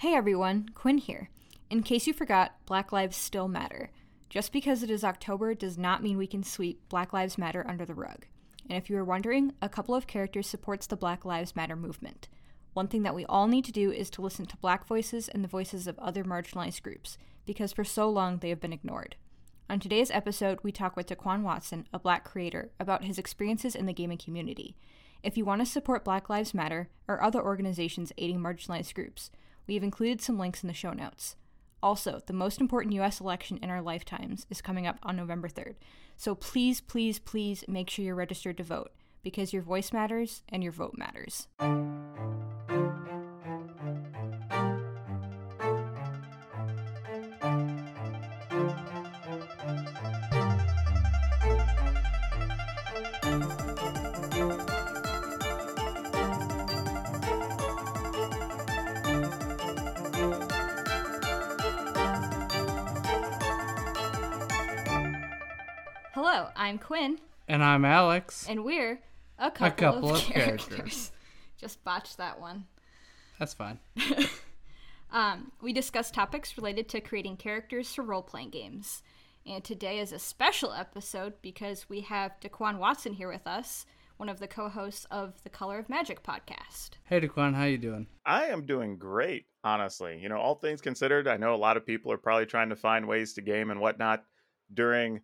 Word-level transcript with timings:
Hey 0.00 0.12
everyone, 0.12 0.68
Quinn 0.74 0.98
here. 0.98 1.30
In 1.70 1.82
case 1.82 2.06
you 2.06 2.12
forgot, 2.12 2.52
Black 2.66 2.92
Lives 2.92 3.16
still 3.16 3.48
matter. 3.48 3.90
Just 4.28 4.52
because 4.52 4.82
it 4.82 4.90
is 4.90 5.02
October 5.02 5.54
does 5.54 5.78
not 5.78 6.02
mean 6.02 6.18
we 6.18 6.26
can 6.26 6.42
sweep 6.42 6.86
Black 6.90 7.14
Lives 7.14 7.38
Matter 7.38 7.64
under 7.66 7.86
the 7.86 7.94
rug. 7.94 8.26
And 8.68 8.76
if 8.76 8.90
you 8.90 8.98
are 8.98 9.04
wondering, 9.04 9.54
a 9.62 9.70
couple 9.70 9.94
of 9.94 10.06
characters 10.06 10.46
supports 10.46 10.86
the 10.86 10.98
Black 10.98 11.24
Lives 11.24 11.56
Matter 11.56 11.76
movement. 11.76 12.28
One 12.74 12.88
thing 12.88 13.04
that 13.04 13.14
we 13.14 13.24
all 13.24 13.48
need 13.48 13.64
to 13.64 13.72
do 13.72 13.90
is 13.90 14.10
to 14.10 14.20
listen 14.20 14.44
to 14.44 14.58
black 14.58 14.86
voices 14.86 15.30
and 15.30 15.42
the 15.42 15.48
voices 15.48 15.86
of 15.86 15.98
other 15.98 16.24
marginalized 16.24 16.82
groups, 16.82 17.16
because 17.46 17.72
for 17.72 17.82
so 17.82 18.06
long 18.10 18.36
they 18.36 18.50
have 18.50 18.60
been 18.60 18.74
ignored. 18.74 19.16
On 19.70 19.80
today's 19.80 20.10
episode, 20.10 20.58
we 20.62 20.72
talk 20.72 20.94
with 20.94 21.06
DeQuan 21.06 21.40
Watson, 21.40 21.86
a 21.90 21.98
black 21.98 22.22
creator, 22.22 22.70
about 22.78 23.04
his 23.04 23.16
experiences 23.16 23.74
in 23.74 23.86
the 23.86 23.94
gaming 23.94 24.18
community. 24.18 24.76
If 25.22 25.38
you 25.38 25.46
want 25.46 25.62
to 25.62 25.66
support 25.66 26.04
Black 26.04 26.28
Lives 26.28 26.52
Matter 26.52 26.90
or 27.08 27.22
other 27.22 27.42
organizations 27.42 28.12
aiding 28.18 28.40
marginalized 28.40 28.92
groups, 28.92 29.30
we 29.66 29.74
have 29.74 29.82
included 29.82 30.20
some 30.20 30.38
links 30.38 30.62
in 30.62 30.68
the 30.68 30.74
show 30.74 30.92
notes. 30.92 31.36
Also, 31.82 32.20
the 32.26 32.32
most 32.32 32.60
important 32.60 32.94
US 32.94 33.20
election 33.20 33.58
in 33.62 33.70
our 33.70 33.82
lifetimes 33.82 34.46
is 34.50 34.60
coming 34.60 34.86
up 34.86 34.98
on 35.02 35.16
November 35.16 35.48
3rd. 35.48 35.74
So 36.16 36.34
please, 36.34 36.80
please, 36.80 37.18
please 37.18 37.64
make 37.68 37.90
sure 37.90 38.04
you're 38.04 38.14
registered 38.14 38.56
to 38.56 38.64
vote 38.64 38.92
because 39.22 39.52
your 39.52 39.62
voice 39.62 39.92
matters 39.92 40.42
and 40.48 40.62
your 40.62 40.72
vote 40.72 40.94
matters. 40.96 41.48
Hello, 66.36 66.50
I'm 66.54 66.76
Quinn, 66.76 67.18
And 67.48 67.64
I'm 67.64 67.86
Alex. 67.86 68.44
and 68.46 68.62
we're 68.62 69.00
a 69.38 69.50
couple, 69.50 69.70
couple 69.70 70.10
of, 70.10 70.16
of 70.16 70.22
characters. 70.22 70.66
characters. 70.66 71.12
Just 71.56 71.82
botched 71.82 72.18
that 72.18 72.38
one. 72.38 72.66
That's 73.38 73.54
fine. 73.54 73.78
Um, 75.10 75.50
we 75.62 75.72
discuss 75.72 76.10
topics 76.10 76.58
related 76.58 76.90
to 76.90 77.00
creating 77.00 77.38
characters 77.38 77.94
for 77.94 78.02
role 78.02 78.20
playing 78.20 78.50
games. 78.50 79.02
And 79.46 79.64
today 79.64 79.98
is 79.98 80.12
a 80.12 80.18
special 80.18 80.74
episode 80.74 81.32
because 81.40 81.88
we 81.88 82.02
have 82.02 82.32
DeQuan 82.42 82.76
Watson 82.78 83.14
here 83.14 83.32
with 83.32 83.46
us, 83.46 83.86
one 84.18 84.28
of 84.28 84.38
the 84.38 84.48
co 84.48 84.68
hosts 84.68 85.06
of 85.10 85.42
the 85.42 85.48
Color 85.48 85.78
of 85.78 85.88
Magic 85.88 86.22
podcast. 86.22 86.90
Hey, 87.04 87.20
DeQuan, 87.20 87.54
how 87.54 87.64
you 87.64 87.78
doing? 87.78 88.08
I 88.26 88.46
am 88.46 88.66
doing 88.66 88.98
great, 88.98 89.46
honestly. 89.64 90.18
You 90.20 90.28
know, 90.28 90.36
all 90.38 90.56
things 90.56 90.82
considered, 90.82 91.28
I 91.28 91.38
know 91.38 91.54
a 91.54 91.56
lot 91.56 91.78
of 91.78 91.86
people 91.86 92.12
are 92.12 92.18
probably 92.18 92.44
trying 92.44 92.68
to 92.68 92.76
find 92.76 93.08
ways 93.08 93.32
to 93.34 93.40
game 93.40 93.70
and 93.70 93.80
whatnot 93.80 94.22
during 94.74 95.20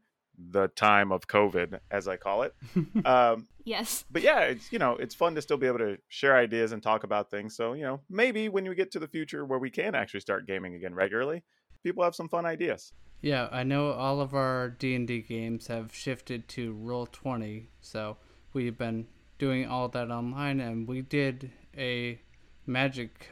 the 0.51 0.69
time 0.69 1.13
of 1.13 1.27
COVID, 1.27 1.79
as 1.91 2.09
I 2.09 2.17
call 2.17 2.43
it. 2.43 2.55
um, 3.07 3.47
Yes. 3.65 4.05
but 4.11 4.23
yeah, 4.23 4.41
it's 4.41 4.73
you 4.73 4.79
know, 4.81 4.97
it's 4.97 5.15
fun 5.15 5.35
to 5.37 5.43
still 5.43 5.57
be 5.57 5.69
able 5.69 5.79
to 5.79 5.97
share 6.09 6.37
ideas 6.37 6.73
and 6.73 6.83
talk 6.83 7.05
about 7.05 7.31
things. 7.31 7.55
So 7.55 7.75
you 7.75 7.83
know, 7.85 8.01
maybe 8.11 8.49
when 8.49 8.69
we 8.69 8.75
get 8.75 8.91
to 8.93 8.99
the 8.99 9.07
future 9.09 9.45
where 9.45 9.59
we 9.61 9.71
can 9.71 9.95
actually 9.95 10.21
start 10.21 10.47
gaming 10.49 10.75
again 10.75 10.95
regularly, 10.95 11.43
people 11.85 12.03
have 12.03 12.15
some 12.15 12.29
fun 12.29 12.45
ideas. 12.45 12.93
Yeah, 13.21 13.49
I 13.53 13.63
know 13.63 13.93
all 13.93 14.21
of 14.21 14.35
our 14.35 14.71
D&D 14.71 15.21
games 15.23 15.69
have 15.69 15.95
shifted 15.95 16.49
to 16.49 16.75
Roll20, 16.75 17.67
so 17.81 18.17
we've 18.53 18.77
been 18.77 19.07
doing 19.39 19.65
all 19.65 19.89
that 19.91 20.11
online, 20.11 20.59
and 20.59 20.89
we 20.89 21.03
did 21.03 21.53
a 21.79 22.21
Magic 22.67 23.29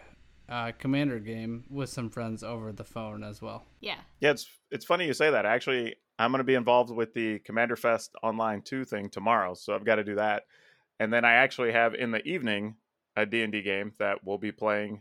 uh, 0.48 0.70
Commander 0.78 1.18
game 1.18 1.64
with 1.68 1.88
some 1.90 2.08
friends 2.08 2.44
over 2.44 2.72
the 2.72 2.84
phone 2.84 3.24
as 3.24 3.42
well. 3.42 3.66
Yeah. 3.80 3.96
Yeah, 4.20 4.30
it's 4.30 4.48
it's 4.70 4.84
funny 4.84 5.06
you 5.06 5.12
say 5.12 5.30
that. 5.30 5.44
Actually, 5.44 5.96
I'm 6.20 6.32
going 6.32 6.40
to 6.40 6.44
be 6.44 6.54
involved 6.54 6.90
with 6.90 7.14
the 7.14 7.38
CommandFest 7.38 8.10
Online 8.22 8.60
2 8.60 8.84
thing 8.84 9.08
tomorrow, 9.08 9.54
so 9.54 9.74
I've 9.74 9.86
got 9.86 9.94
to 9.94 10.04
do 10.04 10.16
that. 10.16 10.44
And 10.98 11.10
then 11.10 11.24
I 11.24 11.32
actually 11.32 11.72
have 11.72 11.94
in 11.94 12.10
the 12.10 12.22
evening 12.28 12.76
a 13.16 13.24
D&D 13.24 13.62
game 13.62 13.94
that 13.98 14.22
we'll 14.22 14.36
be 14.36 14.52
playing 14.52 15.00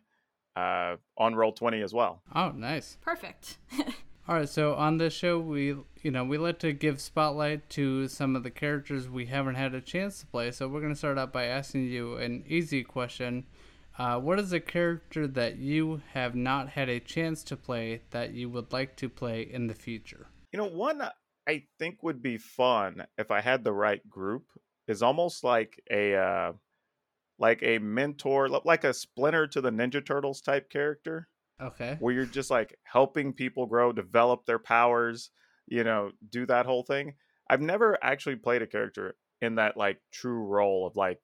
uh, 0.56 0.96
on 1.18 1.36
Roll20 1.36 1.84
as 1.84 1.94
well. 1.94 2.22
Oh, 2.34 2.52
nice. 2.52 2.98
Perfect. 3.02 3.58
All 4.30 4.36
right, 4.36 4.48
so 4.48 4.76
on 4.76 4.98
this 4.98 5.14
show, 5.14 5.40
we 5.40 5.76
you 6.04 6.12
know 6.12 6.24
we 6.24 6.38
like 6.38 6.60
to 6.60 6.72
give 6.72 7.02
spotlight 7.02 7.68
to 7.72 8.08
some 8.08 8.36
of 8.36 8.44
the 8.44 8.52
characters 8.52 9.10
we 9.10 9.26
haven't 9.26 9.56
had 9.56 9.74
a 9.74 9.82
chance 9.82 10.20
to 10.20 10.28
play. 10.28 10.52
So 10.52 10.68
we're 10.68 10.82
gonna 10.82 10.96
start 10.96 11.18
out 11.18 11.34
by 11.34 11.46
asking 11.46 11.86
you 11.86 12.16
an 12.18 12.46
easy 12.48 12.84
question. 12.84 13.48
Uh, 13.98 14.20
what 14.20 14.38
is 14.38 14.54
a 14.54 14.60
character 14.60 15.26
that 15.28 15.58
you 15.58 16.04
have 16.14 16.36
not 16.36 16.70
had 16.70 16.90
a 16.90 17.00
chance 17.00 17.44
to 17.46 17.58
play 17.58 18.02
that 18.12 18.34
you 18.34 18.50
would 18.50 18.72
like 18.72 18.96
to 18.98 19.10
play 19.10 19.42
in 19.42 19.66
the 19.66 19.74
future? 19.74 20.28
You 20.52 20.58
know, 20.58 20.68
one 20.68 21.02
I 21.48 21.64
think 21.78 22.04
would 22.04 22.22
be 22.22 22.38
fun 22.38 23.06
if 23.18 23.32
I 23.32 23.42
had 23.42 23.64
the 23.64 23.74
right 23.74 24.08
group 24.10 24.46
is 24.88 25.02
almost 25.02 25.44
like 25.44 25.82
a 25.90 26.16
uh, 26.16 26.54
like 27.38 27.64
a 27.64 27.80
mentor, 27.80 28.50
like 28.50 28.84
a 28.84 28.94
Splinter 28.94 29.48
to 29.48 29.62
the 29.62 29.72
Ninja 29.72 30.06
Turtles 30.06 30.42
type 30.42 30.70
character. 30.70 31.30
Okay. 31.62 31.98
where 32.00 32.14
you're 32.14 32.26
just 32.26 32.50
like 32.50 32.78
helping 32.84 33.34
people 33.34 33.66
grow, 33.66 33.92
develop 33.92 34.46
their 34.46 34.60
powers, 34.60 35.32
you 35.68 35.84
know, 35.84 36.12
do 36.30 36.46
that 36.46 36.66
whole 36.66 36.84
thing. 36.84 37.16
I've 37.50 37.60
never 37.60 37.98
actually 38.02 38.38
played 38.38 38.62
a 38.62 38.68
character 38.68 39.18
in 39.42 39.56
that 39.56 39.76
like 39.76 40.00
true 40.10 40.46
role 40.46 40.88
of 40.88 40.96
like 40.96 41.20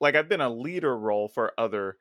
like 0.00 0.14
I've 0.14 0.28
been 0.28 0.40
a 0.40 0.48
leader 0.48 0.96
role 0.96 1.28
for 1.28 1.52
other 1.58 1.98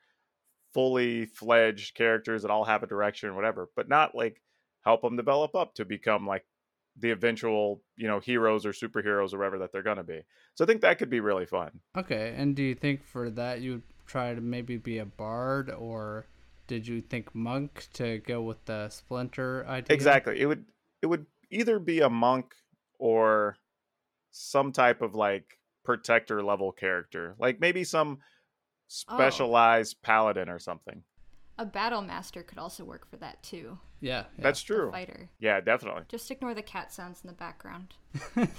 fully 0.74 1.26
fledged 1.26 1.96
characters 1.96 2.44
that 2.44 2.52
all 2.52 2.64
have 2.64 2.84
a 2.84 2.88
direction 2.88 3.30
or 3.30 3.34
whatever, 3.34 3.70
but 3.76 3.90
not 3.90 4.16
like 4.16 4.42
help 4.88 5.02
them 5.02 5.18
develop 5.18 5.54
up 5.54 5.76
to 5.76 5.86
become 5.86 6.26
like 6.26 6.46
the 7.00 7.12
eventual, 7.12 7.82
you 7.98 8.08
know, 8.08 8.20
heroes 8.20 8.66
or 8.66 8.72
superheroes 8.72 9.34
or 9.34 9.38
whatever 9.38 9.60
that 9.60 9.72
they're 9.72 9.84
going 9.84 9.98
to 9.98 10.04
be. 10.04 10.22
So 10.56 10.64
I 10.64 10.68
think 10.68 10.82
that 10.82 10.98
could 10.98 11.10
be 11.10 11.20
really 11.20 11.46
fun. 11.46 11.72
Okay. 11.96 12.34
And 12.36 12.56
do 12.56 12.64
you 12.64 12.74
think 12.74 13.04
for 13.04 13.30
that 13.32 13.62
you 13.62 13.72
would 13.74 13.84
try 14.08 14.34
to 14.34 14.42
maybe 14.42 14.78
be 14.78 15.00
a 15.00 15.06
bard, 15.06 15.70
or 15.70 16.26
did 16.68 16.88
you 16.88 17.02
think 17.02 17.36
monk 17.36 17.88
to 17.94 18.20
go 18.20 18.42
with 18.42 18.64
the 18.66 18.90
splinter 18.90 19.66
idea? 19.68 19.94
Exactly. 19.94 20.40
It 20.40 20.46
would 20.46 20.66
it 21.02 21.08
would 21.08 21.26
either 21.52 21.80
be 21.80 22.00
a 22.00 22.10
monk 22.10 22.56
or 22.98 23.58
some 24.32 24.72
type 24.72 25.02
of 25.02 25.14
like 25.14 25.60
protector 25.84 26.42
level 26.42 26.72
character. 26.72 27.36
Like 27.38 27.60
maybe 27.60 27.84
some 27.84 28.20
oh. 28.20 29.16
specialized 29.16 30.02
paladin 30.02 30.50
or 30.50 30.60
something. 30.60 31.04
A 31.60 31.66
battle 31.66 32.02
master 32.02 32.44
could 32.44 32.58
also 32.60 32.84
work 32.84 33.10
for 33.10 33.18
that 33.18 33.42
too. 33.42 33.80
Yeah. 34.00 34.26
yeah. 34.38 34.44
That's 34.44 34.62
The 34.62 34.74
true. 34.74 34.92
fighter. 34.92 35.30
Yeah, 35.40 35.60
definitely. 35.60 36.04
Just 36.08 36.30
ignore 36.30 36.54
the 36.54 36.62
cat 36.62 36.94
sounds 36.94 37.22
in 37.24 37.28
the 37.28 37.34
background. 37.34 37.96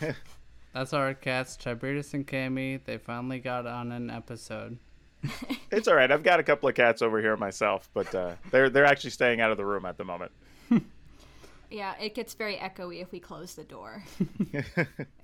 That's 0.74 0.92
our 0.92 1.14
cats, 1.14 1.56
Tiberius 1.56 2.14
and 2.14 2.26
Cammy. 2.26 2.82
They 2.84 2.98
finally 2.98 3.38
got 3.38 3.66
on 3.66 3.92
an 3.92 4.10
episode. 4.10 4.78
It's 5.70 5.88
all 5.88 5.94
right. 5.94 6.12
I've 6.12 6.22
got 6.22 6.38
a 6.38 6.42
couple 6.42 6.68
of 6.68 6.74
cats 6.74 7.00
over 7.00 7.18
here 7.18 7.34
myself, 7.38 7.88
but 7.94 8.14
uh, 8.14 8.34
they're 8.50 8.68
they're 8.68 8.84
actually 8.84 9.08
staying 9.10 9.40
out 9.40 9.50
of 9.50 9.56
the 9.56 9.64
room 9.64 9.86
at 9.86 9.96
the 9.96 10.04
moment. 10.04 10.30
Yeah, 11.70 11.94
it 11.98 12.14
gets 12.14 12.34
very 12.34 12.56
echoey 12.56 13.00
if 13.00 13.10
we 13.10 13.18
close 13.20 13.54
the 13.54 13.64
door. 13.64 14.04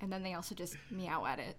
and 0.01 0.11
then 0.11 0.23
they 0.23 0.33
also 0.33 0.55
just 0.55 0.75
meow 0.89 1.23
at 1.25 1.37
it. 1.37 1.55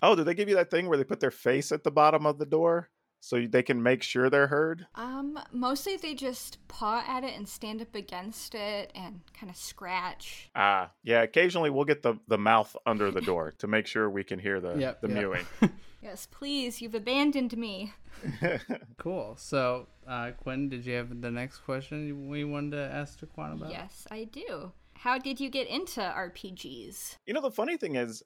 Oh, 0.00 0.14
did 0.16 0.24
they 0.24 0.32
give 0.32 0.48
you 0.48 0.54
that 0.54 0.70
thing 0.70 0.88
where 0.88 0.96
they 0.96 1.04
put 1.04 1.20
their 1.20 1.30
face 1.30 1.70
at 1.72 1.84
the 1.84 1.90
bottom 1.90 2.24
of 2.24 2.38
the 2.38 2.46
door 2.46 2.88
so 3.22 3.46
they 3.46 3.62
can 3.62 3.80
make 3.82 4.02
sure 4.02 4.28
they're 4.28 4.48
heard? 4.48 4.86
Um, 4.96 5.38
mostly 5.52 5.96
they 5.96 6.12
just 6.12 6.58
paw 6.66 7.04
at 7.06 7.22
it 7.22 7.36
and 7.36 7.48
stand 7.48 7.80
up 7.80 7.94
against 7.94 8.54
it 8.56 8.90
and 8.96 9.20
kind 9.32 9.48
of 9.48 9.56
scratch. 9.56 10.50
Ah, 10.56 10.90
yeah. 11.04 11.22
Occasionally 11.22 11.70
we'll 11.70 11.84
get 11.84 12.02
the 12.02 12.18
the 12.26 12.36
mouth 12.36 12.76
under 12.84 13.12
the 13.12 13.20
door 13.20 13.52
to 13.58 13.68
make 13.68 13.86
sure 13.86 14.10
we 14.10 14.24
can 14.24 14.40
hear 14.40 14.60
the 14.60 14.74
Yep, 14.78 15.00
the 15.02 15.08
yep. 15.08 15.16
mewing. 15.16 15.46
Yes, 16.02 16.26
please, 16.28 16.82
you've 16.82 16.96
abandoned 16.96 17.56
me. 17.56 17.94
Cool. 18.98 19.36
So, 19.38 19.86
uh, 20.06 20.32
Quinn, 20.32 20.68
did 20.68 20.84
you 20.84 20.94
have 20.94 21.20
the 21.20 21.30
next 21.30 21.58
question 21.58 22.28
we 22.28 22.42
wanted 22.42 22.72
to 22.72 22.92
ask 22.92 23.20
DeQuan 23.20 23.52
about? 23.52 23.70
Yes, 23.70 24.04
I 24.10 24.24
do. 24.24 24.72
How 24.94 25.18
did 25.18 25.38
you 25.38 25.48
get 25.48 25.68
into 25.68 26.00
RPGs? 26.00 27.18
You 27.26 27.34
know, 27.34 27.40
the 27.40 27.52
funny 27.52 27.76
thing 27.76 27.94
is, 27.94 28.22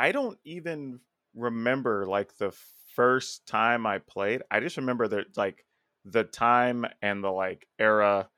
I 0.00 0.10
don't 0.10 0.36
even 0.44 0.98
remember 1.34 2.06
like 2.06 2.36
the 2.38 2.50
first 2.96 3.46
time 3.46 3.86
I 3.86 3.98
played. 3.98 4.42
I 4.50 4.60
just 4.60 4.78
remember 4.78 5.06
that 5.08 5.36
like 5.36 5.64
the 6.04 6.24
time 6.24 6.86
and 7.02 7.22
the 7.22 7.30
like 7.30 7.68
era 7.78 8.28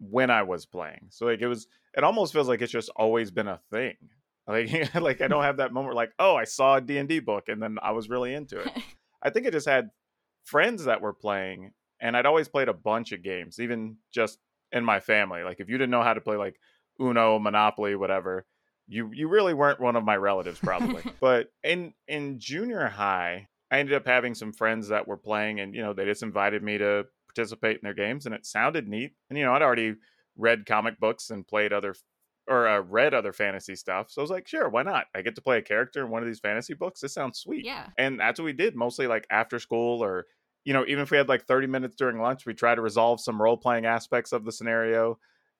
when 0.00 0.30
I 0.30 0.42
was 0.42 0.66
playing. 0.66 1.08
So 1.10 1.26
like 1.26 1.40
it 1.40 1.46
was, 1.46 1.68
it 1.96 2.02
almost 2.02 2.32
feels 2.32 2.48
like 2.48 2.62
it's 2.62 2.72
just 2.72 2.90
always 2.96 3.30
been 3.30 3.48
a 3.48 3.60
thing. 3.70 3.96
Like, 4.48 4.94
like 4.94 5.20
I 5.20 5.28
don't 5.28 5.44
have 5.44 5.58
that 5.58 5.72
moment 5.72 5.94
like, 5.94 6.12
oh, 6.18 6.34
I 6.34 6.44
saw 6.44 6.76
a 6.76 6.80
D 6.80 6.98
and 6.98 7.08
D 7.08 7.20
book 7.20 7.48
and 7.48 7.62
then 7.62 7.78
I 7.82 7.92
was 7.92 8.08
really 8.08 8.34
into 8.34 8.60
it. 8.60 8.70
I 9.22 9.30
think 9.30 9.46
I 9.46 9.50
just 9.50 9.68
had 9.68 9.90
friends 10.42 10.84
that 10.86 11.00
were 11.00 11.12
playing, 11.12 11.70
and 12.00 12.16
I'd 12.16 12.26
always 12.26 12.48
played 12.48 12.68
a 12.68 12.74
bunch 12.74 13.12
of 13.12 13.22
games, 13.22 13.60
even 13.60 13.98
just 14.12 14.38
in 14.72 14.84
my 14.84 14.98
family. 14.98 15.44
Like 15.44 15.60
if 15.60 15.68
you 15.68 15.78
didn't 15.78 15.90
know 15.90 16.02
how 16.02 16.14
to 16.14 16.20
play 16.20 16.36
like 16.36 16.58
Uno, 17.00 17.38
Monopoly, 17.38 17.94
whatever, 17.94 18.44
you 18.88 19.10
you 19.12 19.28
really 19.28 19.54
weren't 19.54 19.80
one 19.80 19.94
of 19.94 20.04
my 20.04 20.16
relatives 20.16 20.58
probably. 20.58 21.02
but 21.20 21.52
in 21.62 21.94
in 22.08 22.40
junior 22.40 22.88
high, 22.88 23.46
I 23.72 23.78
ended 23.78 23.94
up 23.94 24.06
having 24.06 24.34
some 24.34 24.52
friends 24.52 24.88
that 24.88 25.08
were 25.08 25.16
playing, 25.16 25.60
and 25.60 25.74
you 25.74 25.82
know, 25.82 25.94
they 25.94 26.04
just 26.04 26.22
invited 26.22 26.62
me 26.62 26.76
to 26.78 27.06
participate 27.26 27.76
in 27.76 27.80
their 27.82 27.94
games, 27.94 28.26
and 28.26 28.34
it 28.34 28.44
sounded 28.44 28.86
neat. 28.86 29.14
And 29.30 29.38
you 29.38 29.44
know, 29.46 29.54
I'd 29.54 29.62
already 29.62 29.94
read 30.36 30.66
comic 30.66 31.00
books 31.00 31.30
and 31.30 31.46
played 31.46 31.72
other 31.72 31.94
or 32.48 32.68
uh, 32.68 32.80
read 32.80 33.14
other 33.14 33.32
fantasy 33.32 33.74
stuff. 33.74 34.10
So 34.10 34.20
I 34.20 34.24
was 34.24 34.30
like, 34.30 34.46
sure, 34.46 34.68
why 34.68 34.82
not? 34.82 35.06
I 35.14 35.22
get 35.22 35.36
to 35.36 35.42
play 35.42 35.58
a 35.58 35.62
character 35.62 36.04
in 36.04 36.10
one 36.10 36.22
of 36.22 36.28
these 36.28 36.40
fantasy 36.40 36.74
books. 36.74 37.00
This 37.00 37.14
sounds 37.14 37.38
sweet. 37.38 37.64
Yeah. 37.64 37.86
And 37.96 38.18
that's 38.18 38.38
what 38.38 38.44
we 38.44 38.52
did 38.52 38.74
mostly 38.74 39.06
like 39.06 39.26
after 39.30 39.58
school 39.58 40.02
or, 40.02 40.26
you 40.64 40.72
know, 40.72 40.84
even 40.86 41.02
if 41.02 41.10
we 41.10 41.16
had 41.16 41.28
like 41.28 41.46
30 41.46 41.68
minutes 41.68 41.94
during 41.96 42.20
lunch, 42.20 42.44
we 42.44 42.52
try 42.52 42.74
to 42.74 42.80
resolve 42.80 43.20
some 43.20 43.40
role 43.40 43.56
playing 43.56 43.86
aspects 43.86 44.32
of 44.32 44.44
the 44.44 44.52
scenario. 44.52 45.18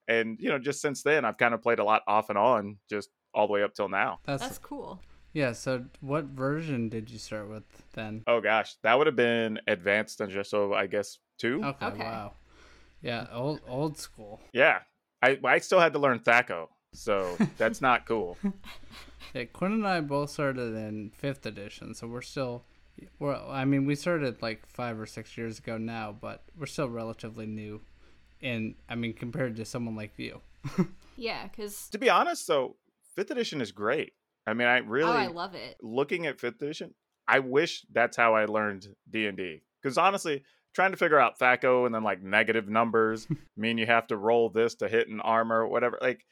And, 0.09 0.38
you 0.41 0.49
know, 0.50 0.59
just 0.59 0.82
since 0.82 1.05
then, 1.05 1.25
I've 1.25 1.38
kind 1.38 1.55
of 1.55 1.62
played 1.62 1.79
a 1.79 1.85
lot 1.85 2.03
off 2.09 2.31
and 2.31 2.38
on, 2.38 2.79
just 2.91 3.11
all 3.32 3.47
the 3.47 3.53
way 3.53 3.62
up 3.62 3.75
till 3.75 3.88
now. 3.88 4.19
That's, 4.25 4.43
That's 4.43 4.59
cool. 4.59 5.00
Yeah. 5.32 5.52
So 5.52 5.84
what 6.00 6.25
version 6.25 6.88
did 6.88 7.11
you 7.11 7.19
start 7.19 7.49
with 7.49 7.64
then? 7.94 8.23
Oh 8.26 8.40
gosh, 8.40 8.76
that 8.82 8.96
would 8.96 9.06
have 9.06 9.17
been 9.17 9.61
advanced 9.67 10.19
Dungeon. 10.19 10.44
So 10.44 10.75
I 10.75 10.87
guess 10.87 11.19
two. 11.38 11.62
Okay. 11.64 11.87
Okay. 11.87 11.99
Wow. 12.05 12.32
Yeah. 13.02 13.26
Old 13.32 13.61
old 13.67 13.99
school. 13.99 14.40
Yeah. 14.52 14.81
I, 15.23 15.38
I 15.44 15.58
still 15.58 15.79
had 15.79 15.93
to 15.93 16.00
learn 16.00 16.19
THAC0. 16.19 16.67
So 16.94 17.37
that's 17.58 17.81
not 17.81 18.06
cool. 18.06 18.37
Yeah, 19.34 19.44
Quinn 19.44 19.73
and 19.73 19.87
I 19.87 20.00
both 20.00 20.31
started 20.31 20.75
in 20.75 21.11
fifth 21.14 21.46
edition, 21.46 21.94
so 21.94 22.06
we're 22.06 22.23
still. 22.23 22.64
Well, 23.19 23.46
I 23.50 23.64
mean, 23.64 23.87
we 23.87 23.94
started 23.94 24.43
like 24.43 24.67
five 24.67 25.00
or 25.00 25.06
six 25.06 25.38
years 25.38 25.58
ago 25.58 25.78
now, 25.78 26.14
but 26.19 26.43
we're 26.58 26.67
still 26.67 26.90
relatively 26.90 27.46
new. 27.46 27.81
And 28.43 28.75
I 28.88 28.94
mean, 28.96 29.14
compared 29.14 29.56
to 29.56 29.64
someone 29.64 29.96
like 29.96 30.12
you. 30.19 30.40
Yeah, 31.17 31.46
because 31.46 31.88
to 31.90 31.99
be 31.99 32.08
honest, 32.08 32.46
though, 32.49 32.76
fifth 33.14 33.31
edition 33.31 33.61
is 33.61 33.70
great. 33.70 34.14
I 34.47 34.55
mean, 34.55 34.67
I 34.67 34.79
really 34.79 35.11
oh, 35.11 35.17
I 35.17 35.27
love 35.29 35.55
it. 35.55 35.77
looking 35.83 36.27
at 36.27 36.41
fifth 36.41 36.61
edition. 36.61 36.94
I 37.29 37.39
wish 37.39 37.85
that's 37.93 38.17
how 38.17 38.35
I 38.35 38.47
learned 38.47 38.89
D 39.09 39.27
and 39.27 39.37
D. 39.37 39.62
Because 39.81 39.97
honestly, 39.99 40.43
trying 40.75 40.91
to 40.91 40.97
figure 40.97 41.19
out 41.19 41.39
THAC0 41.39 41.87
and 41.87 41.94
then 41.94 42.03
like 42.03 42.23
negative 42.23 42.69
numbers 42.69 43.27
mean 43.56 43.79
you 43.79 43.87
have 43.87 44.06
to 44.09 44.17
roll 44.17 44.49
this 44.49 44.75
to 44.77 44.89
hit 44.89 45.09
an 45.09 45.21
armor, 45.21 45.67
whatever. 45.67 45.99
Like 46.00 46.25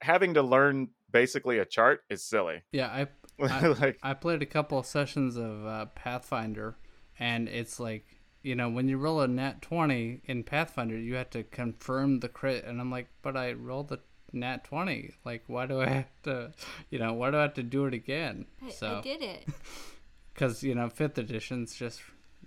having 0.00 0.34
to 0.34 0.42
learn 0.42 0.88
basically 1.10 1.58
a 1.58 1.64
chart 1.64 2.00
is 2.10 2.24
silly. 2.24 2.62
Yeah, 2.72 2.88
I 2.88 3.08
I- 3.44 3.66
like 3.68 3.98
I 4.02 4.14
played 4.14 4.42
a 4.42 4.46
couple 4.46 4.78
of 4.78 4.86
sessions 4.86 5.36
of 5.36 5.66
uh, 5.66 5.86
Pathfinder, 5.94 6.76
and 7.18 7.48
it's 7.48 7.78
like 7.78 8.06
you 8.42 8.54
know 8.54 8.68
when 8.68 8.88
you 8.88 8.96
roll 8.96 9.20
a 9.20 9.28
nat 9.28 9.62
twenty 9.62 10.22
in 10.24 10.42
Pathfinder, 10.44 10.98
you 10.98 11.14
have 11.16 11.30
to 11.30 11.42
confirm 11.42 12.20
the 12.20 12.28
crit, 12.28 12.64
and 12.64 12.80
I'm 12.80 12.90
like, 12.90 13.08
but 13.22 13.36
I 13.36 13.52
rolled 13.52 13.92
a 13.92 13.98
nat 14.32 14.64
twenty. 14.64 15.14
Like, 15.24 15.44
why 15.46 15.66
do 15.66 15.80
I 15.80 15.88
have 15.88 16.22
to, 16.24 16.52
you 16.90 16.98
know, 16.98 17.12
why 17.12 17.30
do 17.30 17.38
I 17.38 17.42
have 17.42 17.54
to 17.54 17.62
do 17.62 17.86
it 17.86 17.94
again? 17.94 18.46
I, 18.64 18.70
so 18.70 18.98
I 18.98 19.00
did 19.00 19.22
it. 19.22 19.44
because 20.34 20.62
you 20.62 20.74
know 20.74 20.88
fifth 20.90 21.16
edition's 21.18 21.74
just 21.74 22.00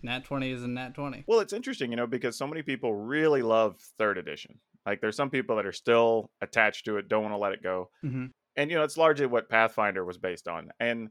nat 0.03 0.23
20 0.23 0.51
is 0.51 0.63
a 0.63 0.67
nat 0.67 0.93
20 0.93 1.23
Well, 1.27 1.39
it's 1.41 1.51
interesting, 1.53 1.89
you 1.91 1.97
know, 1.97 2.07
because 2.07 2.37
so 2.37 2.47
many 2.47 2.61
people 2.61 2.93
really 2.93 3.41
love 3.41 3.77
third 3.97 4.17
edition. 4.17 4.59
Like 4.85 5.01
there's 5.01 5.15
some 5.17 5.29
people 5.29 5.55
that 5.57 5.65
are 5.65 5.73
still 5.73 6.29
attached 6.41 6.85
to 6.85 6.97
it, 6.97 7.09
don't 7.09 7.23
want 7.23 7.33
to 7.33 7.37
let 7.37 7.51
it 7.53 7.61
go. 7.63 7.89
mm-hmm. 8.03 8.27
and 8.55 8.69
you 8.71 8.77
know 8.77 8.83
it's 8.83 8.97
largely 8.97 9.25
what 9.25 9.49
pathfinder 9.49 10.05
was 10.05 10.17
based 10.17 10.47
on 10.47 10.69
and 10.79 11.09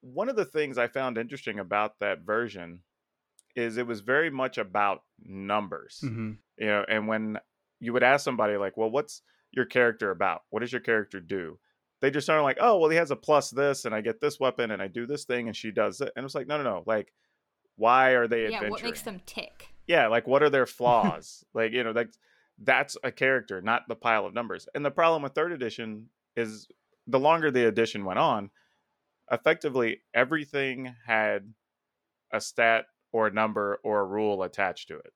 one 0.00 0.28
of 0.28 0.36
the 0.36 0.44
things 0.44 0.78
i 0.78 0.86
found 0.86 1.18
interesting 1.18 1.58
about 1.58 1.98
that 1.98 2.20
version 2.20 2.80
is 3.56 3.76
it 3.76 3.86
was 3.86 4.00
very 4.00 4.30
much 4.30 4.58
about 4.58 5.02
numbers 5.22 6.00
Mm-hmm. 6.04 6.32
you 6.58 6.66
know 6.66 6.84
and 6.88 7.08
when 7.08 7.38
you 7.80 7.92
would 7.92 8.02
ask 8.02 8.24
somebody 8.24 8.56
like 8.56 8.76
well 8.76 8.90
what's 8.90 9.22
your 9.52 9.64
character 9.64 10.10
about? 10.10 10.42
What 10.50 10.60
does 10.60 10.72
your 10.72 10.80
character 10.80 11.20
do? 11.20 11.58
They 12.00 12.10
just 12.10 12.26
started 12.26 12.42
like 12.44 12.58
oh 12.60 12.78
well 12.78 12.90
he 12.90 12.96
has 12.96 13.10
a 13.10 13.16
plus 13.16 13.50
this 13.50 13.84
and 13.84 13.94
i 13.94 14.00
get 14.00 14.20
this 14.20 14.38
weapon 14.38 14.70
and 14.70 14.80
i 14.80 14.86
do 14.86 15.04
this 15.04 15.24
thing 15.24 15.48
and 15.48 15.56
she 15.56 15.70
does 15.72 16.00
it. 16.00 16.12
And 16.14 16.24
it's 16.24 16.34
like 16.34 16.46
no 16.46 16.56
no 16.56 16.62
no. 16.62 16.82
Like 16.86 17.12
why 17.76 18.10
are 18.10 18.28
they 18.28 18.48
Yeah, 18.48 18.68
what 18.68 18.82
makes 18.82 19.02
them 19.02 19.20
tick? 19.26 19.68
yeah 19.86 20.06
like 20.08 20.26
what 20.26 20.42
are 20.42 20.50
their 20.50 20.66
flaws? 20.78 21.44
Like 21.54 21.72
you 21.72 21.82
know 21.84 21.90
like 21.92 22.10
that's 22.62 22.96
a 23.02 23.10
character 23.12 23.60
not 23.60 23.82
the 23.88 23.96
pile 23.96 24.26
of 24.26 24.34
numbers. 24.34 24.68
And 24.74 24.84
the 24.84 24.90
problem 24.90 25.22
with 25.22 25.32
third 25.34 25.52
edition 25.52 26.08
is 26.36 26.68
the 27.06 27.18
longer 27.18 27.50
the 27.50 27.66
edition 27.66 28.04
went 28.04 28.18
on 28.18 28.50
effectively 29.30 30.00
everything 30.14 30.94
had 31.06 31.52
a 32.32 32.40
stat 32.40 32.86
or 33.12 33.26
a 33.26 33.32
number 33.32 33.78
or 33.82 34.00
a 34.00 34.04
rule 34.04 34.42
attached 34.42 34.88
to 34.88 34.96
it 34.98 35.12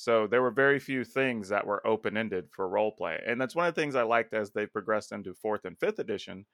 so 0.00 0.26
there 0.26 0.40
were 0.42 0.50
very 0.50 0.78
few 0.78 1.04
things 1.04 1.50
that 1.50 1.66
were 1.66 1.86
open-ended 1.86 2.48
for 2.50 2.66
role 2.68 2.90
play 2.92 3.22
and 3.26 3.40
that's 3.40 3.54
one 3.54 3.66
of 3.66 3.74
the 3.74 3.80
things 3.80 3.94
i 3.94 4.02
liked 4.02 4.32
as 4.32 4.50
they 4.50 4.66
progressed 4.66 5.12
into 5.12 5.34
fourth 5.34 5.64
and 5.64 5.78
fifth 5.78 5.98
edition 5.98 6.46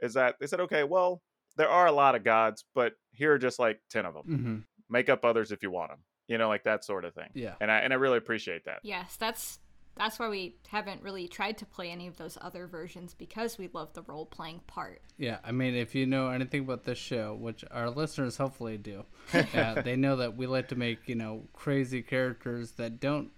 is 0.00 0.14
that 0.14 0.34
they 0.40 0.46
said 0.46 0.60
okay 0.60 0.82
well 0.84 1.22
there 1.56 1.68
are 1.68 1.86
a 1.86 1.92
lot 1.92 2.14
of 2.14 2.24
gods 2.24 2.64
but 2.74 2.94
here 3.12 3.32
are 3.32 3.38
just 3.38 3.58
like 3.58 3.80
10 3.90 4.06
of 4.06 4.14
them 4.14 4.24
Mm-hmm. 4.28 4.56
make 4.88 5.08
up 5.08 5.24
others 5.24 5.52
if 5.52 5.62
you 5.62 5.70
want 5.70 5.90
them 5.90 6.00
you 6.26 6.38
know 6.38 6.48
like 6.48 6.64
that 6.64 6.84
sort 6.84 7.04
of 7.04 7.14
thing 7.14 7.28
yeah. 7.34 7.54
and 7.60 7.70
i 7.70 7.78
and 7.78 7.92
i 7.92 7.96
really 7.96 8.18
appreciate 8.18 8.64
that. 8.64 8.80
Yes, 8.82 9.16
that's 9.16 9.58
that's 9.96 10.18
why 10.18 10.28
we 10.28 10.56
haven't 10.68 11.02
really 11.02 11.28
tried 11.28 11.58
to 11.58 11.66
play 11.66 11.90
any 11.90 12.06
of 12.06 12.16
those 12.16 12.38
other 12.40 12.66
versions 12.66 13.14
because 13.14 13.58
we 13.58 13.68
love 13.72 13.92
the 13.92 14.02
role 14.02 14.26
playing 14.26 14.60
part. 14.66 15.00
yeah 15.18 15.38
i 15.44 15.52
mean 15.52 15.74
if 15.74 15.94
you 15.94 16.06
know 16.06 16.30
anything 16.30 16.62
about 16.62 16.84
this 16.84 16.98
show 16.98 17.34
which 17.34 17.64
our 17.70 17.90
listeners 17.90 18.36
hopefully 18.36 18.78
do 18.78 19.04
uh, 19.54 19.80
they 19.82 19.96
know 19.96 20.16
that 20.16 20.36
we 20.36 20.46
like 20.46 20.68
to 20.68 20.76
make 20.76 21.08
you 21.08 21.14
know 21.14 21.42
crazy 21.52 22.02
characters 22.02 22.72
that 22.72 23.00
don't 23.00 23.30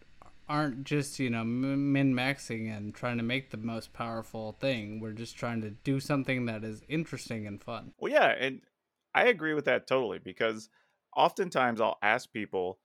aren't 0.49 0.85
just 0.85 1.19
you 1.19 1.31
know 1.31 1.45
min 1.45 2.15
maxing 2.15 2.75
and 2.77 2.95
trying 2.95 3.17
to 3.17 3.23
make 3.23 3.51
the 3.51 3.57
most 3.57 3.93
powerful 3.93 4.53
thing 4.61 5.01
we're 5.01 5.13
just 5.13 5.37
trying 5.37 5.61
to 5.61 5.71
do 5.71 6.01
something 6.01 6.47
that 6.47 6.65
is 6.65 6.83
interesting 6.89 7.47
and 7.47 7.63
fun 7.63 7.93
well 7.99 8.13
yeah 8.13 8.29
and 8.29 8.61
i 9.15 9.27
agree 9.27 9.55
with 9.55 9.65
that 9.65 9.87
totally 9.87 10.19
because 10.19 10.69
oftentimes 11.17 11.81
i'll 11.81 11.99
ask 12.03 12.33
people 12.33 12.79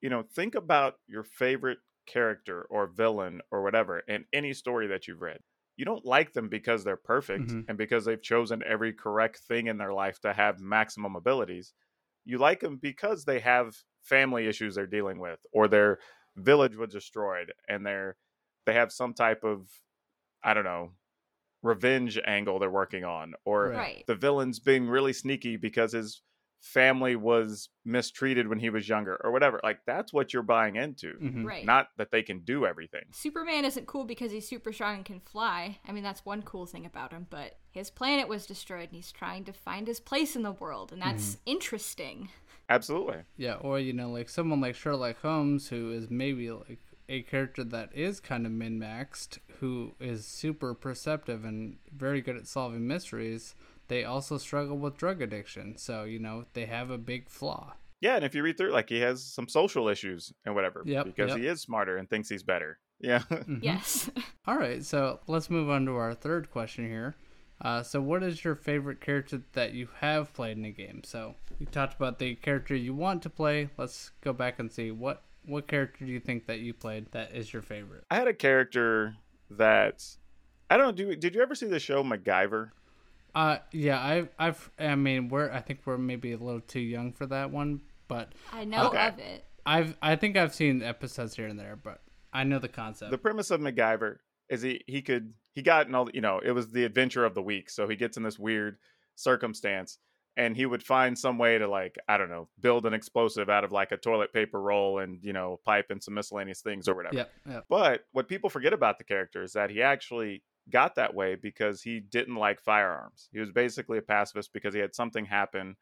you 0.00 0.08
know 0.08 0.22
think 0.34 0.54
about 0.54 0.94
your 1.06 1.22
favorite 1.22 1.78
character 2.10 2.66
or 2.70 2.86
villain 2.86 3.40
or 3.50 3.62
whatever 3.62 4.00
in 4.00 4.24
any 4.32 4.52
story 4.52 4.86
that 4.88 5.06
you've 5.08 5.22
read 5.22 5.40
you 5.76 5.84
don't 5.84 6.04
like 6.04 6.32
them 6.32 6.48
because 6.48 6.84
they're 6.84 6.96
perfect 6.96 7.54
Mhm. 7.54 7.68
and 7.68 7.78
because 7.78 8.04
they've 8.04 8.22
chosen 8.22 8.62
every 8.66 8.92
correct 8.92 9.38
thing 9.38 9.66
in 9.68 9.78
their 9.78 9.92
life 9.94 10.20
to 10.20 10.32
have 10.32 10.60
maximum 10.60 11.16
abilities 11.16 11.74
you 12.24 12.38
like 12.38 12.60
them 12.60 12.76
because 12.76 13.24
they 13.24 13.40
have 13.40 13.74
family 14.02 14.46
issues 14.46 14.74
they're 14.74 14.86
dealing 14.86 15.18
with 15.18 15.40
or 15.52 15.68
their 15.68 15.98
village 16.36 16.76
was 16.76 16.90
destroyed 16.92 17.52
and 17.68 17.86
they're 17.86 18.16
they 18.66 18.74
have 18.74 18.92
some 18.92 19.14
type 19.14 19.44
of 19.44 19.68
i 20.42 20.54
don't 20.54 20.64
know 20.64 20.92
revenge 21.62 22.18
angle 22.26 22.58
they're 22.58 22.70
working 22.70 23.04
on 23.04 23.34
or 23.44 23.70
Right. 23.70 23.78
Right. 23.78 24.06
the 24.06 24.14
villain's 24.14 24.60
being 24.60 24.88
really 24.88 25.12
sneaky 25.12 25.56
because 25.56 25.92
his 25.92 26.22
family 26.60 27.16
was 27.16 27.70
mistreated 27.84 28.46
when 28.46 28.58
he 28.58 28.68
was 28.70 28.88
younger 28.88 29.18
or 29.24 29.32
whatever 29.32 29.58
like 29.64 29.80
that's 29.86 30.12
what 30.12 30.32
you're 30.32 30.42
buying 30.42 30.76
into 30.76 31.14
Mhm. 31.14 31.44
Right. 31.44 31.64
not 31.64 31.88
that 31.96 32.10
they 32.10 32.22
can 32.22 32.40
do 32.40 32.66
everything 32.66 33.04
Superman 33.12 33.64
isn't 33.64 33.86
cool 33.86 34.04
because 34.04 34.30
he's 34.30 34.46
super 34.46 34.72
strong 34.72 34.96
and 34.96 35.04
can 35.04 35.20
fly. 35.20 35.78
I 35.88 35.92
mean, 35.92 36.02
that's 36.04 36.24
one 36.24 36.42
cool 36.42 36.66
thing 36.66 36.84
about 36.86 37.12
him, 37.12 37.26
but 37.30 37.58
his 37.70 37.90
planet 37.90 38.28
was 38.28 38.46
destroyed 38.46 38.88
and 38.90 38.92
he's 38.96 39.10
trying 39.12 39.44
to 39.44 39.52
find 39.52 39.86
his 39.86 40.00
place 40.00 40.36
in 40.36 40.42
the 40.42 40.52
world, 40.52 40.92
and 40.92 41.00
that's 41.00 41.38
interesting. 41.46 42.28
absolutely 42.68 43.22
Yeah, 43.36 43.54
or 43.54 43.78
you 43.78 43.92
know, 43.92 44.10
like 44.10 44.28
someone 44.28 44.60
like 44.60 44.74
Sherlock 44.74 45.20
Holmes, 45.22 45.68
who 45.68 45.90
is 45.92 46.10
maybe 46.10 46.50
like 46.50 46.78
a 47.08 47.22
character 47.22 47.64
that 47.64 47.90
is 47.94 48.20
kind 48.20 48.46
of 48.46 48.52
min 48.52 48.78
maxed, 48.78 49.38
who 49.60 49.94
is 49.98 50.24
super 50.26 50.74
perceptive 50.74 51.44
and 51.44 51.78
very 51.92 52.20
good 52.20 52.36
at 52.36 52.46
solving 52.46 52.86
mysteries. 52.86 53.54
They 53.90 54.04
also 54.04 54.38
struggle 54.38 54.78
with 54.78 54.96
drug 54.96 55.20
addiction, 55.20 55.76
so 55.76 56.04
you 56.04 56.18
know 56.18 56.44
they 56.54 56.66
have 56.66 56.88
a 56.90 56.98
big 56.98 57.28
flaw. 57.28 57.74
yeah 58.00 58.14
and 58.16 58.24
if 58.24 58.34
you 58.34 58.42
read 58.42 58.56
through 58.56 58.72
like 58.72 58.88
he 58.88 59.00
has 59.00 59.22
some 59.22 59.48
social 59.48 59.88
issues 59.94 60.32
and 60.46 60.54
whatever 60.54 60.82
Yep, 60.86 61.04
because 61.10 61.30
yep. 61.30 61.38
he 61.38 61.46
is 61.52 61.60
smarter 61.60 61.98
and 61.98 62.08
thinks 62.08 62.28
he's 62.30 62.42
better 62.54 62.78
yeah 63.00 63.22
Mhm. 63.30 63.60
Yes. 63.62 64.08
All 64.46 64.56
right, 64.56 64.82
so 64.92 65.20
let's 65.26 65.50
move 65.50 65.68
on 65.68 65.84
to 65.86 65.92
our 65.96 66.14
third 66.14 66.50
question 66.50 66.84
here. 66.88 67.14
Uh, 67.62 67.82
so, 67.82 68.00
what 68.00 68.22
is 68.22 68.42
your 68.42 68.54
favorite 68.54 69.00
character 69.02 69.42
that 69.52 69.74
you 69.74 69.86
have 70.00 70.32
played 70.32 70.56
in 70.56 70.64
a 70.64 70.70
game? 70.70 71.02
So, 71.04 71.34
you 71.58 71.66
talked 71.66 71.94
about 72.00 72.18
the 72.18 72.34
character 72.36 72.74
you 72.74 72.94
want 72.94 73.22
to 73.24 73.28
play. 73.30 73.68
Let's 73.76 74.12
go 74.22 74.32
back 74.32 74.58
and 74.60 74.72
see 74.72 74.90
what 74.92 75.24
what 75.44 75.66
character 75.66 76.06
do 76.06 76.12
you 76.12 76.20
think 76.20 76.46
that 76.46 76.60
you 76.60 76.72
played 76.72 77.04
that 77.12 77.34
is 77.34 77.52
your 77.52 77.62
favorite? 77.62 78.04
i 78.10 78.14
had 78.20 78.28
a 78.28 78.34
character 78.34 79.14
that 79.50 79.96
i 80.70 80.76
don't 80.76 80.86
know 80.86 80.92
do, 80.92 81.16
did 81.16 81.34
you 81.34 81.42
ever 81.42 81.54
see 81.54 81.66
the 81.66 81.80
show 81.80 82.02
macgyver 82.04 82.70
Uh, 83.34 83.58
yeah, 83.72 84.00
I've, 84.02 84.28
I've, 84.38 84.70
I 84.78 84.94
mean, 84.94 85.28
we're, 85.28 85.50
I 85.50 85.60
think 85.60 85.80
we're 85.84 85.98
maybe 85.98 86.32
a 86.32 86.38
little 86.38 86.60
too 86.60 86.80
young 86.80 87.12
for 87.12 87.26
that 87.26 87.50
one, 87.50 87.80
but 88.08 88.32
I 88.52 88.64
know 88.64 88.88
Okay. 88.88 89.06
of 89.06 89.18
it. 89.18 89.44
I've, 89.66 89.96
I 90.02 90.16
think 90.16 90.36
I've 90.36 90.54
seen 90.54 90.82
episodes 90.82 91.36
here 91.36 91.46
and 91.46 91.58
there, 91.58 91.76
but 91.76 92.00
I 92.32 92.44
know 92.44 92.58
the 92.58 92.68
concept. 92.68 93.10
the 93.10 93.18
premise 93.18 93.50
of 93.50 93.60
MacGyver 93.60 94.16
is 94.48 94.62
he 94.62 94.82
he 94.86 95.02
could 95.02 95.34
he 95.54 95.62
got 95.62 95.86
in 95.86 95.94
all 95.94 96.08
you 96.12 96.20
know 96.20 96.40
it 96.44 96.52
was 96.52 96.70
the 96.72 96.84
adventure 96.84 97.24
of 97.24 97.34
the 97.34 97.42
week 97.42 97.70
so 97.70 97.86
he 97.88 97.94
gets 97.96 98.16
in 98.16 98.22
this 98.22 98.38
weird 98.38 98.78
circumstance 99.14 99.98
and 100.36 100.56
he 100.56 100.64
would 100.66 100.82
find 100.82 101.18
some 101.18 101.38
way 101.38 101.58
to 101.58 101.68
like 101.68 101.96
I 102.08 102.16
don't 102.16 102.30
know 102.30 102.48
build 102.60 102.86
an 102.86 102.94
explosive 102.94 103.48
out 103.48 103.64
of 103.64 103.72
like 103.72 103.92
a 103.92 103.96
toilet 103.96 104.32
paper 104.32 104.60
roll 104.60 104.98
and 105.00 105.18
you 105.22 105.32
know 105.32 105.60
pipe 105.64 105.86
and 105.90 106.02
some 106.02 106.14
miscellaneous 106.14 106.62
things 106.62 106.88
or 106.88 106.94
whatever. 106.94 107.16
Yep, 107.16 107.32
yep. 107.48 107.64
But 107.68 108.04
what 108.12 108.28
people 108.28 108.48
forget 108.50 108.72
about 108.72 108.98
the 108.98 109.04
character 109.04 109.42
is 109.42 109.52
that 109.52 109.70
he 109.70 109.82
actually 109.82 110.42
got 110.70 110.94
that 110.94 111.14
way 111.14 111.34
because 111.34 111.82
he 111.82 112.00
didn't 112.00 112.36
like 112.36 112.60
firearms. 112.60 113.28
He 113.32 113.40
was 113.40 113.50
basically 113.50 113.98
a 113.98 114.02
pacifist 114.02 114.52
because 114.52 114.74
he 114.74 114.80
had 114.80 114.94
something 114.94 115.26
happen 115.26 115.76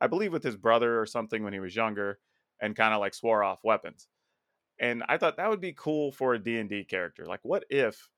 I 0.00 0.06
believe 0.06 0.32
with 0.32 0.42
his 0.42 0.56
brother 0.56 1.00
or 1.00 1.06
something 1.06 1.42
when 1.42 1.52
he 1.52 1.60
was 1.60 1.76
younger, 1.76 2.18
and 2.60 2.76
kind 2.76 2.94
of 2.94 3.00
like 3.00 3.14
swore 3.14 3.42
off 3.42 3.64
weapons. 3.64 4.08
And 4.78 5.02
I 5.08 5.18
thought 5.18 5.36
that 5.36 5.50
would 5.50 5.60
be 5.60 5.72
cool 5.72 6.12
for 6.12 6.34
a 6.34 6.42
D&D 6.42 6.84
character. 6.84 7.26
Like 7.26 7.40
what 7.42 7.64
if 7.70 8.08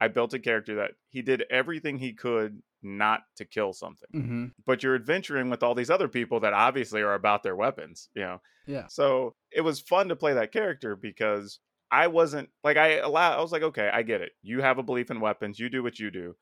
I 0.00 0.08
built 0.08 0.34
a 0.34 0.38
character 0.38 0.76
that 0.76 0.92
he 1.08 1.22
did 1.22 1.44
everything 1.50 1.98
he 1.98 2.12
could 2.12 2.62
not 2.82 3.22
to 3.36 3.44
kill 3.44 3.72
something. 3.72 4.08
Mm-hmm. 4.14 4.46
But 4.64 4.82
you're 4.82 4.94
adventuring 4.94 5.50
with 5.50 5.62
all 5.62 5.74
these 5.74 5.90
other 5.90 6.08
people 6.08 6.40
that 6.40 6.52
obviously 6.52 7.02
are 7.02 7.14
about 7.14 7.42
their 7.42 7.56
weapons, 7.56 8.10
you 8.14 8.22
know. 8.22 8.40
Yeah. 8.66 8.86
So 8.88 9.34
it 9.50 9.62
was 9.62 9.80
fun 9.80 10.08
to 10.08 10.16
play 10.16 10.34
that 10.34 10.52
character 10.52 10.96
because 10.96 11.60
I 11.96 12.08
wasn't 12.08 12.50
like 12.62 12.76
I 12.76 12.98
allow 12.98 13.38
I 13.38 13.40
was 13.40 13.52
like, 13.52 13.62
okay, 13.62 13.88
I 13.90 14.02
get 14.02 14.20
it. 14.20 14.32
You 14.42 14.60
have 14.60 14.76
a 14.76 14.82
belief 14.82 15.10
in 15.10 15.18
weapons, 15.18 15.58
you 15.58 15.70
do 15.70 15.82
what 15.82 15.98
you 15.98 16.10
do. 16.10 16.36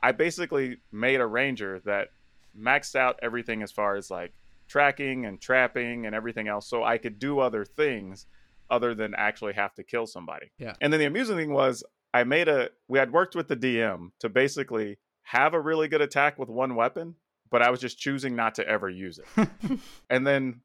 I 0.00 0.12
basically 0.12 0.78
made 0.92 1.20
a 1.20 1.26
ranger 1.26 1.80
that 1.84 2.10
maxed 2.56 2.94
out 2.94 3.18
everything 3.20 3.60
as 3.64 3.72
far 3.72 3.96
as 3.96 4.08
like 4.08 4.32
tracking 4.68 5.26
and 5.26 5.40
trapping 5.40 6.06
and 6.06 6.14
everything 6.14 6.46
else 6.46 6.70
so 6.70 6.84
I 6.84 6.96
could 6.96 7.18
do 7.18 7.40
other 7.40 7.64
things 7.64 8.26
other 8.70 8.94
than 8.94 9.12
actually 9.16 9.54
have 9.54 9.74
to 9.74 9.82
kill 9.82 10.06
somebody. 10.06 10.52
Yeah. 10.58 10.74
And 10.80 10.92
then 10.92 11.00
the 11.00 11.06
amusing 11.06 11.36
thing 11.36 11.52
was 11.52 11.82
I 12.14 12.22
made 12.22 12.46
a 12.46 12.70
we 12.86 13.00
had 13.00 13.12
worked 13.12 13.34
with 13.34 13.48
the 13.48 13.56
DM 13.56 14.12
to 14.20 14.28
basically 14.28 14.98
have 15.22 15.54
a 15.54 15.60
really 15.60 15.88
good 15.88 16.02
attack 16.02 16.38
with 16.38 16.48
one 16.48 16.76
weapon, 16.76 17.16
but 17.50 17.62
I 17.62 17.70
was 17.70 17.80
just 17.80 17.98
choosing 17.98 18.36
not 18.36 18.54
to 18.54 18.68
ever 18.68 18.88
use 18.88 19.18
it. 19.18 19.48
and 20.08 20.24
then 20.24 20.60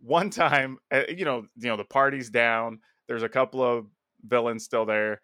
one 0.00 0.30
time, 0.30 0.78
uh, 0.92 1.02
you 1.08 1.24
know, 1.24 1.46
you 1.56 1.68
know 1.68 1.76
the 1.76 1.84
party's 1.84 2.28
down, 2.28 2.80
there's 3.08 3.22
a 3.22 3.28
couple 3.28 3.62
of 3.62 3.86
villains 4.26 4.64
still 4.64 4.84
there, 4.86 5.20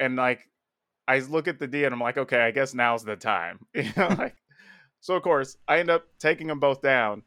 and 0.00 0.16
like 0.16 0.40
I 1.08 1.18
look 1.20 1.48
at 1.48 1.58
the 1.58 1.66
D 1.66 1.84
and 1.84 1.94
I'm 1.94 2.00
like, 2.00 2.18
okay, 2.18 2.40
I 2.40 2.50
guess 2.50 2.74
now's 2.74 3.04
the 3.04 3.16
time. 3.16 3.60
You 3.74 3.90
know, 3.96 4.08
like 4.18 4.34
so 5.00 5.14
of 5.14 5.22
course 5.22 5.56
I 5.68 5.78
end 5.78 5.90
up 5.90 6.04
taking 6.18 6.46
them 6.48 6.60
both 6.60 6.82
down, 6.82 7.22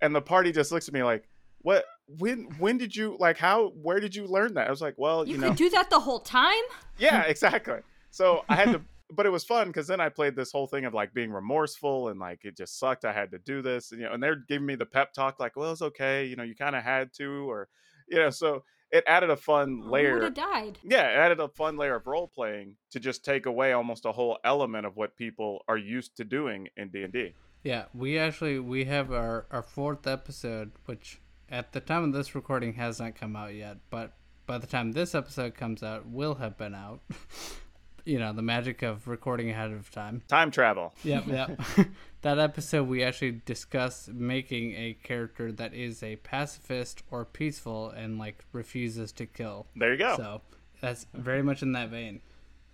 and 0.00 0.14
the 0.14 0.22
party 0.22 0.52
just 0.52 0.70
looks 0.72 0.88
at 0.88 0.94
me 0.94 1.02
like, 1.02 1.28
what? 1.58 1.84
When 2.06 2.44
when 2.58 2.76
did 2.78 2.94
you 2.94 3.16
like 3.18 3.38
how 3.38 3.68
where 3.70 3.98
did 3.98 4.14
you 4.14 4.26
learn 4.26 4.54
that? 4.54 4.66
I 4.66 4.70
was 4.70 4.82
like, 4.82 4.94
well, 4.98 5.26
You, 5.26 5.34
you, 5.34 5.40
could 5.40 5.48
know, 5.48 5.54
do 5.54 5.70
that 5.70 5.88
the 5.90 6.00
whole 6.00 6.20
time? 6.20 6.62
yeah, 6.98 7.22
exactly. 7.22 7.78
So 8.10 8.44
I 8.48 8.56
had 8.56 8.72
to, 8.72 8.82
but 9.10 9.24
it 9.26 9.30
was 9.30 9.42
fun 9.44 9.68
because 9.68 9.86
then 9.86 10.00
I 10.00 10.10
played 10.10 10.36
this 10.36 10.52
whole 10.52 10.66
thing 10.66 10.84
of 10.84 10.92
like 10.92 11.14
being 11.14 11.32
remorseful 11.32 12.08
and 12.10 12.20
like 12.20 12.44
it 12.44 12.56
just 12.58 12.78
sucked. 12.78 13.04
I 13.06 13.12
had 13.14 13.30
to 13.30 13.38
do 13.38 13.62
this, 13.62 13.90
and 13.90 14.00
you 14.02 14.06
know, 14.06 14.12
and 14.12 14.22
they're 14.22 14.44
giving 14.48 14.66
me 14.66 14.74
the 14.74 14.84
pep 14.86 15.14
talk 15.14 15.40
like, 15.40 15.56
well, 15.56 15.72
it's 15.72 15.80
okay, 15.82 16.26
you 16.26 16.36
know, 16.36 16.42
you 16.42 16.54
kind 16.54 16.76
of 16.76 16.84
had 16.84 17.12
to, 17.14 17.50
or 17.50 17.68
you 18.06 18.18
know, 18.18 18.28
so 18.30 18.62
it 18.94 19.04
added 19.06 19.28
a 19.28 19.36
fun 19.36 19.68
Who 19.78 19.82
would 19.82 19.90
layer. 19.90 20.22
have 20.22 20.34
died? 20.34 20.78
Yeah, 20.84 21.08
it 21.10 21.16
added 21.16 21.40
a 21.40 21.48
fun 21.48 21.76
layer 21.76 21.96
of 21.96 22.06
role 22.06 22.28
playing 22.28 22.76
to 22.92 23.00
just 23.00 23.24
take 23.24 23.44
away 23.46 23.72
almost 23.72 24.06
a 24.06 24.12
whole 24.12 24.38
element 24.44 24.86
of 24.86 24.96
what 24.96 25.16
people 25.16 25.64
are 25.68 25.76
used 25.76 26.16
to 26.18 26.24
doing 26.24 26.68
in 26.76 26.88
D 26.88 27.02
and 27.02 27.12
D. 27.12 27.34
Yeah, 27.64 27.86
we 27.92 28.18
actually 28.18 28.58
we 28.60 28.84
have 28.84 29.10
our 29.12 29.46
our 29.50 29.62
fourth 29.62 30.06
episode, 30.06 30.72
which 30.86 31.20
at 31.50 31.72
the 31.72 31.80
time 31.80 32.04
of 32.04 32.12
this 32.12 32.34
recording 32.34 32.74
has 32.74 33.00
not 33.00 33.14
come 33.16 33.34
out 33.36 33.54
yet, 33.54 33.78
but 33.90 34.14
by 34.46 34.58
the 34.58 34.66
time 34.66 34.92
this 34.92 35.14
episode 35.14 35.54
comes 35.54 35.82
out, 35.82 36.06
will 36.06 36.36
have 36.36 36.56
been 36.56 36.74
out. 36.74 37.00
you 38.04 38.18
know, 38.18 38.32
the 38.32 38.42
magic 38.42 38.82
of 38.82 39.08
recording 39.08 39.50
ahead 39.50 39.72
of 39.72 39.90
time. 39.90 40.22
Time 40.28 40.50
travel. 40.50 40.92
Yep, 41.04 41.26
yep. 41.28 41.60
that 42.22 42.38
episode 42.38 42.88
we 42.88 43.02
actually 43.02 43.42
discuss 43.44 44.08
making 44.12 44.72
a 44.72 44.96
character 45.02 45.52
that 45.52 45.74
is 45.74 46.02
a 46.02 46.16
pacifist 46.16 47.02
or 47.10 47.24
peaceful 47.24 47.90
and 47.90 48.18
like 48.18 48.44
refuses 48.52 49.12
to 49.12 49.26
kill. 49.26 49.66
There 49.76 49.92
you 49.92 49.98
go. 49.98 50.16
So 50.16 50.40
that's 50.80 51.06
very 51.14 51.42
much 51.42 51.62
in 51.62 51.72
that 51.72 51.88
vein. 51.88 52.20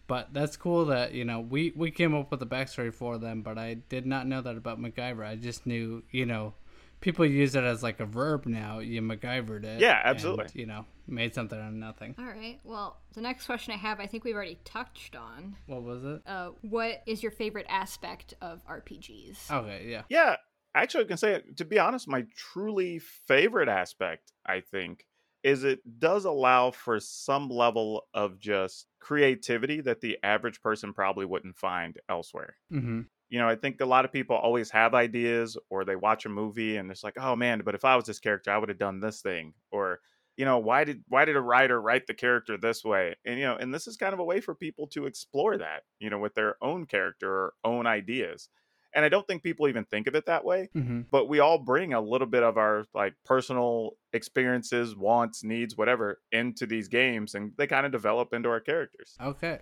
But 0.06 0.34
that's 0.34 0.56
cool 0.56 0.86
that 0.86 1.12
you 1.12 1.24
know 1.24 1.38
we 1.38 1.72
we 1.76 1.92
came 1.92 2.16
up 2.16 2.32
with 2.32 2.42
a 2.42 2.46
backstory 2.46 2.92
for 2.92 3.16
them, 3.16 3.42
but 3.42 3.58
I 3.58 3.74
did 3.74 4.06
not 4.06 4.26
know 4.26 4.40
that 4.40 4.56
about 4.56 4.80
MacGyver. 4.80 5.24
I 5.24 5.36
just 5.36 5.66
knew 5.66 6.02
you 6.10 6.26
know 6.26 6.54
people 7.00 7.24
use 7.24 7.54
it 7.54 7.64
as 7.64 7.82
like 7.82 8.00
a 8.00 8.06
verb 8.06 8.46
now. 8.46 8.78
You 8.78 9.02
MacGyvered 9.02 9.64
it. 9.64 9.80
Yeah, 9.80 10.00
absolutely. 10.04 10.44
and, 10.44 10.54
you 10.54 10.66
know, 10.66 10.84
made 11.06 11.34
something 11.34 11.58
out 11.58 11.68
of 11.68 11.74
nothing. 11.74 12.14
All 12.18 12.24
right. 12.24 12.60
Well, 12.64 12.98
the 13.14 13.20
next 13.20 13.46
question 13.46 13.72
I 13.72 13.76
have, 13.76 14.00
I 14.00 14.06
think 14.06 14.24
we've 14.24 14.34
already 14.34 14.58
touched 14.64 15.16
on. 15.16 15.56
What 15.66 15.82
was 15.82 16.04
it? 16.04 16.22
Uh, 16.26 16.50
what 16.62 17.02
is 17.06 17.22
your 17.22 17.32
favorite 17.32 17.66
aspect 17.68 18.34
of 18.40 18.64
RPGs? 18.66 19.50
Okay, 19.50 19.86
yeah. 19.88 20.02
Yeah, 20.08 20.36
actually, 20.74 21.04
I 21.04 21.08
can 21.08 21.16
say 21.16 21.32
it. 21.34 21.56
To 21.56 21.64
be 21.64 21.78
honest, 21.78 22.08
my 22.08 22.26
truly 22.36 22.98
favorite 22.98 23.68
aspect, 23.68 24.32
I 24.46 24.60
think, 24.60 25.06
is 25.42 25.64
it 25.64 25.80
does 25.98 26.26
allow 26.26 26.70
for 26.70 27.00
some 27.00 27.48
level 27.48 28.04
of 28.12 28.38
just 28.38 28.86
creativity 29.00 29.80
that 29.80 30.02
the 30.02 30.18
average 30.22 30.60
person 30.60 30.92
probably 30.92 31.24
wouldn't 31.24 31.56
find 31.56 31.98
elsewhere. 32.08 32.56
Mm-hmm. 32.72 33.02
You 33.30 33.38
know, 33.38 33.48
I 33.48 33.54
think 33.54 33.80
a 33.80 33.86
lot 33.86 34.04
of 34.04 34.12
people 34.12 34.36
always 34.36 34.70
have 34.70 34.92
ideas 34.92 35.56
or 35.70 35.84
they 35.84 35.96
watch 35.96 36.26
a 36.26 36.28
movie 36.28 36.76
and 36.76 36.90
it's 36.90 37.04
like, 37.04 37.16
oh 37.18 37.36
man, 37.36 37.62
but 37.64 37.76
if 37.76 37.84
I 37.84 37.94
was 37.96 38.04
this 38.04 38.18
character, 38.18 38.50
I 38.50 38.58
would 38.58 38.68
have 38.68 38.78
done 38.78 38.98
this 39.00 39.22
thing. 39.22 39.54
Or, 39.70 40.00
you 40.36 40.44
know, 40.44 40.58
why 40.58 40.82
did 40.84 41.04
why 41.08 41.24
did 41.24 41.36
a 41.36 41.40
writer 41.40 41.80
write 41.80 42.06
the 42.08 42.14
character 42.14 42.58
this 42.58 42.84
way? 42.84 43.14
And 43.24 43.38
you 43.38 43.44
know, 43.44 43.56
and 43.56 43.72
this 43.72 43.86
is 43.86 43.96
kind 43.96 44.12
of 44.12 44.18
a 44.18 44.24
way 44.24 44.40
for 44.40 44.54
people 44.54 44.88
to 44.88 45.06
explore 45.06 45.56
that, 45.58 45.84
you 46.00 46.10
know, 46.10 46.18
with 46.18 46.34
their 46.34 46.56
own 46.60 46.86
character 46.86 47.30
or 47.30 47.54
own 47.64 47.86
ideas. 47.86 48.48
And 48.92 49.04
I 49.04 49.08
don't 49.08 49.24
think 49.24 49.44
people 49.44 49.68
even 49.68 49.84
think 49.84 50.08
of 50.08 50.16
it 50.16 50.26
that 50.26 50.44
way 50.44 50.68
Mm-hmm. 50.74 51.02
but 51.12 51.28
we 51.28 51.38
all 51.38 51.58
bring 51.58 51.92
a 51.92 52.00
little 52.00 52.26
bit 52.26 52.42
of 52.42 52.56
our 52.58 52.86
like 52.92 53.14
personal 53.24 53.92
experiences, 54.12 54.96
wants, 54.96 55.44
needs, 55.44 55.76
whatever 55.76 56.20
into 56.32 56.66
these 56.66 56.88
games 56.88 57.36
and 57.36 57.52
they 57.56 57.68
kind 57.68 57.86
of 57.86 57.92
develop 57.92 58.32
into 58.34 58.48
our 58.48 58.58
characters. 58.58 59.14
Okay. 59.22 59.60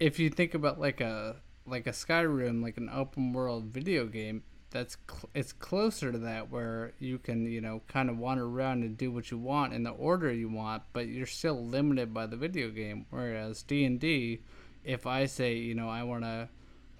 If 0.00 0.18
you 0.18 0.30
think 0.30 0.54
about 0.54 0.80
like 0.80 1.02
a 1.02 1.36
like 1.66 1.86
a 1.86 1.90
Skyrim, 1.90 2.62
like 2.62 2.76
an 2.76 2.90
open 2.92 3.32
world 3.32 3.64
video 3.64 4.06
game, 4.06 4.42
that's 4.70 4.96
cl- 5.08 5.30
it's 5.34 5.52
closer 5.52 6.10
to 6.10 6.18
that 6.18 6.50
where 6.50 6.92
you 6.98 7.18
can 7.18 7.46
you 7.46 7.60
know 7.60 7.80
kind 7.86 8.10
of 8.10 8.18
wander 8.18 8.44
around 8.44 8.82
and 8.82 8.98
do 8.98 9.10
what 9.10 9.30
you 9.30 9.38
want 9.38 9.72
in 9.72 9.84
the 9.84 9.90
order 9.90 10.32
you 10.32 10.48
want, 10.48 10.82
but 10.92 11.06
you're 11.06 11.26
still 11.26 11.64
limited 11.64 12.12
by 12.12 12.26
the 12.26 12.36
video 12.36 12.68
game. 12.70 13.06
Whereas 13.10 13.62
D 13.62 13.84
and 13.84 14.00
D, 14.00 14.40
if 14.84 15.06
I 15.06 15.26
say 15.26 15.54
you 15.54 15.74
know 15.74 15.88
I 15.88 16.02
want 16.02 16.24
to 16.24 16.48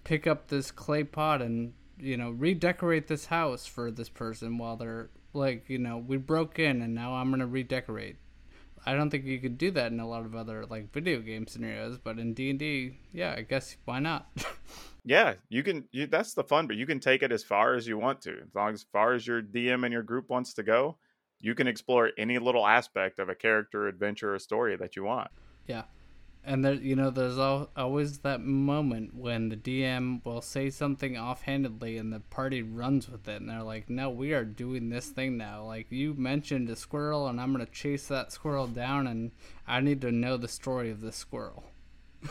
pick 0.04 0.26
up 0.26 0.48
this 0.48 0.70
clay 0.70 1.02
pot 1.02 1.42
and 1.42 1.72
you 1.98 2.16
know 2.16 2.30
redecorate 2.30 3.08
this 3.08 3.26
house 3.26 3.66
for 3.66 3.90
this 3.90 4.08
person 4.08 4.56
while 4.56 4.76
they're 4.76 5.10
like 5.32 5.68
you 5.68 5.78
know 5.78 5.98
we 5.98 6.16
broke 6.16 6.58
in 6.58 6.80
and 6.80 6.94
now 6.94 7.14
I'm 7.14 7.30
gonna 7.30 7.46
redecorate. 7.46 8.16
I 8.86 8.94
don't 8.94 9.10
think 9.10 9.24
you 9.24 9.38
could 9.38 9.56
do 9.56 9.70
that 9.72 9.92
in 9.92 10.00
a 10.00 10.08
lot 10.08 10.24
of 10.24 10.34
other 10.34 10.66
like 10.66 10.92
video 10.92 11.20
game 11.20 11.46
scenarios, 11.46 11.98
but 11.98 12.18
in 12.18 12.34
D 12.34 12.50
and 12.50 12.58
D, 12.58 12.98
yeah, 13.12 13.34
I 13.36 13.42
guess 13.42 13.76
why 13.84 13.98
not? 13.98 14.28
Yeah, 15.06 15.34
you 15.50 15.62
can 15.62 15.84
you, 15.92 16.06
that's 16.06 16.32
the 16.32 16.42
fun, 16.42 16.66
but 16.66 16.76
you 16.76 16.86
can 16.86 16.98
take 16.98 17.22
it 17.22 17.30
as 17.30 17.44
far 17.44 17.74
as 17.74 17.86
you 17.86 17.98
want 17.98 18.22
to. 18.22 18.38
As 18.40 18.54
long 18.54 18.72
as 18.72 18.84
far 18.90 19.12
as 19.12 19.26
your 19.26 19.42
DM 19.42 19.84
and 19.84 19.92
your 19.92 20.02
group 20.02 20.30
wants 20.30 20.54
to 20.54 20.62
go, 20.62 20.96
you 21.40 21.54
can 21.54 21.66
explore 21.66 22.12
any 22.16 22.38
little 22.38 22.66
aspect 22.66 23.18
of 23.18 23.28
a 23.28 23.34
character, 23.34 23.86
adventure, 23.86 24.34
or 24.34 24.38
story 24.38 24.76
that 24.76 24.96
you 24.96 25.04
want. 25.04 25.30
yeah, 25.66 25.82
and 26.46 26.64
there, 26.64 26.74
you 26.74 26.94
know, 26.96 27.10
there's 27.10 27.38
al- 27.38 27.70
always 27.76 28.18
that 28.18 28.40
moment 28.40 29.14
when 29.14 29.48
the 29.48 29.56
DM 29.56 30.24
will 30.24 30.40
say 30.42 30.70
something 30.70 31.16
offhandedly 31.16 31.96
and 31.96 32.12
the 32.12 32.20
party 32.20 32.62
runs 32.62 33.08
with 33.08 33.26
it, 33.28 33.40
and 33.40 33.48
they're 33.50 33.62
like, 33.62 33.88
"No, 33.90 34.10
we 34.10 34.32
are 34.32 34.44
doing 34.44 34.88
this 34.90 35.08
thing 35.08 35.36
now. 35.36 35.64
Like 35.64 35.90
you 35.90 36.14
mentioned 36.14 36.68
a 36.70 36.76
squirrel, 36.76 37.26
and 37.28 37.40
I'm 37.40 37.52
gonna 37.52 37.66
chase 37.66 38.08
that 38.08 38.32
squirrel 38.32 38.66
down, 38.66 39.06
and 39.06 39.32
I 39.66 39.80
need 39.80 40.00
to 40.02 40.12
know 40.12 40.36
the 40.36 40.48
story 40.48 40.90
of 40.90 41.00
this 41.00 41.16
squirrel." 41.16 41.64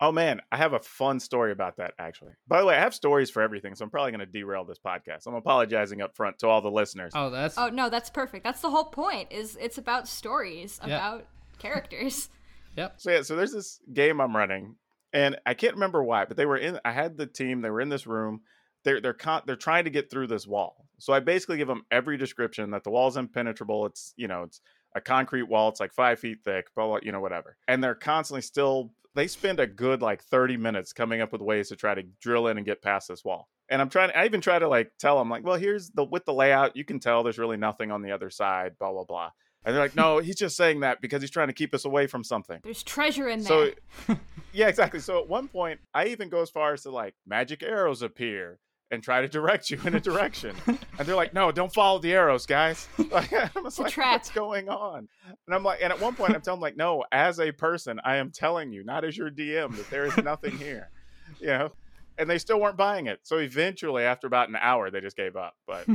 Oh 0.00 0.10
man, 0.10 0.40
I 0.50 0.56
have 0.56 0.72
a 0.72 0.80
fun 0.80 1.20
story 1.20 1.52
about 1.52 1.76
that 1.76 1.94
actually. 2.00 2.32
By 2.48 2.60
the 2.60 2.66
way, 2.66 2.74
I 2.74 2.80
have 2.80 2.92
stories 2.94 3.30
for 3.30 3.40
everything, 3.40 3.74
so 3.76 3.84
I'm 3.84 3.90
probably 3.90 4.10
going 4.10 4.20
to 4.20 4.26
derail 4.26 4.64
this 4.64 4.78
podcast. 4.78 5.26
I'm 5.26 5.34
apologizing 5.34 6.02
up 6.02 6.16
front 6.16 6.40
to 6.40 6.48
all 6.48 6.60
the 6.60 6.70
listeners. 6.70 7.12
Oh, 7.14 7.30
that's 7.30 7.56
Oh 7.56 7.68
no, 7.68 7.88
that's 7.88 8.10
perfect. 8.10 8.42
That's 8.44 8.60
the 8.60 8.70
whole 8.70 8.86
point. 8.86 9.30
Is 9.32 9.56
it's 9.58 9.78
about 9.78 10.08
stories, 10.08 10.80
Yeah. 10.84 10.96
about 10.96 11.26
characters. 11.58 12.28
yep. 12.76 12.94
So 12.98 13.10
yeah, 13.10 13.22
so 13.22 13.36
there's 13.36 13.52
this 13.52 13.80
game 13.92 14.20
I'm 14.20 14.36
running, 14.36 14.76
and 15.12 15.36
I 15.46 15.54
can't 15.54 15.74
remember 15.74 16.02
why, 16.02 16.24
but 16.24 16.36
they 16.36 16.46
were 16.46 16.56
in. 16.56 16.78
I 16.84 16.92
had 16.92 17.16
the 17.16 17.26
team. 17.26 17.60
They 17.60 17.70
were 17.70 17.80
in 17.80 17.88
this 17.88 18.06
room. 18.06 18.42
They're 18.84 19.00
they're 19.00 19.14
con- 19.14 19.42
they're 19.46 19.56
trying 19.56 19.84
to 19.84 19.90
get 19.90 20.10
through 20.10 20.28
this 20.28 20.46
wall. 20.46 20.86
So 20.98 21.12
I 21.12 21.20
basically 21.20 21.56
give 21.56 21.68
them 21.68 21.84
every 21.90 22.16
description 22.16 22.70
that 22.70 22.84
the 22.84 22.90
wall's 22.90 23.16
impenetrable. 23.16 23.86
It's 23.86 24.14
you 24.16 24.28
know 24.28 24.42
it's 24.42 24.60
a 24.94 25.00
concrete 25.00 25.48
wall. 25.48 25.68
It's 25.68 25.80
like 25.80 25.92
five 25.92 26.18
feet 26.18 26.38
thick. 26.44 26.66
Blah 26.74 26.86
blah. 26.86 26.98
You 27.02 27.12
know 27.12 27.20
whatever. 27.20 27.56
And 27.68 27.82
they're 27.82 27.94
constantly 27.94 28.42
still. 28.42 28.92
They 29.14 29.28
spend 29.28 29.60
a 29.60 29.66
good 29.68 30.02
like 30.02 30.24
30 30.24 30.56
minutes 30.56 30.92
coming 30.92 31.20
up 31.20 31.30
with 31.30 31.40
ways 31.40 31.68
to 31.68 31.76
try 31.76 31.94
to 31.94 32.02
drill 32.20 32.48
in 32.48 32.56
and 32.56 32.66
get 32.66 32.82
past 32.82 33.06
this 33.06 33.24
wall. 33.24 33.48
And 33.68 33.80
I'm 33.80 33.88
trying. 33.88 34.10
I 34.14 34.24
even 34.24 34.40
try 34.40 34.58
to 34.58 34.68
like 34.68 34.92
tell 34.98 35.18
them 35.18 35.30
like, 35.30 35.44
well, 35.44 35.56
here's 35.56 35.90
the 35.90 36.04
with 36.04 36.24
the 36.24 36.34
layout. 36.34 36.76
You 36.76 36.84
can 36.84 36.98
tell 37.00 37.22
there's 37.22 37.38
really 37.38 37.56
nothing 37.56 37.90
on 37.90 38.02
the 38.02 38.12
other 38.12 38.30
side. 38.30 38.72
Blah 38.78 38.92
blah 38.92 39.04
blah. 39.04 39.30
And 39.64 39.74
they're 39.74 39.82
like, 39.82 39.96
no, 39.96 40.18
he's 40.18 40.36
just 40.36 40.56
saying 40.56 40.80
that 40.80 41.00
because 41.00 41.22
he's 41.22 41.30
trying 41.30 41.48
to 41.48 41.54
keep 41.54 41.74
us 41.74 41.84
away 41.84 42.06
from 42.06 42.22
something. 42.22 42.60
There's 42.62 42.82
treasure 42.82 43.28
in 43.28 43.42
there. 43.42 43.72
So, 44.06 44.16
yeah, 44.52 44.68
exactly. 44.68 45.00
So 45.00 45.20
at 45.20 45.28
one 45.28 45.48
point, 45.48 45.80
I 45.94 46.06
even 46.08 46.28
go 46.28 46.42
as 46.42 46.50
far 46.50 46.74
as 46.74 46.82
to 46.82 46.90
like 46.90 47.14
magic 47.26 47.62
arrows 47.62 48.02
appear 48.02 48.58
and 48.90 49.02
try 49.02 49.22
to 49.22 49.28
direct 49.28 49.70
you 49.70 49.80
in 49.86 49.94
a 49.94 50.00
direction. 50.00 50.54
and 50.66 50.78
they're 50.98 51.16
like, 51.16 51.32
no, 51.32 51.50
don't 51.50 51.72
follow 51.72 51.98
the 51.98 52.12
arrows, 52.12 52.46
guys. 52.46 52.88
Like, 53.10 53.32
I'm 53.32 53.64
just 53.64 53.78
like, 53.78 53.92
trap. 53.92 54.12
what's 54.12 54.30
going 54.30 54.68
on? 54.68 55.08
And 55.28 55.54
I'm 55.54 55.62
like, 55.62 55.80
and 55.82 55.92
at 55.92 56.00
one 56.00 56.14
point, 56.14 56.34
I'm 56.34 56.40
telling 56.42 56.58
them, 56.58 56.62
like, 56.62 56.76
no, 56.76 57.04
as 57.12 57.38
a 57.38 57.52
person, 57.52 58.00
I 58.04 58.16
am 58.16 58.30
telling 58.30 58.72
you, 58.72 58.82
not 58.84 59.04
as 59.04 59.16
your 59.16 59.30
DM, 59.30 59.76
that 59.76 59.88
there 59.90 60.06
is 60.06 60.16
nothing 60.18 60.56
here. 60.58 60.90
You 61.40 61.46
know? 61.48 61.72
And 62.18 62.28
they 62.28 62.38
still 62.38 62.60
weren't 62.60 62.76
buying 62.76 63.06
it. 63.06 63.20
So 63.22 63.38
eventually, 63.38 64.04
after 64.04 64.26
about 64.26 64.50
an 64.50 64.56
hour, 64.60 64.90
they 64.90 65.00
just 65.00 65.16
gave 65.16 65.36
up. 65.36 65.54
But 65.66 65.86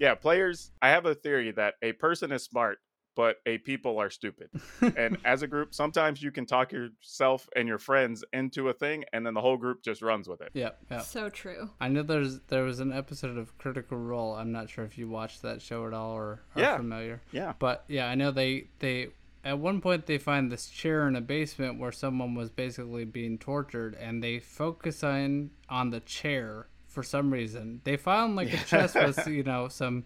Yeah, 0.00 0.14
players. 0.14 0.72
I 0.80 0.88
have 0.88 1.04
a 1.04 1.14
theory 1.14 1.50
that 1.52 1.74
a 1.82 1.92
person 1.92 2.32
is 2.32 2.42
smart, 2.42 2.78
but 3.20 3.36
a 3.44 3.58
people 3.58 3.98
are 3.98 4.08
stupid. 4.08 4.48
and 4.96 5.18
as 5.24 5.42
a 5.42 5.46
group, 5.46 5.74
sometimes 5.74 6.22
you 6.22 6.30
can 6.30 6.46
talk 6.46 6.72
yourself 6.72 7.46
and 7.54 7.68
your 7.68 7.78
friends 7.78 8.24
into 8.32 8.68
a 8.68 8.72
thing, 8.72 9.04
and 9.12 9.26
then 9.26 9.34
the 9.34 9.40
whole 9.42 9.58
group 9.58 9.82
just 9.82 10.00
runs 10.00 10.26
with 10.26 10.40
it. 10.40 10.50
Yep, 10.54 10.78
yep. 10.90 11.02
So 11.02 11.28
true. 11.28 11.68
I 11.80 11.88
know 11.88 12.02
there's 12.02 12.40
there 12.48 12.62
was 12.64 12.80
an 12.80 12.92
episode 12.92 13.36
of 13.36 13.56
Critical 13.58 13.98
Role. 13.98 14.34
I'm 14.34 14.52
not 14.52 14.70
sure 14.70 14.84
if 14.84 14.96
you 14.96 15.06
watched 15.08 15.42
that 15.42 15.60
show 15.60 15.86
at 15.86 15.92
all 15.92 16.12
or 16.12 16.24
are 16.56 16.60
Yeah. 16.62 16.76
familiar. 16.78 17.20
Yeah. 17.30 17.52
But 17.58 17.84
yeah, 17.88 18.06
I 18.08 18.14
know 18.14 18.30
they 18.30 18.68
they 18.78 19.08
at 19.44 19.58
one 19.58 19.80
point 19.80 20.06
they 20.06 20.18
find 20.18 20.50
this 20.50 20.68
chair 20.70 21.06
in 21.08 21.16
a 21.16 21.20
basement 21.20 21.78
where 21.78 21.92
someone 21.92 22.34
was 22.34 22.48
basically 22.50 23.04
being 23.04 23.36
tortured, 23.38 23.94
and 24.00 24.22
they 24.22 24.38
focus 24.38 25.04
on 25.04 25.50
on 25.68 25.90
the 25.90 26.00
chair 26.00 26.68
for 26.86 27.02
some 27.02 27.30
reason. 27.32 27.80
They 27.84 27.96
found 27.96 28.34
like 28.36 28.52
a 28.52 28.64
chest 28.64 28.94
with 28.94 29.26
you 29.38 29.42
know 29.42 29.68
some 29.68 30.04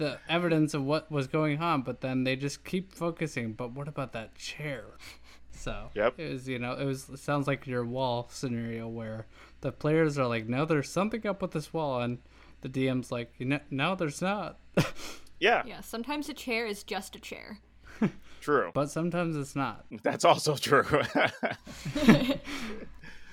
the 0.00 0.18
evidence 0.28 0.74
of 0.74 0.82
what 0.82 1.10
was 1.12 1.28
going 1.28 1.60
on, 1.62 1.82
but 1.82 2.00
then 2.00 2.24
they 2.24 2.34
just 2.34 2.64
keep 2.64 2.92
focusing. 2.92 3.52
But 3.52 3.70
what 3.72 3.86
about 3.86 4.12
that 4.14 4.34
chair? 4.34 4.84
So 5.52 5.90
Yep. 5.94 6.18
it 6.18 6.32
was 6.32 6.48
you 6.48 6.58
know 6.58 6.72
it 6.74 6.84
was 6.84 7.08
it 7.10 7.18
sounds 7.18 7.46
like 7.46 7.66
your 7.66 7.84
wall 7.84 8.28
scenario 8.30 8.88
where 8.88 9.26
the 9.60 9.70
players 9.70 10.18
are 10.18 10.26
like, 10.26 10.48
no, 10.48 10.64
there's 10.64 10.88
something 10.90 11.26
up 11.26 11.42
with 11.42 11.52
this 11.52 11.72
wall, 11.72 12.00
and 12.00 12.18
the 12.62 12.68
DM's 12.68 13.12
like, 13.12 13.32
you 13.38 13.46
know, 13.46 13.60
no, 13.70 13.94
there's 13.94 14.20
not. 14.20 14.58
Yeah, 15.42 15.62
Yeah, 15.66 15.80
sometimes 15.80 16.28
a 16.28 16.34
chair 16.34 16.66
is 16.66 16.82
just 16.84 17.16
a 17.16 17.18
chair. 17.18 17.60
true. 18.42 18.70
but 18.74 18.90
sometimes 18.90 19.36
it's 19.36 19.56
not. 19.56 19.86
That's 20.02 20.22
also 20.24 20.54
true. 20.56 20.84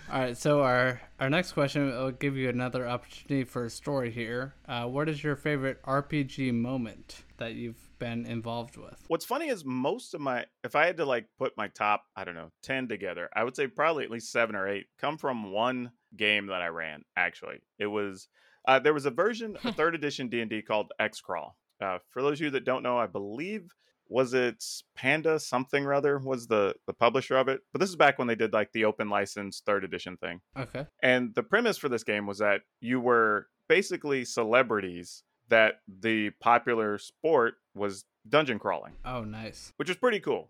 All 0.10 0.22
right, 0.22 0.38
so 0.38 0.62
our 0.62 1.02
our 1.20 1.30
next 1.30 1.52
question 1.52 1.90
will 1.90 2.12
give 2.12 2.38
you 2.38 2.48
another 2.48 2.88
opportunity 2.88 3.44
for 3.44 3.66
a 3.66 3.70
story 3.70 4.10
here. 4.10 4.54
Uh, 4.66 4.86
what 4.86 5.10
is 5.10 5.22
your 5.22 5.36
favorite 5.36 5.82
RPG 5.84 6.54
moment 6.54 7.24
that 7.38 7.56
you've 7.56 7.90
been 8.00 8.26
involved 8.26 8.78
with? 8.78 9.04
What's 9.10 9.26
funny 9.26 9.50
is 9.50 9.66
most 9.66 10.14
of 10.14 10.22
my, 10.22 10.46
if 10.64 10.78
I 10.78 10.86
had 10.86 10.96
to 10.98 11.06
like 11.06 11.26
put 11.38 11.58
my 11.58 11.68
top, 11.68 12.04
I 12.16 12.24
don't 12.24 12.36
know, 12.36 12.52
10 12.64 12.88
together, 12.88 13.30
I 13.36 13.44
would 13.44 13.56
say 13.56 13.68
probably 13.68 14.06
at 14.06 14.12
least 14.12 14.32
seven 14.32 14.56
or 14.56 14.68
eight 14.68 14.86
come 14.98 15.18
from 15.18 15.52
one 15.52 15.92
game 16.16 16.48
that 16.48 16.62
I 16.62 16.68
ran, 16.68 17.04
actually. 17.18 17.60
It 17.78 17.88
was, 17.88 18.30
uh, 18.66 18.80
there 18.80 18.94
was 18.94 19.06
a 19.06 19.12
version, 19.12 19.58
a 19.64 19.74
third 19.74 19.94
edition 19.94 20.30
D&D 20.30 20.62
called 20.62 20.92
Xcrawl. 21.02 21.52
Uh, 21.82 21.98
for 22.12 22.22
those 22.22 22.40
of 22.40 22.46
you 22.46 22.50
that 22.52 22.66
don't 22.66 22.84
know, 22.84 22.98
I 22.98 23.08
believe, 23.08 23.74
was 24.10 24.34
it 24.34 24.64
Panda 24.96 25.40
something 25.40 25.86
or 25.86 25.94
other 25.94 26.18
was 26.20 26.48
the, 26.48 26.76
the 26.88 26.94
publisher 26.94 27.38
of 27.38 27.48
it. 27.48 27.62
But 27.72 27.80
this 27.82 27.90
is 27.90 27.96
back 27.96 28.18
when 28.18 28.28
they 28.28 28.36
did 28.36 28.54
like 28.54 28.72
the 28.74 28.86
open 28.86 29.10
license 29.10 29.62
third 29.66 29.84
edition 29.84 30.18
thing. 30.18 30.42
Okay. 30.58 30.86
And 31.04 31.34
the 31.36 31.44
premise 31.44 31.78
for 31.78 31.90
this 31.90 32.04
game 32.04 32.26
was 32.26 32.40
that 32.40 32.62
you 32.80 33.00
were 33.00 33.48
basically 33.68 34.24
celebrities 34.26 35.24
that 35.50 35.76
the 35.88 36.30
popular 36.42 36.98
sport 36.98 37.56
was 37.76 38.06
dungeon 38.28 38.60
crawling 38.60 38.94
Oh, 39.06 39.24
nice. 39.24 39.72
which 39.78 39.88
was 39.90 39.98
pretty 39.98 40.20
cool. 40.20 40.50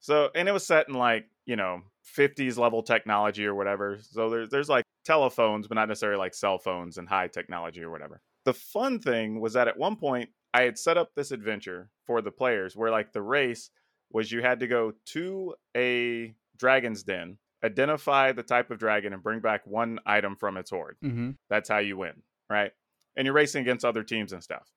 So, 0.00 0.30
and 0.34 0.48
it 0.48 0.52
was 0.52 0.64
set 0.66 0.88
in 0.88 0.94
like, 0.94 1.26
you 1.44 1.56
know, 1.56 1.82
50s 2.16 2.56
level 2.56 2.82
technology 2.82 3.44
or 3.44 3.54
whatever. 3.54 3.98
So 4.00 4.30
there's 4.30 4.48
there's 4.50 4.68
like 4.68 4.84
telephones, 5.04 5.66
but 5.66 5.74
not 5.74 5.88
necessarily 5.88 6.18
like 6.18 6.34
cell 6.34 6.58
phones 6.58 6.98
and 6.98 7.08
high 7.08 7.26
technology 7.28 7.82
or 7.82 7.90
whatever. 7.90 8.20
The 8.48 8.54
fun 8.54 8.98
thing 8.98 9.40
was 9.40 9.52
that 9.52 9.68
at 9.68 9.76
one 9.76 9.96
point 9.96 10.30
I 10.54 10.62
had 10.62 10.78
set 10.78 10.96
up 10.96 11.10
this 11.14 11.32
adventure 11.32 11.90
for 12.06 12.22
the 12.22 12.30
players 12.30 12.74
where 12.74 12.90
like 12.90 13.12
the 13.12 13.20
race 13.20 13.68
was 14.10 14.32
you 14.32 14.40
had 14.40 14.60
to 14.60 14.66
go 14.66 14.94
to 15.08 15.54
a 15.76 16.34
dragon's 16.56 17.02
den, 17.02 17.36
identify 17.62 18.32
the 18.32 18.42
type 18.42 18.70
of 18.70 18.78
dragon 18.78 19.12
and 19.12 19.22
bring 19.22 19.40
back 19.40 19.66
one 19.66 19.98
item 20.06 20.34
from 20.34 20.56
its 20.56 20.70
hoard. 20.70 20.96
Mm-hmm. 21.04 21.32
That's 21.50 21.68
how 21.68 21.76
you 21.76 21.98
win, 21.98 22.22
right? 22.48 22.72
And 23.18 23.26
you're 23.26 23.34
racing 23.34 23.60
against 23.60 23.84
other 23.84 24.02
teams 24.02 24.32
and 24.32 24.42
stuff. 24.42 24.72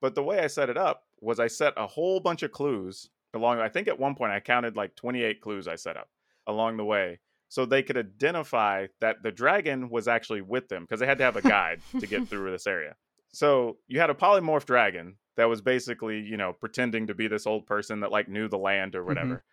But 0.00 0.14
the 0.14 0.22
way 0.22 0.38
I 0.38 0.46
set 0.46 0.70
it 0.70 0.76
up 0.76 1.02
was 1.20 1.40
I 1.40 1.48
set 1.48 1.72
a 1.76 1.88
whole 1.88 2.20
bunch 2.20 2.44
of 2.44 2.52
clues 2.52 3.10
along. 3.34 3.58
I 3.58 3.68
think 3.68 3.88
at 3.88 3.98
one 3.98 4.14
point 4.14 4.30
I 4.30 4.38
counted 4.38 4.76
like 4.76 4.94
28 4.94 5.40
clues 5.40 5.66
I 5.66 5.74
set 5.74 5.96
up 5.96 6.08
along 6.46 6.76
the 6.76 6.84
way 6.84 7.18
so 7.48 7.66
they 7.66 7.82
could 7.82 7.96
identify 7.96 8.86
that 9.00 9.24
the 9.24 9.32
dragon 9.32 9.88
was 9.88 10.06
actually 10.06 10.42
with 10.42 10.68
them 10.68 10.84
because 10.84 11.00
they 11.00 11.06
had 11.06 11.18
to 11.18 11.24
have 11.24 11.34
a 11.34 11.42
guide 11.42 11.80
to 11.98 12.06
get 12.06 12.28
through 12.28 12.52
this 12.52 12.68
area. 12.68 12.94
So 13.32 13.78
you 13.86 14.00
had 14.00 14.10
a 14.10 14.14
polymorph 14.14 14.64
dragon 14.64 15.16
that 15.36 15.48
was 15.48 15.60
basically, 15.60 16.20
you 16.20 16.36
know, 16.36 16.52
pretending 16.52 17.06
to 17.06 17.14
be 17.14 17.28
this 17.28 17.46
old 17.46 17.66
person 17.66 18.00
that 18.00 18.12
like 18.12 18.28
knew 18.28 18.48
the 18.48 18.58
land 18.58 18.94
or 18.94 19.00
mm-hmm. 19.00 19.08
whatever. 19.08 19.44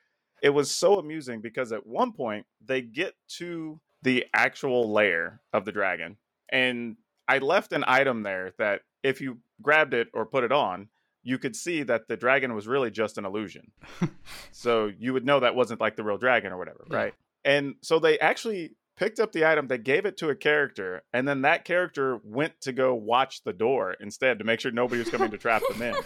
It 0.41 0.49
was 0.49 0.69
so 0.71 0.99
amusing 0.99 1.41
because 1.41 1.71
at 1.71 1.85
one 1.85 2.11
point 2.11 2.45
they 2.63 2.81
get 2.81 3.13
to 3.37 3.79
the 4.01 4.25
actual 4.33 4.91
lair 4.91 5.41
of 5.53 5.65
the 5.65 5.71
dragon 5.71 6.17
and 6.49 6.97
I 7.27 7.39
left 7.39 7.73
an 7.73 7.83
item 7.87 8.23
there 8.23 8.53
that 8.57 8.81
if 9.03 9.21
you 9.21 9.39
grabbed 9.61 9.93
it 9.93 10.09
or 10.13 10.25
put 10.25 10.43
it 10.43 10.51
on, 10.51 10.89
you 11.23 11.39
could 11.39 11.55
see 11.55 11.83
that 11.83 12.07
the 12.07 12.17
dragon 12.17 12.53
was 12.53 12.67
really 12.67 12.91
just 12.91 13.17
an 13.17 13.25
illusion. 13.25 13.71
so 14.51 14.91
you 14.99 15.13
would 15.13 15.25
know 15.25 15.39
that 15.39 15.55
wasn't 15.55 15.81
like 15.81 15.95
the 15.95 16.03
real 16.03 16.17
dragon 16.17 16.53
or 16.53 16.57
whatever, 16.57 16.85
Yeah. 16.89 16.97
right? 16.97 17.13
And 17.43 17.75
so 17.81 17.99
they 17.99 18.19
actually 18.19 18.75
picked 18.97 19.19
up 19.19 19.31
the 19.31 19.45
item, 19.45 19.67
they 19.67 19.77
gave 19.77 20.05
it 20.05 20.17
to 20.17 20.29
a 20.29 20.35
character, 20.35 21.03
and 21.13 21.27
then 21.27 21.41
that 21.41 21.65
character 21.65 22.19
went 22.23 22.59
to 22.61 22.71
go 22.73 22.93
watch 22.95 23.43
the 23.43 23.53
door 23.53 23.95
instead 23.99 24.39
to 24.39 24.45
make 24.45 24.59
sure 24.59 24.71
nobody 24.71 24.99
was 24.99 25.09
coming 25.09 25.31
to 25.31 25.37
trap 25.37 25.61
them 25.69 25.81
in. 25.81 25.95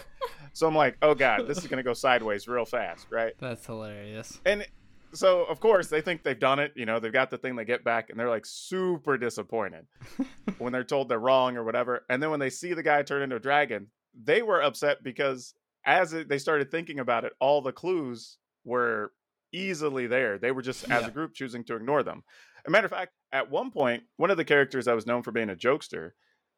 So 0.52 0.66
I'm 0.66 0.74
like, 0.74 0.96
oh 1.00 1.14
god, 1.14 1.46
this 1.46 1.58
is 1.58 1.68
going 1.68 1.76
to 1.76 1.84
go 1.84 1.92
sideways 1.94 2.48
real 2.48 2.64
fast, 2.64 3.06
right? 3.08 3.34
That's 3.38 3.64
hilarious. 3.64 4.40
And 4.44 4.66
so 5.12 5.44
of 5.44 5.60
course 5.60 5.86
they 5.86 6.00
think 6.00 6.24
they've 6.24 6.36
done 6.40 6.58
it, 6.58 6.72
you 6.74 6.86
know, 6.86 6.98
they've 6.98 7.12
got 7.12 7.30
the 7.30 7.38
thing 7.38 7.54
they 7.54 7.64
get 7.64 7.84
back 7.84 8.10
and 8.10 8.18
they're 8.18 8.28
like 8.28 8.44
super 8.44 9.16
disappointed 9.16 9.86
when 10.58 10.72
they're 10.72 10.82
told 10.82 11.08
they're 11.08 11.20
wrong 11.20 11.56
or 11.56 11.62
whatever. 11.62 12.04
And 12.10 12.20
then 12.20 12.30
when 12.30 12.40
they 12.40 12.50
see 12.50 12.74
the 12.74 12.82
guy 12.82 13.00
turn 13.04 13.22
into 13.22 13.36
a 13.36 13.40
dragon, 13.40 13.86
they 14.20 14.42
were 14.42 14.60
upset 14.60 15.04
because 15.04 15.54
as 15.86 16.10
they 16.10 16.38
started 16.38 16.68
thinking 16.68 16.98
about 16.98 17.24
it, 17.24 17.32
all 17.38 17.62
the 17.62 17.70
clues 17.72 18.38
were 18.64 19.12
easily 19.52 20.08
there. 20.08 20.36
They 20.36 20.50
were 20.50 20.62
just 20.62 20.82
as 20.90 21.02
Yeah. 21.02 21.08
a 21.08 21.10
group 21.12 21.32
choosing 21.32 21.62
to 21.66 21.76
ignore 21.76 22.02
them. 22.02 22.24
A 22.66 22.70
matter 22.70 22.86
of 22.86 22.92
fact, 22.92 23.12
at 23.32 23.50
one 23.50 23.70
point, 23.70 24.02
one 24.16 24.30
of 24.30 24.36
the 24.36 24.44
characters 24.44 24.88
I 24.88 24.94
was 24.94 25.06
known 25.06 25.22
for 25.22 25.32
being 25.32 25.50
a 25.50 25.56
jokester, 25.56 26.10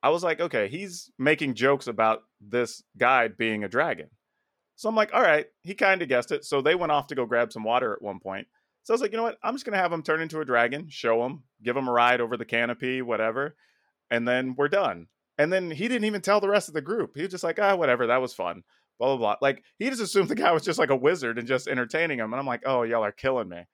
I 0.03 0.11
was 0.11 0.25
like, 0.25 0.41
okay, 0.41 0.69
he's 0.69 1.11
making 1.19 1.55
jokes 1.55 1.87
about 1.87 2.23
this 2.41 2.83
guide 2.99 3.37
being 3.37 3.63
a 3.63 3.69
dragon. 3.69 4.09
So 4.77 4.89
I'm 4.89 4.97
like, 4.97 5.15
all 5.15 5.23
right, 5.23 5.47
he 5.63 5.75
kind 5.75 6.03
of 6.03 6.09
guessed 6.09 6.33
it. 6.33 6.45
So 6.45 6.61
they 6.61 6.75
went 6.75 6.93
off 6.93 7.07
to 7.09 7.15
go 7.15 7.27
grab 7.27 7.53
some 7.53 7.63
water 7.63 7.93
at 7.93 8.03
one 8.03 8.19
point. 8.19 8.49
So 8.83 8.93
I 8.93 8.95
was 8.95 9.01
like, 9.01 9.13
you 9.13 9.17
know 9.17 9.23
what? 9.23 9.39
I'm 9.43 9.55
just 9.55 9.65
going 9.65 9.75
to 9.75 9.83
have 9.83 9.93
him 9.93 10.03
turn 10.03 10.21
into 10.21 10.41
a 10.41 10.45
dragon, 10.45 10.89
show 10.89 11.25
him, 11.25 11.45
give 11.63 11.77
him 11.77 11.87
a 11.87 11.93
ride 11.93 12.21
over 12.21 12.37
the 12.37 12.45
canopy, 12.45 13.01
whatever. 13.01 13.55
And 14.11 14.27
then 14.27 14.57
we're 14.57 14.69
done. 14.69 15.07
And 15.39 15.53
then 15.53 15.71
he 15.71 15.87
didn't 15.89 16.05
even 16.05 16.21
tell 16.21 16.41
the 16.41 16.49
rest 16.49 16.69
of 16.69 16.75
the 16.75 16.81
group. 16.81 17.13
He 17.15 17.23
was 17.23 17.31
just 17.31 17.45
like, 17.45 17.61
ah, 17.61 17.77
whatever. 17.77 18.09
That 18.09 18.21
was 18.21 18.35
fun. 18.35 18.65
Blah, 19.03 19.17
blah, 19.17 19.35
blah. 19.35 19.37
Like, 19.43 19.65
he 19.81 19.91
just 19.91 20.01
assumed 20.01 20.29
the 20.29 20.37
guy 20.37 20.53
was 20.53 20.63
just 20.63 20.79
like 20.79 20.91
a 20.91 20.97
wizard 20.97 21.37
and 21.37 21.49
just 21.49 21.67
entertaining 21.67 22.21
him. 22.21 22.33
And 22.33 22.39
I'm 22.39 22.47
like, 22.47 22.63
oh, 22.65 22.85
y'all 22.85 23.05
are 23.05 23.11
killing 23.11 23.49
me. 23.49 23.65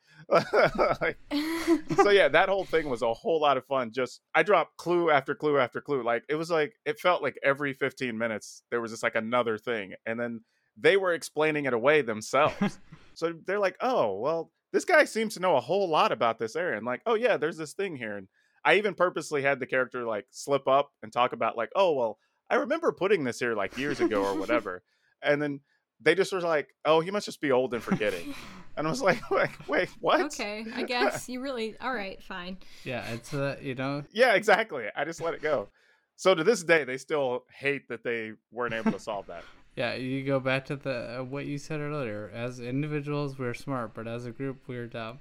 Like, 1.00 1.16
so 1.96 2.10
yeah, 2.10 2.28
that 2.28 2.48
whole 2.48 2.64
thing 2.64 2.88
was 2.88 3.02
a 3.02 3.12
whole 3.12 3.40
lot 3.40 3.56
of 3.56 3.66
fun. 3.66 3.92
Just 3.92 4.20
I 4.34 4.42
dropped 4.42 4.76
clue 4.76 5.10
after 5.10 5.34
clue 5.34 5.58
after 5.58 5.80
clue. 5.80 6.02
Like 6.02 6.24
it 6.28 6.34
was 6.34 6.50
like 6.50 6.74
it 6.84 6.98
felt 6.98 7.22
like 7.22 7.38
every 7.42 7.72
15 7.72 8.16
minutes 8.16 8.62
there 8.70 8.80
was 8.80 8.90
just 8.90 9.02
like 9.02 9.14
another 9.14 9.58
thing, 9.58 9.94
and 10.06 10.18
then 10.18 10.40
they 10.76 10.96
were 10.96 11.14
explaining 11.14 11.66
it 11.66 11.72
away 11.72 12.02
themselves. 12.02 12.78
so 13.14 13.32
they're 13.46 13.58
like, 13.58 13.76
oh 13.80 14.18
well, 14.18 14.50
this 14.72 14.84
guy 14.84 15.04
seems 15.04 15.34
to 15.34 15.40
know 15.40 15.56
a 15.56 15.60
whole 15.60 15.88
lot 15.88 16.12
about 16.12 16.38
this 16.38 16.56
area, 16.56 16.76
and 16.76 16.86
like, 16.86 17.02
oh 17.06 17.14
yeah, 17.14 17.36
there's 17.36 17.56
this 17.56 17.74
thing 17.74 17.96
here, 17.96 18.16
and 18.16 18.28
I 18.64 18.74
even 18.74 18.94
purposely 18.94 19.42
had 19.42 19.60
the 19.60 19.66
character 19.66 20.04
like 20.04 20.26
slip 20.30 20.68
up 20.68 20.90
and 21.02 21.12
talk 21.12 21.32
about 21.32 21.56
like, 21.56 21.70
oh 21.74 21.92
well, 21.92 22.18
I 22.50 22.56
remember 22.56 22.92
putting 22.92 23.24
this 23.24 23.38
here 23.38 23.54
like 23.54 23.76
years 23.78 24.00
ago 24.00 24.24
or 24.24 24.38
whatever, 24.38 24.82
and 25.22 25.40
then 25.42 25.60
they 26.00 26.14
just 26.14 26.32
were 26.32 26.40
like, 26.40 26.68
oh, 26.84 27.00
he 27.00 27.10
must 27.10 27.26
just 27.26 27.40
be 27.40 27.50
old 27.52 27.74
and 27.74 27.82
forgetting. 27.82 28.34
And 28.76 28.86
I 28.86 28.90
was 28.90 29.02
like, 29.02 29.28
wait, 29.32 29.48
wait 29.66 29.88
what? 29.98 30.20
okay, 30.26 30.64
I 30.72 30.82
guess 30.94 31.28
you 31.28 31.40
really. 31.40 31.74
All 31.80 31.92
right, 31.92 32.22
fine. 32.22 32.58
Yeah, 32.84 33.04
it's 33.10 33.34
uh, 33.34 33.56
you 33.60 33.74
know, 33.74 34.04
Yeah, 34.12 34.34
exactly. 34.34 34.84
I 34.94 35.04
just 35.04 35.20
let 35.20 35.34
it 35.34 35.42
go. 35.42 35.66
So 36.14 36.32
to 36.32 36.44
this 36.44 36.62
day, 36.62 36.84
they 36.84 36.96
still 36.96 37.42
hate 37.52 37.88
that 37.88 38.04
they 38.04 38.34
weren't 38.52 38.74
able 38.74 38.92
to 38.92 39.00
solve 39.00 39.26
that. 39.26 39.42
yeah. 39.74 39.94
You 39.94 40.24
go 40.24 40.38
back 40.38 40.64
to 40.66 40.76
the 40.76 41.18
uh, 41.18 41.24
what 41.24 41.46
you 41.46 41.58
said 41.58 41.80
earlier. 41.80 42.30
As 42.32 42.60
individuals, 42.60 43.36
we're 43.36 43.52
smart, 43.52 43.94
but 43.94 44.06
as 44.06 44.26
a 44.26 44.30
group, 44.30 44.58
we're 44.68 44.86
dumb. 44.86 45.18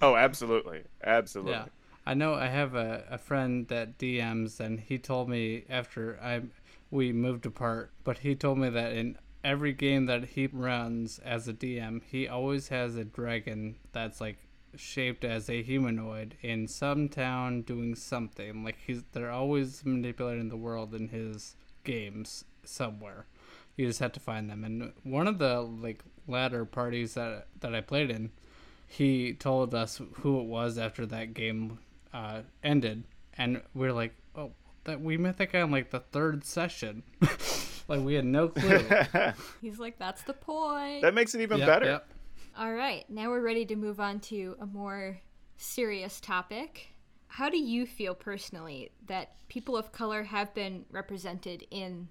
Oh, 0.00 0.16
absolutely, 0.16 0.84
absolutely. 1.04 1.52
Yeah. 1.52 1.66
I 2.06 2.14
know 2.14 2.32
I 2.34 2.46
have 2.46 2.74
a, 2.74 3.04
a 3.10 3.18
friend 3.18 3.66
that 3.68 3.98
DMs, 3.98 4.60
and 4.60 4.80
he 4.80 4.96
told 4.98 5.28
me 5.28 5.64
after 5.70 6.18
I 6.22 6.40
we 6.90 7.12
moved 7.12 7.46
apart, 7.46 7.92
but 8.04 8.18
he 8.18 8.34
told 8.34 8.58
me 8.58 8.68
that 8.70 8.92
in 8.92 9.18
every 9.42 9.72
game 9.72 10.06
that 10.06 10.24
he 10.24 10.46
runs 10.46 11.18
as 11.18 11.46
a 11.46 11.52
DM, 11.52 12.02
he 12.04 12.26
always 12.26 12.68
has 12.68 12.96
a 12.96 13.04
dragon 13.04 13.76
that's 13.92 14.20
like 14.20 14.38
shaped 14.76 15.24
as 15.24 15.48
a 15.48 15.62
humanoid 15.62 16.36
in 16.42 16.66
some 16.66 17.08
town 17.08 17.62
doing 17.62 17.94
something. 17.94 18.64
Like 18.64 18.78
he's 18.86 19.02
they're 19.12 19.30
always 19.30 19.84
manipulating 19.84 20.48
the 20.48 20.56
world 20.56 20.94
in 20.94 21.08
his 21.08 21.56
games 21.84 22.44
somewhere. 22.64 23.26
You 23.76 23.86
just 23.86 24.00
have 24.00 24.12
to 24.12 24.20
find 24.20 24.48
them. 24.48 24.64
And 24.64 24.92
one 25.02 25.26
of 25.26 25.38
the 25.38 25.60
like 25.60 26.02
latter 26.26 26.64
parties 26.64 27.14
that 27.14 27.48
that 27.60 27.74
I 27.74 27.80
played 27.80 28.10
in, 28.10 28.30
he 28.86 29.34
told 29.34 29.74
us 29.74 30.00
who 30.14 30.40
it 30.40 30.46
was 30.46 30.78
after 30.78 31.06
that 31.06 31.34
game 31.34 31.78
uh, 32.12 32.42
ended, 32.62 33.04
and 33.36 33.60
we 33.74 33.88
are 33.88 33.92
like, 33.92 34.14
"Oh, 34.16 34.23
that 34.84 35.00
we 35.00 35.16
met 35.16 35.38
that 35.38 35.52
guy 35.52 35.60
in 35.60 35.70
like 35.70 35.90
the 35.90 36.00
third 36.00 36.44
session. 36.44 37.02
like 37.88 38.00
we 38.00 38.14
had 38.14 38.24
no 38.24 38.48
clue. 38.48 38.86
He's 39.60 39.78
like, 39.78 39.98
that's 39.98 40.22
the 40.22 40.32
point. 40.34 41.02
that 41.02 41.14
makes 41.14 41.34
it 41.34 41.40
even 41.40 41.58
Yep, 41.58 41.66
better. 41.66 41.86
yep. 41.86 42.08
All 42.56 42.72
right, 42.72 43.08
now 43.10 43.30
we're 43.30 43.40
ready 43.42 43.64
to 43.66 43.76
move 43.76 43.98
on 43.98 44.20
to 44.20 44.56
a 44.60 44.66
more 44.66 45.18
serious 45.56 46.20
topic. 46.20 46.88
How 47.26 47.48
do 47.48 47.58
you 47.58 47.84
feel 47.84 48.14
personally 48.14 48.92
that 49.06 49.32
people 49.48 49.76
of 49.76 49.90
color 49.90 50.22
have 50.22 50.54
been 50.54 50.84
represented 50.92 51.66
in 51.72 52.08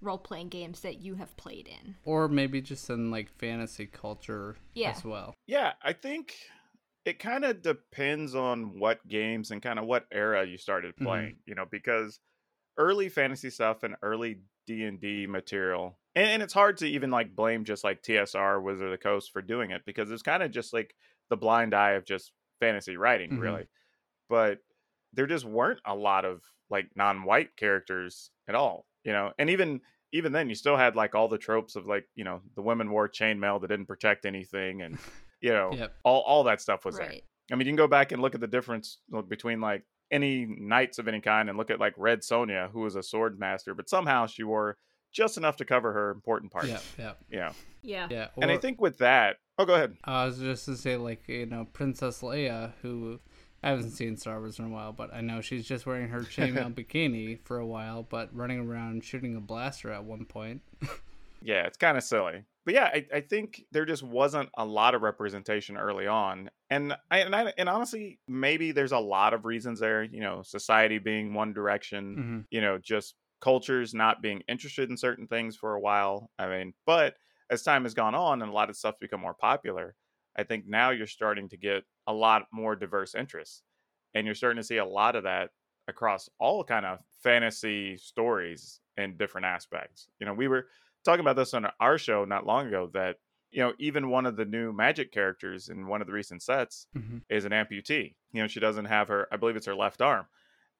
role 0.00 0.18
playing 0.18 0.48
games 0.48 0.80
that 0.80 1.00
you 1.00 1.14
have 1.14 1.36
played 1.36 1.68
in? 1.68 1.94
Or 2.04 2.26
maybe 2.28 2.60
just 2.60 2.90
in 2.90 3.10
like 3.12 3.30
fantasy 3.38 3.86
culture 3.86 4.56
Yeah. 4.74 4.90
as 4.90 5.04
well. 5.04 5.32
Yeah, 5.46 5.74
I 5.80 5.92
think 5.92 6.34
it 7.04 7.18
kind 7.18 7.44
of 7.44 7.62
depends 7.62 8.34
on 8.34 8.78
what 8.78 9.06
games 9.06 9.50
and 9.50 9.60
kind 9.62 9.78
of 9.78 9.84
what 9.86 10.06
era 10.10 10.46
you 10.46 10.56
started 10.58 10.96
Mhm. 10.96 11.04
playing, 11.04 11.36
you 11.46 11.54
know, 11.54 11.66
because 11.70 12.20
early 12.78 13.08
fantasy 13.08 13.50
stuff 13.50 13.82
and 13.82 13.96
early 14.02 14.40
D&D 14.66 15.26
material 15.26 15.98
and, 16.16 16.26
and 16.28 16.42
it's 16.42 16.54
hard 16.54 16.78
to 16.78 16.86
even 16.86 17.10
like 17.10 17.36
blame 17.36 17.64
just 17.64 17.84
like 17.84 18.02
TSR 18.02 18.60
Wizard 18.62 18.86
of 18.86 18.90
the 18.92 18.98
Coast 18.98 19.32
for 19.32 19.42
doing 19.42 19.70
it 19.70 19.82
because 19.84 20.10
it's 20.10 20.22
kind 20.22 20.42
of 20.42 20.50
just 20.50 20.72
like 20.72 20.94
the 21.30 21.36
blind 21.36 21.74
eye 21.74 21.92
of 21.92 22.04
just 22.04 22.32
fantasy 22.60 22.96
writing 22.96 23.30
Mhm. 23.32 23.40
really. 23.40 23.68
But 24.28 24.60
there 25.12 25.26
just 25.26 25.44
weren't 25.44 25.80
a 25.84 25.94
lot 25.94 26.24
of 26.24 26.42
like 26.70 26.88
non-white 26.96 27.56
characters 27.56 28.30
at 28.48 28.54
all, 28.54 28.86
you 29.04 29.12
know. 29.12 29.32
And 29.38 29.50
even 29.50 29.80
even 30.12 30.32
then 30.32 30.48
you 30.48 30.54
still 30.54 30.76
had 30.76 30.96
like 30.96 31.14
all 31.14 31.28
the 31.28 31.38
tropes 31.38 31.76
of 31.76 31.86
like, 31.86 32.08
you 32.14 32.24
know, 32.24 32.40
the 32.54 32.62
women 32.62 32.90
wore 32.90 33.08
chainmail 33.08 33.60
that 33.60 33.68
didn't 33.68 33.86
protect 33.86 34.24
anything 34.26 34.82
and 34.82 34.98
you 35.44 35.52
know, 35.52 35.70
Yep. 35.72 35.94
all 36.04 36.22
all 36.22 36.44
that 36.44 36.60
stuff 36.60 36.84
was 36.84 36.96
there. 36.96 37.06
right. 37.08 37.24
I 37.52 37.54
mean, 37.56 37.66
you 37.66 37.72
can 37.72 37.76
go 37.76 37.86
back 37.86 38.10
and 38.12 38.22
look 38.22 38.34
at 38.34 38.40
the 38.40 38.46
difference 38.46 38.98
between 39.28 39.60
like 39.60 39.82
any 40.10 40.46
knights 40.46 40.98
of 40.98 41.06
any 41.08 41.20
kind 41.20 41.48
and 41.48 41.58
look 41.58 41.70
at 41.70 41.78
like 41.78 41.94
Red 41.96 42.20
Sonja, 42.20 42.70
who 42.70 42.80
was 42.80 42.96
a 42.96 43.02
sword 43.02 43.38
master, 43.38 43.74
but 43.74 43.88
somehow 43.88 44.26
she 44.26 44.42
wore 44.42 44.78
just 45.12 45.36
enough 45.36 45.56
to 45.58 45.64
cover 45.64 45.92
her 45.92 46.10
important 46.10 46.50
parts. 46.52 46.68
Yeah, 46.68 46.80
yep. 46.98 47.18
You 47.30 47.38
know. 47.40 47.50
Yeah. 47.82 48.06
Yeah. 48.10 48.28
and 48.40 48.50
I 48.50 48.56
think 48.56 48.80
with 48.80 48.98
that, 48.98 49.36
oh, 49.58 49.64
go 49.66 49.74
ahead. 49.74 49.94
I 50.04 50.24
was 50.24 50.38
just 50.38 50.64
to 50.64 50.76
say, 50.76 50.96
like, 50.96 51.28
you 51.28 51.44
know, 51.46 51.66
Princess 51.72 52.22
Leia, 52.22 52.72
who 52.82 53.20
I 53.62 53.68
haven't 53.70 53.90
seen 53.90 54.16
Star 54.16 54.38
Wars 54.40 54.58
in 54.58 54.64
a 54.64 54.68
while, 54.70 54.92
but 54.92 55.12
I 55.14 55.20
know 55.20 55.40
she's 55.42 55.66
just 55.66 55.84
wearing 55.86 56.08
her 56.08 56.20
chainmail 56.20 56.74
bikini 56.78 57.38
for 57.44 57.58
a 57.58 57.66
while, 57.66 58.02
but 58.02 58.34
running 58.34 58.60
around 58.60 59.04
shooting 59.04 59.36
a 59.36 59.40
blaster 59.40 59.92
at 59.92 60.04
one 60.04 60.24
point. 60.24 60.62
Yeah, 61.46 61.66
it's 61.66 61.76
kind 61.76 61.98
of 61.98 62.02
silly. 62.04 62.44
But 62.64 62.74
yeah, 62.74 62.84
I, 62.92 63.06
I 63.14 63.20
think 63.20 63.64
there 63.72 63.84
just 63.84 64.02
wasn't 64.02 64.48
a 64.56 64.64
lot 64.64 64.94
of 64.94 65.02
representation 65.02 65.76
early 65.76 66.06
on. 66.06 66.50
And 66.70 66.94
I, 67.10 67.18
and 67.20 67.36
I 67.36 67.52
and 67.58 67.68
honestly, 67.68 68.20
maybe 68.26 68.72
there's 68.72 68.92
a 68.92 68.98
lot 68.98 69.34
of 69.34 69.44
reasons 69.44 69.80
there, 69.80 70.02
you 70.02 70.20
know, 70.20 70.42
society 70.42 70.98
being 70.98 71.34
one 71.34 71.52
direction, 71.52 72.20
hmm 72.20 72.46
you 72.50 72.60
know, 72.60 72.78
just 72.78 73.16
cultures 73.40 73.92
not 73.92 74.22
being 74.22 74.42
interested 74.48 74.88
in 74.88 74.96
certain 74.96 75.26
things 75.26 75.56
for 75.56 75.74
a 75.74 75.80
while. 75.80 76.30
I 76.38 76.48
mean, 76.48 76.74
but 76.86 77.16
as 77.50 77.62
time 77.62 77.82
has 77.82 77.92
gone 77.94 78.14
on 78.14 78.40
and 78.40 78.50
a 78.50 78.54
lot 78.54 78.70
of 78.70 78.76
stuff 78.76 78.98
become 78.98 79.20
more 79.20 79.34
popular, 79.34 79.94
I 80.36 80.44
think 80.44 80.66
now 80.66 80.90
you're 80.90 81.06
starting 81.06 81.48
to 81.50 81.56
get 81.58 81.84
a 82.06 82.14
lot 82.14 82.46
more 82.50 82.76
diverse 82.76 83.14
interests. 83.14 83.62
And 84.14 84.26
you're 84.26 84.34
starting 84.34 84.56
to 84.60 84.66
see 84.66 84.76
a 84.76 84.84
lot 84.84 85.16
of 85.16 85.24
that 85.24 85.50
across 85.88 86.28
all 86.38 86.64
kind 86.64 86.86
of 86.86 87.00
fantasy 87.22 87.96
stories 87.96 88.80
in 88.96 89.16
different 89.16 89.44
aspects. 89.46 90.08
You 90.20 90.26
know, 90.26 90.34
we 90.34 90.48
were 90.48 90.68
talking 91.04 91.20
about 91.20 91.36
this 91.36 91.54
on 91.54 91.66
our 91.80 91.98
show 91.98 92.24
not 92.24 92.46
long 92.46 92.66
ago 92.68 92.90
that 92.94 93.16
you 93.50 93.60
know 93.62 93.72
even 93.78 94.10
one 94.10 94.26
of 94.26 94.36
the 94.36 94.44
new 94.44 94.72
magic 94.72 95.12
characters 95.12 95.68
in 95.68 95.86
one 95.86 96.00
of 96.00 96.06
the 96.06 96.12
recent 96.12 96.42
sets 96.42 96.86
hmm 96.92 97.18
is 97.30 97.44
an 97.44 97.52
amputee. 97.52 98.14
You 98.32 98.42
know, 98.42 98.48
she 98.48 98.60
doesn't 98.60 98.84
have 98.86 99.08
her, 99.08 99.28
I 99.32 99.36
believe 99.36 99.56
it's 99.56 99.66
her 99.66 99.74
left 99.74 100.02
arm. 100.02 100.26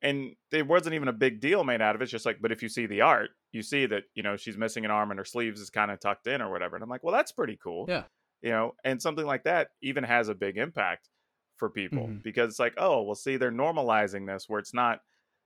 And 0.03 0.35
there 0.51 0.65
wasn't 0.65 0.95
even 0.95 1.09
a 1.09 1.13
big 1.13 1.41
deal 1.41 1.65
made 1.65 1.81
out 1.81 1.95
of 1.95 2.01
it. 2.01 2.05
It's 2.05 2.13
just 2.13 2.27
like, 2.27 2.39
but 2.41 2.53
if 2.53 2.63
you 2.63 2.69
see 2.69 2.85
the 2.87 3.01
art, 3.01 3.31
you 3.53 3.63
see 3.63 3.87
that, 3.87 4.03
you 4.15 4.23
know, 4.23 4.37
she's 4.37 4.59
missing 4.59 4.85
an 4.85 4.91
arm 4.91 5.11
and 5.11 5.19
her 5.19 5.25
sleeves 5.25 5.61
is 5.61 5.71
kind 5.71 5.91
of 5.91 6.01
tucked 6.01 6.27
in 6.27 6.43
or 6.43 6.51
whatever. 6.51 6.77
And 6.77 6.83
I'm 6.83 6.91
like, 6.91 7.03
well, 7.05 7.15
that's 7.15 7.33
pretty 7.33 7.57
cool. 7.63 7.87
Yeah. 7.89 8.03
You 8.43 8.51
know, 8.51 8.75
and 8.85 9.01
something 9.01 9.25
like 9.25 9.45
that 9.45 9.69
even 9.83 10.05
has 10.05 10.29
a 10.29 10.35
big 10.35 10.59
impact 10.59 11.09
for 11.57 11.71
people 11.71 12.09
Mhm. 12.09 12.23
because 12.23 12.51
it's 12.51 12.59
like, 12.59 12.75
oh, 12.77 13.03
well, 13.03 13.15
see, 13.15 13.37
they're 13.39 13.51
normalizing 13.53 14.27
this 14.27 14.47
where 14.49 14.59
it's 14.61 14.75
not 14.75 15.01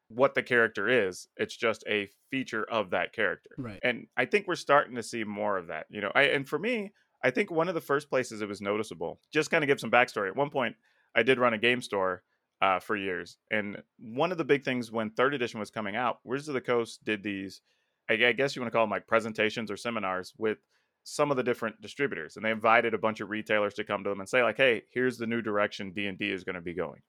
what 0.09 0.35
the 0.35 0.43
character 0.43 0.89
is, 0.89 1.29
it's 1.37 1.57
just 1.57 1.85
a 1.89 2.09
feature 2.31 2.65
of 2.65 2.91
that 2.91 3.13
character. 3.13 3.51
Right. 3.59 3.79
And 3.83 4.07
I 4.17 4.25
think 4.25 4.47
we're 4.47 4.57
starting 4.57 4.97
to 4.97 5.03
see 5.03 5.25
more 5.25 5.59
of 5.59 5.69
that. 5.69 5.87
You 5.91 6.01
know, 6.01 6.13
I, 6.15 6.23
and 6.23 6.49
for 6.49 6.59
me, 6.59 6.93
I 7.23 7.31
think 7.31 7.51
one 7.51 7.69
of 7.69 7.75
the 7.75 7.81
first 7.81 8.09
places 8.09 8.41
it 8.41 8.49
was 8.49 8.61
noticeable, 8.61 9.21
just 9.33 9.51
kind 9.51 9.65
of 9.65 9.69
give 9.69 9.81
some 9.81 9.91
backstory. 9.91 10.29
At 10.29 10.37
one 10.37 10.51
point, 10.51 10.77
I 11.15 11.23
did 11.23 11.39
run 11.39 11.55
a 11.55 11.59
game 11.59 11.83
store 11.83 12.23
uh, 12.63 12.79
for 12.79 12.97
years. 12.97 13.37
And 13.51 13.83
one 13.99 14.33
of 14.33 14.39
the 14.39 14.45
big 14.45 14.65
things 14.65 14.91
when 14.91 15.11
third 15.11 15.35
edition 15.35 15.61
was 15.61 15.71
coming 15.71 15.97
out, 15.97 16.21
Wizards 16.25 16.49
of 16.49 16.55
the 16.55 16.61
Coast 16.61 17.05
did 17.05 17.23
these, 17.23 17.61
I, 18.09 18.15
I 18.15 18.33
guess 18.33 18.55
you 18.55 18.63
want 18.63 18.73
to 18.73 18.77
call 18.77 18.85
them 18.85 18.91
like 18.91 19.07
presentations 19.07 19.71
or 19.71 19.77
seminars 19.77 20.33
with 20.39 20.59
some 21.05 21.31
of 21.31 21.37
the 21.37 21.43
different 21.43 21.81
distributors. 21.81 22.37
And 22.37 22.45
they 22.45 22.51
invited 22.51 22.95
a 22.95 22.99
bunch 22.99 23.21
of 23.21 23.31
retailers 23.31 23.75
to 23.75 23.85
come 23.85 24.05
to 24.05 24.11
them 24.11 24.21
and 24.21 24.29
say, 24.29 24.43
like, 24.43 24.57
hey, 24.57 24.83
here's 24.91 25.19
the 25.19 25.27
new 25.27 25.43
direction 25.43 25.93
D&D 25.93 26.31
is 26.31 26.45
going 26.45 26.55
to 26.55 26.61
be 26.61 26.75
going. 26.75 27.01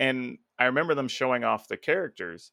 And 0.00 0.38
I 0.58 0.64
remember 0.64 0.94
them 0.94 1.08
showing 1.08 1.44
off 1.44 1.68
the 1.68 1.76
characters. 1.76 2.52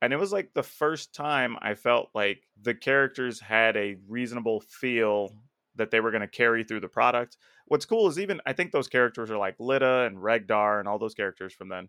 And 0.00 0.12
it 0.12 0.18
was 0.18 0.32
like 0.32 0.54
the 0.54 0.62
first 0.62 1.14
time 1.14 1.56
I 1.60 1.74
felt 1.74 2.08
like 2.14 2.48
the 2.60 2.74
characters 2.74 3.38
had 3.38 3.76
a 3.76 3.96
reasonable 4.08 4.60
feel 4.60 5.34
that 5.76 5.90
they 5.90 6.00
were 6.00 6.10
going 6.10 6.22
to 6.22 6.28
carry 6.28 6.64
through 6.64 6.80
the 6.80 6.88
product. 6.88 7.36
What's 7.66 7.84
cool 7.84 8.08
is 8.08 8.18
even 8.18 8.40
I 8.46 8.54
think 8.54 8.72
those 8.72 8.88
characters 8.88 9.30
are 9.30 9.36
like 9.36 9.58
Lidda 9.58 10.06
and 10.06 10.16
Regdar 10.16 10.78
and 10.80 10.88
all 10.88 10.98
those 10.98 11.14
characters 11.14 11.52
from 11.52 11.68
then. 11.68 11.88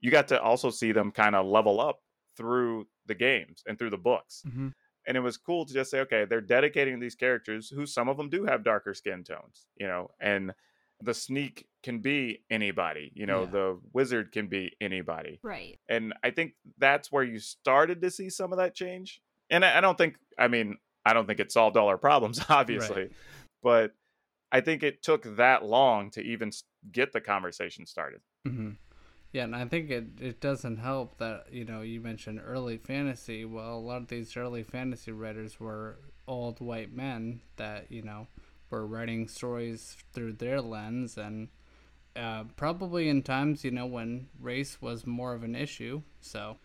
You 0.00 0.10
got 0.10 0.28
to 0.28 0.42
also 0.42 0.70
see 0.70 0.92
them 0.92 1.12
kind 1.12 1.36
of 1.36 1.46
level 1.46 1.80
up 1.80 2.00
through 2.36 2.88
the 3.06 3.14
games 3.14 3.62
and 3.66 3.78
through 3.78 3.90
the 3.90 3.98
books. 3.98 4.42
Mm-hmm. 4.46 4.68
And 5.06 5.16
it 5.16 5.20
was 5.20 5.36
cool 5.36 5.64
to 5.64 5.72
just 5.72 5.90
say, 5.90 6.00
okay, 6.00 6.24
they're 6.24 6.40
dedicating 6.40 6.98
these 6.98 7.14
characters 7.14 7.68
who 7.68 7.86
some 7.86 8.08
of 8.08 8.16
them 8.16 8.30
do 8.30 8.44
have 8.46 8.64
darker 8.64 8.94
skin 8.94 9.22
tones, 9.22 9.66
you 9.76 9.86
know, 9.86 10.10
and 10.20 10.52
the 11.02 11.14
sneak 11.14 11.66
can 11.82 12.00
be 12.00 12.42
anybody, 12.50 13.10
you 13.14 13.26
know, 13.26 13.44
Yeah. 13.44 13.50
the 13.50 13.80
wizard 13.92 14.32
can 14.32 14.48
be 14.48 14.76
anybody 14.80 15.40
Right. 15.42 15.78
and 15.88 16.12
I 16.22 16.30
think 16.30 16.52
that's 16.78 17.10
where 17.10 17.24
you 17.24 17.38
started 17.38 18.02
to 18.02 18.10
see 18.10 18.28
some 18.30 18.52
of 18.52 18.58
that 18.58 18.74
change. 18.74 19.20
And 19.48 19.64
I, 19.64 19.78
I 19.78 19.80
don't 19.80 19.96
think, 19.98 20.16
I 20.38 20.48
mean, 20.48 20.76
I 21.04 21.12
don't 21.14 21.26
think 21.26 21.40
it 21.40 21.50
solved 21.50 21.76
all 21.76 21.88
our 21.88 21.98
problems, 21.98 22.44
obviously, 22.48 23.08
but 23.62 23.92
I 24.52 24.60
think 24.60 24.82
it 24.82 25.02
took 25.02 25.36
that 25.36 25.64
long 25.64 26.10
to 26.12 26.20
even 26.20 26.50
get 26.92 27.12
the 27.12 27.20
conversation 27.20 27.86
started. 27.86 28.20
hmm 28.44 28.72
Yeah, 29.32 29.44
and 29.44 29.56
I 29.56 29.64
think 29.64 29.90
it, 29.90 30.20
it 30.20 30.40
doesn't 30.40 30.76
help 30.78 31.18
that, 31.18 31.46
you 31.52 31.64
know, 31.64 31.80
you 31.80 32.00
mentioned 32.00 32.40
early 32.44 32.76
fantasy. 32.76 33.44
Well, 33.44 33.76
a 33.76 33.78
lot 33.78 34.02
of 34.02 34.08
these 34.08 34.36
early 34.36 34.62
fantasy 34.64 35.12
writers 35.12 35.58
were 35.58 35.98
old 36.28 36.60
white 36.60 36.92
men 36.92 37.40
that, 37.56 37.90
you 37.90 38.02
know, 38.02 38.26
were 38.70 38.86
writing 38.86 39.28
stories 39.28 39.96
through 40.12 40.34
their 40.34 40.60
lens 40.60 41.18
and 41.18 41.48
uh, 42.16 42.44
probably 42.56 43.08
in 43.08 43.22
times, 43.22 43.64
you 43.64 43.70
know, 43.70 43.86
when 43.86 44.28
race 44.40 44.80
was 44.80 45.06
more 45.06 45.34
of 45.34 45.42
an 45.44 45.54
issue. 45.54 46.02
So 46.20 46.56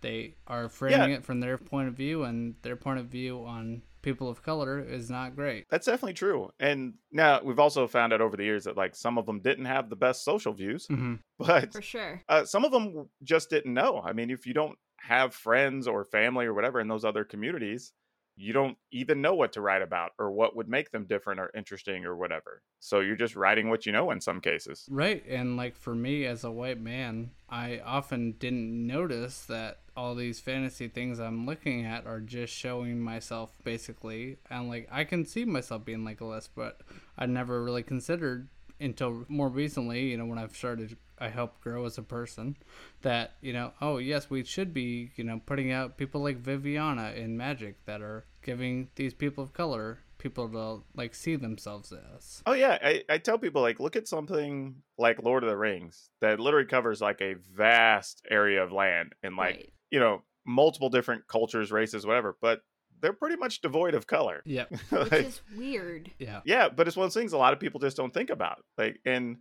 they 0.00 0.34
are 0.46 0.68
framing 0.68 1.10
Yeah. 1.10 1.16
it 1.16 1.24
from 1.24 1.40
their 1.40 1.58
point 1.58 1.88
of 1.88 1.94
view, 1.94 2.24
and 2.24 2.54
their 2.62 2.76
point 2.76 2.98
of 2.98 3.06
view 3.06 3.44
on 3.44 3.82
people 4.02 4.28
of 4.28 4.42
color 4.42 4.80
is 4.80 5.10
not 5.10 5.34
great. 5.36 5.64
That's 5.70 5.86
definitely 5.86 6.14
true. 6.14 6.50
And 6.60 6.94
now 7.12 7.40
we've 7.42 7.58
also 7.60 7.86
found 7.86 8.12
out 8.12 8.20
over 8.20 8.36
the 8.36 8.44
years 8.44 8.64
that 8.64 8.76
like 8.76 8.94
some 8.96 9.16
of 9.18 9.26
them 9.26 9.40
didn't 9.40 9.64
have 9.66 9.88
the 9.88 9.96
best 9.96 10.24
social 10.24 10.52
views, 10.52 10.86
hmm 10.86 11.14
but 11.38 11.72
For 11.72 11.82
sure. 11.82 12.22
uh, 12.28 12.44
some 12.44 12.64
of 12.64 12.72
them 12.72 13.08
just 13.22 13.50
didn't 13.50 13.74
know. 13.74 14.00
I 14.04 14.12
mean, 14.12 14.30
if 14.30 14.46
you 14.46 14.54
don't 14.54 14.78
have 14.98 15.34
friends 15.34 15.88
or 15.88 16.04
family 16.04 16.46
or 16.46 16.54
whatever 16.54 16.80
in 16.80 16.88
those 16.88 17.04
other 17.04 17.24
communities, 17.24 17.92
you 18.36 18.52
don't 18.52 18.76
even 18.90 19.20
know 19.20 19.34
what 19.34 19.52
to 19.52 19.60
write 19.60 19.82
about 19.82 20.12
or 20.18 20.30
what 20.30 20.56
would 20.56 20.68
make 20.68 20.90
them 20.90 21.04
different 21.04 21.40
or 21.40 21.50
interesting 21.54 22.04
or 22.04 22.16
whatever. 22.16 22.62
So 22.80 23.00
you're 23.00 23.16
just 23.16 23.36
writing 23.36 23.68
what 23.68 23.86
you 23.86 23.92
know 23.92 24.10
in 24.10 24.20
some 24.20 24.40
cases. 24.40 24.86
Right, 24.90 25.24
and 25.28 25.56
like 25.56 25.76
for 25.76 25.94
me 25.94 26.24
as 26.26 26.44
a 26.44 26.50
white 26.50 26.80
man, 26.80 27.30
I 27.48 27.80
often 27.84 28.32
didn't 28.32 28.86
notice 28.86 29.42
that 29.46 29.80
all 29.96 30.14
these 30.14 30.40
fantasy 30.40 30.88
things 30.88 31.20
I'm 31.20 31.44
looking 31.44 31.84
at 31.84 32.06
are 32.06 32.20
just 32.20 32.54
showing 32.54 33.00
myself 33.00 33.56
basically, 33.64 34.38
and 34.50 34.68
like 34.68 34.88
I 34.90 35.04
can 35.04 35.24
see 35.26 35.44
myself 35.44 35.84
being 35.84 36.04
like 36.04 36.20
a 36.20 36.26
list, 36.26 36.50
but 36.54 36.80
I 37.18 37.26
never 37.26 37.62
really 37.62 37.82
considered 37.82 38.48
until 38.80 39.24
more 39.28 39.48
recently, 39.48 40.10
you 40.10 40.16
know, 40.16 40.26
when 40.26 40.38
I've 40.38 40.56
started, 40.56 40.96
I 41.22 41.28
help 41.28 41.60
grow 41.60 41.84
as 41.86 41.98
a 41.98 42.02
person, 42.02 42.56
that 43.02 43.34
you 43.40 43.52
know, 43.52 43.72
oh 43.80 43.98
yes, 43.98 44.28
we 44.28 44.44
should 44.44 44.74
be, 44.74 45.12
you 45.16 45.24
know, 45.24 45.40
putting 45.46 45.70
out 45.70 45.96
people 45.96 46.22
like 46.22 46.38
Viviana 46.38 47.12
in 47.12 47.36
Magic 47.36 47.84
that 47.86 48.02
are 48.02 48.24
giving 48.42 48.88
these 48.96 49.14
people 49.14 49.44
of 49.44 49.52
color 49.52 50.00
people 50.18 50.48
to 50.48 50.82
like 50.94 51.14
see 51.14 51.36
themselves 51.36 51.92
as. 52.14 52.42
Oh 52.46 52.52
yeah, 52.52 52.78
I, 52.82 53.02
I 53.08 53.18
tell 53.18 53.38
people 53.38 53.62
like 53.62 53.80
look 53.80 53.96
at 53.96 54.08
something 54.08 54.76
like 54.98 55.22
Lord 55.22 55.42
of 55.42 55.50
the 55.50 55.56
Rings 55.56 56.10
that 56.20 56.40
literally 56.40 56.66
covers 56.66 57.00
like 57.00 57.20
a 57.20 57.34
vast 57.34 58.22
area 58.30 58.62
of 58.62 58.72
land 58.72 59.14
and 59.22 59.36
like 59.36 59.56
right. 59.56 59.72
you 59.90 60.00
know 60.00 60.22
multiple 60.44 60.90
different 60.90 61.26
cultures, 61.28 61.70
races, 61.70 62.06
whatever, 62.06 62.36
but 62.40 62.62
they're 63.00 63.12
pretty 63.12 63.36
much 63.36 63.60
devoid 63.60 63.94
of 63.94 64.06
color. 64.06 64.42
Yep. 64.46 64.72
Which 64.90 65.12
is 65.12 65.42
weird. 65.56 66.10
Yeah. 66.18 66.40
yeah, 66.44 66.68
but 66.68 66.88
it's 66.88 66.96
one 66.96 67.04
of 67.04 67.12
those 67.12 67.20
things 67.20 67.32
a 67.32 67.38
lot 67.38 67.52
of 67.52 67.60
people 67.60 67.80
just 67.80 67.96
don't 67.96 68.14
think 68.14 68.30
about. 68.30 68.64
Like, 68.78 69.00
and 69.04 69.38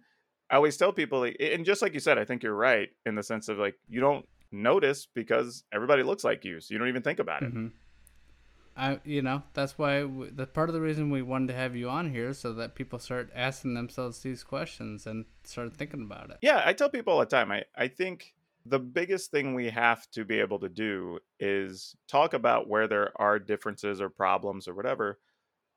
I 0.52 0.58
always 0.58 0.76
tell 0.76 0.92
people, 0.92 1.24
and 1.24 1.66
just 1.66 1.82
like 1.82 1.94
you 1.94 2.02
said, 2.02 2.18
I 2.18 2.26
think 2.26 2.44
you're 2.44 2.54
right 2.54 2.90
in 3.06 3.16
the 3.16 3.24
sense 3.24 3.48
of 3.48 3.58
like 3.58 3.76
you 3.88 4.02
don't 4.02 4.28
notice 4.52 5.08
because 5.14 5.64
everybody 5.74 6.04
looks 6.04 6.26
like 6.26 6.44
you, 6.44 6.60
so 6.60 6.74
you 6.74 6.78
don't 6.78 6.90
even 6.90 7.02
think 7.02 7.20
about 7.20 7.42
it. 7.42 7.50
Mm-hmm. 7.50 7.68
I, 8.76 9.00
you 9.04 9.22
know, 9.22 9.44
that's 9.54 9.78
why 9.78 10.04
we, 10.04 10.30
the 10.30 10.46
part 10.46 10.70
of 10.70 10.74
the 10.74 10.82
reason 10.82 11.10
we 11.10 11.22
wanted 11.22 11.48
to 11.48 11.54
have 11.54 11.76
you 11.76 11.90
on 11.90 12.10
here 12.12 12.34
so 12.34 12.54
that 12.54 12.76
people 12.76 13.00
start 13.00 13.30
asking 13.36 13.74
themselves 13.74 14.20
these 14.20 14.44
questions 14.44 15.08
and 15.08 15.26
start 15.44 15.76
thinking 15.76 16.04
about 16.04 16.30
it. 16.30 16.38
Yeah, 16.42 16.62
I 16.66 16.74
tell 16.74 16.90
people 16.90 17.14
all 17.14 17.20
the 17.20 17.26
time. 17.26 17.52
I 17.52 17.64
I 17.76 17.88
think 17.88 18.34
the 18.66 18.80
biggest 18.80 19.32
thing 19.32 19.54
we 19.54 19.70
have 19.70 20.10
to 20.12 20.26
be 20.26 20.40
able 20.40 20.60
to 20.60 20.70
do 20.70 21.20
is 21.40 21.96
talk 22.08 22.34
about 22.34 22.68
where 22.68 22.88
there 22.88 23.12
are 23.16 23.40
differences 23.40 24.02
or 24.02 24.10
problems 24.10 24.68
or 24.68 24.74
whatever, 24.74 25.20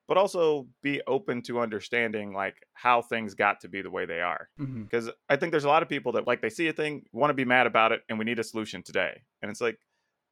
but 0.06 0.16
also 0.16 0.66
be 0.82 1.00
open 1.06 1.42
to 1.42 1.60
understanding 1.60 2.34
like 2.34 2.56
how 2.74 3.00
things 3.00 3.34
got 3.34 3.60
to 3.60 3.68
be 3.68 3.82
the 3.82 3.90
way 3.90 4.04
they 4.04 4.20
are. 4.20 4.48
Mm-hmm. 4.60 4.82
Because 4.82 5.10
I 5.28 5.36
think 5.36 5.50
there's 5.50 5.64
a 5.64 5.68
lot 5.68 5.82
of 5.82 5.88
people 5.88 6.12
that 6.12 6.26
like 6.26 6.42
they 6.42 6.50
see 6.50 6.68
a 6.68 6.72
thing, 6.72 7.04
want 7.12 7.30
to 7.30 7.34
be 7.34 7.44
mad 7.44 7.66
about 7.66 7.92
it, 7.92 8.02
and 8.08 8.18
we 8.18 8.24
need 8.24 8.38
a 8.38 8.44
solution 8.44 8.82
today. 8.82 9.22
And 9.40 9.50
it's 9.50 9.60
like, 9.60 9.78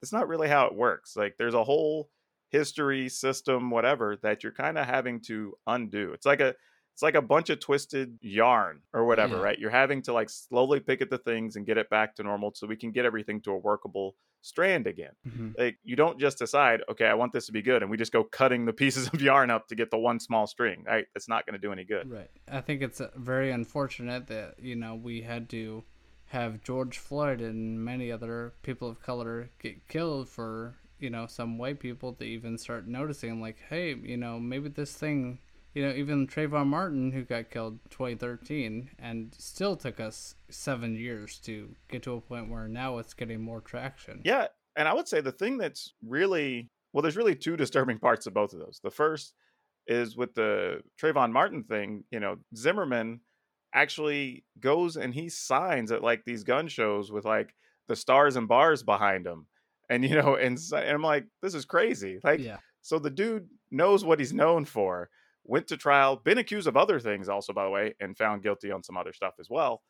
it's 0.02 0.12
not 0.12 0.28
really 0.28 0.48
how 0.48 0.66
it 0.66 0.74
works. 0.74 1.16
Like 1.16 1.36
there's 1.38 1.54
a 1.54 1.64
whole 1.64 2.10
history, 2.50 3.08
system, 3.08 3.70
whatever, 3.70 4.18
that 4.22 4.42
you're 4.42 4.52
kind 4.52 4.76
of 4.76 4.86
having 4.86 5.20
to 5.20 5.54
undo. 5.66 6.12
It's 6.12 6.26
like 6.26 6.40
a 6.40 6.54
it's 6.92 7.02
like 7.02 7.14
a 7.14 7.22
bunch 7.22 7.50
of 7.50 7.58
twisted 7.60 8.18
yarn 8.20 8.80
or 8.92 9.04
whatever, 9.06 9.36
Yeah. 9.36 9.42
right? 9.42 9.58
You're 9.58 9.70
having 9.70 10.02
to 10.02 10.12
like 10.12 10.28
slowly 10.30 10.80
pick 10.80 11.00
at 11.00 11.10
the 11.10 11.18
things 11.18 11.56
and 11.56 11.64
get 11.66 11.78
it 11.78 11.88
back 11.90 12.14
to 12.16 12.22
normal 12.22 12.52
so 12.54 12.66
we 12.66 12.76
can 12.76 12.90
get 12.92 13.04
everything 13.04 13.40
to 13.42 13.52
a 13.52 13.56
workable 13.56 14.14
strand 14.42 14.86
again. 14.86 15.12
Mm-hmm. 15.26 15.50
Like 15.56 15.78
you 15.84 15.96
don't 15.96 16.18
just 16.18 16.38
decide, 16.38 16.82
okay, 16.90 17.06
I 17.06 17.14
want 17.14 17.32
this 17.32 17.46
to 17.46 17.52
be 17.52 17.62
good, 17.62 17.82
and 17.82 17.90
we 17.90 17.96
just 17.96 18.12
go 18.12 18.24
cutting 18.24 18.64
the 18.66 18.72
pieces 18.72 19.08
of 19.12 19.22
yarn 19.22 19.50
up 19.50 19.68
to 19.68 19.74
get 19.74 19.90
the 19.90 19.98
one 19.98 20.20
small 20.20 20.46
string. 20.46 20.84
Right? 20.86 21.06
It's 21.14 21.28
not 21.28 21.46
going 21.46 21.54
to 21.54 21.60
do 21.60 21.72
any 21.72 21.84
good. 21.84 22.10
Right. 22.10 22.30
I 22.50 22.60
think 22.60 22.82
it's 22.82 23.00
uh, 23.00 23.08
very 23.16 23.50
unfortunate 23.52 24.26
that, 24.26 24.56
you 24.60 24.76
know, 24.76 24.94
we 24.94 25.22
had 25.22 25.48
to 25.50 25.84
have 26.26 26.62
George 26.62 26.98
Floyd 26.98 27.40
and 27.40 27.82
many 27.84 28.10
other 28.10 28.52
people 28.62 28.88
of 28.88 29.00
color 29.02 29.50
get 29.60 29.86
killed 29.88 30.28
for, 30.28 30.74
you 30.98 31.10
know, 31.10 31.26
some 31.26 31.56
white 31.58 31.78
people 31.78 32.12
to 32.14 32.24
even 32.24 32.58
start 32.58 32.86
noticing, 32.88 33.40
like, 33.40 33.58
hey, 33.68 33.94
you 33.94 34.16
know, 34.16 34.40
maybe 34.40 34.68
this 34.68 34.94
thing, 34.94 35.38
you 35.74 35.86
know, 35.86 35.94
even 35.94 36.26
Trayvon 36.26 36.66
Martin, 36.66 37.12
who 37.12 37.22
got 37.22 37.50
killed 37.50 37.78
2013, 37.90 38.90
and 38.98 39.34
still 39.38 39.76
took 39.76 40.00
us 40.00 40.34
seven 40.50 40.96
years 40.96 41.38
to 41.40 41.74
get 41.88 42.02
to 42.02 42.14
a 42.14 42.20
point 42.20 42.50
where 42.50 42.68
now 42.68 42.98
it's 42.98 43.14
getting 43.14 43.42
more 43.42 43.60
traction. 43.60 44.20
Yeah, 44.24 44.48
and 44.76 44.86
I 44.86 44.94
would 44.94 45.08
say 45.08 45.20
the 45.20 45.32
thing 45.32 45.58
that's 45.58 45.94
really 46.06 46.70
well, 46.92 47.02
there's 47.02 47.16
really 47.16 47.34
two 47.34 47.56
disturbing 47.56 47.98
parts 47.98 48.26
of 48.26 48.34
both 48.34 48.52
of 48.52 48.58
those. 48.58 48.80
The 48.82 48.90
first 48.90 49.34
is 49.86 50.16
with 50.16 50.34
the 50.34 50.82
Trayvon 51.00 51.32
Martin 51.32 51.64
thing. 51.64 52.04
You 52.10 52.20
know, 52.20 52.36
Zimmerman 52.54 53.20
actually 53.74 54.44
goes 54.60 54.96
and 54.96 55.14
he 55.14 55.30
signs 55.30 55.90
at 55.90 56.02
like 56.02 56.24
these 56.24 56.44
gun 56.44 56.68
shows 56.68 57.10
with 57.10 57.24
like 57.24 57.54
the 57.88 57.96
stars 57.96 58.36
and 58.36 58.46
bars 58.46 58.82
behind 58.82 59.26
him, 59.26 59.46
and 59.88 60.04
you 60.04 60.16
know, 60.16 60.36
and, 60.36 60.58
and 60.74 60.90
I'm 60.90 61.02
like, 61.02 61.26
this 61.40 61.54
is 61.54 61.64
crazy. 61.64 62.18
Like, 62.22 62.40
yeah. 62.40 62.58
so 62.82 62.98
the 62.98 63.10
dude 63.10 63.48
knows 63.70 64.04
what 64.04 64.18
he's 64.18 64.32
known 64.32 64.64
for. 64.64 65.08
Went 65.44 65.66
to 65.68 65.76
trial, 65.76 66.16
been 66.16 66.38
accused 66.38 66.68
of 66.68 66.76
other 66.76 67.00
things 67.00 67.28
also, 67.28 67.52
by 67.52 67.64
the 67.64 67.70
way, 67.70 67.94
and 68.00 68.16
found 68.16 68.42
guilty 68.42 68.70
on 68.70 68.82
some 68.82 68.96
other 68.96 69.12
stuff 69.12 69.34
as 69.40 69.48
well, 69.50 69.82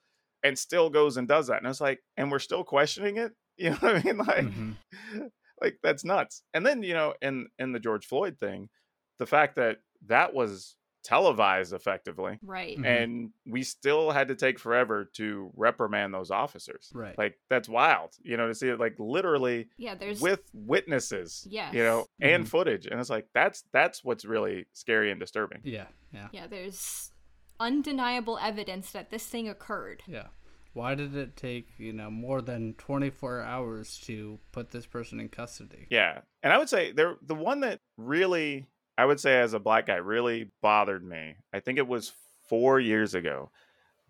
and 0.43 0.59
still 0.59 0.89
goes 0.91 1.17
and 1.19 1.29
does 1.29 1.47
that. 1.49 1.59
And 1.59 1.67
it's 1.67 1.81
like, 1.81 2.01
and 2.17 2.31
we're 2.31 2.39
still 2.39 2.65
questioning 2.65 3.17
it. 3.19 3.33
You 3.59 3.71
know 3.71 3.77
what 3.81 3.97
I 3.97 4.03
mean? 4.03 4.17
Like, 4.17 4.45
Mhm. 4.47 4.77
like 5.61 5.79
that's 5.83 6.05
nuts. 6.05 6.43
And 6.55 6.65
then 6.65 6.83
you 6.83 6.95
know, 6.95 7.15
in 7.21 7.49
in 7.59 7.73
the 7.73 7.79
George 7.81 8.07
Floyd 8.07 8.39
thing, 8.41 8.71
the 9.19 9.27
fact 9.27 9.57
that 9.57 9.77
that 10.07 10.33
was 10.33 10.75
televised 11.03 11.73
effectively, 11.73 12.39
Right. 12.43 12.79
Mhm. 12.79 12.87
and 12.87 13.31
we 13.47 13.63
still 13.63 14.11
had 14.11 14.29
to 14.29 14.35
take 14.35 14.59
forever 14.59 15.05
to 15.15 15.51
reprimand 15.57 16.15
those 16.15 16.31
officers. 16.31 16.91
Right. 16.95 17.17
Like 17.19 17.39
that's 17.51 17.69
wild. 17.69 18.15
You 18.23 18.37
know, 18.37 18.47
to 18.49 18.55
see 18.55 18.69
it 18.69 18.79
like 18.79 18.95
literally 18.99 19.69
Yeah, 19.77 19.95
there's 19.95 20.21
with 20.21 20.43
witnesses. 20.53 21.47
Yes. 21.51 21.75
You 21.75 21.83
know, 21.83 22.07
and 22.21 22.45
Mhm. 22.45 22.49
footage, 22.49 22.87
and 22.87 23.01
it's 23.01 23.11
like 23.11 23.27
that's 23.35 23.63
that's 23.73 24.05
what's 24.05 24.25
really 24.25 24.67
scary 24.73 25.11
and 25.11 25.19
disturbing. 25.21 25.61
yeah. 25.65 25.87
Yeah. 26.13 26.29
yeah, 26.33 26.47
there's 26.47 27.11
undeniable 27.59 28.39
evidence 28.39 28.93
that 28.93 29.11
this 29.11 29.27
thing 29.27 29.49
occurred. 29.49 30.03
Yeah. 30.07 30.29
Why 30.75 30.95
did 30.95 31.15
it 31.15 31.37
take, 31.37 31.69
you 31.79 31.93
know, 31.93 32.11
more 32.11 32.41
than 32.41 32.75
24 32.75 33.41
hours 33.43 33.99
to 34.01 34.39
put 34.53 34.71
this 34.71 34.87
person 34.87 35.21
in 35.21 35.29
custody? 35.29 35.87
Yeah. 35.91 36.23
And 36.43 36.53
I 36.53 36.59
would 36.59 36.69
say 36.69 36.93
there 36.93 37.17
the 37.23 37.35
one 37.35 37.61
that 37.61 37.81
really 37.99 38.67
I 38.99 39.05
would 39.05 39.21
say 39.21 39.41
as 39.41 39.55
a 39.55 39.59
black 39.59 39.87
guy 39.87 39.97
really 39.97 40.51
bothered 40.61 41.05
me. 41.05 41.37
I 41.53 41.61
think 41.61 41.79
it 41.79 41.89
was 41.89 42.13
4 42.49 42.81
years 42.81 43.15
ago. 43.15 43.51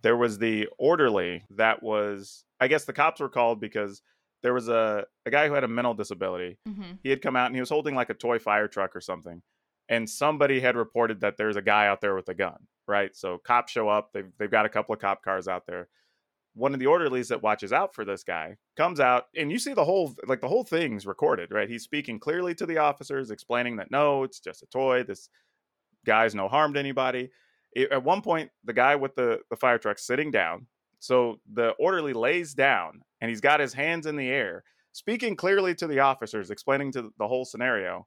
There 0.02 0.16
was 0.16 0.38
the 0.38 0.68
orderly 0.78 1.44
that 1.50 1.82
was 1.82 2.44
I 2.60 2.68
guess 2.68 2.84
the 2.84 2.92
cops 2.92 3.20
were 3.20 3.28
called 3.28 3.60
because 3.60 4.02
there 4.42 4.52
was 4.52 4.68
a 4.68 5.06
a 5.24 5.30
guy 5.30 5.46
who 5.46 5.54
had 5.54 5.64
a 5.64 5.68
mental 5.68 5.94
disability. 5.94 6.58
Mm-hmm. 6.68 6.94
He 7.02 7.10
had 7.10 7.22
come 7.22 7.36
out 7.36 7.46
and 7.46 7.54
he 7.54 7.60
was 7.60 7.70
holding 7.70 7.94
like 7.94 8.10
a 8.10 8.14
toy 8.14 8.38
fire 8.38 8.68
truck 8.68 8.96
or 8.96 9.00
something. 9.00 9.42
And 9.88 10.08
somebody 10.08 10.60
had 10.60 10.76
reported 10.76 11.20
that 11.20 11.36
there's 11.36 11.56
a 11.56 11.62
guy 11.62 11.86
out 11.86 12.00
there 12.00 12.14
with 12.14 12.28
a 12.28 12.34
gun, 12.34 12.66
right? 12.88 13.14
So 13.14 13.38
cops 13.38 13.72
show 13.72 13.88
up. 13.88 14.10
They've 14.12 14.32
they've 14.38 14.50
got 14.50 14.66
a 14.66 14.70
couple 14.70 14.94
of 14.94 15.00
cop 15.00 15.22
cars 15.22 15.46
out 15.46 15.66
there 15.66 15.88
one 16.54 16.74
of 16.74 16.80
the 16.80 16.86
orderlies 16.86 17.28
that 17.28 17.42
watches 17.42 17.72
out 17.72 17.94
for 17.94 18.04
this 18.04 18.24
guy 18.24 18.56
comes 18.76 19.00
out 19.00 19.24
and 19.36 19.50
you 19.50 19.58
see 19.58 19.72
the 19.72 19.84
whole 19.84 20.14
like 20.26 20.40
the 20.40 20.48
whole 20.48 20.64
thing's 20.64 21.06
recorded 21.06 21.50
right 21.50 21.68
he's 21.70 21.82
speaking 21.82 22.18
clearly 22.18 22.54
to 22.54 22.66
the 22.66 22.78
officers 22.78 23.30
explaining 23.30 23.76
that 23.76 23.90
no 23.90 24.22
it's 24.24 24.38
just 24.40 24.62
a 24.62 24.66
toy 24.66 25.02
this 25.02 25.28
guy's 26.04 26.34
no 26.34 26.48
harm 26.48 26.74
to 26.74 26.78
anybody 26.80 27.30
It- 27.74 27.90
at 27.92 28.04
one 28.04 28.20
point 28.22 28.50
the 28.64 28.72
guy 28.74 28.96
with 28.96 29.14
the 29.14 29.40
the 29.50 29.56
fire 29.56 29.78
truck 29.78 29.98
sitting 29.98 30.30
down 30.30 30.66
so 30.98 31.40
the 31.52 31.70
orderly 31.78 32.12
lays 32.12 32.54
down 32.54 33.00
and 33.20 33.28
he's 33.30 33.40
got 33.40 33.60
his 33.60 33.72
hands 33.72 34.06
in 34.06 34.16
the 34.16 34.28
air 34.28 34.62
speaking 34.92 35.36
clearly 35.36 35.74
to 35.76 35.86
the 35.86 36.00
officers 36.00 36.50
explaining 36.50 36.92
to 36.92 37.12
the 37.18 37.28
whole 37.28 37.44
scenario 37.46 38.06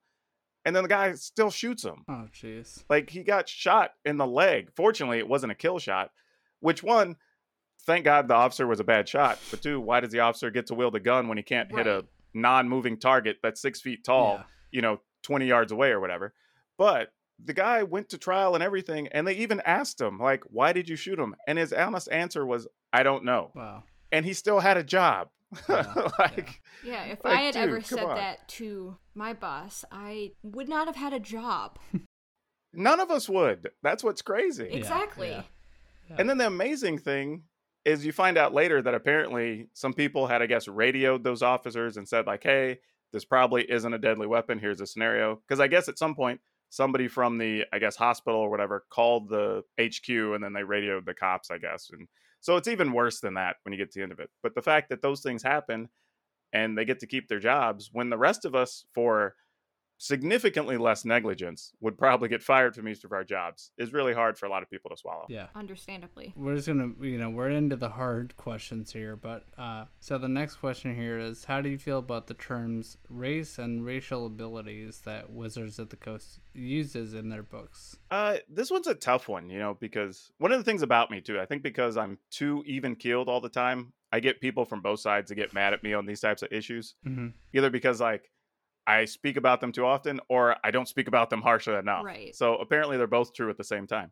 and 0.66 0.76
then 0.76 0.84
the 0.84 0.90
guy 0.90 1.14
still 1.14 1.50
shoots 1.52 1.84
him 1.84 2.04
Oh, 2.08 2.28
jeez. 2.34 2.84
like 2.90 3.10
he 3.10 3.24
got 3.24 3.48
shot 3.50 3.92
in 4.04 4.18
the 4.18 4.26
leg. 4.26 4.70
Fortunately, 4.76 5.20
it 5.20 5.28
wasn't 5.28 5.52
a 5.52 5.56
kill 5.56 5.78
shot. 5.78 6.10
Which 6.60 6.82
one? 6.82 7.18
Thank 7.86 8.04
God 8.06 8.28
the 8.28 8.34
officer 8.34 8.66
was 8.68 8.80
a 8.80 8.84
bad 8.84 9.08
shot. 9.08 9.40
But 9.52 9.62
two, 9.62 9.80
why 9.80 10.00
does 10.00 10.12
the 10.12 10.20
officer 10.22 10.50
get 10.50 10.68
to 10.68 10.74
wield 10.74 10.96
a 10.96 11.00
gun 11.00 11.28
when 11.28 11.38
he 11.38 11.44
can't 11.44 11.72
hit 11.72 11.86
a 11.88 12.06
non-moving 12.34 12.98
target 12.98 13.38
that's 13.44 13.62
six 13.62 13.80
feet 13.82 14.04
tall? 14.04 14.36
Yeah. 14.38 14.44
You 14.72 14.82
know, 14.82 15.02
twenty 15.24 15.46
yards 15.48 15.72
away 15.72 15.90
or 15.92 16.00
whatever. 16.00 16.34
But 16.78 17.10
the 17.44 17.54
guy 17.54 17.84
went 17.84 18.10
to 18.10 18.18
trial 18.18 18.56
and 18.56 18.64
everything, 18.64 19.08
and 19.10 19.28
they 19.28 19.34
even 19.36 19.62
asked 19.62 20.02
him 20.02 20.18
like, 20.20 20.44
"Why 20.50 20.74
did 20.74 20.90
you 20.90 20.96
shoot 20.96 21.20
him?" 21.20 21.36
And 21.48 21.58
his 21.58 21.72
honest 21.74 22.10
answer 22.12 22.46
was, 22.46 22.68
"I 22.92 23.04
don't 23.04 23.24
know." 23.24 23.52
Wow. 23.56 23.84
And 24.12 24.26
he 24.26 24.34
still 24.34 24.60
had 24.60 24.78
a 24.78 24.84
job. 24.84 25.30
Yeah, 25.70 26.10
like, 26.20 26.62
Yeah, 26.84 27.04
if 27.06 27.24
Like, 27.24 27.38
I 27.38 27.42
had 27.44 27.54
dude, 27.54 27.64
ever 27.64 27.82
said 27.82 28.04
on. 28.04 28.16
that 28.18 28.48
to 28.50 28.98
my 29.14 29.32
boss, 29.34 29.86
I 29.92 30.32
would 30.44 30.68
not 30.68 30.88
have 30.88 30.96
had 30.98 31.14
a 31.14 31.20
job. 31.20 31.78
none 32.74 33.00
of 33.00 33.10
us 33.12 33.30
would. 33.30 33.70
That's 33.84 34.04
what's 34.04 34.22
crazy. 34.22 34.68
exactly. 34.72 35.30
yeah. 35.30 35.44
Yeah. 36.10 36.16
And 36.20 36.30
then 36.30 36.38
the 36.38 36.48
amazing 36.48 37.00
thing 37.00 37.44
is 37.86 38.06
you 38.06 38.12
find 38.12 38.38
out 38.38 38.54
later 38.54 38.82
that 38.82 38.96
apparently 38.96 39.68
some 39.74 39.94
people 39.94 40.28
had, 40.28 40.42
I 40.42 40.48
guess, 40.48 40.68
radioed 40.68 41.24
those 41.24 41.44
officers 41.44 41.98
and 41.98 42.08
said, 42.08 42.26
like, 42.26 42.44
hey, 42.44 42.80
this 43.14 43.24
probably 43.24 43.70
isn't 43.72 43.94
a 43.94 44.00
deadly 44.00 44.28
weapon. 44.28 44.60
Here's 44.60 44.82
a 44.82 44.88
scenario. 44.88 45.42
Because 45.48 45.60
I 45.60 45.68
guess 45.68 45.88
at 45.88 46.00
some 46.00 46.16
point, 46.16 46.42
somebody 46.70 47.08
from 47.08 47.38
the, 47.38 47.64
I 47.72 47.80
guess, 47.80 47.96
hospital 47.96 48.40
or 48.40 48.50
whatever 48.50 48.86
called 48.90 49.30
the 49.30 49.64
HQ 49.80 50.10
and 50.10 50.44
then 50.44 50.54
they 50.54 50.64
radioed 50.64 51.06
the 51.06 51.14
cops, 51.14 51.52
I 51.52 51.60
guess. 51.60 51.90
And 51.94 52.08
so 52.42 52.58
it's 52.58 52.68
even 52.68 52.92
worse 52.92 53.20
than 53.22 53.36
that 53.36 53.58
when 53.64 53.72
you 53.72 53.78
get 53.78 53.92
to 53.92 54.00
the 54.00 54.04
end 54.04 54.12
of 54.12 54.20
it. 54.20 54.30
But 54.44 54.56
the 54.56 54.62
fact 54.62 54.90
that 54.90 55.02
those 55.02 55.22
things 55.22 55.44
happen 55.44 55.90
and 56.52 56.78
they 56.78 56.86
get 56.86 57.00
to 57.00 57.08
keep 57.08 57.28
their 57.28 57.40
jobs 57.40 57.90
when 57.94 58.10
the 58.10 58.18
rest 58.18 58.46
of 58.46 58.56
us, 58.56 58.86
for 58.94 59.36
significantly 59.98 60.78
less 60.78 61.06
negligence, 61.06 61.72
would 61.80 61.98
probably 61.98 62.30
get 62.30 62.44
fired 62.44 62.76
from 62.76 62.88
each 62.88 63.04
of 63.04 63.12
our 63.12 63.24
jobs 63.24 63.72
is 63.78 63.94
really 63.94 64.14
hard 64.14 64.38
for 64.38 64.46
a 64.46 64.50
lot 64.50 64.62
of 64.64 64.70
people 64.70 64.90
to 64.90 64.98
swallow. 64.98 65.26
Yeah. 65.30 65.48
Understandably. 65.56 66.34
We're 66.36 66.56
just 66.56 66.68
gonna, 66.68 66.92
you 67.02 67.18
know, 67.18 67.30
we're 67.30 67.50
into 67.50 67.76
the 67.76 67.90
hard 67.90 68.36
questions 68.38 68.92
here, 68.92 69.16
but 69.16 69.46
uh, 69.58 69.86
so 70.00 70.18
the 70.18 70.28
next 70.28 70.56
question 70.58 70.96
here 70.96 71.18
is, 71.20 71.46
how 71.46 71.62
do 71.62 71.70
you 71.70 71.78
feel 71.78 72.00
about 72.00 72.28
the 72.28 72.34
terms 72.34 72.98
race 73.10 73.58
and 73.58 73.86
racial 73.86 74.26
abilities 74.26 75.02
that 75.06 75.30
Wizards 75.32 75.80
of 75.80 75.90
the 75.90 75.96
Coast 75.96 76.40
uses 76.54 77.14
in 77.14 77.30
their 77.30 77.44
books? 77.44 77.98
Uh, 78.12 78.38
this 78.50 78.72
one's 78.72 78.88
a 78.88 78.96
tough 78.96 79.28
one, 79.28 79.50
you 79.50 79.60
know, 79.60 79.76
because 79.80 80.32
one 80.38 80.52
of 80.52 80.58
the 80.60 80.64
things 80.64 80.82
about 80.82 81.12
me 81.12 81.22
too, 81.22 81.40
I 81.40 81.46
think 81.46 81.64
because 81.64 81.98
I'm 81.98 82.18
too 82.32 82.64
even 82.66 82.96
keeled 82.96 83.30
all 83.30 83.42
the 83.42 83.50
time, 83.50 83.94
I 84.12 84.20
get 84.20 84.40
people 84.40 84.66
from 84.66 84.82
both 84.82 85.00
sides 85.00 85.30
to 85.30 85.36
get 85.36 85.54
mad 85.54 85.74
at 85.74 85.84
me 85.84 85.94
on 85.94 86.06
these 86.06 86.22
types 86.22 86.42
of 86.42 86.52
issues, 86.52 86.96
Mm-hmm. 87.06 87.28
either 87.54 87.70
because 87.70 88.00
like 88.00 88.30
I 88.88 89.06
speak 89.06 89.38
about 89.38 89.62
them 89.62 89.72
too 89.72 89.86
often 89.86 90.20
or 90.30 90.56
I 90.64 90.72
don't 90.72 90.88
speak 90.88 91.08
about 91.08 91.30
them 91.30 91.42
harshly 91.42 91.76
enough. 91.76 92.06
Right. 92.06 92.36
So 92.36 92.56
apparently 92.56 92.98
they're 92.98 93.08
both 93.08 93.34
true 93.34 93.50
at 93.50 93.58
the 93.58 93.64
same 93.64 93.88
time. 93.88 94.12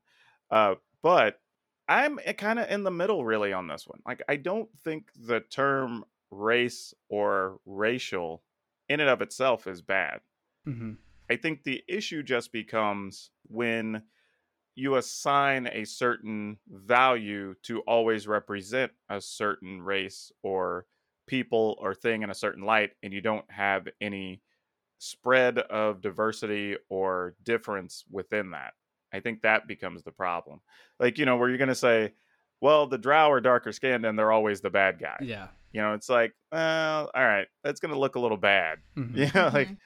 Uh, 0.49 0.75
but 1.01 1.39
I'm 1.87 2.17
kind 2.37 2.59
of 2.59 2.69
in 2.69 2.83
the 2.83 2.91
middle 2.91 3.25
really 3.25 3.53
on 3.53 3.67
this 3.67 3.87
one. 3.87 3.99
Like 4.05 4.21
I 4.27 4.37
don't 4.37 4.69
think 4.83 5.09
the 5.15 5.41
term 5.41 6.05
race 6.31 6.93
or 7.09 7.59
racial 7.65 8.43
in 8.89 8.99
and 8.99 9.09
of 9.09 9.21
itself 9.21 9.67
is 9.67 9.81
bad. 9.81 10.21
Mm-hmm. 10.67 10.93
I 11.29 11.35
think 11.35 11.63
the 11.63 11.83
issue 11.87 12.23
just 12.23 12.51
becomes 12.51 13.29
when 13.47 14.03
you 14.75 14.95
assign 14.95 15.67
a 15.67 15.85
certain 15.85 16.57
value 16.67 17.53
to 17.63 17.79
always 17.81 18.27
represent 18.27 18.91
a 19.09 19.21
certain 19.21 19.81
race 19.81 20.31
or 20.41 20.85
people 21.27 21.77
or 21.79 21.93
thing 21.93 22.23
in 22.23 22.29
a 22.29 22.35
certain 22.35 22.63
light 22.63 22.91
and 23.01 23.13
you 23.13 23.21
don't 23.21 23.49
have 23.49 23.87
any 24.01 24.41
spread 25.03 25.57
of 25.57 26.01
diversity 26.01 26.77
or 26.89 27.35
difference 27.43 28.05
within 28.09 28.51
that. 28.51 28.73
I 29.11 29.19
think 29.19 29.41
that 29.41 29.67
becomes 29.67 30.03
the 30.03 30.11
problem. 30.11 30.61
Like, 30.99 31.17
you 31.17 31.25
know, 31.25 31.37
where 31.37 31.49
you're 31.49 31.57
going 31.57 31.67
to 31.67 31.75
say, 31.75 32.13
well, 32.61 32.87
the 32.87 32.97
drow 32.97 33.29
are 33.31 33.41
darker 33.41 33.71
skinned 33.71 34.05
and 34.05 34.17
they're 34.17 34.31
always 34.31 34.61
the 34.61 34.69
bad 34.69 34.99
guy. 34.99 35.17
Yeah. 35.21 35.47
You 35.71 35.81
know, 35.81 35.93
it's 35.93 36.09
like, 36.09 36.33
well, 36.51 37.11
all 37.13 37.23
right, 37.25 37.47
that's 37.63 37.79
going 37.79 37.93
to 37.93 37.99
look 37.99 38.15
a 38.15 38.19
little 38.19 38.37
bad. 38.37 38.79
Mhm. 38.97 39.17
You 39.17 39.29
know, 39.35 39.49
like 39.53 39.67
Mhm. 39.69 39.77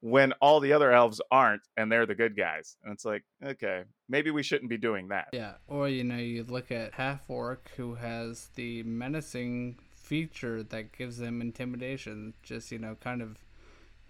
when 0.00 0.32
all 0.40 0.58
the 0.60 0.72
other 0.72 0.90
elves 0.90 1.20
aren't 1.30 1.62
and 1.76 1.90
they're 1.90 2.04
the 2.06 2.14
good 2.14 2.36
guys. 2.36 2.76
And 2.82 2.92
it's 2.92 3.04
like, 3.04 3.22
okay, 3.42 3.84
maybe 4.08 4.30
we 4.30 4.42
shouldn't 4.42 4.68
be 4.70 4.76
doing 4.78 5.08
that. 5.08 5.28
Yeah, 5.32 5.54
or 5.68 5.88
you 5.88 6.02
know, 6.04 6.16
you 6.16 6.42
look 6.44 6.72
at 6.72 6.94
half 6.94 7.30
orc 7.30 7.70
who 7.76 7.94
has 7.94 8.48
the 8.56 8.82
menacing 8.82 9.78
feature 9.94 10.62
that 10.62 10.92
gives 10.92 11.16
them 11.18 11.40
intimidation, 11.40 12.34
just 12.42 12.70
you 12.72 12.78
know, 12.78 12.96
kind 12.96 13.22
of 13.22 13.38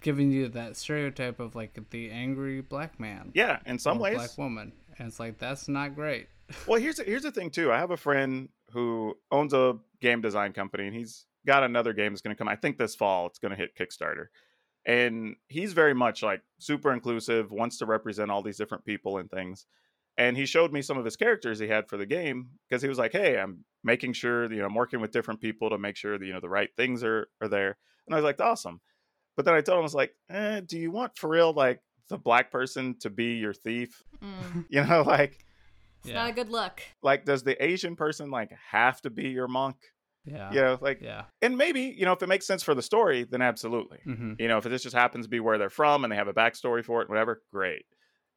giving 0.05 0.31
you 0.31 0.49
that 0.49 0.77
stereotype 0.77 1.41
of 1.41 1.57
like 1.57 1.77
the 1.91 2.11
angry 2.11 2.61
black 2.61 3.01
man. 3.01 3.33
Yeah, 3.35 3.59
in 3.67 3.79
some 3.79 3.99
ways. 3.99 4.15
black 4.15 4.39
woman, 4.39 4.73
and 4.99 5.09
it's 5.09 5.19
like 5.19 5.39
that's 5.39 5.67
not 5.67 5.97
great. 5.97 6.29
Well, 6.69 6.79
here's 6.79 7.01
here's 7.01 7.23
the 7.23 7.33
thing 7.33 7.49
too. 7.51 7.73
I 7.73 7.79
have 7.79 7.91
a 7.91 7.97
friend 7.97 8.51
who 8.71 9.17
owns 9.33 9.55
a 9.55 9.79
game 10.03 10.21
design 10.21 10.53
company, 10.53 10.87
and 10.87 10.95
he's 10.95 11.25
got 11.47 11.65
another 11.65 11.95
game 11.95 12.13
that's 12.13 12.21
going 12.21 12.37
to 12.37 12.39
come. 12.39 12.49
I 12.49 12.57
think 12.57 12.77
this 12.77 12.95
fall 12.95 13.27
it's 13.27 13.39
going 13.39 13.51
to 13.51 13.57
hit 13.57 13.75
Kickstarter, 13.75 14.27
and 14.85 15.37
he's 15.49 15.73
very 15.73 15.95
much 15.95 16.23
like 16.23 16.43
super 16.59 16.93
inclusive, 16.93 17.51
wants 17.51 17.79
to 17.79 17.87
represent 17.87 18.31
all 18.31 18.43
these 18.43 18.59
different 18.59 18.85
people 18.85 19.17
and 19.17 19.31
things. 19.31 19.65
And 20.19 20.37
he 20.37 20.45
showed 20.45 20.71
me 20.71 20.83
some 20.83 20.99
of 20.99 21.05
his 21.07 21.17
characters 21.17 21.59
he 21.59 21.67
had 21.67 21.89
for 21.89 21.97
the 21.97 22.07
game 22.07 22.51
because 22.69 22.83
he 22.83 22.89
was 22.89 22.99
like, 22.99 23.13
"Hey, 23.13 23.39
I'm 23.39 23.65
making 23.83 24.13
sure 24.13 24.53
you 24.53 24.59
know 24.59 24.67
I'm 24.67 24.75
working 24.75 25.01
with 25.01 25.13
different 25.13 25.41
people 25.41 25.71
to 25.71 25.79
make 25.79 25.97
sure 25.97 26.19
that 26.19 26.27
you 26.27 26.35
know 26.35 26.41
the 26.41 26.51
right 26.51 26.71
things 26.77 27.03
are 27.03 27.27
are 27.41 27.49
there." 27.49 27.79
And 28.07 28.15
I 28.15 28.19
was 28.19 28.25
like, 28.25 28.39
"Awesome." 28.39 28.83
But 29.37 29.45
then 29.45 29.55
I 29.55 29.61
told 29.61 29.77
him, 29.79 29.83
I 29.83 29.83
was 29.83 29.95
like, 29.95 30.15
eh, 30.31 30.61
"Do 30.65 30.79
you 30.79 30.91
want 30.91 31.17
for 31.17 31.29
real 31.31 31.53
like 31.53 31.81
the 32.09 32.19
black 32.19 32.51
person 32.51 32.97
to 33.01 33.11
be 33.11 33.35
your 33.35 33.53
thief? 33.55 34.03
Mm, 34.23 34.67
You 34.71 34.85
know, 34.85 35.03
like." 35.03 35.45
it's 36.01 36.09
yeah, 36.13 36.21
not 36.21 36.31
a 36.31 36.35
good 36.35 36.51
look. 36.51 36.83
like 37.03 37.25
does 37.25 37.43
the 37.45 37.57
asian 37.65 37.97
person 37.97 38.31
like 38.31 38.51
have 38.71 39.01
to 39.01 39.09
be 39.09 39.29
your 39.31 39.49
monk 39.49 39.77
yeah, 40.27 40.53
you 40.53 40.61
know 40.61 40.79
like 40.83 41.01
yeah. 41.01 41.25
and 41.41 41.57
maybe 41.57 41.81
you 41.97 42.05
know 42.05 42.13
if 42.13 42.23
it 42.23 42.29
makes 42.29 42.47
sense 42.47 42.63
for 42.63 42.75
the 42.75 42.83
story 42.83 43.25
then 43.25 43.41
absolutely 43.41 44.01
hmm 44.05 44.35
you 44.39 44.47
know 44.47 44.59
if 44.59 44.65
this 44.65 44.83
just 44.83 44.95
happens 44.95 45.25
to 45.25 45.31
be 45.31 45.41
where 45.41 45.57
they're 45.57 45.71
from 45.71 46.05
and 46.05 46.13
they 46.13 46.17
have 46.17 46.29
a 46.29 46.35
backstory 46.35 46.85
for 46.85 47.01
it 47.01 47.09
whatever 47.09 47.41
great 47.51 47.87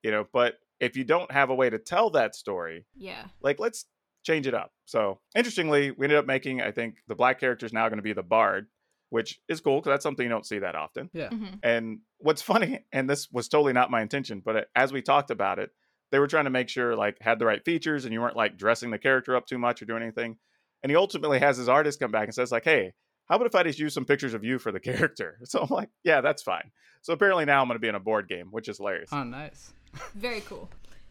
you 0.01 0.11
know 0.11 0.25
but 0.31 0.53
if 0.79 0.95
you 0.95 1.03
don't 1.03 1.29
have 1.29 1.49
a 1.49 1.55
way 1.55 1.69
to 1.69 1.77
tell 1.77 2.09
that 2.09 2.35
story 2.35 2.85
Yeah. 2.95 3.25
like 3.41 3.59
let's 3.59 3.85
change 4.23 4.47
it 4.47 4.53
up 4.53 4.71
so 4.85 5.19
interestingly 5.35 5.91
we 5.91 6.05
ended 6.05 6.19
up 6.19 6.25
making 6.25 6.61
i 6.61 6.71
think 6.71 6.95
the 7.09 7.15
black 7.15 7.37
character 7.37 7.65
is 7.65 7.73
now 7.73 7.89
going 7.89 7.97
to 7.99 8.03
be 8.03 8.13
the 8.13 8.23
bard 8.23 8.67
which 9.09 9.39
is 9.47 9.61
cool 9.61 9.79
because 9.79 9.91
that's 9.91 10.03
something 10.03 10.23
you 10.25 10.29
don't 10.29 10.45
see 10.45 10.59
that 10.59 10.75
often 10.75 11.09
Yeah. 11.13 11.29
hmm 11.29 11.45
and 11.63 11.99
what's 12.19 12.41
funny, 12.41 12.85
and 12.91 13.09
this 13.09 13.29
was 13.31 13.47
totally 13.47 13.73
not 13.73 13.91
my 13.91 14.01
intention, 14.01 14.41
but 14.43 14.67
as 14.75 14.91
we 14.93 15.01
talked 15.01 15.31
about 15.31 15.59
it, 15.59 15.71
they 16.11 16.19
were 16.19 16.27
trying 16.27 16.45
to 16.45 16.49
make 16.49 16.69
sure 16.69 16.95
like 16.95 17.17
had 17.21 17.39
the 17.39 17.45
right 17.45 17.63
features 17.65 18.05
and 18.05 18.13
you 18.13 18.21
weren't 18.21 18.35
like 18.35 18.57
dressing 18.57 18.91
the 18.91 18.97
character 18.97 19.35
up 19.35 19.45
too 19.47 19.57
much 19.57 19.81
or 19.81 19.85
doing 19.85 20.01
anything. 20.03 20.37
And 20.83 20.89
he 20.91 20.95
ultimately 20.95 21.39
has 21.39 21.57
his 21.57 21.67
artist 21.67 21.99
come 21.99 22.11
back 22.11 22.25
and 22.25 22.33
says 22.35 22.51
like, 22.51 22.63
"Hey, 22.63 22.93
how 23.27 23.35
about 23.35 23.47
if 23.47 23.55
I 23.55 23.63
just 23.63 23.79
use 23.79 23.93
some 23.93 24.05
pictures 24.05 24.33
of 24.33 24.43
you 24.43 24.57
for 24.59 24.71
the 24.71 24.79
character?" 24.91 25.39
So 25.43 25.61
I'm 25.61 25.69
like, 25.69 25.89
"Yeah, 26.03 26.21
that's 26.21 26.43
fine." 26.43 26.71
So 27.01 27.13
apparently 27.13 27.45
now 27.45 27.61
I'm 27.61 27.67
going 27.67 27.75
to 27.75 27.79
be 27.79 27.87
in 27.87 27.95
a 27.95 27.99
board 27.99 28.27
game, 28.29 28.47
which 28.51 28.69
is 28.69 28.77
hilarious. 28.77 29.09
Oh, 29.11 29.23
nice. 29.23 29.73
Very 30.15 30.41
cool. 30.41 30.69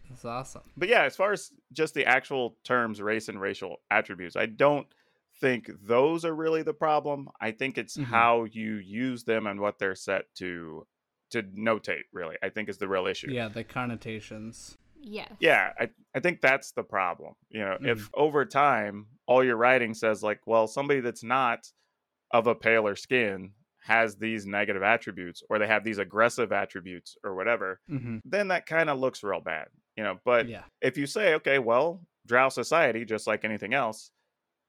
That's 0.08 0.24
awesome. 0.24 0.62
But 0.76 0.88
yeah, 0.88 1.02
as 1.02 1.16
far 1.16 1.32
as 1.32 1.50
just 1.72 1.94
the 1.94 2.06
actual 2.06 2.56
terms 2.64 3.02
race 3.02 3.28
and 3.28 3.40
racial 3.40 3.80
attributes, 3.90 4.36
I 4.36 4.46
don't 4.46 4.86
think 5.40 5.70
those 5.82 6.24
are 6.24 6.34
really 6.34 6.62
the 6.62 6.74
problem. 6.74 7.28
I 7.40 7.50
think 7.52 7.78
it's 7.78 7.96
Mhm. 7.96 8.04
how 8.04 8.44
you 8.44 8.76
use 8.76 9.24
them 9.24 9.46
and 9.46 9.60
what 9.60 9.78
they're 9.78 9.94
set 9.94 10.34
to 10.36 10.86
to 11.30 11.42
notate 11.42 12.04
really. 12.12 12.36
I 12.42 12.50
think 12.50 12.68
is 12.68 12.78
the 12.78 12.86
real 12.88 13.06
issue. 13.06 13.30
Yeah, 13.30 13.48
the 13.48 13.64
connotations. 13.64 14.78
Yes. 15.00 15.32
Yeah, 15.40 15.72
I 15.78 15.90
I 16.14 16.20
think 16.20 16.40
that's 16.40 16.72
the 16.72 16.82
problem. 16.84 17.34
You 17.48 17.60
know, 17.60 17.78
if 17.80 18.08
over 18.14 18.44
time 18.44 19.06
all 19.26 19.44
your 19.44 19.56
writing 19.56 19.94
says 19.94 20.22
like, 20.22 20.40
well, 20.46 20.66
somebody 20.66 21.00
that's 21.00 21.24
not 21.24 21.66
of 22.30 22.46
a 22.46 22.54
paler 22.54 22.96
skin 22.96 23.52
has 23.82 24.16
these 24.16 24.46
negative 24.46 24.82
attributes 24.82 25.42
or 25.48 25.58
they 25.58 25.66
have 25.66 25.84
these 25.84 25.98
aggressive 25.98 26.52
attributes 26.52 27.16
or 27.22 27.34
whatever, 27.36 27.80
mm-hmm. 27.88 28.18
then 28.24 28.48
that 28.48 28.66
kind 28.66 28.90
of 28.90 28.98
looks 28.98 29.22
real 29.22 29.40
bad. 29.40 29.68
You 29.96 30.04
know, 30.04 30.18
but 30.24 30.48
yeah, 30.48 30.64
if 30.80 30.96
you 30.96 31.06
say, 31.06 31.34
okay, 31.34 31.58
well, 31.58 32.06
Drow 32.26 32.48
society, 32.48 33.04
just 33.04 33.26
like 33.28 33.44
anything 33.44 33.72
else, 33.74 34.10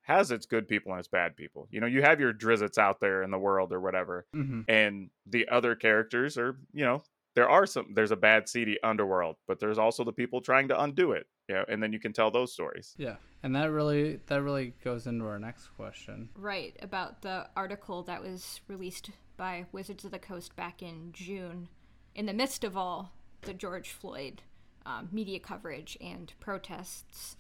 has 0.08 0.32
its 0.32 0.46
good 0.46 0.68
people 0.70 0.94
and 0.94 1.00
its 1.00 1.10
bad 1.10 1.36
people. 1.36 1.68
You 1.70 1.82
know, 1.82 1.88
you 1.88 2.02
have 2.02 2.20
your 2.22 2.32
Drizzts 2.32 2.78
out 2.78 3.02
there 3.02 3.24
in 3.24 3.30
the 3.30 3.38
world 3.38 3.74
or 3.74 3.82
whatever, 3.82 4.26
hmm 4.34 4.62
and 4.68 5.10
the 5.26 5.48
other 5.50 5.76
characters 5.76 6.38
are, 6.38 6.58
you 6.74 6.86
know, 6.86 7.04
there 7.36 7.50
are 7.50 7.66
some. 7.68 7.94
There's 7.94 8.12
a 8.12 8.16
bad, 8.16 8.50
seedy 8.50 8.78
underworld, 8.82 9.36
but 9.48 9.60
there's 9.60 9.78
also 9.78 10.04
the 10.04 10.14
people 10.14 10.42
trying 10.42 10.70
to 10.70 10.82
undo 10.82 11.12
it. 11.12 11.28
You 11.50 11.56
know, 11.56 11.66
and 11.70 11.82
then 11.84 11.94
you 11.94 12.00
can 12.00 12.12
tell 12.12 12.32
those 12.32 12.52
stories. 12.52 12.96
yeah, 12.98 13.18
and 13.44 13.56
that 13.56 13.70
really 13.72 14.20
that 14.28 14.42
really 14.42 14.74
goes 14.84 15.08
into 15.08 15.26
our 15.26 15.40
next 15.40 15.68
question. 15.76 16.30
Right, 16.36 16.76
about 16.82 17.22
the 17.22 17.48
article 17.56 18.04
that 18.04 18.22
was 18.22 18.62
released 18.68 19.12
by 19.38 19.66
Wizards 19.72 20.04
of 20.04 20.12
the 20.12 20.20
Coast 20.20 20.56
back 20.56 20.82
in 20.82 21.12
June, 21.14 21.68
in 22.16 22.26
the 22.26 22.34
midst 22.34 22.64
of 22.64 22.76
all 22.76 23.12
the 23.42 23.54
George 23.54 23.92
Floyd 23.92 24.42
um, 24.86 25.10
media 25.12 25.40
coverage 25.40 25.98
and 26.02 26.34
protests, 26.40 27.38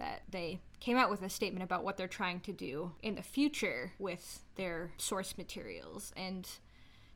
that 0.00 0.22
they 0.30 0.58
came 0.80 0.96
out 0.96 1.10
with 1.10 1.22
a 1.22 1.28
statement 1.28 1.62
about 1.62 1.84
what 1.84 1.96
they're 1.96 2.08
trying 2.08 2.40
to 2.40 2.52
do 2.52 2.92
in 3.02 3.14
the 3.14 3.22
future 3.22 3.92
with 3.98 4.40
their 4.56 4.90
source 4.96 5.38
materials. 5.38 6.12
And 6.16 6.48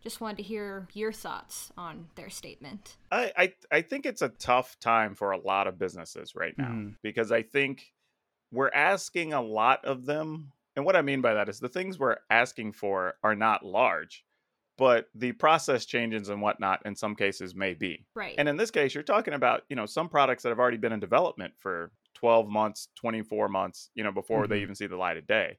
just 0.02 0.20
wanted 0.20 0.36
to 0.36 0.42
hear 0.42 0.86
your 0.92 1.12
thoughts 1.12 1.72
on 1.78 2.08
their 2.14 2.28
statement. 2.28 2.96
I, 3.10 3.32
I 3.36 3.54
I 3.72 3.80
think 3.80 4.04
it's 4.04 4.20
a 4.20 4.28
tough 4.28 4.78
time 4.78 5.14
for 5.14 5.30
a 5.32 5.38
lot 5.38 5.66
of 5.66 5.78
businesses 5.78 6.34
right 6.36 6.56
now 6.58 6.68
Mhm. 6.68 6.96
because 7.02 7.32
I 7.32 7.42
think 7.42 7.94
we're 8.52 8.70
asking 8.74 9.32
a 9.32 9.40
lot 9.40 9.82
of 9.86 10.04
them. 10.04 10.52
And 10.76 10.84
what 10.84 10.94
I 10.94 11.00
mean 11.00 11.22
by 11.22 11.32
that 11.34 11.48
is 11.48 11.58
the 11.58 11.70
things 11.70 11.98
we're 11.98 12.18
asking 12.28 12.72
for 12.72 13.14
are 13.22 13.34
not 13.34 13.64
large, 13.64 14.26
but 14.76 15.08
the 15.14 15.32
process 15.32 15.86
changes 15.86 16.28
and 16.28 16.42
whatnot 16.42 16.84
in 16.84 16.94
some 16.94 17.14
cases 17.16 17.54
may 17.54 17.72
be. 17.72 18.04
Right. 18.14 18.34
And 18.36 18.46
in 18.46 18.58
this 18.58 18.70
case, 18.70 18.92
you're 18.94 19.02
talking 19.04 19.32
about, 19.32 19.62
you 19.70 19.76
know, 19.76 19.86
some 19.86 20.10
products 20.10 20.42
that 20.42 20.50
have 20.50 20.58
already 20.58 20.76
been 20.76 20.92
in 20.92 21.00
development 21.00 21.54
for 21.58 21.90
12 22.14 22.48
months, 22.48 22.88
24 22.96 23.48
months, 23.48 23.90
you 23.94 24.02
know, 24.04 24.12
before 24.12 24.46
they 24.46 24.58
Mhm. 24.58 24.62
even 24.62 24.74
see 24.74 24.86
the 24.86 24.96
light 24.96 25.16
of 25.16 25.26
day. 25.26 25.58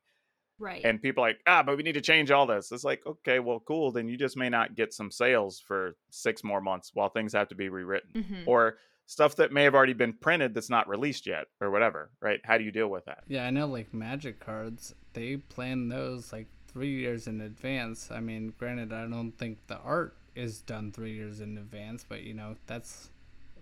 right. 0.57 0.85
And 0.85 1.01
people 1.01 1.21
are 1.21 1.27
like, 1.27 1.41
ah, 1.47 1.61
but 1.63 1.75
we 1.75 1.83
need 1.83 1.95
to 1.95 2.01
change 2.01 2.31
all 2.31 2.45
this. 2.47 2.71
It's 2.71 2.85
like, 2.85 3.05
okay, 3.05 3.39
well, 3.39 3.59
cool. 3.59 3.91
Then 3.91 4.07
you 4.07 4.15
just 4.15 4.37
may 4.37 4.47
not 4.47 4.73
get 4.73 4.93
some 4.93 5.11
sales 5.11 5.59
for 5.59 5.97
six 6.11 6.45
more 6.45 6.61
months 6.61 6.91
while 6.93 7.09
things 7.09 7.33
have 7.33 7.49
to 7.49 7.55
be 7.55 7.67
rewritten 7.67 8.11
Mhm. 8.13 8.47
or 8.47 8.77
stuff 9.05 9.35
that 9.35 9.51
may 9.51 9.63
have 9.63 9.75
already 9.75 9.91
been 9.91 10.13
printed 10.13 10.53
that's 10.53 10.69
not 10.69 10.87
released 10.87 11.27
yet 11.27 11.47
or 11.59 11.71
whatever, 11.71 12.09
right? 12.21 12.39
How 12.45 12.57
do 12.57 12.63
you 12.63 12.71
deal 12.71 12.87
with 12.87 13.03
that? 13.03 13.25
Yeah, 13.27 13.45
I 13.45 13.49
know 13.49 13.67
like 13.67 13.93
magic 13.93 14.39
cards, 14.39 14.95
they 15.11 15.35
plan 15.35 15.89
those 15.89 16.31
like 16.31 16.47
three 16.69 16.91
years 17.01 17.27
in 17.27 17.41
advance. 17.41 18.09
I 18.09 18.21
mean, 18.21 18.53
granted, 18.57 18.93
I 18.93 19.05
don't 19.07 19.33
think 19.33 19.57
the 19.67 19.79
art 19.79 20.15
is 20.35 20.61
done 20.61 20.93
three 20.93 21.11
years 21.15 21.41
in 21.41 21.57
advance, 21.57 22.05
but 22.07 22.23
you 22.23 22.33
know, 22.33 22.55
that's 22.65 23.09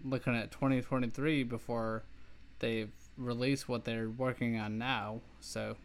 looking 0.03 0.35
at 0.35 0.51
2023 0.51 1.41
before 1.43 2.03
they've 2.63 2.91
released 3.17 3.67
what 3.67 3.83
they're 3.83 4.09
working 4.09 4.57
on 4.57 4.77
now. 4.77 5.19
So 5.41 5.75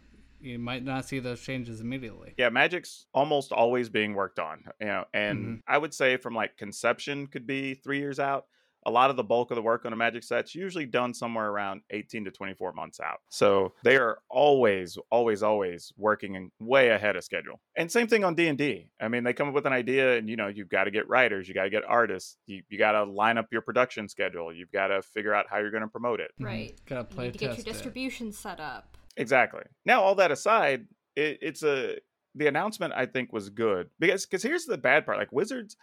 you 0.41 0.59
might 0.61 0.85
not 0.85 1.05
see 1.05 1.19
those 1.19 1.41
changes 1.41 1.81
immediately. 1.81 2.35
Yeah, 2.39 2.49
Magic's 2.51 3.07
almost 3.13 3.51
always 3.51 3.89
being 3.89 4.15
worked 4.15 4.39
on, 4.39 4.63
you 4.81 4.87
know, 4.87 5.05
and 5.13 5.57
Mhm. 5.59 5.63
I 5.67 5.77
would 5.77 5.93
say 5.93 6.17
from 6.17 6.35
like 6.37 6.57
conception 6.57 7.27
could 7.27 7.47
be 7.47 7.75
three 7.75 7.99
years 7.99 8.21
out. 8.21 8.47
A 8.87 8.91
lot 8.91 9.11
of 9.11 9.17
the 9.17 9.25
bulk 9.25 9.51
of 9.51 9.57
the 9.57 9.63
work 9.63 9.85
on 9.85 9.93
a 9.93 9.97
Magic 9.97 10.23
set's 10.23 10.55
usually 10.55 10.87
done 10.87 11.13
somewhere 11.13 11.49
around 11.51 11.83
18 11.91 12.25
to 12.25 12.31
24 12.31 12.73
months 12.73 13.01
out. 13.01 13.19
So 13.29 13.75
they 13.83 13.97
are 13.97 14.19
always, 14.31 14.97
always, 15.11 15.43
always 15.43 15.93
working 15.97 16.51
way 16.61 16.91
ahead 16.91 17.17
of 17.17 17.25
schedule. 17.25 17.61
And 17.77 17.91
same 17.91 18.07
thing 18.07 18.25
on 18.25 18.35
D&D. 18.35 18.89
I 19.01 19.09
mean, 19.09 19.25
they 19.25 19.33
come 19.33 19.49
up 19.49 19.55
with 19.55 19.67
an 19.67 19.73
idea 19.73 20.17
and, 20.17 20.29
you 20.31 20.37
know, 20.37 20.47
you've 20.47 20.69
got 20.69 20.85
to 20.85 20.91
get 20.91 21.09
writers, 21.09 21.49
you 21.49 21.55
got 21.55 21.65
to 21.65 21.71
get 21.71 21.85
artists, 21.87 22.37
you, 22.47 22.63
you 22.69 22.79
got 22.79 22.93
to 22.93 23.05
line 23.05 23.37
up 23.37 23.47
your 23.53 23.63
production 23.63 24.09
schedule, 24.09 24.53
you've 24.53 24.73
got 24.73 24.87
to 24.89 25.03
figure 25.03 25.35
out 25.35 25.47
how 25.51 25.59
you're 25.59 25.71
going 25.73 25.83
to 25.83 25.89
promote 25.89 26.21
it. 26.21 26.31
Mhm. 26.41 26.47
Right. 26.47 26.81
Gotta 26.87 27.01
You 27.11 27.15
play 27.17 27.25
need 27.27 27.33
to 27.35 27.39
get 27.39 27.47
your 27.47 27.57
test 27.57 27.67
it. 27.69 27.73
distribution 27.73 28.33
set 28.33 28.61
up. 28.61 28.97
Exactly. 29.17 29.63
Now, 29.85 30.01
all 30.03 30.15
that 30.15 30.31
aside, 30.31 30.87
it, 31.17 31.39
it's 31.43 31.63
a 31.63 31.97
the 32.35 32.47
announcement 32.47 32.93
I 32.95 33.07
think 33.07 33.33
was 33.33 33.49
good 33.51 33.89
because 33.99 34.25
because 34.25 34.45
here's 34.45 34.65
the 34.65 34.79
bad 34.79 35.05
part. 35.05 35.19
Like 35.19 35.33
Wizards, 35.33 35.77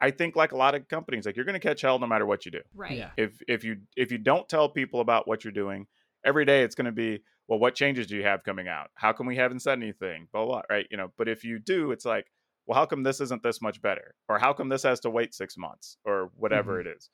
I 0.00 0.10
think 0.10 0.36
like 0.36 0.52
a 0.52 0.56
lot 0.56 0.74
of 0.74 0.88
companies, 0.88 1.26
like 1.26 1.36
you're 1.36 1.44
going 1.44 1.60
to 1.60 1.66
catch 1.66 1.80
hell 1.80 1.98
no 1.98 2.06
matter 2.06 2.26
what 2.26 2.44
you 2.44 2.52
do. 2.52 2.60
Right. 2.74 2.98
Yeah. 2.98 3.10
If 3.16 3.40
if 3.48 3.64
you 3.64 3.78
if 3.96 4.12
you 4.12 4.18
don't 4.18 4.48
tell 4.48 4.68
people 4.68 5.00
about 5.00 5.26
what 5.26 5.44
you're 5.44 5.52
doing 5.52 5.86
every 6.24 6.44
day, 6.44 6.62
it's 6.62 6.74
going 6.74 6.86
to 6.86 6.92
be 6.92 7.22
well, 7.48 7.58
what 7.58 7.74
changes 7.74 8.06
do 8.06 8.16
you 8.16 8.22
have 8.24 8.44
coming 8.44 8.68
out? 8.68 8.90
How 8.94 9.12
come 9.12 9.26
we 9.26 9.36
haven't 9.36 9.60
said 9.60 9.78
anything? 9.78 10.28
Blah 10.32 10.46
blah. 10.46 10.62
Right. 10.70 10.86
You 10.90 10.96
know. 10.96 11.12
But 11.16 11.28
if 11.28 11.44
you 11.44 11.58
do, 11.58 11.90
it's 11.90 12.04
like, 12.04 12.26
well, 12.66 12.78
how 12.78 12.86
come 12.86 13.02
this 13.02 13.20
isn't 13.20 13.42
this 13.42 13.60
much 13.60 13.80
better, 13.82 14.14
or 14.28 14.38
how 14.38 14.52
come 14.52 14.68
this 14.68 14.82
has 14.82 15.00
to 15.00 15.10
wait 15.10 15.34
six 15.34 15.56
months, 15.56 15.96
or 16.04 16.30
whatever 16.36 16.78
mm-hmm. 16.78 16.88
it 16.88 16.96
is. 16.96 17.10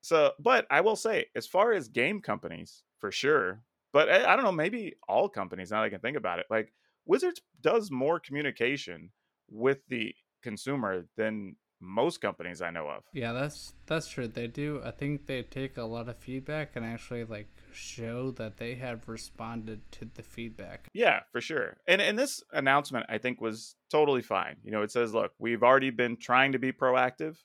So, 0.00 0.32
but 0.38 0.66
I 0.70 0.80
will 0.82 0.96
say, 0.96 1.26
as 1.34 1.46
far 1.46 1.72
as 1.72 1.88
game 1.88 2.20
companies, 2.20 2.82
for 2.98 3.10
sure, 3.10 3.60
but 3.92 4.08
I, 4.08 4.32
I 4.32 4.36
don't 4.36 4.44
know, 4.44 4.52
maybe 4.52 4.94
all 5.08 5.28
companies. 5.28 5.70
Now 5.70 5.80
that 5.80 5.86
I 5.86 5.90
can 5.90 6.00
think 6.00 6.16
about 6.16 6.38
it, 6.38 6.46
like 6.48 6.72
Wizards 7.06 7.40
does 7.60 7.90
more 7.90 8.20
communication 8.20 9.10
with 9.50 9.78
the 9.88 10.14
consumer 10.42 11.06
than 11.16 11.56
most 11.80 12.20
companies 12.20 12.62
I 12.62 12.70
know 12.70 12.88
of. 12.88 13.04
Yeah, 13.12 13.32
that's 13.32 13.74
that's 13.86 14.08
true. 14.08 14.28
They 14.28 14.46
do. 14.46 14.80
I 14.84 14.90
think 14.90 15.26
they 15.26 15.42
take 15.42 15.76
a 15.76 15.84
lot 15.84 16.08
of 16.08 16.16
feedback 16.16 16.74
and 16.74 16.84
actually 16.84 17.24
like 17.24 17.48
show 17.72 18.30
that 18.32 18.56
they 18.56 18.74
have 18.76 19.08
responded 19.08 19.80
to 19.92 20.08
the 20.14 20.22
feedback. 20.22 20.88
Yeah, 20.92 21.20
for 21.32 21.40
sure. 21.40 21.76
And 21.86 22.00
and 22.00 22.18
this 22.18 22.42
announcement 22.52 23.06
I 23.08 23.18
think 23.18 23.40
was 23.40 23.76
totally 23.90 24.22
fine. 24.22 24.56
You 24.62 24.72
know, 24.72 24.82
it 24.82 24.90
says, 24.90 25.14
look, 25.14 25.32
we've 25.38 25.62
already 25.62 25.90
been 25.90 26.16
trying 26.16 26.52
to 26.52 26.58
be 26.58 26.72
proactive. 26.72 27.36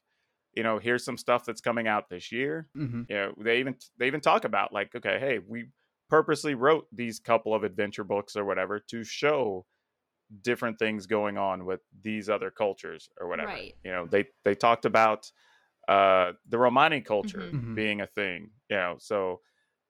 You 0.53 0.63
know, 0.63 0.79
here's 0.79 1.05
some 1.05 1.17
stuff 1.17 1.45
that's 1.45 1.61
coming 1.61 1.87
out 1.87 2.09
this 2.09 2.31
year. 2.31 2.67
Mm-hmm. 2.77 3.03
You 3.09 3.15
know, 3.15 3.33
they 3.37 3.59
even 3.59 3.75
they 3.97 4.07
even 4.07 4.21
talk 4.21 4.45
about 4.45 4.73
like, 4.73 4.95
okay, 4.95 5.17
hey, 5.19 5.39
we 5.45 5.67
purposely 6.09 6.55
wrote 6.55 6.87
these 6.91 7.19
couple 7.19 7.55
of 7.55 7.63
adventure 7.63 8.03
books 8.03 8.35
or 8.35 8.43
whatever 8.43 8.79
to 8.79 9.03
show 9.03 9.65
different 10.41 10.79
things 10.79 11.05
going 11.07 11.37
on 11.37 11.65
with 11.65 11.81
these 12.01 12.29
other 12.29 12.49
cultures 12.51 13.09
or 13.19 13.27
whatever. 13.27 13.49
Right. 13.49 13.75
You 13.83 13.91
know, 13.91 14.05
they 14.05 14.25
they 14.45 14.55
talked 14.55 14.85
about 14.85 15.31
uh 15.87 16.33
the 16.47 16.57
Romani 16.57 17.01
culture 17.01 17.49
Mhm. 17.51 17.63
Mhm. 17.71 17.75
being 17.75 18.01
a 18.01 18.07
thing, 18.07 18.51
you 18.69 18.77
know, 18.77 18.95
so 18.99 19.41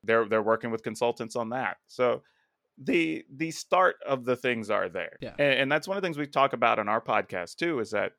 they're 0.04 0.26
they're 0.28 0.42
working 0.42 0.72
with 0.72 0.84
consultants 0.84 1.36
on 1.36 1.50
that. 1.50 1.78
So 1.88 2.24
the 2.78 3.24
the 3.30 3.52
start 3.52 3.98
of 4.08 4.26
the 4.26 4.36
things 4.36 4.70
are 4.70 4.90
there. 4.90 5.18
Yeah. 5.22 5.36
And, 5.38 5.60
and 5.60 5.72
that's 5.72 5.88
one 5.88 5.98
of 5.98 6.02
the 6.02 6.06
things 6.08 6.18
we 6.18 6.26
talk 6.28 6.54
about 6.54 6.80
on 6.80 6.88
our 6.90 7.02
podcast 7.02 7.58
too 7.58 7.80
is 7.80 7.92
that 7.92 8.14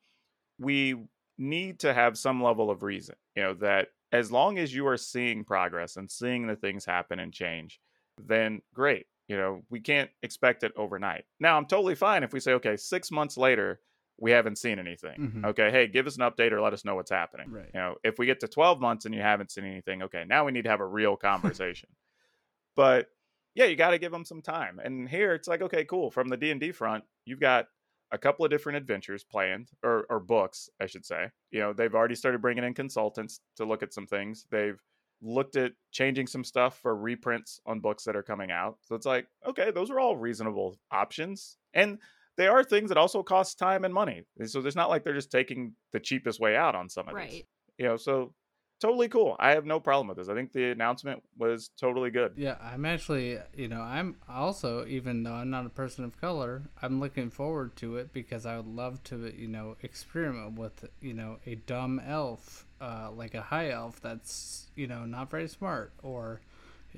we 0.58 0.94
need 1.38 1.80
to 1.80 1.92
have 1.92 2.16
some 2.18 2.42
level 2.42 2.70
of 2.70 2.82
reason, 2.82 3.16
you 3.34 3.42
know, 3.42 3.54
that 3.54 3.88
as 4.12 4.30
long 4.30 4.58
as 4.58 4.72
you 4.74 4.86
are 4.86 4.98
seeing 4.98 5.42
progress 5.44 5.96
and 5.96 6.08
seeing 6.10 6.46
the 6.46 6.54
things 6.54 6.84
happen 6.84 7.18
and 7.18 7.32
change, 7.32 7.80
then 8.18 8.60
great. 8.74 9.06
You 9.32 9.38
know, 9.38 9.62
we 9.70 9.80
can't 9.80 10.10
expect 10.22 10.62
it 10.62 10.72
overnight. 10.76 11.24
Now, 11.40 11.56
I'm 11.56 11.64
totally 11.64 11.94
fine 11.94 12.22
if 12.22 12.34
we 12.34 12.40
say, 12.40 12.52
okay, 12.52 12.76
six 12.76 13.10
months 13.10 13.38
later, 13.38 13.80
we 14.18 14.30
haven't 14.30 14.58
seen 14.58 14.78
anything. 14.78 15.32
Mhm. 15.32 15.46
Okay, 15.46 15.70
hey, 15.70 15.86
give 15.86 16.06
us 16.06 16.16
an 16.16 16.22
update 16.22 16.52
or 16.52 16.60
let 16.60 16.74
us 16.74 16.84
know 16.84 16.96
what's 16.96 17.10
happening. 17.10 17.50
Right. 17.50 17.70
You 17.72 17.80
know, 17.80 17.94
if 18.04 18.18
we 18.18 18.26
get 18.26 18.40
to 18.40 18.46
12 18.46 18.78
months 18.78 19.06
and 19.06 19.14
you 19.14 19.22
haven't 19.22 19.50
seen 19.50 19.64
anything, 19.64 20.02
okay, 20.02 20.26
now 20.26 20.44
we 20.44 20.52
need 20.52 20.64
to 20.64 20.68
have 20.68 20.80
a 20.80 20.86
real 20.86 21.16
conversation. 21.16 21.88
but 22.76 23.06
yeah, 23.54 23.64
you 23.64 23.74
got 23.74 23.92
to 23.92 23.98
give 23.98 24.12
them 24.12 24.26
some 24.26 24.42
time. 24.42 24.78
And 24.84 25.08
here 25.08 25.32
it's 25.32 25.48
like, 25.48 25.62
okay, 25.62 25.86
cool. 25.86 26.10
From 26.10 26.28
the 26.28 26.36
D&D 26.36 26.72
front, 26.72 27.04
you've 27.24 27.40
got 27.40 27.68
a 28.10 28.18
couple 28.18 28.44
of 28.44 28.50
different 28.50 28.76
adventures 28.76 29.24
planned 29.24 29.70
or, 29.82 30.04
or 30.10 30.20
books, 30.20 30.68
I 30.78 30.84
should 30.84 31.06
say. 31.06 31.30
You 31.50 31.60
know, 31.60 31.72
they've 31.72 31.94
already 31.94 32.16
started 32.16 32.42
bringing 32.42 32.64
in 32.64 32.74
consultants 32.74 33.40
to 33.56 33.64
look 33.64 33.82
at 33.82 33.94
some 33.94 34.06
things. 34.06 34.44
They've 34.50 34.78
looked 35.22 35.56
at 35.56 35.72
changing 35.92 36.26
some 36.26 36.44
stuff 36.44 36.78
for 36.82 36.94
reprints 36.96 37.60
on 37.64 37.80
books 37.80 38.04
that 38.04 38.16
are 38.16 38.22
coming 38.22 38.50
out. 38.50 38.78
So 38.82 38.94
it's 38.96 39.06
like, 39.06 39.26
okay, 39.46 39.70
those 39.70 39.90
are 39.90 40.00
all 40.00 40.16
reasonable 40.16 40.76
options. 40.90 41.56
And 41.72 41.98
they 42.36 42.48
are 42.48 42.64
things 42.64 42.88
that 42.88 42.98
also 42.98 43.22
cost 43.22 43.58
time 43.58 43.84
and 43.84 43.94
money. 43.94 44.22
So 44.46 44.60
there's 44.60 44.76
not 44.76 44.90
like 44.90 45.04
they're 45.04 45.14
just 45.14 45.30
taking 45.30 45.74
the 45.92 46.00
cheapest 46.00 46.40
way 46.40 46.56
out 46.56 46.74
on 46.74 46.88
some 46.88 47.08
of 47.08 47.14
these. 47.14 47.32
Right. 47.32 47.46
You 47.78 47.86
know, 47.86 47.96
so 47.96 48.34
totally 48.82 49.08
cool. 49.08 49.36
I 49.38 49.52
have 49.52 49.64
no 49.64 49.80
problem 49.80 50.08
with 50.08 50.18
this. 50.18 50.28
I 50.28 50.34
think 50.34 50.52
the 50.52 50.72
announcement 50.72 51.22
was 51.38 51.70
totally 51.78 52.10
good. 52.10 52.32
Yeah, 52.36 52.56
I'm 52.60 52.84
actually, 52.84 53.38
you 53.56 53.68
know, 53.68 53.80
I'm 53.80 54.16
also, 54.28 54.84
even 54.86 55.22
though 55.22 55.34
I'm 55.34 55.50
not 55.50 55.64
a 55.64 55.70
person 55.70 56.04
of 56.04 56.20
color, 56.20 56.62
I'm 56.82 57.00
looking 57.00 57.30
forward 57.30 57.76
to 57.76 57.96
it 57.96 58.12
because 58.12 58.44
I 58.44 58.56
would 58.56 58.66
love 58.66 59.02
to, 59.04 59.32
you 59.34 59.48
know, 59.48 59.76
experiment 59.82 60.58
with, 60.58 60.84
you 61.00 61.14
know, 61.14 61.38
a 61.46 61.54
dumb 61.54 62.02
elf, 62.04 62.66
uh, 62.80 63.10
like 63.14 63.34
a 63.34 63.42
high 63.42 63.70
elf 63.70 64.00
that's, 64.00 64.66
you 64.74 64.88
know, 64.88 65.06
not 65.06 65.30
very 65.30 65.48
smart, 65.48 65.92
or 66.02 66.40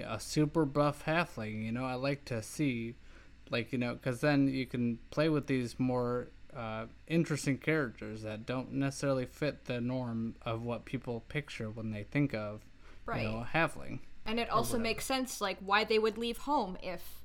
a 0.00 0.18
super 0.18 0.64
buff 0.64 1.04
halfling. 1.04 1.64
You 1.64 1.72
know, 1.72 1.84
I 1.84 1.94
like 1.94 2.24
to 2.26 2.42
see, 2.42 2.96
like, 3.50 3.72
you 3.72 3.78
know, 3.78 3.94
because 3.94 4.20
then 4.20 4.48
you 4.48 4.64
can 4.64 4.98
play 5.10 5.28
with 5.28 5.46
these 5.46 5.78
more 5.78 6.28
uh, 6.56 6.86
interesting 7.06 7.58
characters 7.58 8.22
that 8.22 8.46
don't 8.46 8.72
necessarily 8.72 9.26
fit 9.26 9.64
the 9.66 9.80
norm 9.80 10.36
of 10.42 10.62
what 10.62 10.84
people 10.84 11.20
picture 11.28 11.70
when 11.70 11.90
they 11.90 12.04
think 12.04 12.34
of, 12.34 12.62
Right. 13.06 13.22
you 13.22 13.28
know, 13.28 13.38
a 13.38 13.48
halfling. 13.52 14.00
And 14.26 14.40
it 14.40 14.48
also 14.48 14.78
makes 14.78 15.04
sense, 15.04 15.40
like, 15.40 15.58
why 15.60 15.84
they 15.84 15.98
would 15.98 16.16
leave 16.16 16.38
home 16.38 16.78
if 16.82 17.20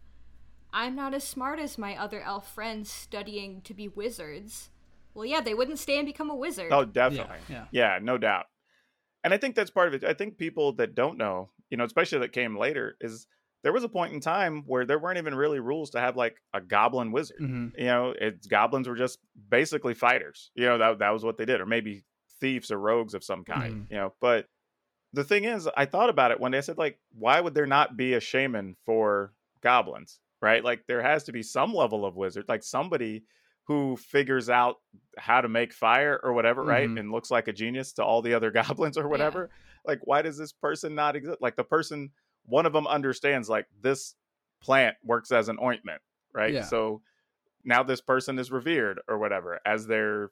I'm 0.73 0.95
not 0.95 1.13
as 1.13 1.23
smart 1.23 1.59
as 1.59 1.77
my 1.77 1.95
other 1.95 2.21
elf 2.21 2.53
friends 2.53 2.91
studying 2.91 3.61
to 3.61 3.73
be 3.73 3.88
wizards. 3.88 4.69
Well, 5.13 5.25
yeah, 5.25 5.41
they 5.41 5.53
wouldn't 5.53 5.80
stay 5.80 5.97
and 5.97 6.05
become 6.05 6.30
a 6.30 6.36
wizard. 6.36 6.71
Oh, 6.71 6.86
definitely. 6.86 7.38
yeah. 7.49 7.65
Yeah, 7.71 7.99
no 8.01 8.17
doubt. 8.17 8.45
And 9.23 9.34
I 9.34 9.38
think 9.38 9.55
that's 9.55 9.71
part 9.71 9.88
of 9.88 9.93
it. 9.95 10.03
I 10.03 10.13
think 10.13 10.38
people 10.38 10.73
that 10.73 10.93
don't 10.95 11.17
know, 11.17 11.49
you 11.69 11.77
know, 11.77 11.84
especially 11.84 12.19
that 12.19 12.32
came 12.34 12.57
later, 12.57 12.95
is 13.01 13.27
there 13.64 13.74
was 13.74 13.84
a 13.84 13.89
point 13.89 14.14
in 14.14 14.20
time 14.20 14.64
where 14.66 14.86
there 14.86 14.99
weren't 14.99 15.18
even 15.18 15.36
really 15.36 15.60
rules 15.60 15.91
to 15.91 15.99
have 15.99 16.16
like 16.16 16.41
a 16.53 16.62
goblin 16.62 17.12
wizard. 17.12 17.38
hmm 17.39 17.68
You 17.78 17.86
know, 17.86 18.14
it's 18.20 18.47
goblins 18.47 18.88
were 18.88 18.95
just 18.95 19.20
basically 19.49 19.93
fighters. 19.93 20.51
You 20.55 20.66
know, 20.66 20.78
that 20.78 20.99
that 20.99 21.10
was 21.12 21.24
what 21.24 21.38
they 21.38 21.45
did, 21.45 21.62
or 21.62 21.66
maybe 21.66 22.03
thieves 22.39 22.72
or 22.72 22.78
rogues 22.80 23.14
of 23.14 23.24
some 23.24 23.43
kind. 23.43 23.76
You 23.89 23.97
know, 23.97 24.14
but 24.22 24.47
the 25.14 25.24
thing 25.24 25.45
is, 25.45 25.68
I 25.76 25.86
thought 25.86 26.10
about 26.10 26.32
it 26.32 26.39
one 26.39 26.51
day. 26.51 26.60
I 26.60 26.62
said, 26.62 26.78
like, 26.78 26.99
why 27.12 27.39
would 27.41 27.53
there 27.53 27.66
not 27.66 27.97
be 27.97 28.14
a 28.14 28.20
shaman 28.20 28.76
for 28.86 29.34
goblins? 29.62 30.20
Right? 30.41 30.64
Like, 30.64 30.86
there 30.88 31.01
has 31.01 31.24
to 31.26 31.32
be 31.32 31.43
some 31.43 31.74
level 31.74 32.05
of 32.05 32.16
wizard, 32.16 32.45
like 32.47 32.64
somebody 32.64 33.24
who 33.66 33.97
figures 33.97 34.49
out 34.49 34.78
how 35.18 35.41
to 35.41 35.49
make 35.49 35.74
fire 35.74 36.20
or 36.24 36.34
whatever, 36.34 36.64
right? 36.64 36.89
Mhm. 36.89 36.99
And 36.99 37.12
looks 37.12 37.30
like 37.30 37.47
a 37.47 37.53
genius 37.53 37.93
to 37.93 38.03
all 38.03 38.22
the 38.22 38.34
other 38.34 38.51
goblins 38.51 38.97
or 38.97 39.07
whatever. 39.07 39.51
Like, 39.86 39.99
why 40.03 40.22
does 40.22 40.38
this 40.38 40.53
person 40.53 40.95
not 40.95 41.16
exist? 41.16 41.39
Like, 41.41 41.55
the 41.55 41.64
person, 41.64 42.12
one 42.49 42.65
of 42.65 42.73
them 42.73 42.87
understands, 42.87 43.49
like, 43.49 43.67
this 43.81 44.15
plant 44.61 44.95
works 45.03 45.31
as 45.31 45.49
an 45.49 45.57
ointment, 45.61 46.01
right? 46.33 46.53
Yeah. 46.53 46.63
So 46.63 47.01
now 47.63 47.83
this 47.83 48.01
person 48.01 48.39
is 48.39 48.51
revered 48.51 48.99
or 49.07 49.17
whatever 49.17 49.59
as 49.65 49.87
their, 49.87 50.31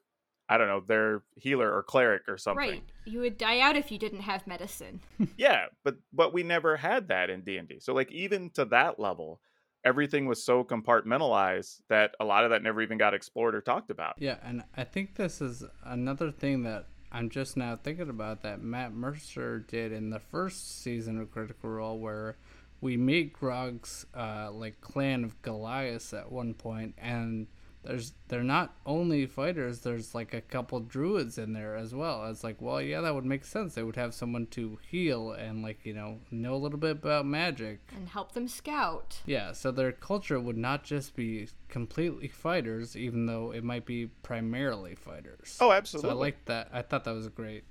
I 0.49 0.57
don't 0.57 0.68
know, 0.68 0.80
their 0.82 1.24
healer 1.36 1.74
or 1.74 1.84
cleric 1.84 2.24
or 2.28 2.38
something. 2.38 2.70
right. 2.70 2.84
You 3.05 3.20
would 3.20 3.38
die 3.38 3.59
out 3.59 3.76
if 3.76 3.91
you 3.91 3.97
didn't 3.97 4.22
have 4.22 4.47
medicine. 4.47 5.01
Yeah, 5.38 5.65
but 5.84 5.95
but 6.11 6.34
we 6.34 6.43
never 6.43 6.76
had 6.78 7.09
that 7.09 7.30
in 7.30 7.41
D 7.41 7.57
and 7.57 7.68
D. 7.68 7.80
So 7.80 7.93
like 7.93 8.11
even 8.11 8.49
to 8.51 8.65
that 8.65 8.99
level, 8.99 9.39
everything 9.84 10.26
was 10.26 10.43
so 10.43 10.63
compartmentalized 10.63 11.82
that 11.89 12.15
a 12.20 12.26
lot 12.26 12.43
of 12.43 12.49
that 12.51 12.63
never 12.63 12.82
even 12.82 12.97
got 12.97 13.13
explored 13.13 13.55
or 13.55 13.61
talked 13.61 13.91
about. 13.91 14.15
Yeah, 14.20 14.38
and 14.43 14.63
I 14.76 14.84
think 14.84 15.15
this 15.15 15.41
is 15.41 15.63
another 15.84 16.32
thing 16.32 16.63
that 16.63 16.88
I'm 17.18 17.30
just 17.30 17.57
now 17.57 17.76
thinking 17.76 18.09
about 18.09 18.43
that 18.43 18.61
Matt 18.61 18.93
Mercer 18.93 19.57
did 19.57 19.91
in 19.91 20.11
the 20.11 20.20
first 20.20 20.84
season 20.84 21.20
of 21.20 21.32
Critical 21.32 21.72
Role, 21.72 21.97
where 21.97 22.36
we 22.80 22.95
meet 22.95 23.34
Grog's 23.34 24.05
uh, 24.15 24.51
like 24.51 24.82
clan 24.82 25.24
of 25.24 25.41
Goliath 25.41 26.13
at 26.13 26.32
one 26.32 26.53
point, 26.53 26.93
and 26.95 27.47
there's 27.88 28.14
they're 28.28 28.44
not 28.44 28.76
only 28.86 29.26
fighters. 29.26 29.80
There's 29.80 30.14
like 30.14 30.34
a 30.34 30.42
couple 30.42 30.80
druids 30.82 31.38
in 31.38 31.54
there 31.54 31.76
as 31.76 31.96
well. 31.96 32.30
It's 32.30 32.44
like, 32.44 32.62
well, 32.62 32.82
yeah, 32.82 33.00
that 33.02 33.16
would 33.16 33.26
make 33.26 33.46
sense. 33.46 33.76
They 33.76 33.84
would 33.84 33.96
have 33.96 34.14
someone 34.14 34.48
to 34.48 34.78
heal 34.90 35.32
and 35.32 35.64
like 35.64 35.86
you 35.86 35.94
know 35.94 36.20
know 36.30 36.56
a 36.56 36.58
little 36.58 36.80
bit 36.80 36.92
about 36.92 37.26
magic. 37.26 37.80
And 37.96 38.10
help 38.10 38.34
them 38.34 38.48
scout. 38.48 39.22
Yeah, 39.26 39.54
so 39.54 39.72
their 39.72 39.94
culture 39.94 40.40
would 40.40 40.58
not 40.58 40.84
just 40.84 41.16
be 41.16 41.48
completely 41.70 42.28
fighters, 42.28 42.98
even 42.98 43.26
though 43.26 43.52
it 43.52 43.64
might 43.64 43.86
be 43.86 44.08
primarily 44.22 44.96
fighters. 44.96 45.58
Oh, 45.62 45.72
absolutely 45.72 46.10
so 46.10 46.10
absolutely. 46.10 46.10
I 46.10 46.14
like 46.14 46.46
that. 46.46 46.70
I 46.74 46.82
thought 46.82 47.06
that 47.06 47.16
was 47.16 47.28
a 47.28 47.32
great, 47.32 47.64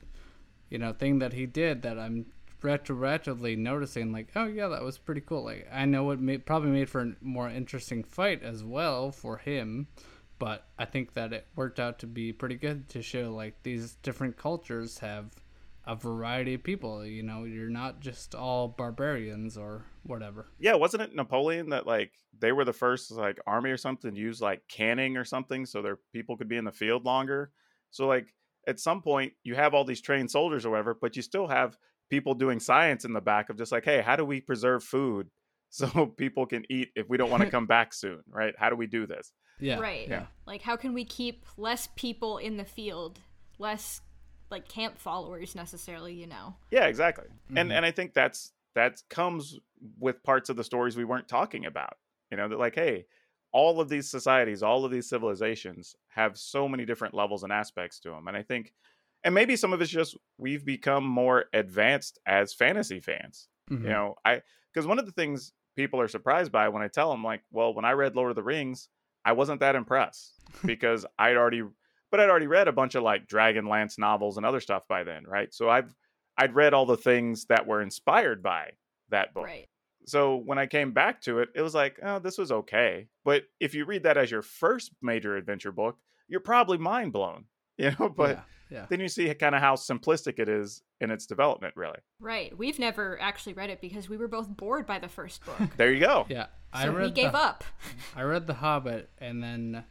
you 0.71 0.79
know, 0.79 0.93
thing 0.95 1.19
that 1.19 1.35
he 1.35 1.45
did 1.45 1.83
that 1.83 1.99
I'm 1.99 2.27
retroactively 2.63 3.57
noticing. 3.57 4.13
Like, 4.13 4.29
oh 4.37 4.47
yeah, 4.47 4.69
that 4.69 4.83
was 4.83 4.99
pretty 4.99 5.21
cool. 5.21 5.45
Like, 5.45 5.69
I 5.73 5.85
know 5.85 6.11
it 6.11 6.21
may, 6.21 6.39
probably 6.39 6.71
made 6.71 6.89
for 6.89 7.01
a 7.01 7.17
more 7.21 7.49
interesting 7.49 8.03
fight 8.03 8.43
as 8.43 8.65
well 8.65 9.11
for 9.11 9.39
him, 9.39 9.89
but 10.39 10.67
I 10.79 10.85
think 10.85 11.15
that 11.15 11.33
it 11.33 11.47
worked 11.55 11.81
out 11.81 11.99
to 12.01 12.07
be 12.07 12.33
pretty 12.33 12.57
good 12.57 12.89
to 12.91 13.03
show 13.03 13.33
like 13.33 13.63
these 13.63 13.95
different 14.03 14.37
cultures 14.37 14.99
have 14.99 15.31
a 15.87 15.95
variety 15.95 16.55
of 16.55 16.63
people. 16.63 17.05
You 17.05 17.23
know, 17.23 17.45
you're 17.45 17.71
not 17.71 18.01
just 18.01 18.35
all 18.35 18.69
barbarians 18.69 19.57
or 19.57 19.85
whatever. 20.03 20.47
yeah, 20.59 20.75
wasn't 20.75 21.03
it 21.03 21.15
Napoleon 21.15 21.71
that 21.71 21.87
like 21.87 22.13
they 22.39 22.53
were 22.53 22.65
the 22.65 22.73
first 22.73 23.11
like 23.13 23.39
army 23.47 23.71
or 23.71 23.77
something 23.77 24.15
to 24.15 24.21
use 24.21 24.41
like 24.41 24.63
canning 24.69 25.17
or 25.17 25.25
something 25.25 25.65
so 25.65 25.83
their 25.83 25.99
people 26.13 26.37
could 26.37 26.49
be 26.49 26.57
in 26.57 26.65
the 26.65 26.73
field 26.73 27.05
longer? 27.05 27.51
So 27.91 28.07
like 28.07 28.35
at 28.67 28.81
some 28.81 29.01
point 29.01 29.33
you 29.45 29.55
have 29.55 29.75
all 29.75 29.85
these 29.85 30.01
trained 30.01 30.31
soldiers 30.31 30.67
or 30.67 30.71
whatever, 30.71 30.95
but 30.95 31.17
you 31.17 31.23
still 31.23 31.47
have 31.47 31.79
people 32.11 32.35
doing 32.35 32.61
science 32.61 33.05
in 33.05 33.13
the 33.13 33.21
back 33.21 33.51
of 33.51 33.57
just 33.59 33.73
like, 33.73 33.85
hey, 33.85 34.01
how 34.01 34.17
do 34.17 34.25
we 34.25 34.41
preserve 34.41 34.83
food 34.85 35.29
so 35.71 36.07
people 36.07 36.47
can 36.47 36.65
eat 36.71 36.91
if 36.95 37.09
we 37.09 37.17
don't 37.17 37.31
want 37.31 37.43
to 37.43 37.51
come 37.51 37.67
back 37.67 37.93
soon, 37.93 38.23
right? 38.31 38.55
How 38.57 38.71
do 38.71 38.77
we 38.77 38.87
do 38.87 39.07
this? 39.07 39.33
Yeah. 39.59 39.79
right. 39.81 40.07
yeah. 40.09 40.27
Like, 40.47 40.63
how 40.63 40.77
can 40.77 40.93
we 40.93 41.05
keep 41.05 41.45
less 41.57 41.89
people 41.97 42.39
in 42.39 42.57
the 42.57 42.65
field, 42.65 43.19
less 43.59 44.01
like 44.51 44.69
camp 44.69 44.99
followers 44.99 45.55
necessarily? 45.55 46.13
You 46.15 46.27
know. 46.27 46.55
Yeah, 46.71 46.87
exactly. 46.87 47.27
And 47.55 47.71
Mhm. 47.71 47.75
and 47.75 47.87
I 47.87 47.91
think 47.91 48.13
that's 48.15 48.53
that 48.75 49.03
comes 49.09 49.59
with 49.99 50.23
parts 50.23 50.51
of 50.51 50.57
the 50.57 50.65
stories 50.65 50.97
we 50.97 51.05
weren't 51.05 51.29
talking 51.29 51.65
about. 51.67 51.95
You 52.31 52.37
know, 52.37 52.49
that 52.49 52.59
like, 52.59 52.75
hey, 52.75 53.07
all 53.53 53.81
of 53.81 53.89
these 53.89 54.11
societies, 54.11 54.63
all 54.63 54.85
of 54.85 54.91
these 54.91 55.09
civilizations 55.09 55.97
have 56.09 56.37
so 56.37 56.69
many 56.69 56.85
different 56.85 57.15
levels 57.15 57.43
and 57.43 57.53
aspects 57.53 57.99
to 58.01 58.11
them. 58.11 58.29
And 58.29 58.37
I 58.37 58.43
think 58.43 58.75
and 59.25 59.35
maybe 59.35 59.57
some 59.57 59.73
of 59.73 59.81
it's 59.81 59.91
just 59.91 60.17
we've 60.39 60.65
become 60.65 61.05
more 61.05 61.47
advanced 61.53 62.19
as 62.27 62.55
fantasy 62.55 63.01
fans. 63.01 63.49
Mhm. 63.71 63.83
You 63.83 63.89
know, 63.89 64.15
I 64.25 64.43
because 64.73 64.87
one 64.87 64.99
of 64.99 65.07
the 65.07 65.13
things 65.13 65.53
people 65.77 66.01
are 66.01 66.09
surprised 66.09 66.51
by 66.53 66.69
when 66.69 66.83
I 66.83 66.89
tell 66.89 67.11
them 67.11 67.23
like, 67.25 67.43
well, 67.51 67.75
when 67.75 67.85
I 67.85 67.93
read 67.93 68.17
Lord 68.17 68.31
of 68.31 68.37
the 68.37 68.43
Rings, 68.43 68.89
I 69.25 69.33
wasn't 69.33 69.61
that 69.61 69.75
impressed 69.77 70.33
because 70.65 71.05
I'd 71.19 71.37
already, 71.37 71.63
but 72.11 72.21
I'd 72.21 72.31
already 72.31 72.47
read 72.47 72.69
a 72.69 72.73
bunch 72.73 72.95
of 72.95 73.03
like 73.03 73.27
Dragonlance 73.27 73.99
novels 73.99 74.37
and 74.37 74.47
other 74.47 74.61
stuff 74.61 74.89
by 74.89 75.05
then, 75.05 75.25
right? 75.27 75.53
So 75.53 75.69
I've, 75.69 75.95
I'd 76.39 76.55
read 76.55 76.73
all 76.75 76.87
the 76.87 76.97
things 76.97 77.47
that 77.47 77.67
were 77.67 77.83
inspired 77.83 78.43
by 78.43 78.73
that 79.11 79.35
book. 79.35 79.45
Right. 79.45 79.69
So 80.07 80.37
when 80.37 80.59
I 80.59 80.67
came 80.67 80.93
back 80.93 81.21
to 81.23 81.41
it, 81.41 81.49
it 81.55 81.63
was 81.63 81.75
like, 81.75 81.99
oh, 82.03 82.21
this 82.21 82.39
was 82.39 82.53
okay. 82.53 83.09
But 83.25 83.43
if 83.59 83.75
you 83.75 83.85
read 83.85 84.05
that 84.05 84.17
as 84.17 84.31
your 84.31 84.43
first 84.43 84.93
major 85.03 85.37
adventure 85.37 85.73
book, 85.73 85.99
you're 86.29 86.41
probably 86.41 86.79
mind 86.79 87.13
blown, 87.13 87.47
you 87.79 87.93
know. 87.99 88.09
But 88.09 88.45
yeah, 88.71 88.79
yeah. 88.79 88.87
then 88.89 89.01
you 89.01 89.09
see 89.09 89.33
kind 89.35 89.55
of 89.55 89.61
how 89.61 89.75
simplistic 89.75 90.39
it 90.39 90.49
is 90.49 90.83
in 91.01 91.11
its 91.11 91.27
development, 91.27 91.75
really. 91.77 91.99
Right. 92.21 92.57
We've 92.57 92.79
never 92.79 93.21
actually 93.21 93.55
read 93.55 93.71
it 93.71 93.81
because 93.81 94.09
we 94.09 94.17
were 94.17 94.29
both 94.29 94.49
bored 94.49 94.87
by 94.87 94.99
the 94.99 95.09
first 95.09 95.45
book. 95.45 95.59
There 95.77 95.93
you 95.93 96.01
go. 96.01 96.27
Yeah, 96.29 96.47
I 96.73 96.89
read 96.89 97.05
we 97.05 97.11
gave 97.11 97.33
the, 97.33 97.39
up. 97.39 97.65
I 98.15 98.23
read 98.23 98.47
The 98.47 98.55
Hobbit, 98.55 99.11
and 99.19 99.43
then 99.43 99.85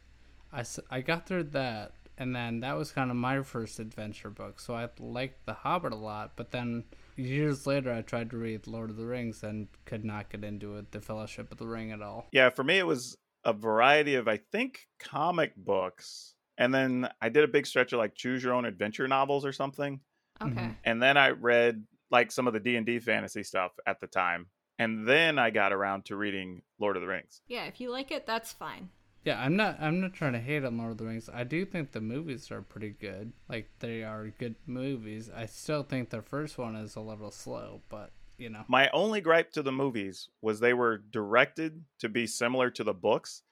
i 0.52 0.64
i 0.90 1.00
got 1.00 1.26
through 1.26 1.44
that, 1.44 1.92
and 2.18 2.34
then 2.34 2.60
that 2.60 2.76
was 2.76 2.92
kind 2.92 3.10
of 3.10 3.16
my 3.16 3.42
first 3.42 3.78
adventure 3.78 4.30
book. 4.30 4.60
So 4.60 4.74
I 4.74 4.88
liked 4.98 5.46
The 5.46 5.54
Hobbit 5.54 5.92
a 5.92 5.96
lot, 5.96 6.32
but 6.36 6.50
then 6.50 6.84
years 7.16 7.66
later, 7.66 7.92
I 7.92 8.02
tried 8.02 8.30
to 8.30 8.36
read 8.36 8.66
Lord 8.66 8.90
of 8.90 8.96
the 8.96 9.06
Rings 9.06 9.42
and 9.42 9.68
could 9.84 10.04
not 10.04 10.30
get 10.30 10.44
into 10.44 10.76
it, 10.76 10.92
The 10.92 11.00
Fellowship 11.00 11.50
of 11.52 11.58
the 11.58 11.66
Ring 11.66 11.92
at 11.92 12.02
all. 12.02 12.26
Yeah, 12.32 12.50
for 12.50 12.64
me, 12.64 12.78
it 12.78 12.86
was 12.86 13.16
a 13.44 13.52
variety 13.52 14.14
of, 14.14 14.28
I 14.28 14.38
think, 14.38 14.88
comic 14.98 15.56
books. 15.56 16.35
And 16.58 16.74
then 16.74 17.08
I 17.20 17.28
did 17.28 17.44
a 17.44 17.48
big 17.48 17.66
stretch 17.66 17.92
of 17.92 17.98
like 17.98 18.14
choose 18.14 18.42
your 18.42 18.54
own 18.54 18.64
adventure 18.64 19.06
novels 19.08 19.44
or 19.44 19.52
something. 19.52 20.00
Okay. 20.40 20.52
Mhm. 20.52 20.76
And 20.84 21.02
then 21.02 21.16
I 21.16 21.30
read 21.30 21.86
like 22.10 22.30
some 22.30 22.46
of 22.46 22.52
the 22.52 22.60
D&D 22.60 23.00
fantasy 23.00 23.42
stuff 23.42 23.72
at 23.86 24.00
the 24.00 24.06
time. 24.06 24.46
And 24.78 25.08
then 25.08 25.38
I 25.38 25.50
got 25.50 25.72
around 25.72 26.04
to 26.06 26.16
reading 26.16 26.62
Lord 26.78 26.96
of 26.96 27.02
the 27.02 27.08
Rings. 27.08 27.40
Yeah, 27.46 27.64
if 27.64 27.80
you 27.80 27.90
like 27.90 28.10
it, 28.10 28.26
that's 28.26 28.52
fine. 28.52 28.90
Yeah, 29.24 29.40
I'm 29.42 29.56
not. 29.56 29.78
I'm 29.80 30.00
not 30.00 30.12
trying 30.12 30.34
to 30.34 30.38
hate 30.38 30.64
on 30.64 30.78
Lord 30.78 30.92
of 30.92 30.98
the 30.98 31.04
Rings. 31.06 31.28
I 31.32 31.42
do 31.42 31.64
think 31.64 31.90
the 31.90 32.00
movies 32.00 32.50
are 32.52 32.62
pretty 32.62 32.90
good. 32.90 33.32
Like 33.48 33.68
they 33.80 34.04
are 34.04 34.28
good 34.38 34.54
movies. 34.66 35.30
I 35.34 35.46
still 35.46 35.82
think 35.82 36.10
the 36.10 36.22
first 36.22 36.58
one 36.58 36.76
is 36.76 36.94
a 36.94 37.00
little 37.00 37.32
slow, 37.32 37.80
but 37.88 38.12
you 38.38 38.50
know. 38.50 38.64
My 38.68 38.88
only 38.90 39.20
gripe 39.20 39.50
to 39.52 39.62
the 39.62 39.72
movies 39.72 40.28
was 40.42 40.60
they 40.60 40.74
were 40.74 40.98
directed 40.98 41.82
to 42.00 42.08
be 42.08 42.26
similar 42.26 42.70
to 42.70 42.84
the 42.84 42.94
books. 42.94 43.42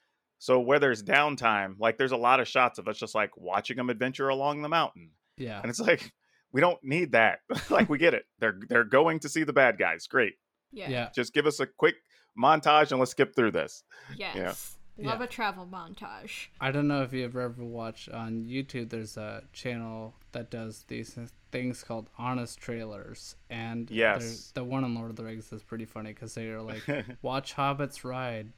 So 0.44 0.60
where 0.60 0.78
there's 0.78 1.02
downtime, 1.02 1.76
like 1.78 1.96
there's 1.96 2.12
a 2.12 2.18
lot 2.18 2.38
of 2.38 2.46
shots 2.46 2.78
of 2.78 2.86
us 2.86 2.98
just 2.98 3.14
like 3.14 3.34
watching 3.34 3.78
them 3.78 3.88
adventure 3.88 4.28
along 4.28 4.60
the 4.60 4.68
mountain. 4.68 5.12
Yeah. 5.38 5.58
And 5.62 5.70
it's 5.70 5.80
like 5.80 6.12
we 6.52 6.60
don't 6.60 6.78
need 6.84 7.12
that. 7.12 7.38
like 7.70 7.88
we 7.88 7.96
get 7.96 8.12
it. 8.12 8.26
They're 8.40 8.58
they're 8.68 8.84
going 8.84 9.20
to 9.20 9.30
see 9.30 9.42
the 9.44 9.54
bad 9.54 9.78
guys. 9.78 10.06
Great. 10.06 10.34
Yeah. 10.70 10.90
Yeah. 10.90 11.08
Just 11.14 11.32
give 11.32 11.46
us 11.46 11.60
a 11.60 11.66
quick 11.66 11.94
montage 12.38 12.90
and 12.90 12.98
let's 13.00 13.12
skip 13.12 13.34
through 13.34 13.52
this. 13.52 13.84
Yes. 14.18 14.76
Love 14.98 15.18
Yeah. 15.20 15.24
a 15.24 15.26
travel 15.28 15.66
montage. 15.66 16.48
I 16.60 16.70
don't 16.70 16.88
know 16.88 17.00
if 17.00 17.14
you've 17.14 17.34
ever 17.34 17.64
watched 17.64 18.10
on 18.10 18.44
YouTube. 18.44 18.90
There's 18.90 19.16
a 19.16 19.44
channel 19.54 20.14
that 20.32 20.50
does 20.50 20.84
these 20.88 21.18
things 21.52 21.82
called 21.82 22.10
honest 22.18 22.58
trailers, 22.58 23.34
and 23.48 23.88
they're- 23.88 23.96
Yes. 23.96 24.50
the 24.54 24.62
one 24.62 24.84
on 24.84 24.94
Lord 24.94 25.08
of 25.08 25.16
the 25.16 25.24
Rings 25.24 25.50
is 25.52 25.62
pretty 25.62 25.86
funny 25.86 26.12
because 26.12 26.34
they 26.34 26.48
are 26.48 26.60
like, 26.60 26.82
watch 27.22 27.54
hobbits 27.56 28.04
ride, 28.04 28.52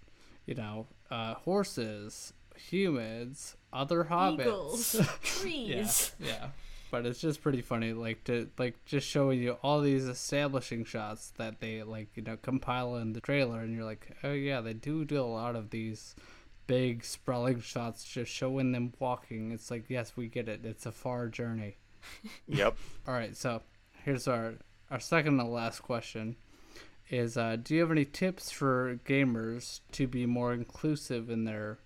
you 0.46 0.54
know, 0.56 0.88
uh, 1.10 1.34
horses, 1.34 2.32
humans, 2.56 3.56
other 3.72 4.04
hobbits. 4.04 4.40
Eagles, 4.40 4.94
yeah, 4.98 5.06
trees. 5.22 6.12
yeah. 6.18 6.48
But 6.90 7.04
it's 7.04 7.20
just 7.20 7.42
pretty 7.42 7.62
funny, 7.62 7.92
like 7.92 8.22
to 8.24 8.48
like 8.58 8.84
just 8.84 9.08
showing 9.08 9.42
you 9.42 9.52
all 9.62 9.80
these 9.80 10.04
establishing 10.04 10.84
shots 10.84 11.32
that 11.36 11.60
they 11.60 11.82
like, 11.82 12.08
you 12.14 12.22
know, 12.22 12.36
compile 12.36 12.96
in 12.96 13.12
the 13.12 13.20
trailer, 13.20 13.60
and 13.60 13.74
you're 13.74 13.84
like, 13.84 14.08
oh 14.22 14.32
yeah, 14.32 14.60
they 14.60 14.72
do 14.72 15.04
do 15.04 15.20
a 15.20 15.26
lot 15.26 15.56
of 15.56 15.70
these 15.70 16.14
big 16.66 17.04
sprawling 17.04 17.60
shots, 17.60 18.04
just 18.04 18.30
showing 18.30 18.72
them 18.72 18.92
walking. 18.98 19.50
It's 19.52 19.70
like, 19.70 19.86
yes, 19.88 20.16
we 20.16 20.28
get 20.28 20.48
it. 20.48 20.64
It's 20.64 20.86
a 20.86 20.92
far 20.92 21.28
journey. 21.28 21.76
yep. 22.46 22.76
All 23.08 23.14
right, 23.14 23.36
so 23.36 23.62
here's 24.04 24.28
our 24.28 24.54
our 24.90 25.00
second 25.00 25.40
and 25.40 25.50
last 25.50 25.80
question: 25.80 26.36
Is 27.08 27.36
uh, 27.36 27.56
do 27.56 27.74
you 27.74 27.80
have 27.82 27.90
any 27.90 28.04
tips 28.04 28.50
for 28.50 28.98
gamers 29.04 29.80
to 29.92 30.06
be 30.06 30.26
more 30.26 30.52
inclusive 30.52 31.30
in 31.30 31.44
their 31.44 31.78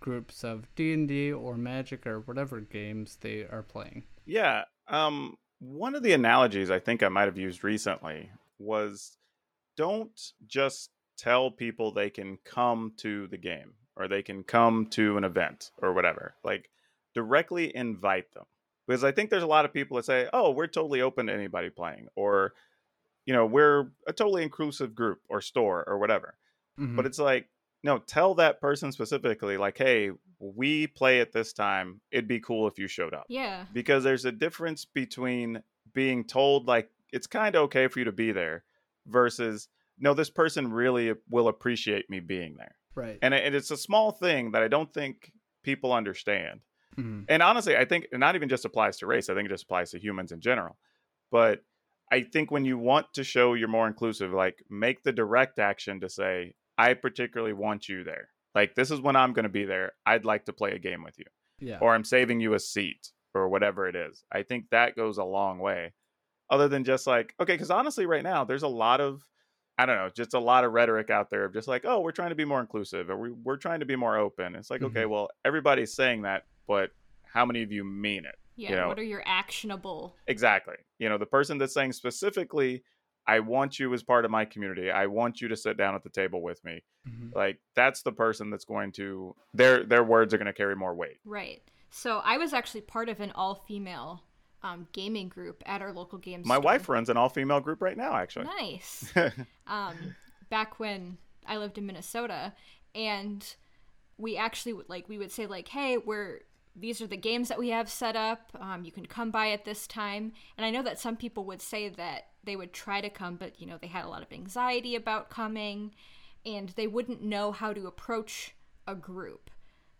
groups 0.00 0.44
of 0.44 0.72
D 0.76 0.92
and 0.92 1.08
D 1.08 1.32
or 1.32 1.56
Magic 1.56 2.06
or 2.06 2.20
whatever 2.20 2.60
games 2.60 3.18
they 3.20 3.40
are 3.40 3.64
playing? 3.66 4.04
Yeah. 4.24 4.64
Um, 4.86 5.36
one 5.58 5.94
of 5.94 6.02
the 6.02 6.12
analogies 6.12 6.70
I 6.70 6.78
think 6.78 7.02
I 7.02 7.08
might 7.08 7.24
have 7.24 7.38
used 7.38 7.64
recently 7.64 8.30
was 8.58 9.16
don't 9.76 10.18
just 10.46 10.90
tell 11.16 11.50
people 11.50 11.90
they 11.90 12.10
can 12.10 12.38
come 12.44 12.92
to 12.98 13.26
the 13.26 13.36
game 13.36 13.72
or 13.96 14.06
they 14.06 14.22
can 14.22 14.44
come 14.44 14.86
to 14.86 15.16
an 15.16 15.24
event 15.24 15.72
or 15.82 15.92
whatever. 15.92 16.34
Like, 16.44 16.70
directly 17.14 17.74
invite 17.74 18.32
them. 18.32 18.44
Because 18.86 19.02
I 19.02 19.10
think 19.10 19.28
there's 19.28 19.42
a 19.42 19.48
lot 19.48 19.64
of 19.64 19.72
people 19.72 19.96
that 19.96 20.04
say, 20.04 20.28
oh, 20.32 20.52
we're 20.52 20.68
totally 20.68 21.02
open 21.02 21.26
to 21.26 21.34
anybody 21.34 21.68
playing, 21.68 22.06
or, 22.14 22.54
you 23.28 23.34
know, 23.34 23.44
we're 23.44 23.90
a 24.06 24.12
totally 24.14 24.42
inclusive 24.42 24.94
group 24.94 25.18
or 25.28 25.42
store 25.42 25.84
or 25.86 25.98
whatever. 25.98 26.38
Mhm. 26.80 26.96
But 26.96 27.04
it's 27.04 27.18
like, 27.18 27.50
no, 27.84 27.98
tell 27.98 28.34
that 28.36 28.58
person 28.58 28.90
specifically, 28.90 29.58
like, 29.58 29.76
hey, 29.76 30.12
we 30.38 30.86
play 30.86 31.20
at 31.20 31.32
this 31.32 31.52
time. 31.52 32.00
It'd 32.10 32.26
be 32.26 32.40
cool 32.40 32.66
if 32.68 32.78
you 32.78 32.86
showed 32.88 33.12
up 33.12 33.26
Yeah. 33.28 33.66
because 33.74 34.02
there's 34.02 34.24
a 34.24 34.32
difference 34.32 34.86
between 34.86 35.62
being 35.92 36.24
told 36.24 36.66
like 36.66 36.90
it's 37.12 37.26
kind 37.26 37.54
of 37.54 37.64
okay 37.64 37.86
for 37.88 37.98
you 37.98 38.06
to 38.06 38.12
be 38.12 38.32
there 38.32 38.64
versus 39.06 39.68
no 39.98 40.14
this 40.14 40.30
person 40.30 40.72
really 40.72 41.12
will 41.28 41.48
appreciate 41.48 42.08
me 42.08 42.20
being 42.20 42.54
there 42.56 42.76
right. 42.94 43.18
and, 43.22 43.34
it, 43.34 43.44
and 43.44 43.54
it's 43.54 43.70
a 43.70 43.76
small 43.76 44.10
thing 44.12 44.52
that 44.52 44.62
i 44.62 44.68
don't 44.68 44.92
think 44.92 45.32
people 45.62 45.92
understand 45.92 46.60
Mhm. 46.96 47.24
and 47.28 47.42
honestly 47.42 47.74
i 47.76 47.84
think 47.86 48.06
it 48.12 48.18
not 48.18 48.34
even 48.36 48.48
just 48.50 48.64
applies 48.66 48.98
to 48.98 49.06
race 49.06 49.28
i 49.30 49.34
think 49.34 49.46
it 49.46 49.48
just 49.48 49.64
applies 49.64 49.90
to 49.92 49.98
humans 49.98 50.30
in 50.30 50.40
general 50.40 50.76
but 51.30 51.64
i 52.10 52.22
think 52.22 52.50
when 52.50 52.64
you 52.64 52.78
want 52.78 53.06
to 53.14 53.24
show 53.24 53.54
you're 53.54 53.68
more 53.68 53.86
inclusive 53.86 54.32
like 54.32 54.62
make 54.70 55.02
the 55.02 55.12
direct 55.12 55.58
action 55.58 56.00
to 56.00 56.08
say 56.08 56.54
i 56.76 56.94
particularly 56.94 57.52
want 57.52 57.88
you 57.88 58.04
there 58.04 58.28
like 58.54 58.74
this 58.74 58.90
is 58.90 59.00
when 59.00 59.16
i'm 59.16 59.32
going 59.32 59.44
to 59.44 59.48
be 59.48 59.64
there 59.64 59.92
i'd 60.06 60.24
like 60.24 60.44
to 60.44 60.52
play 60.52 60.72
a 60.72 60.78
game 60.78 61.02
with 61.02 61.18
you 61.18 61.26
Yeah. 61.60 61.78
or 61.80 61.94
I'm 61.94 62.04
saving 62.04 62.40
you 62.40 62.54
a 62.54 62.60
seat 62.60 63.10
or 63.34 63.48
whatever 63.48 63.88
it 63.88 63.96
is. 63.96 64.24
I 64.32 64.42
think 64.42 64.66
that 64.70 64.96
goes 64.96 65.18
a 65.18 65.24
long 65.24 65.58
way. 65.58 65.92
Other 66.50 66.66
than 66.68 66.84
just 66.84 67.06
like, 67.06 67.34
okay, 67.38 67.54
because 67.54 67.70
honestly, 67.70 68.06
right 68.06 68.22
now, 68.22 68.44
there's 68.44 68.62
a 68.62 68.68
lot 68.68 69.00
of, 69.00 69.22
I 69.76 69.84
don't 69.84 69.96
know, 69.96 70.08
just 70.14 70.34
a 70.34 70.38
lot 70.38 70.64
of 70.64 70.72
rhetoric 70.72 71.10
out 71.10 71.28
there 71.30 71.44
of 71.44 71.52
just 71.52 71.68
like, 71.68 71.84
oh, 71.84 72.00
we're 72.00 72.12
trying 72.12 72.30
to 72.30 72.36
be 72.36 72.46
more 72.46 72.60
inclusive 72.60 73.10
or 73.10 73.16
we, 73.18 73.30
we're 73.30 73.58
trying 73.58 73.80
to 73.80 73.86
be 73.86 73.96
more 73.96 74.16
open. 74.16 74.54
It's 74.54 74.70
like, 74.70 74.82
okay, 74.82 75.02
mm-hmm. 75.02 75.10
well, 75.10 75.28
everybody's 75.44 75.92
saying 75.94 76.22
that, 76.22 76.44
but 76.66 76.90
how 77.22 77.44
many 77.44 77.62
of 77.62 77.70
you 77.70 77.84
mean 77.84 78.24
it? 78.24 78.36
Yeah. 78.58 78.70
You 78.70 78.76
know- 78.76 78.88
what 78.88 78.98
are 78.98 79.04
your 79.04 79.22
actionable? 79.24 80.16
Exactly. 80.26 80.74
You 80.98 81.08
know, 81.08 81.16
the 81.16 81.26
person 81.26 81.56
that's 81.58 81.72
saying 81.72 81.92
specifically, 81.92 82.82
I 83.26 83.40
want 83.40 83.78
you 83.78 83.92
as 83.94 84.02
part 84.02 84.24
of 84.24 84.30
my 84.30 84.44
community. 84.44 84.90
I 84.90 85.06
want 85.06 85.40
you 85.40 85.48
to 85.48 85.56
sit 85.56 85.76
down 85.76 85.94
at 85.94 86.02
the 86.02 86.08
table 86.10 86.42
with 86.42 86.64
me. 86.64 86.82
Mm-hmm. 87.08 87.36
Like 87.36 87.58
that's 87.76 88.02
the 88.02 88.12
person 88.12 88.50
that's 88.50 88.64
going 88.64 88.90
to 88.92 89.34
their 89.54 89.84
their 89.84 90.02
words 90.02 90.34
are 90.34 90.38
going 90.38 90.46
to 90.46 90.52
carry 90.52 90.74
more 90.74 90.94
weight. 90.94 91.18
Right. 91.24 91.62
So 91.90 92.20
I 92.24 92.36
was 92.36 92.52
actually 92.52 92.82
part 92.82 93.08
of 93.08 93.20
an 93.20 93.30
all-female 93.34 94.22
um, 94.62 94.88
gaming 94.92 95.28
group 95.28 95.62
at 95.66 95.80
our 95.82 95.92
local 95.92 96.18
game 96.18 96.42
My 96.44 96.56
store. 96.56 96.64
wife 96.64 96.88
runs 96.88 97.08
an 97.08 97.16
all 97.16 97.28
female 97.28 97.60
group 97.60 97.80
right 97.80 97.96
now, 97.96 98.14
actually. 98.14 98.46
Nice. 98.46 99.12
um, 99.66 99.96
back 100.50 100.80
when 100.80 101.16
I 101.46 101.56
lived 101.58 101.78
in 101.78 101.86
Minnesota, 101.86 102.52
and 102.94 103.54
we 104.16 104.36
actually 104.36 104.72
would 104.72 104.88
like 104.88 105.08
we 105.08 105.16
would 105.18 105.30
say 105.30 105.46
like, 105.46 105.68
"Hey, 105.68 105.96
we're 105.98 106.40
these 106.78 107.00
are 107.00 107.06
the 107.06 107.16
games 107.16 107.48
that 107.48 107.58
we 107.58 107.68
have 107.70 107.88
set 107.88 108.16
up. 108.16 108.50
Um, 108.60 108.84
you 108.84 108.92
can 108.92 109.06
come 109.06 109.30
by 109.30 109.50
at 109.50 109.64
this 109.64 109.86
time." 109.86 110.32
And 110.56 110.64
I 110.64 110.70
know 110.70 110.82
that 110.82 110.98
some 110.98 111.16
people 111.16 111.44
would 111.44 111.62
say 111.62 111.88
that 111.88 112.28
they 112.44 112.56
would 112.56 112.72
try 112.72 113.00
to 113.00 113.10
come, 113.10 113.36
but 113.36 113.60
you 113.60 113.66
know 113.66 113.78
they 113.80 113.88
had 113.88 114.04
a 114.04 114.08
lot 114.08 114.22
of 114.22 114.32
anxiety 114.32 114.94
about 114.94 115.30
coming, 115.30 115.94
and 116.46 116.70
they 116.70 116.86
wouldn't 116.86 117.22
know 117.22 117.52
how 117.52 117.72
to 117.72 117.86
approach 117.86 118.54
a 118.86 118.94
group. 118.94 119.50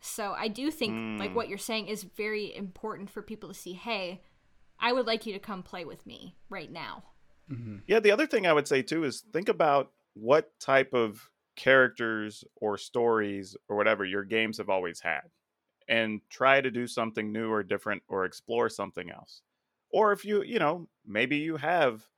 So 0.01 0.33
I 0.33 0.49
do 0.49 0.71
think 0.71 1.21
like 1.21 1.35
what 1.35 1.49
you're 1.49 1.59
saying 1.59 1.89
is 1.89 2.05
very 2.05 2.55
important 2.55 3.11
for 3.11 3.21
people 3.21 3.49
to 3.49 3.55
see. 3.55 3.73
Hey, 3.73 4.23
I 4.79 4.93
would 4.93 5.07
like 5.07 5.27
you 5.27 5.33
to 5.33 5.39
come 5.39 5.63
play 5.63 5.85
with 5.85 6.07
me 6.07 6.37
right 6.49 6.71
now. 6.71 7.05
Yeah, 7.87 8.01
the 8.01 8.13
other 8.13 8.27
thing 8.27 8.47
I 8.47 8.53
would 8.53 8.69
say 8.69 8.83
too 8.83 9.05
is 9.05 9.25
think 9.33 9.49
about 9.49 9.91
what 10.15 10.51
type 10.61 10.93
of 10.93 11.31
characters 11.57 12.45
or 12.57 12.79
stories 12.79 13.57
or 13.69 13.77
whatever 13.77 14.05
your 14.05 14.23
games 14.23 14.59
have 14.59 14.69
always 14.69 15.01
had 15.01 15.23
and 15.89 16.21
try 16.31 16.61
to 16.61 16.71
do 16.71 16.87
something 16.87 17.33
new 17.33 17.51
or 17.51 17.63
different 17.63 18.03
or 18.09 18.25
explore 18.25 18.69
something 18.69 19.11
else. 19.11 19.43
Or 19.91 20.13
if 20.13 20.25
you, 20.25 20.43
you 20.43 20.59
know, 20.59 20.89
maybe 21.07 21.39
you 21.39 21.57
have 21.57 22.09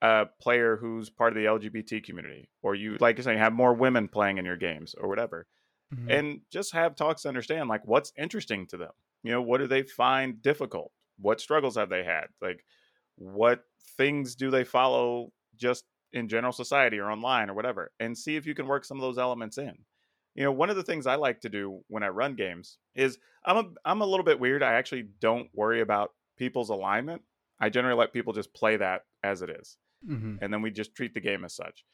a 0.00 0.26
player 0.40 0.76
who's 0.76 1.10
part 1.10 1.32
of 1.32 1.36
the 1.36 1.46
LGBT 1.46 2.00
community 2.00 2.50
or 2.62 2.74
you 2.74 2.96
like 2.98 3.16
you're 3.16 3.24
saying 3.24 3.38
have 3.38 3.52
more 3.52 3.74
women 3.74 4.08
playing 4.08 4.38
in 4.38 4.44
your 4.44 4.56
games 4.56 4.94
or 4.94 5.08
whatever. 5.08 5.46
Mhm. 5.92 6.18
and 6.18 6.40
just 6.50 6.72
have 6.72 6.96
talks 6.96 7.22
to 7.22 7.28
understand 7.28 7.68
like 7.68 7.86
what's 7.86 8.12
interesting 8.18 8.66
to 8.66 8.76
them 8.76 8.92
you 9.22 9.30
know 9.32 9.42
what 9.42 9.58
do 9.58 9.66
they 9.66 9.82
find 9.82 10.42
difficult 10.42 10.92
what 11.18 11.40
struggles 11.40 11.76
have 11.76 11.88
they 11.90 12.04
had 12.04 12.26
like 12.40 12.64
what 13.16 13.64
things 13.96 14.34
do 14.34 14.50
they 14.50 14.64
follow 14.64 15.32
just 15.56 15.84
in 16.12 16.28
general 16.28 16.52
society 16.52 16.98
or 16.98 17.10
online 17.10 17.50
or 17.50 17.54
whatever 17.54 17.92
and 18.00 18.16
see 18.16 18.36
if 18.36 18.46
you 18.46 18.54
can 18.54 18.66
work 18.66 18.84
some 18.84 18.98
of 18.98 19.02
those 19.02 19.18
elements 19.18 19.58
in 19.58 19.84
you 20.34 20.44
know, 20.44 20.52
one 20.52 20.70
of 20.70 20.76
the 20.76 20.82
things 20.82 21.06
I 21.06 21.16
like 21.16 21.40
to 21.42 21.48
do 21.48 21.80
when 21.88 22.02
I 22.02 22.08
run 22.08 22.34
games 22.34 22.78
is 22.94 23.18
I'm 23.44 23.56
a 23.56 23.64
I'm 23.84 24.00
a 24.00 24.06
little 24.06 24.24
bit 24.24 24.40
weird. 24.40 24.62
I 24.62 24.74
actually 24.74 25.06
don't 25.20 25.48
worry 25.54 25.80
about 25.80 26.12
people's 26.38 26.70
alignment. 26.70 27.22
I 27.60 27.68
generally 27.68 27.98
let 27.98 28.12
people 28.12 28.32
just 28.32 28.54
play 28.54 28.76
that 28.76 29.02
as 29.22 29.42
it 29.42 29.50
is. 29.50 29.76
Mm-hmm. 30.08 30.42
and 30.42 30.52
then 30.52 30.62
we 30.62 30.72
just 30.72 30.96
treat 30.96 31.14
the 31.14 31.20
game 31.20 31.44
as 31.44 31.54
such. 31.54 31.84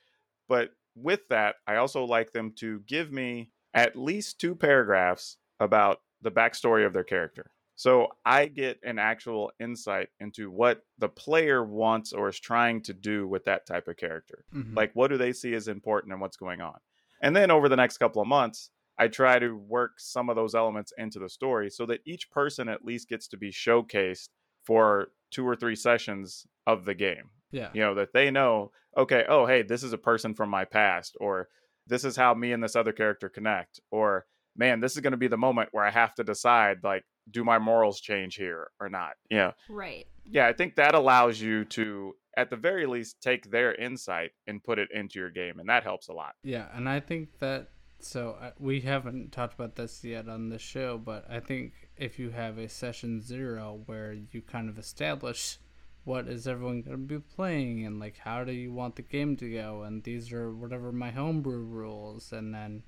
But 0.49 0.70
with 0.95 1.28
that, 1.28 1.57
I 1.66 1.76
also 1.76 2.05
like 2.05 2.32
them 2.32 2.55
to 2.59 2.80
give 2.86 3.12
me 3.12 3.51
at 3.74 3.97
least 3.97 4.41
two 4.41 4.55
paragraphs 4.55 5.36
about 5.61 5.99
the 6.22 6.30
backstory 6.30 6.86
of 6.86 6.95
their 6.95 7.05
character. 7.05 7.51
So 7.76 8.09
I 8.24 8.47
get 8.47 8.80
an 8.82 8.99
actual 8.99 9.53
insight 9.61 10.09
into 10.18 10.51
what 10.51 10.82
the 10.99 11.09
player 11.09 11.62
wants 11.62 12.12
or 12.12 12.28
is 12.28 12.41
trying 12.41 12.80
to 12.82 12.95
do 12.95 13.28
with 13.28 13.45
that 13.45 13.66
type 13.66 13.86
of 13.86 13.97
character. 13.97 14.45
Mm-hmm. 14.53 14.76
Like, 14.76 14.91
what 14.95 15.09
do 15.09 15.18
they 15.18 15.32
see 15.32 15.55
as 15.55 15.68
important 15.68 16.12
and 16.12 16.20
what's 16.20 16.36
going 16.36 16.61
on? 16.61 16.78
And 17.21 17.35
then 17.35 17.51
over 17.51 17.69
the 17.69 17.77
next 17.77 17.99
couple 17.99 18.23
of 18.23 18.29
months, 18.29 18.71
I 18.99 19.09
try 19.09 19.39
to 19.39 19.57
work 19.57 19.93
some 19.99 20.29
of 20.29 20.37
those 20.37 20.55
elements 20.55 20.93
into 20.99 21.19
the 21.19 21.29
story 21.29 21.71
so 21.71 21.87
that 21.87 22.01
each 22.05 22.31
person 22.31 22.69
at 22.69 22.85
least 22.85 23.09
gets 23.09 23.29
to 23.29 23.37
be 23.37 23.51
showcased 23.51 24.29
for 24.64 25.09
two 25.31 25.47
or 25.47 25.55
three 25.57 25.77
sessions 25.77 26.47
of 26.66 26.85
the 26.85 26.95
game 26.95 27.31
yeah. 27.51 27.69
you 27.73 27.81
know 27.81 27.95
that 27.95 28.12
they 28.12 28.31
know 28.31 28.71
okay 28.97 29.25
oh 29.29 29.47
hey 29.47 29.62
this 29.62 29.83
is 29.83 29.93
a 29.93 29.99
person 29.99 30.35
from 30.35 30.51
my 30.51 30.64
past 30.64 31.16
or 31.21 31.49
this 31.87 32.05
is 32.05 32.16
how 32.16 32.35
me 32.35 32.53
and 32.53 32.62
this 32.62 32.77
other 32.77 32.93
character 32.93 33.29
connect 33.29 33.81
or 33.91 34.27
man 34.57 34.81
this 34.81 34.95
is 34.95 35.01
going 35.01 35.12
to 35.12 35.16
be 35.16 35.29
the 35.29 35.37
moment 35.37 35.69
where 35.73 35.85
i 35.85 35.91
have 35.91 36.14
to 36.14 36.25
decide 36.25 36.79
like 36.83 37.05
do 37.31 37.45
my 37.45 37.59
morals 37.59 38.01
change 38.01 38.35
here 38.37 38.71
or 38.81 38.89
not 38.89 39.12
yeah 39.31 39.53
Right. 39.69 40.07
yeah 40.25 40.47
i 40.47 40.53
think 40.53 40.77
that 40.77 40.95
allows 40.95 41.41
you 41.41 41.64
to 41.66 42.14
at 42.39 42.51
the 42.51 42.57
very 42.57 42.86
least 42.86 43.20
take 43.20 43.51
their 43.51 43.74
insight 43.74 44.30
and 44.47 44.62
put 44.62 44.78
it 44.78 44.89
into 44.95 45.18
your 45.18 45.28
game 45.28 45.59
and 45.59 45.68
that 45.68 45.82
helps 45.82 46.07
a 46.09 46.12
lot. 46.12 46.36
Yeah, 46.45 46.68
and 46.72 46.89
I 46.89 47.01
think 47.01 47.41
that 47.41 47.70
so 48.01 48.36
uh, 48.41 48.53
we 48.61 48.80
haven't 48.80 49.32
talked 49.32 49.55
about 49.55 49.74
this 49.74 50.05
yet 50.05 50.28
on 50.28 50.49
the 50.49 50.59
show, 50.59 50.99
but 50.99 51.28
I 51.28 51.41
think 51.41 51.72
if 51.97 52.16
you 52.16 52.30
have 52.30 52.57
a 52.57 52.68
session 52.68 53.20
zero 53.20 53.82
where 53.86 54.12
you 54.12 54.41
kind 54.41 54.68
of 54.68 54.78
establish 54.78 55.59
what 56.05 56.28
is 56.28 56.47
everyone 56.47 56.82
going 56.82 56.97
to 56.97 57.18
be 57.18 57.18
playing 57.18 57.84
and 57.84 57.99
like 57.99 58.18
how 58.18 58.45
do 58.45 58.53
you 58.53 58.72
want 58.72 58.95
the 58.95 59.03
game 59.03 59.36
to 59.39 59.53
go, 59.53 59.82
and 59.82 60.05
these 60.05 60.32
are 60.32 60.55
whatever 60.55 60.93
my 60.93 61.11
homebrew 61.11 61.64
rules, 61.64 62.32
and 62.32 62.55
then 62.55 62.84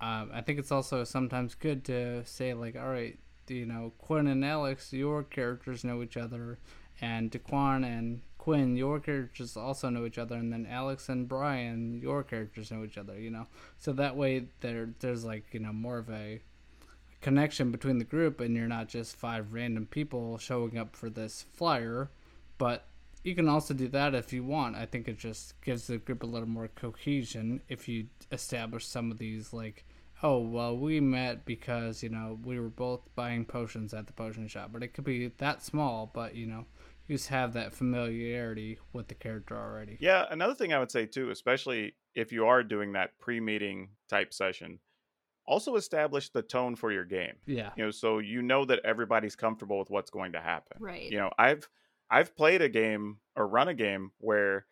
um, 0.00 0.30
I 0.34 0.40
think 0.40 0.58
it's 0.58 0.72
also 0.72 1.04
sometimes 1.04 1.54
good 1.54 1.84
to 1.84 2.24
say 2.26 2.52
like, 2.52 2.74
all 2.74 2.88
right, 2.88 3.16
you 3.46 3.64
know, 3.64 3.92
Quinn 3.96 4.26
and 4.26 4.44
Alex, 4.44 4.92
your 4.92 5.22
characters 5.22 5.84
know 5.84 6.02
each 6.02 6.16
other, 6.16 6.58
and 7.00 7.30
DeQuan 7.30 7.84
and 7.84 8.22
Quinn, 8.48 8.78
your 8.78 8.98
characters 8.98 9.58
also 9.58 9.90
know 9.90 10.06
each 10.06 10.16
other, 10.16 10.34
and 10.34 10.50
then 10.50 10.66
Alex 10.70 11.10
and 11.10 11.28
Brian, 11.28 12.00
your 12.00 12.24
characters 12.24 12.70
know 12.70 12.82
each 12.82 12.96
other. 12.96 13.20
You 13.20 13.30
know, 13.30 13.46
so 13.76 13.92
that 13.92 14.16
way 14.16 14.46
there 14.60 14.88
there's 15.00 15.22
like 15.22 15.44
you 15.52 15.60
know 15.60 15.74
more 15.74 15.98
of 15.98 16.08
a 16.08 16.40
connection 17.20 17.70
between 17.70 17.98
the 17.98 18.06
group, 18.06 18.40
and 18.40 18.56
you're 18.56 18.66
not 18.66 18.88
just 18.88 19.16
five 19.16 19.52
random 19.52 19.84
people 19.84 20.38
showing 20.38 20.78
up 20.78 20.96
for 20.96 21.10
this 21.10 21.44
flyer, 21.52 22.08
but 22.56 22.86
you 23.22 23.34
can 23.34 23.50
also 23.50 23.74
do 23.74 23.86
that 23.88 24.14
if 24.14 24.32
you 24.32 24.42
want. 24.42 24.76
I 24.76 24.86
think 24.86 25.08
it 25.08 25.18
just 25.18 25.60
gives 25.60 25.86
the 25.86 25.98
group 25.98 26.22
a 26.22 26.26
little 26.26 26.48
more 26.48 26.68
cohesion 26.68 27.60
if 27.68 27.86
you 27.86 28.06
establish 28.32 28.86
some 28.86 29.10
of 29.10 29.18
these 29.18 29.52
like 29.52 29.84
oh 30.22 30.38
well 30.38 30.76
we 30.76 31.00
met 31.00 31.44
because 31.44 32.02
you 32.02 32.08
know 32.08 32.38
we 32.42 32.58
were 32.58 32.70
both 32.70 33.00
buying 33.14 33.44
potions 33.44 33.94
at 33.94 34.06
the 34.06 34.12
potion 34.12 34.48
shop 34.48 34.70
but 34.72 34.82
it 34.82 34.92
could 34.92 35.04
be 35.04 35.30
that 35.38 35.62
small 35.62 36.10
but 36.12 36.34
you 36.34 36.46
know 36.46 36.64
you 37.08 37.16
just 37.16 37.28
have 37.28 37.54
that 37.54 37.72
familiarity 37.72 38.78
with 38.92 39.08
the 39.08 39.14
character 39.14 39.56
already 39.56 39.96
yeah 40.00 40.24
another 40.30 40.54
thing 40.54 40.72
i 40.72 40.78
would 40.78 40.90
say 40.90 41.06
too 41.06 41.30
especially 41.30 41.94
if 42.14 42.32
you 42.32 42.46
are 42.46 42.62
doing 42.62 42.92
that 42.92 43.18
pre-meeting 43.18 43.88
type 44.08 44.32
session 44.32 44.78
also 45.46 45.76
establish 45.76 46.28
the 46.30 46.42
tone 46.42 46.76
for 46.76 46.92
your 46.92 47.04
game 47.04 47.34
yeah 47.46 47.70
you 47.76 47.84
know 47.84 47.90
so 47.90 48.18
you 48.18 48.42
know 48.42 48.64
that 48.64 48.80
everybody's 48.84 49.34
comfortable 49.36 49.78
with 49.78 49.90
what's 49.90 50.10
going 50.10 50.32
to 50.32 50.40
happen 50.40 50.76
Right. 50.80 51.10
you 51.10 51.18
know 51.18 51.30
i've 51.38 51.68
i've 52.10 52.36
played 52.36 52.62
a 52.62 52.68
game 52.68 53.18
or 53.36 53.46
run 53.46 53.68
a 53.68 53.74
game 53.74 54.12
where 54.18 54.66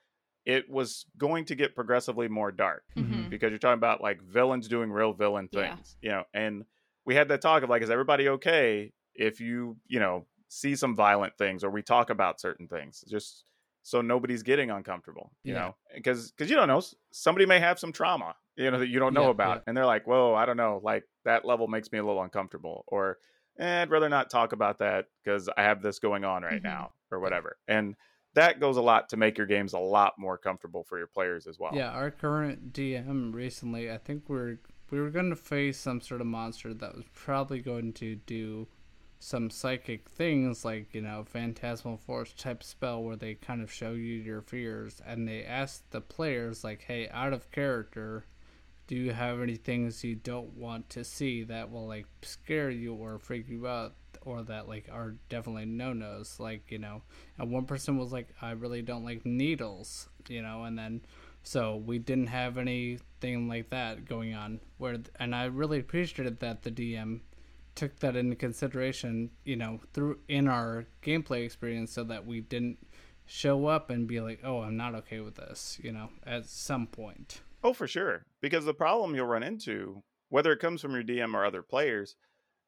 it 0.44 0.70
was 0.70 1.06
going 1.18 1.44
to 1.46 1.54
get 1.56 1.74
progressively 1.74 2.28
more 2.28 2.52
dark 2.52 2.84
Mhm. 2.96 3.30
because 3.30 3.50
you're 3.50 3.58
talking 3.58 3.78
about 3.78 4.00
like 4.00 4.22
villains 4.22 4.68
doing 4.68 4.92
real 4.92 5.12
villain 5.12 5.48
things, 5.48 5.62
Yeah. 5.62 5.74
things 5.74 5.96
you 6.02 6.10
know 6.10 6.24
and 6.34 6.64
we 7.04 7.14
had 7.14 7.28
that 7.28 7.40
talk 7.40 7.62
of 7.62 7.70
like 7.70 7.82
is 7.82 7.90
everybody 7.90 8.28
okay 8.28 8.92
if 9.14 9.40
you 9.40 9.76
you 9.86 9.98
know 10.00 10.26
see 10.48 10.76
some 10.76 10.94
violent 10.94 11.36
things 11.36 11.64
or 11.64 11.70
we 11.70 11.82
talk 11.82 12.10
about 12.10 12.40
certain 12.40 12.68
things 12.68 13.04
just 13.08 13.44
so 13.82 14.00
nobody's 14.00 14.42
getting 14.42 14.70
uncomfortable 14.70 15.32
you 15.44 15.52
Yeah. 15.54 15.60
know 15.60 15.76
because 15.94 16.30
because 16.30 16.48
you 16.50 16.56
don't 16.56 16.68
know 16.68 16.82
somebody 17.10 17.46
may 17.46 17.58
have 17.60 17.78
some 17.78 17.92
trauma 17.92 18.34
you 18.56 18.70
know 18.70 18.78
that 18.78 18.88
you 18.88 18.98
don't 18.98 19.14
know 19.14 19.24
Yeah, 19.24 19.30
about 19.30 19.56
yeah. 19.58 19.62
and 19.66 19.76
they're 19.76 19.86
like 19.86 20.06
whoa 20.06 20.34
i 20.34 20.46
don't 20.46 20.56
know 20.56 20.80
like 20.82 21.04
that 21.24 21.44
level 21.44 21.66
makes 21.68 21.90
me 21.92 21.98
a 21.98 22.04
little 22.04 22.22
uncomfortable 22.22 22.84
or 22.88 23.18
eh, 23.58 23.82
i'd 23.82 23.90
rather 23.90 24.08
not 24.08 24.30
talk 24.30 24.52
about 24.52 24.78
that 24.78 25.06
because 25.24 25.48
i 25.56 25.62
have 25.62 25.82
this 25.82 25.98
going 25.98 26.24
on 26.24 26.42
right 26.42 26.60
Mhm. 26.60 26.64
now 26.64 26.92
or 27.10 27.18
whatever 27.20 27.56
and 27.68 27.96
that 28.34 28.60
goes 28.60 28.76
a 28.76 28.82
lot 28.82 29.08
to 29.08 29.16
make 29.16 29.38
your 29.38 29.46
games 29.46 29.72
a 29.72 29.78
lot 29.78 30.12
more 30.18 30.36
comfortable 30.36 30.84
for 30.84 30.98
your 30.98 31.06
players 31.06 31.46
as 31.46 31.58
well 31.58 31.72
yeah 31.74 31.90
our 31.90 32.10
current 32.10 32.72
dm 32.72 33.34
recently 33.34 33.90
i 33.90 33.98
think 33.98 34.24
we're 34.28 34.58
we 34.90 35.00
were 35.00 35.10
going 35.10 35.30
to 35.30 35.36
face 35.36 35.78
some 35.78 36.00
sort 36.00 36.20
of 36.20 36.26
monster 36.28 36.72
that 36.72 36.94
was 36.94 37.04
probably 37.12 37.60
going 37.60 37.92
to 37.92 38.14
do 38.26 38.68
some 39.18 39.50
psychic 39.50 40.08
things 40.10 40.64
like 40.64 40.94
you 40.94 41.00
know 41.00 41.24
phantasmal 41.26 41.96
force 41.96 42.32
type 42.34 42.62
spell 42.62 43.02
where 43.02 43.16
they 43.16 43.34
kind 43.34 43.62
of 43.62 43.72
show 43.72 43.92
you 43.92 44.14
your 44.14 44.42
fears 44.42 45.00
and 45.06 45.26
they 45.26 45.42
ask 45.44 45.88
the 45.90 46.00
players 46.00 46.62
like 46.62 46.82
hey 46.82 47.08
out 47.10 47.32
of 47.32 47.50
character 47.50 48.26
do 48.86 48.94
you 48.94 49.12
have 49.12 49.40
any 49.40 49.56
things 49.56 50.04
you 50.04 50.14
don't 50.14 50.52
want 50.56 50.88
to 50.88 51.02
see 51.02 51.42
that 51.42 51.70
will 51.70 51.86
like 51.86 52.06
scare 52.22 52.70
you 52.70 52.94
or 52.94 53.18
freak 53.18 53.48
you 53.48 53.66
out 53.66 53.94
or 54.22 54.42
that 54.42 54.68
like 54.68 54.88
are 54.92 55.14
definitely 55.28 55.64
no 55.64 55.92
nos 55.92 56.38
like 56.38 56.70
you 56.70 56.78
know 56.78 57.02
and 57.38 57.50
one 57.50 57.64
person 57.64 57.96
was 57.96 58.12
like 58.12 58.28
i 58.42 58.50
really 58.50 58.82
don't 58.82 59.04
like 59.04 59.24
needles 59.24 60.08
you 60.28 60.42
know 60.42 60.64
and 60.64 60.78
then 60.78 61.00
so 61.42 61.76
we 61.76 61.98
didn't 61.98 62.26
have 62.26 62.58
anything 62.58 63.48
like 63.48 63.70
that 63.70 64.04
going 64.04 64.34
on 64.34 64.60
where 64.78 64.98
and 65.18 65.34
i 65.34 65.44
really 65.44 65.78
appreciated 65.78 66.38
that 66.40 66.62
the 66.62 66.70
dm 66.70 67.20
took 67.76 68.00
that 68.00 68.16
into 68.16 68.34
consideration 68.34 69.30
you 69.44 69.54
know 69.54 69.78
through 69.92 70.18
in 70.28 70.48
our 70.48 70.86
gameplay 71.02 71.44
experience 71.44 71.92
so 71.92 72.02
that 72.02 72.26
we 72.26 72.40
didn't 72.40 72.78
show 73.26 73.66
up 73.66 73.90
and 73.90 74.08
be 74.08 74.20
like 74.20 74.40
oh 74.42 74.60
i'm 74.62 74.76
not 74.76 74.94
okay 74.94 75.20
with 75.20 75.36
this 75.36 75.78
you 75.82 75.92
know 75.92 76.08
at 76.26 76.46
some 76.46 76.86
point 76.86 77.40
Oh, 77.66 77.72
for 77.72 77.88
sure. 77.88 78.24
Because 78.40 78.64
the 78.64 78.74
problem 78.74 79.16
you'll 79.16 79.26
run 79.26 79.42
into, 79.42 80.04
whether 80.28 80.52
it 80.52 80.60
comes 80.60 80.80
from 80.80 80.92
your 80.92 81.02
DM 81.02 81.34
or 81.34 81.44
other 81.44 81.62
players, 81.62 82.14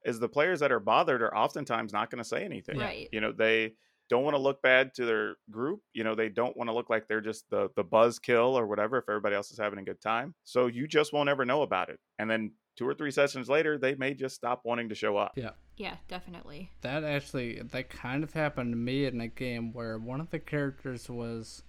is 0.05 0.19
the 0.19 0.29
players 0.29 0.59
that 0.59 0.73
are 0.73 0.81
bothered 0.81 1.23
are 1.23 1.37
oftentimes 1.37 1.93
not 1.93 2.11
going 2.11 2.23
to 2.23 2.29
say 2.29 2.45
anything. 2.45 2.79
Right. 2.79 3.09
You 3.13 3.21
know, 3.21 3.31
they 3.31 3.75
don't 4.09 4.25
want 4.25 4.35
to 4.37 4.43
look 4.43 4.63
bad 4.63 4.95
to 4.95 5.05
their 5.05 5.37
group. 5.51 5.81
You 5.93 6.05
know, 6.05 6.15
they 6.15 6.29
don't 6.29 6.57
want 6.57 6.69
to 6.71 6.75
look 6.75 6.91
like 6.91 7.09
they're 7.09 7.21
just 7.21 7.49
the 7.51 7.69
the 7.77 7.85
buzz 7.85 8.19
kill 8.19 8.59
or 8.59 8.67
whatever 8.67 8.99
if 8.99 9.05
everybody 9.09 9.35
else 9.37 9.51
is 9.51 9.59
having 9.59 9.79
a 9.79 9.85
good 9.85 10.01
time. 10.01 10.35
So 10.45 10.67
you 10.67 10.87
just 10.87 11.13
won't 11.13 11.29
ever 11.29 11.45
know 11.45 11.63
about 11.63 11.89
it. 11.91 11.99
And 12.19 12.31
then 12.31 12.53
two 12.77 12.87
or 12.89 12.95
three 12.95 13.11
sessions 13.11 13.49
later, 13.49 13.77
they 13.77 13.95
may 13.97 14.15
just 14.15 14.37
stop 14.37 14.63
wanting 14.65 14.89
to 14.89 14.95
show 14.95 15.17
up. 15.17 15.33
yeah 15.37 15.51
Yeah, 15.77 15.97
definitely. 16.09 16.71
that 16.83 17.05
actually 17.05 17.61
that 17.61 17.91
kind 17.91 18.23
of 18.25 18.33
happened 18.33 18.73
to 18.73 18.77
me 18.77 19.05
in 19.05 19.21
a 19.21 19.29
game 19.29 19.73
where 19.73 19.99
one 19.99 20.21
of 20.21 20.31
the 20.31 20.39
characters 20.39 21.09
was 21.11 21.63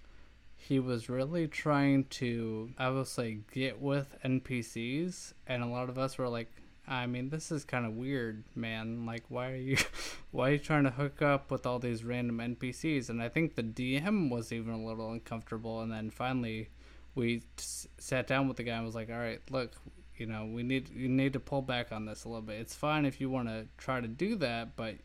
he 0.56 0.78
was 0.78 1.08
really 1.08 1.48
trying 1.48 2.04
to 2.04 2.70
i 2.76 2.88
will 2.90 3.04
say 3.04 3.38
get 3.50 3.80
with 3.80 4.14
npcs 4.22 5.32
and 5.46 5.62
a 5.62 5.66
lot 5.66 5.88
of 5.88 5.96
us 5.96 6.18
were 6.18 6.28
like 6.28 6.52
i 6.90 7.06
mean 7.06 7.30
this 7.30 7.50
is 7.50 7.64
kind 7.64 7.86
of 7.86 7.92
weird 7.92 8.44
man. 8.54 9.06
Like 9.06 9.24
why 9.28 9.52
are 9.52 9.56
you 9.56 9.76
why 10.32 10.48
are 10.48 10.52
you 10.52 10.58
trying 10.58 10.84
to 10.84 10.90
hook 10.90 11.22
up 11.22 11.50
with 11.50 11.64
all 11.64 11.78
these 11.78 12.04
random 12.04 12.56
npcs 12.56 13.08
and 13.08 13.22
i 13.22 13.28
think 13.28 13.54
the 13.54 13.62
dm 13.62 14.28
was 14.28 14.52
even 14.52 14.74
a 14.74 14.84
little 14.84 15.12
uncomfortable. 15.12 15.80
And 15.80 15.90
then 15.90 16.10
finally 16.10 16.68
we 17.14 17.42
sat 17.56 18.26
down 18.26 18.48
with 18.48 18.56
the 18.56 18.64
guy 18.64 18.76
and 18.76 18.84
was 18.84 18.94
like 18.94 19.08
all 19.10 19.18
right 19.18 19.40
look 19.50 19.72
you 20.16 20.26
know 20.26 20.44
we 20.52 20.62
need 20.62 20.90
you 20.90 21.08
need 21.08 21.32
to 21.32 21.40
pull 21.40 21.62
back 21.62 21.92
on 21.92 22.04
this 22.04 22.24
a 22.24 22.28
little 22.28 22.42
bit. 22.42 22.60
It's 22.60 22.74
fine 22.74 23.06
if 23.06 23.20
you 23.20 23.30
want 23.30 23.48
to 23.48 23.66
try 23.78 24.00
to 24.00 24.08
do 24.08 24.36
that 24.36 24.76
but 24.76 24.96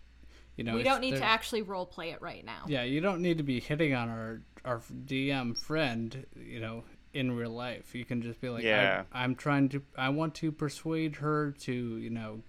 you 0.58 0.64
know 0.64 0.76
we 0.76 0.84
don't 0.84 1.02
need 1.02 1.16
to 1.16 1.24
actually 1.24 1.62
role 1.62 1.86
play 1.86 2.12
it 2.12 2.22
right 2.22 2.44
now. 2.46 2.64
yeah 2.68 2.84
you 2.84 3.02
don't 3.02 3.22
need 3.22 3.38
to 3.38 3.44
be 3.44 3.60
hitting 3.60 3.94
on 3.94 4.10
our 4.10 4.42
our 4.64 4.82
dm 5.06 5.58
friend 5.58 6.26
you 6.36 6.60
know 6.60 6.84
in 7.16 7.32
real 7.32 7.50
life 7.50 7.96
you 7.96 8.04
can 8.06 8.22
just 8.22 8.40
be 8.42 8.50
like 8.50 8.64
Yeah. 8.64 9.04
I, 9.12 9.24
i'm 9.24 9.36
trying 9.36 9.70
to 9.70 9.82
i 9.98 10.10
want 10.10 10.36
to 10.36 10.52
persuade 10.52 11.16
her 11.18 11.52
to 11.62 11.74
you 11.74 12.10
know 12.10 12.42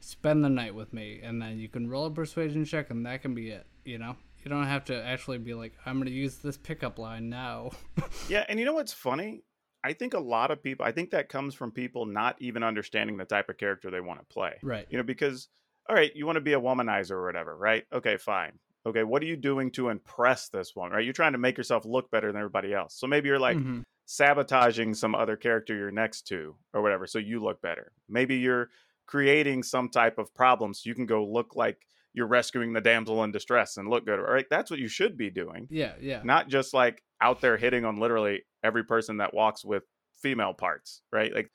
spend 0.00 0.42
the 0.42 0.48
night 0.48 0.74
with 0.74 0.92
me 0.92 1.20
and 1.22 1.40
then 1.40 1.58
you 1.58 1.68
can 1.68 1.88
roll 1.88 2.06
a 2.06 2.10
persuasion 2.10 2.64
check 2.64 2.90
and 2.90 3.04
that 3.06 3.20
can 3.22 3.34
be 3.34 3.50
it 3.50 3.66
you 3.84 3.98
know 3.98 4.16
you 4.42 4.48
don't 4.48 4.64
have 4.64 4.84
to 4.86 5.04
actually 5.04 5.36
be 5.38 5.52
like 5.52 5.74
i'm 5.84 5.96
going 5.96 6.06
to 6.06 6.12
use 6.12 6.36
this 6.36 6.56
pickup 6.56 6.98
line 6.98 7.28
now 7.28 7.70
Yeah, 8.28 8.44
and 8.48 8.58
you 8.58 8.64
know 8.64 8.74
what's 8.74 8.92
funny? 8.92 9.42
I 9.82 9.92
think 9.92 10.14
a 10.14 10.20
lot 10.20 10.50
of 10.50 10.62
people 10.62 10.86
I 10.86 10.92
think 10.92 11.10
that 11.10 11.28
comes 11.28 11.54
from 11.54 11.70
people 11.72 12.06
not 12.06 12.36
even 12.38 12.62
understanding 12.62 13.16
the 13.16 13.24
type 13.24 13.48
of 13.48 13.58
character 13.58 13.90
they 13.90 14.00
want 14.00 14.20
to 14.20 14.26
play. 14.26 14.54
right 14.62 14.86
You 14.88 14.98
know, 14.98 15.04
because 15.04 15.48
all 15.88 15.96
right, 15.96 16.12
you 16.14 16.24
want 16.26 16.36
to 16.36 16.40
be 16.40 16.52
a 16.52 16.60
womanizer 16.60 17.12
or 17.12 17.26
whatever, 17.26 17.56
right? 17.56 17.84
Okay, 17.92 18.16
fine. 18.16 18.52
Okay, 18.86 19.02
what 19.04 19.22
are 19.22 19.26
you 19.26 19.36
doing 19.36 19.70
to 19.72 19.90
impress 19.90 20.48
this 20.48 20.74
one? 20.74 20.90
Right? 20.90 21.04
You're 21.04 21.12
trying 21.12 21.32
to 21.32 21.38
make 21.38 21.58
yourself 21.58 21.84
look 21.84 22.10
better 22.10 22.28
than 22.28 22.36
everybody 22.36 22.72
else. 22.72 22.94
So 22.98 23.06
maybe 23.06 23.28
you're 23.28 23.38
like 23.38 23.58
Mhm. 23.58 23.84
sabotaging 24.06 24.94
some 24.94 25.14
other 25.14 25.36
character 25.36 25.76
you're 25.76 25.90
next 25.90 26.22
to 26.28 26.56
or 26.74 26.82
whatever 26.82 27.06
so 27.06 27.18
you 27.18 27.42
look 27.42 27.60
better. 27.60 27.92
Maybe 28.08 28.36
you're 28.36 28.70
creating 29.06 29.62
some 29.62 29.88
type 29.88 30.18
of 30.18 30.32
problem 30.34 30.72
so 30.72 30.88
you 30.88 30.94
can 30.94 31.06
go 31.06 31.24
look 31.26 31.56
like 31.56 31.86
you're 32.12 32.26
rescuing 32.26 32.72
the 32.72 32.80
damsel 32.80 33.22
in 33.22 33.32
distress 33.32 33.76
and 33.76 33.88
look 33.88 34.04
good. 34.06 34.18
Right? 34.18 34.46
That's 34.50 34.70
what 34.70 34.80
you 34.80 34.88
should 34.88 35.16
be 35.16 35.30
doing. 35.30 35.66
Yeah, 35.70 35.94
yeah. 36.00 36.22
Not 36.24 36.48
just 36.48 36.72
like 36.74 37.02
out 37.20 37.40
there 37.40 37.56
hitting 37.56 37.84
on 37.84 37.96
literally 37.98 38.44
every 38.62 38.84
person 38.84 39.18
that 39.18 39.34
walks 39.34 39.64
with 39.64 39.84
female 40.22 40.54
parts, 40.54 41.02
right? 41.12 41.32
Like 41.34 41.50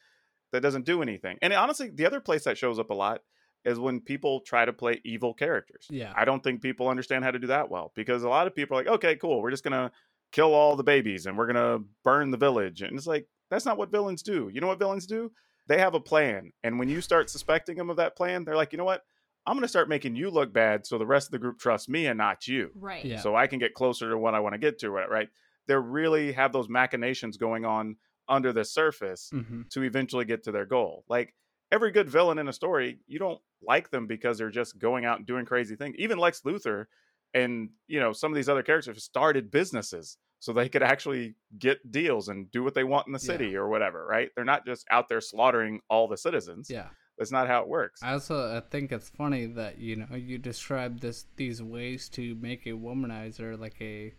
that 0.51 0.61
doesn't 0.61 0.85
do 0.85 1.01
anything. 1.01 1.37
And 1.41 1.53
honestly, 1.53 1.89
the 1.89 2.05
other 2.05 2.19
place 2.21 2.43
that 2.43 2.57
shows 2.57 2.79
up 2.79 2.89
a 2.91 2.93
lot 2.93 3.21
is 3.65 3.79
when 3.79 3.99
people 3.99 4.41
try 4.41 4.63
to 4.63 4.71
play 4.71 5.01
evil 5.03 5.33
characters. 5.33 5.87
Yeah. 5.89 6.13
I 6.15 6.23
don't 6.23 6.43
think 6.43 6.61
people 6.61 6.87
understand 6.87 7.23
how 7.23 7.31
to 7.31 7.39
do 7.39 7.47
that 7.47 7.69
well 7.69 7.91
because 7.95 8.23
a 8.23 8.29
lot 8.29 8.47
of 8.47 8.55
people 8.55 8.77
are 8.77 8.81
like, 8.83 8.93
okay, 8.93 9.15
cool, 9.15 9.41
we're 9.41 9.51
just 9.51 9.63
gonna 9.63 9.91
kill 10.31 10.53
all 10.53 10.75
the 10.75 10.83
babies 10.83 11.25
and 11.25 11.37
we're 11.37 11.47
gonna 11.47 11.79
burn 12.03 12.31
the 12.31 12.37
village. 12.37 12.81
And 12.81 12.97
it's 12.97 13.07
like, 13.07 13.27
that's 13.49 13.65
not 13.65 13.77
what 13.77 13.91
villains 13.91 14.21
do. 14.21 14.49
You 14.53 14.61
know 14.61 14.67
what 14.67 14.79
villains 14.79 15.05
do? 15.05 15.31
They 15.67 15.79
have 15.79 15.95
a 15.95 15.99
plan. 15.99 16.51
And 16.63 16.77
when 16.77 16.89
you 16.89 17.01
start 17.01 17.29
suspecting 17.29 17.77
them 17.77 17.89
of 17.89 17.97
that 17.97 18.15
plan, 18.15 18.45
they're 18.45 18.55
like, 18.55 18.71
you 18.71 18.77
know 18.77 18.85
what? 18.85 19.03
I'm 19.47 19.55
gonna 19.55 19.67
start 19.67 19.89
making 19.89 20.15
you 20.15 20.29
look 20.29 20.53
bad 20.53 20.85
so 20.85 20.97
the 20.97 21.05
rest 21.05 21.27
of 21.27 21.31
the 21.31 21.39
group 21.39 21.59
trusts 21.59 21.89
me 21.89 22.05
and 22.07 22.17
not 22.17 22.47
you. 22.47 22.71
Right. 22.75 23.03
Yeah. 23.03 23.19
So 23.19 23.35
I 23.35 23.47
can 23.47 23.59
get 23.59 23.73
closer 23.73 24.09
to 24.09 24.17
what 24.17 24.35
I 24.35 24.39
want 24.39 24.53
to 24.53 24.59
get 24.59 24.79
to, 24.79 24.89
right? 24.89 25.29
They 25.67 25.75
really 25.75 26.31
have 26.33 26.53
those 26.53 26.69
machinations 26.69 27.37
going 27.37 27.65
on 27.65 27.95
under 28.27 28.53
the 28.53 28.65
surface 28.65 29.29
hmm 29.31 29.61
to 29.71 29.81
eventually 29.83 30.25
get 30.25 30.43
to 30.43 30.51
their 30.51 30.65
goal. 30.65 31.03
Like 31.09 31.33
every 31.71 31.91
good 31.91 32.09
villain 32.09 32.37
in 32.37 32.47
a 32.47 32.53
story, 32.53 32.99
you 33.07 33.19
don't 33.19 33.39
like 33.61 33.89
them 33.91 34.07
because 34.07 34.37
they're 34.37 34.49
just 34.51 34.77
going 34.79 35.05
out 35.05 35.17
and 35.17 35.25
doing 35.27 35.45
crazy 35.45 35.75
things. 35.75 35.95
Even 35.97 36.17
Lex 36.17 36.41
Luthor 36.41 36.85
and 37.33 37.69
you 37.87 37.99
know 37.99 38.13
some 38.13 38.31
of 38.31 38.35
these 38.35 38.47
other 38.49 38.63
characters 38.63 39.03
started 39.03 39.51
businesses 39.51 40.17
so 40.39 40.53
they 40.53 40.69
could 40.69 40.83
actually 40.83 41.35
get 41.57 41.91
deals 41.91 42.27
and 42.29 42.51
do 42.51 42.63
what 42.63 42.75
they 42.75 42.83
want 42.83 43.07
in 43.07 43.13
the 43.13 43.19
Yeah. 43.19 43.25
city 43.33 43.55
or 43.55 43.67
whatever, 43.67 44.05
right? 44.05 44.29
They're 44.35 44.45
not 44.45 44.65
just 44.65 44.85
out 44.91 45.09
there 45.09 45.21
slaughtering 45.21 45.81
all 45.89 46.07
the 46.07 46.17
citizens. 46.17 46.69
Yeah. 46.69 46.89
That's 47.17 47.31
not 47.31 47.47
how 47.47 47.61
it 47.61 47.67
works. 47.69 48.03
I 48.03 48.11
also 48.11 48.55
I 48.55 48.59
think 48.59 48.91
it's 48.91 49.09
funny 49.09 49.45
that 49.47 49.79
you 49.79 49.95
know 49.95 50.15
you 50.15 50.37
describe 50.37 50.99
this 50.99 51.25
these 51.37 51.63
ways 51.63 52.09
to 52.09 52.35
make 52.35 52.65
a 52.67 52.71
womanizer 52.71 53.57
like 53.57 53.81
a 53.81 54.13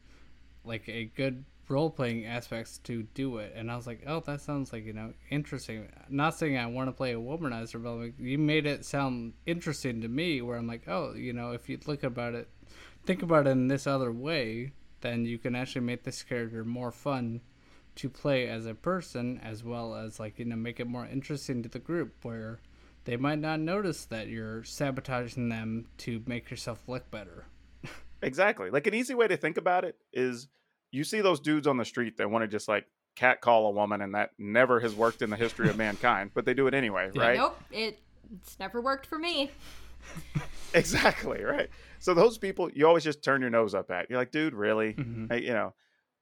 like 0.64 0.88
a 0.88 1.04
good 1.04 1.44
role 1.68 1.90
playing 1.90 2.26
aspects 2.26 2.78
to 2.78 3.02
do 3.14 3.38
it, 3.38 3.52
and 3.56 3.70
I 3.70 3.76
was 3.76 3.86
like, 3.86 4.02
oh, 4.06 4.20
that 4.20 4.40
sounds 4.40 4.72
like 4.72 4.84
you 4.84 4.92
know 4.92 5.12
interesting. 5.30 5.88
Not 6.08 6.36
saying 6.36 6.56
I 6.56 6.66
want 6.66 6.88
to 6.88 6.92
play 6.92 7.12
a 7.12 7.18
womanizer, 7.18 7.82
but 7.82 7.94
like 7.94 8.14
you 8.18 8.38
made 8.38 8.66
it 8.66 8.84
sound 8.84 9.34
interesting 9.46 10.00
to 10.02 10.08
me. 10.08 10.42
Where 10.42 10.56
I'm 10.56 10.66
like, 10.66 10.88
oh, 10.88 11.14
you 11.14 11.32
know, 11.32 11.52
if 11.52 11.68
you 11.68 11.78
look 11.86 12.02
about 12.02 12.34
it, 12.34 12.48
think 13.04 13.22
about 13.22 13.46
it 13.46 13.50
in 13.50 13.68
this 13.68 13.86
other 13.86 14.12
way, 14.12 14.72
then 15.00 15.24
you 15.24 15.38
can 15.38 15.54
actually 15.54 15.82
make 15.82 16.04
this 16.04 16.22
character 16.22 16.64
more 16.64 16.90
fun 16.90 17.40
to 17.96 18.10
play 18.10 18.46
as 18.48 18.66
a 18.66 18.74
person 18.74 19.40
as 19.42 19.64
well 19.64 19.94
as 19.94 20.20
like 20.20 20.38
you 20.38 20.44
know 20.44 20.56
make 20.56 20.80
it 20.80 20.86
more 20.86 21.06
interesting 21.06 21.62
to 21.62 21.68
the 21.68 21.78
group 21.78 22.12
where 22.22 22.60
they 23.04 23.16
might 23.16 23.38
not 23.38 23.60
notice 23.60 24.04
that 24.06 24.28
you're 24.28 24.64
sabotaging 24.64 25.48
them 25.48 25.86
to 25.96 26.22
make 26.26 26.50
yourself 26.50 26.88
look 26.88 27.10
better. 27.10 27.46
Exactly. 28.22 28.70
Like 28.70 28.86
an 28.86 28.94
easy 28.94 29.14
way 29.14 29.28
to 29.28 29.36
think 29.36 29.58
about 29.58 29.84
it 29.84 29.94
is 30.10 30.48
you 30.96 31.04
see 31.04 31.20
those 31.20 31.40
dudes 31.40 31.66
on 31.66 31.76
the 31.76 31.84
street 31.84 32.16
that 32.16 32.30
want 32.30 32.42
to 32.42 32.48
just 32.48 32.68
like 32.68 32.86
catcall 33.14 33.66
a 33.66 33.70
woman 33.70 34.00
and 34.02 34.14
that 34.14 34.30
never 34.38 34.80
has 34.80 34.94
worked 34.94 35.22
in 35.22 35.30
the 35.30 35.36
history 35.36 35.68
of 35.68 35.76
mankind, 35.86 36.30
but 36.34 36.44
they 36.44 36.54
do 36.54 36.66
it 36.66 36.74
anyway, 36.74 37.10
Yeah. 37.14 37.22
right? 37.22 37.36
Nope. 37.38 37.60
It, 37.70 37.98
it's 38.40 38.58
never 38.58 38.80
worked 38.80 39.06
for 39.06 39.18
me. 39.18 39.50
Exactly, 40.74 41.42
right? 41.42 41.70
So 42.00 42.12
those 42.12 42.38
people 42.38 42.70
you 42.70 42.86
always 42.86 43.04
just 43.04 43.22
turn 43.22 43.40
your 43.40 43.50
nose 43.50 43.74
up 43.74 43.90
at. 43.90 44.10
You're 44.10 44.18
like, 44.18 44.30
dude, 44.30 44.52
really? 44.54 44.92
Mhm. 44.94 45.32
Hey, 45.32 45.42
you 45.42 45.52
know. 45.52 45.74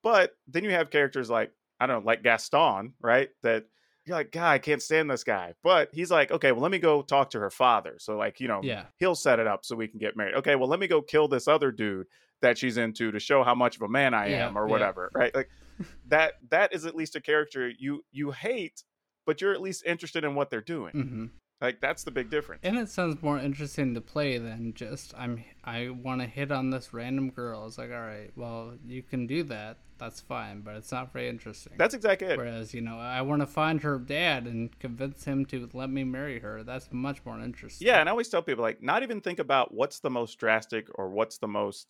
But 0.02 0.36
then 0.46 0.64
you 0.64 0.70
have 0.70 0.90
characters 0.90 1.28
like 1.30 1.50
I 1.80 1.86
don't 1.86 2.00
know, 2.04 2.06
like 2.06 2.22
Gaston, 2.22 2.92
right? 3.00 3.30
That 3.42 3.64
you're 4.06 4.16
like, 4.16 4.30
God, 4.30 4.50
I 4.52 4.58
can't 4.58 4.82
stand 4.82 5.10
this 5.10 5.24
guy. 5.24 5.54
But 5.64 5.88
he's 5.92 6.10
like, 6.10 6.30
okay, 6.30 6.52
well, 6.52 6.60
let 6.60 6.70
me 6.70 6.78
go 6.78 7.02
talk 7.02 7.30
to 7.30 7.40
her 7.40 7.50
father. 7.50 7.96
So 7.98 8.16
like, 8.16 8.38
you 8.38 8.46
know, 8.48 8.60
Yeah. 8.62 8.84
he'll 8.98 9.14
set 9.16 9.40
it 9.40 9.46
up 9.46 9.64
so 9.64 9.74
we 9.74 9.88
can 9.88 9.98
get 9.98 10.16
married. 10.16 10.34
Okay, 10.36 10.54
well, 10.56 10.68
let 10.68 10.78
me 10.78 10.86
go 10.86 11.02
kill 11.02 11.26
this 11.26 11.48
other 11.48 11.72
dude 11.72 12.06
that 12.44 12.58
she's 12.58 12.76
into 12.76 13.10
to 13.10 13.18
show 13.18 13.42
how 13.42 13.54
much 13.54 13.76
of 13.76 13.82
a 13.82 13.88
man 13.88 14.14
I 14.14 14.30
Yeah, 14.30 14.48
am 14.48 14.58
or 14.58 14.66
yeah. 14.66 14.70
whatever, 14.72 15.10
right? 15.14 15.34
Like 15.34 15.50
that 16.08 16.34
that 16.50 16.72
is 16.72 16.86
at 16.86 16.94
least 16.94 17.16
a 17.16 17.20
character 17.20 17.70
you 17.78 18.04
you 18.12 18.30
hate, 18.30 18.84
but 19.26 19.40
you're 19.40 19.52
at 19.52 19.60
least 19.60 19.82
interested 19.84 20.24
in 20.24 20.34
what 20.34 20.50
they're 20.50 20.60
doing. 20.60 20.92
hmm 20.92 21.26
Like 21.60 21.80
that's 21.80 22.04
the 22.04 22.10
big 22.10 22.30
difference. 22.30 22.60
And 22.62 22.78
it 22.78 22.88
sounds 22.90 23.22
more 23.22 23.38
interesting 23.38 23.94
to 23.94 24.00
play 24.00 24.38
than 24.38 24.74
just 24.74 25.14
I'm 25.16 25.44
I 25.64 25.88
want 25.88 26.20
to 26.20 26.26
hit 26.26 26.52
on 26.52 26.70
this 26.70 26.92
random 26.92 27.30
girl. 27.30 27.66
It's 27.66 27.78
like, 27.78 27.90
all 27.90 28.00
right, 28.00 28.30
well, 28.36 28.74
you 28.86 29.02
can 29.02 29.26
do 29.26 29.42
that. 29.44 29.78
That's 29.96 30.20
fine, 30.20 30.60
but 30.60 30.74
it's 30.74 30.90
not 30.92 31.12
very 31.12 31.28
interesting. 31.28 31.74
That's 31.78 31.94
exactly 31.94 32.26
it. 32.28 32.36
Whereas, 32.36 32.74
you 32.74 32.80
know, 32.80 32.98
I 32.98 33.22
want 33.22 33.42
to 33.42 33.46
find 33.46 33.80
her 33.82 33.96
dad 33.98 34.44
and 34.44 34.76
convince 34.80 35.24
him 35.24 35.46
to 35.46 35.68
let 35.72 35.88
me 35.88 36.02
marry 36.04 36.40
her. 36.40 36.64
That's 36.64 36.88
much 36.92 37.24
more 37.24 37.38
interesting. 37.40 37.86
Yeah, 37.86 38.00
and 38.00 38.08
I 38.08 38.10
always 38.10 38.28
tell 38.28 38.42
people 38.42 38.62
like 38.62 38.82
not 38.82 39.02
even 39.02 39.20
think 39.20 39.38
about 39.38 39.72
what's 39.72 40.00
the 40.00 40.10
most 40.10 40.38
drastic 40.38 40.88
or 40.96 41.08
what's 41.08 41.38
the 41.38 41.48
most 41.48 41.86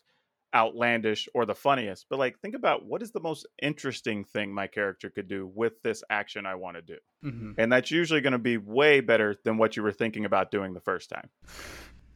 outlandish 0.55 1.29
or 1.35 1.47
the 1.47 1.55
funniest, 1.55 2.07
but 2.09 2.19
like 2.19 2.39
think 2.41 2.55
about 2.55 2.85
what 2.87 3.03
is 3.03 3.11
the 3.13 3.21
most 3.21 3.47
interesting 3.63 4.25
thing 4.25 4.53
my 4.53 4.67
character 4.67 5.11
could 5.11 5.29
do 5.29 5.51
with 5.55 5.83
this 5.83 6.03
action 6.11 6.47
I 6.47 6.55
want 6.55 6.77
to 6.77 6.83
do. 6.83 6.99
Mm-hmm. 7.25 7.53
And 7.59 7.73
that's 7.73 7.91
usually 7.91 8.21
going 8.21 8.33
to 8.33 8.39
be 8.39 8.57
way 8.57 9.01
better 9.01 9.35
than 9.45 9.59
what 9.59 9.77
you 9.77 9.83
were 9.83 9.93
thinking 9.93 10.25
about 10.25 10.51
doing 10.51 10.75
the 10.75 10.81
first 10.81 11.11
time. 11.11 11.29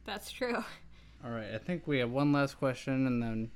That's 0.05 0.31
true. 0.31 0.63
All 1.23 1.31
right, 1.31 1.53
I 1.53 1.57
think 1.57 1.85
we 1.85 1.99
have 1.99 2.11
one 2.11 2.31
last 2.31 2.57
question, 2.57 3.05
and 3.05 3.21
then, 3.21 3.51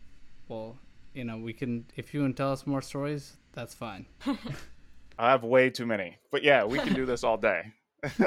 well, 0.49 0.77
you 1.13 1.23
know, 1.23 1.37
we 1.37 1.53
can. 1.53 1.85
If 1.95 2.13
you 2.13 2.21
can 2.21 2.33
tell 2.33 2.51
us 2.51 2.67
more 2.67 2.81
stories, 2.81 3.37
that's 3.53 3.73
fine. 3.73 4.05
I 5.17 5.31
have 5.31 5.43
way 5.43 5.69
too 5.69 5.85
many. 5.85 6.17
But 6.29 6.43
yeah, 6.43 6.65
we 6.65 6.77
can 6.79 6.93
do 6.93 7.05
this 7.05 7.23
all 7.23 7.37
day. 7.37 7.71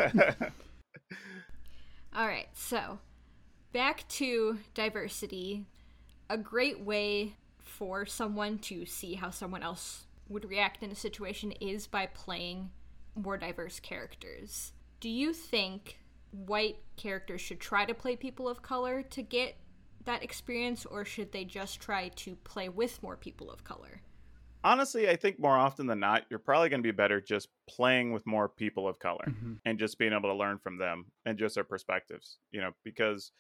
All 2.17 2.27
right, 2.27 2.49
so 2.55 2.99
back 3.75 4.09
to 4.09 4.59
diversity. 4.73 5.67
A 6.29 6.39
great 6.39 6.81
way 6.81 7.37
for 7.59 8.07
someone 8.07 8.59
to 8.59 8.85
see 8.87 9.15
how 9.15 9.31
someone 9.31 9.63
else 9.63 10.07
would 10.29 10.49
react 10.49 10.83
in 10.83 10.91
a 10.91 10.95
situation 10.97 11.53
is 11.53 11.87
by 11.87 12.07
playing 12.07 12.71
more 13.15 13.37
diverse 13.39 13.79
characters. 13.81 14.73
Do 15.01 15.09
you 15.09 15.33
think 15.33 15.99
white 16.33 16.79
characters 16.97 17.41
should 17.41 17.61
try 17.61 17.85
to 17.85 17.95
play 17.95 18.17
people 18.17 18.49
of 18.49 18.63
color 18.63 19.03
to 19.03 19.23
get 19.23 19.57
that 20.05 20.23
experience, 20.23 20.85
or 20.87 21.05
should 21.05 21.33
they 21.33 21.45
just 21.45 21.81
try 21.81 22.09
to 22.09 22.37
play 22.37 22.69
with 22.69 23.03
more 23.03 23.17
people 23.17 23.51
of 23.51 23.65
color? 23.65 24.03
Honestly, 24.65 25.09
I 25.09 25.17
think 25.17 25.39
more 25.39 25.57
often 25.57 25.87
than 25.87 26.01
not, 26.01 26.25
you're 26.29 26.39
probably 26.41 26.69
going 26.69 26.81
to 26.83 26.87
be 26.87 26.91
better 26.93 27.21
just 27.21 27.49
playing 27.69 28.13
with 28.13 28.27
more 28.27 28.49
people 28.49 28.89
of 28.89 28.99
color. 28.99 29.25
Mhm. 29.29 29.61
and 29.65 29.79
just 29.79 29.99
being 29.99 30.13
able 30.13 30.29
to 30.31 30.35
learn 30.35 30.59
from 30.59 30.77
them 30.79 31.07
and 31.25 31.39
just 31.39 31.55
their 31.55 31.65
perspectives 31.65 32.39
you 32.51 32.61
know 32.61 32.73
because 32.85 33.33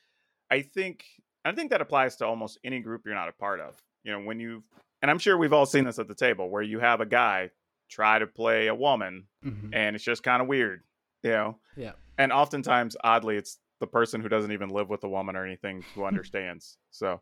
i 0.50 0.60
think 0.62 1.04
i 1.46 1.52
think 1.52 1.70
that 1.70 1.80
applies 1.80 2.16
to 2.16 2.26
almost 2.26 2.58
any 2.64 2.80
group 2.80 3.02
you're 3.04 3.14
not 3.14 3.28
a 3.28 3.32
part 3.32 3.60
of. 3.60 3.74
You 4.04 4.12
know 4.12 4.20
when 4.20 4.38
you 4.40 4.62
and 5.02 5.10
i'm 5.10 5.18
sure 5.18 5.36
we've 5.36 5.52
all 5.52 5.66
seen 5.66 5.84
this 5.84 5.98
at 5.98 6.08
the 6.08 6.14
table 6.14 6.48
where 6.50 6.62
you 6.62 6.78
have 6.80 7.00
a 7.00 7.06
guy 7.06 7.50
try 7.90 8.18
to 8.18 8.26
play 8.26 8.66
a 8.68 8.74
woman 8.74 9.26
Mhm. 9.44 9.70
and 9.72 9.96
it's 9.96 10.04
just 10.04 10.22
kind 10.22 10.42
of 10.42 10.48
weird 10.48 10.82
you 11.22 11.30
know? 11.30 11.58
Yeah. 11.76 11.92
and 12.18 12.32
oftentimes 12.32 12.96
oddly 13.02 13.36
it's 13.36 13.58
the 13.80 13.86
person 13.86 14.20
who 14.20 14.28
doesn't 14.28 14.52
even 14.52 14.68
live 14.70 14.88
with 14.88 15.02
a 15.04 15.08
woman 15.08 15.34
or 15.36 15.44
anything 15.44 15.84
who 15.94 16.04
understands. 16.10 16.78
So 16.90 17.20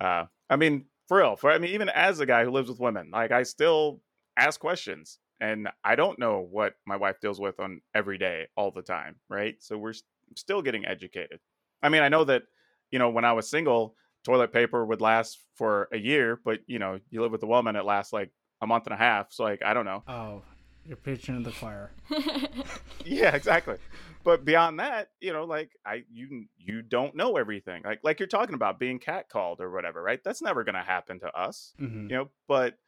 uh 0.00 0.24
i 0.48 0.56
mean 0.56 0.86
for 1.08 1.18
real 1.18 1.36
for 1.36 1.50
i 1.50 1.58
mean 1.58 1.72
even 1.72 1.88
as 1.88 2.20
a 2.20 2.26
guy 2.26 2.44
who 2.44 2.50
lives 2.50 2.68
with 2.70 2.80
women 2.80 3.10
like 3.12 3.30
i 3.32 3.42
still 3.42 4.00
ask 4.36 4.58
questions 4.60 5.18
and 5.40 5.68
i 5.84 5.94
don't 5.96 6.18
know 6.18 6.40
what 6.40 6.74
my 6.86 6.96
wife 6.96 7.20
deals 7.20 7.38
with 7.40 7.58
on 7.60 7.80
every 7.94 8.16
day 8.18 8.46
all 8.56 8.70
the 8.70 8.82
time 8.82 9.16
right? 9.28 9.56
So 9.60 9.76
we're 9.76 9.90
s- 9.90 10.02
still 10.36 10.62
getting 10.62 10.86
educated. 10.86 11.40
I 11.82 11.88
mean 11.90 12.02
i 12.02 12.08
know 12.08 12.24
that 12.24 12.44
you 12.92 12.98
know 13.00 13.10
when 13.10 13.24
i 13.24 13.32
was 13.32 13.50
single 13.50 13.96
toilet 14.24 14.52
paper 14.52 14.86
would 14.86 15.00
last 15.00 15.38
for 15.56 15.88
a 15.92 15.98
year 15.98 16.38
but 16.44 16.60
you 16.68 16.78
know 16.78 17.00
you 17.10 17.20
live 17.20 17.32
with 17.32 17.42
a 17.42 17.46
woman 17.46 17.74
it 17.74 17.84
lasts 17.84 18.12
like 18.12 18.30
a 18.60 18.66
month 18.66 18.86
and 18.86 18.94
a 18.94 18.96
half 18.96 19.32
so 19.32 19.42
like 19.42 19.62
i 19.64 19.74
don't 19.74 19.84
know. 19.84 20.04
Oh, 20.06 20.42
you're 20.86 20.96
preaching 20.96 21.42
to 21.42 21.50
the 21.50 21.56
choir. 21.56 21.90
yeah 23.04 23.34
exactly. 23.34 23.76
But 24.24 24.44
beyond 24.44 24.78
that 24.78 25.08
you 25.20 25.32
know 25.32 25.42
like 25.42 25.70
i 25.84 26.04
you 26.12 26.44
you 26.56 26.80
don't 26.82 27.16
know 27.16 27.36
everything 27.36 27.82
like 27.84 27.98
like 28.04 28.20
you're 28.20 28.28
talking 28.28 28.54
about 28.54 28.78
being 28.78 29.00
catcalled 29.00 29.58
or 29.58 29.68
whatever 29.68 30.00
right? 30.00 30.22
That's 30.22 30.40
never 30.40 30.62
going 30.62 30.76
to 30.76 30.82
happen 30.82 31.18
to 31.20 31.36
us 31.36 31.72
hmm 31.76 32.02
you 32.08 32.16
know 32.16 32.28
but 32.46 32.78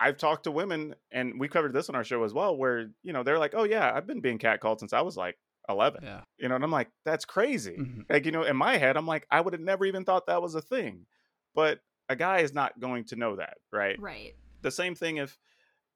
i've 0.00 0.16
talked 0.16 0.44
to 0.44 0.50
women 0.50 0.96
and 1.12 1.38
we 1.38 1.46
covered 1.46 1.72
this 1.72 1.88
on 1.88 1.94
our 1.94 2.02
show 2.02 2.24
as 2.24 2.34
well 2.34 2.56
where 2.56 2.90
you 3.04 3.12
know 3.12 3.22
they're 3.22 3.38
like 3.38 3.54
oh 3.56 3.64
yeah 3.64 3.92
i've 3.94 4.06
been 4.06 4.20
being 4.20 4.38
catcalled 4.38 4.80
since 4.80 4.92
i 4.92 5.00
was 5.00 5.16
like 5.16 5.36
11 5.68 6.00
Yeah. 6.02 6.20
you 6.38 6.48
know 6.48 6.54
and 6.54 6.64
i'm 6.64 6.70
like 6.70 6.88
that's 7.04 7.24
crazy 7.24 7.76
Mhm. 7.78 8.04
like 8.08 8.24
you 8.26 8.32
know 8.32 8.42
in 8.44 8.56
my 8.56 8.76
head 8.78 8.96
i'm 8.96 9.06
like 9.06 9.26
i 9.30 9.40
would 9.40 9.52
have 9.52 9.62
never 9.62 9.84
even 9.84 10.04
thought 10.04 10.26
that 10.26 10.42
was 10.42 10.54
a 10.54 10.62
thing 10.62 11.06
but 11.54 11.80
a 12.08 12.16
guy 12.16 12.38
is 12.40 12.54
not 12.54 12.78
going 12.80 13.04
to 13.04 13.16
know 13.16 13.36
that 13.36 13.58
right 13.72 14.00
right. 14.00 14.34
the 14.62 14.70
same 14.70 14.94
thing 14.94 15.18
if 15.18 15.36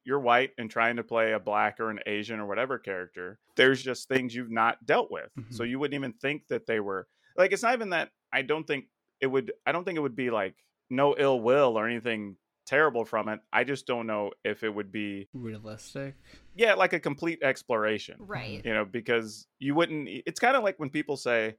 you're 0.05 0.19
white 0.21 0.51
and 0.59 0.69
trying 0.71 0.97
to 0.97 1.05
play 1.05 1.33
a 1.33 1.39
black 1.39 1.79
or 1.79 1.89
an 1.89 2.01
Asian 2.07 2.41
or 2.41 2.47
whatever 2.47 2.77
character, 2.77 3.39
there's 3.55 3.81
just 3.81 4.09
things 4.09 4.35
you've 4.35 4.51
not 4.51 4.85
dealt 4.85 5.13
with. 5.13 5.31
So 5.51 5.63
you 5.63 5.79
wouldn't 5.79 5.95
even 5.95 6.13
think 6.15 6.49
that 6.49 6.67
they 6.67 6.81
were 6.81 7.07
like 7.37 7.53
it's 7.53 7.63
not 7.63 7.75
even 7.75 7.91
that 7.91 8.11
I 8.33 8.43
don't 8.43 8.67
think 8.67 8.87
it 9.21 9.29
would 9.29 9.53
I 9.65 9.71
don't 9.71 9.85
think 9.85 9.97
it 9.97 10.01
would 10.01 10.17
be 10.17 10.31
like 10.31 10.57
no 10.91 11.15
ill 11.17 11.41
will 11.41 11.79
or 11.79 11.87
anything 11.89 12.37
terrible 12.67 13.05
from 13.05 13.29
it. 13.29 13.41
I 13.53 13.65
just 13.65 13.87
don't 13.87 14.07
know 14.07 14.31
if 14.45 14.63
it 14.63 14.75
would 14.75 14.93
be 14.93 15.29
realistic. 15.33 16.15
Yeah, 16.55 16.75
like 16.75 16.93
a 16.93 17.01
complete 17.01 17.43
exploration. 17.43 18.17
Right. 18.19 18.65
You 18.65 18.75
know, 18.75 18.85
because 18.85 19.47
you 19.59 19.75
wouldn't 19.75 20.09
it's 20.27 20.41
kind 20.41 20.57
of 20.57 20.63
like 20.63 20.79
when 20.79 20.91
people 20.91 21.17
say, 21.17 21.57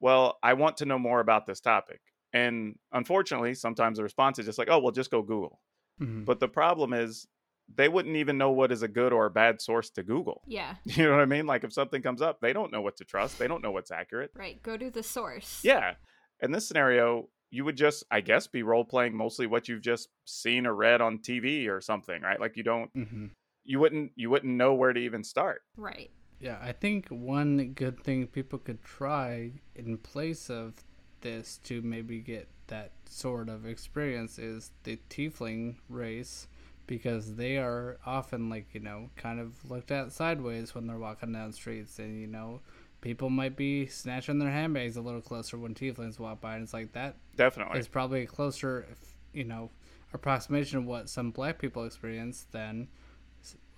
"Well, 0.00 0.38
I 0.42 0.54
want 0.54 0.76
to 0.78 0.86
know 0.86 0.98
more 0.98 1.20
about 1.20 1.46
this 1.46 1.60
topic." 1.60 2.00
And 2.32 2.76
unfortunately, 2.92 3.54
sometimes 3.54 3.98
the 3.98 4.02
response 4.02 4.38
is 4.38 4.46
just 4.46 4.58
like, 4.58 4.68
"Oh, 4.70 4.78
well, 4.78 4.92
just 4.92 5.10
go 5.10 5.22
Google." 5.22 5.60
Mhm. 6.00 6.24
But 6.24 6.40
the 6.40 6.48
problem 6.48 6.92
is 6.92 7.26
they 7.74 7.88
wouldn't 7.88 8.16
even 8.16 8.36
know 8.36 8.50
what 8.50 8.70
is 8.72 8.82
a 8.82 8.88
good 8.88 9.12
or 9.12 9.24
a 9.24 9.30
bad 9.30 9.60
source 9.60 9.88
to 9.90 10.02
Google. 10.02 10.42
Yeah. 10.46 10.74
You 10.84 11.04
know 11.04 11.12
what 11.12 11.20
I 11.20 11.24
mean? 11.26 11.46
Like 11.46 11.64
if 11.64 11.72
something 11.72 12.02
comes 12.02 12.20
up, 12.20 12.40
they 12.40 12.52
don't 12.52 12.70
know 12.72 12.82
what 12.82 12.96
to 12.98 13.04
trust. 13.04 13.38
They 13.38 13.48
don't 13.48 13.62
know 13.62 13.70
what's 13.70 13.90
accurate. 13.90 14.32
Right. 14.34 14.62
Go 14.62 14.76
to 14.76 14.90
the 14.90 15.02
source. 15.02 15.60
Yeah. 15.64 15.94
In 16.40 16.50
this 16.52 16.68
scenario, 16.68 17.28
you 17.54 17.64
would 17.64 17.76
just, 17.76 18.02
I 18.10 18.20
guess, 18.20 18.48
be 18.48 18.64
role 18.64 18.84
playing 18.84 19.16
mostly 19.16 19.46
what 19.46 19.68
you've 19.68 19.80
just 19.80 20.08
seen 20.24 20.66
or 20.66 20.74
read 20.74 21.00
on 21.00 21.18
TV 21.18 21.68
or 21.68 21.80
something, 21.80 22.20
right? 22.20 22.40
Like 22.40 22.56
you 22.56 22.64
don't, 22.64 22.92
mm-hmm. 22.94 23.26
you 23.62 23.78
wouldn't, 23.78 24.10
you 24.16 24.28
wouldn't 24.28 24.52
know 24.52 24.74
where 24.74 24.92
to 24.92 24.98
even 24.98 25.22
start. 25.22 25.62
Right. 25.76 26.10
Yeah, 26.40 26.58
I 26.60 26.72
think 26.72 27.06
one 27.10 27.72
good 27.74 28.02
thing 28.02 28.26
people 28.26 28.58
could 28.58 28.82
try 28.82 29.52
in 29.76 29.98
place 29.98 30.50
of 30.50 30.74
this 31.20 31.60
to 31.64 31.80
maybe 31.80 32.18
get 32.18 32.48
that 32.66 32.90
sort 33.08 33.48
of 33.48 33.66
experience 33.66 34.40
is 34.40 34.72
the 34.82 34.98
tiefling 35.08 35.76
race 35.88 36.48
because 36.88 37.36
they 37.36 37.58
are 37.58 37.98
often 38.04 38.50
like, 38.50 38.66
you 38.72 38.80
know, 38.80 39.10
kind 39.14 39.38
of 39.38 39.70
looked 39.70 39.92
at 39.92 40.12
sideways 40.12 40.74
when 40.74 40.88
they're 40.88 40.98
walking 40.98 41.32
down 41.32 41.52
streets 41.52 42.00
and 42.00 42.20
you 42.20 42.26
know, 42.26 42.62
people 43.04 43.28
might 43.28 43.54
be 43.54 43.86
snatching 43.86 44.38
their 44.38 44.50
handbags 44.50 44.96
a 44.96 45.00
little 45.02 45.20
closer 45.20 45.58
when 45.58 45.74
tieflings 45.74 46.18
walk 46.18 46.40
by 46.40 46.54
and 46.54 46.64
it's 46.64 46.72
like 46.72 46.90
that 46.94 47.14
Definitely. 47.36 47.78
is 47.78 47.86
probably 47.86 48.22
a 48.22 48.26
closer, 48.26 48.86
you 49.34 49.44
know, 49.44 49.70
approximation 50.14 50.78
of 50.78 50.86
what 50.86 51.10
some 51.10 51.30
black 51.30 51.58
people 51.58 51.84
experience 51.84 52.46
than, 52.50 52.88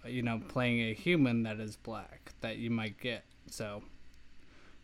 you 0.06 0.22
know, 0.22 0.40
playing 0.48 0.80
a 0.80 0.94
human 0.94 1.42
that 1.42 1.58
is 1.58 1.74
black 1.76 2.32
that 2.40 2.58
you 2.58 2.70
might 2.70 3.00
get. 3.00 3.24
So 3.50 3.82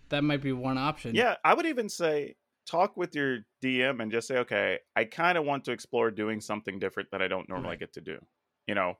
that 0.09 0.25
might 0.25 0.43
be 0.43 0.51
one 0.53 0.77
option. 0.77 1.15
Yeah. 1.15 1.37
I 1.45 1.55
would 1.55 1.67
even 1.67 1.89
say 1.89 2.35
talk 2.67 2.97
with 2.97 3.15
your 3.15 3.39
DM 3.63 4.03
and 4.03 4.11
just 4.11 4.27
say, 4.27 4.39
okay, 4.39 4.81
I 4.97 5.05
kind 5.05 5.39
of 5.39 5.45
want 5.45 5.65
to 5.67 5.73
explore 5.73 6.11
doing 6.11 6.41
something 6.41 6.81
different 6.81 7.13
that 7.13 7.23
I 7.23 7.29
don't 7.29 7.49
normally 7.49 7.71
Right. 7.71 7.79
get 7.79 7.93
to 7.95 8.01
do. 8.01 8.19
You 8.67 8.75
know, 8.75 8.99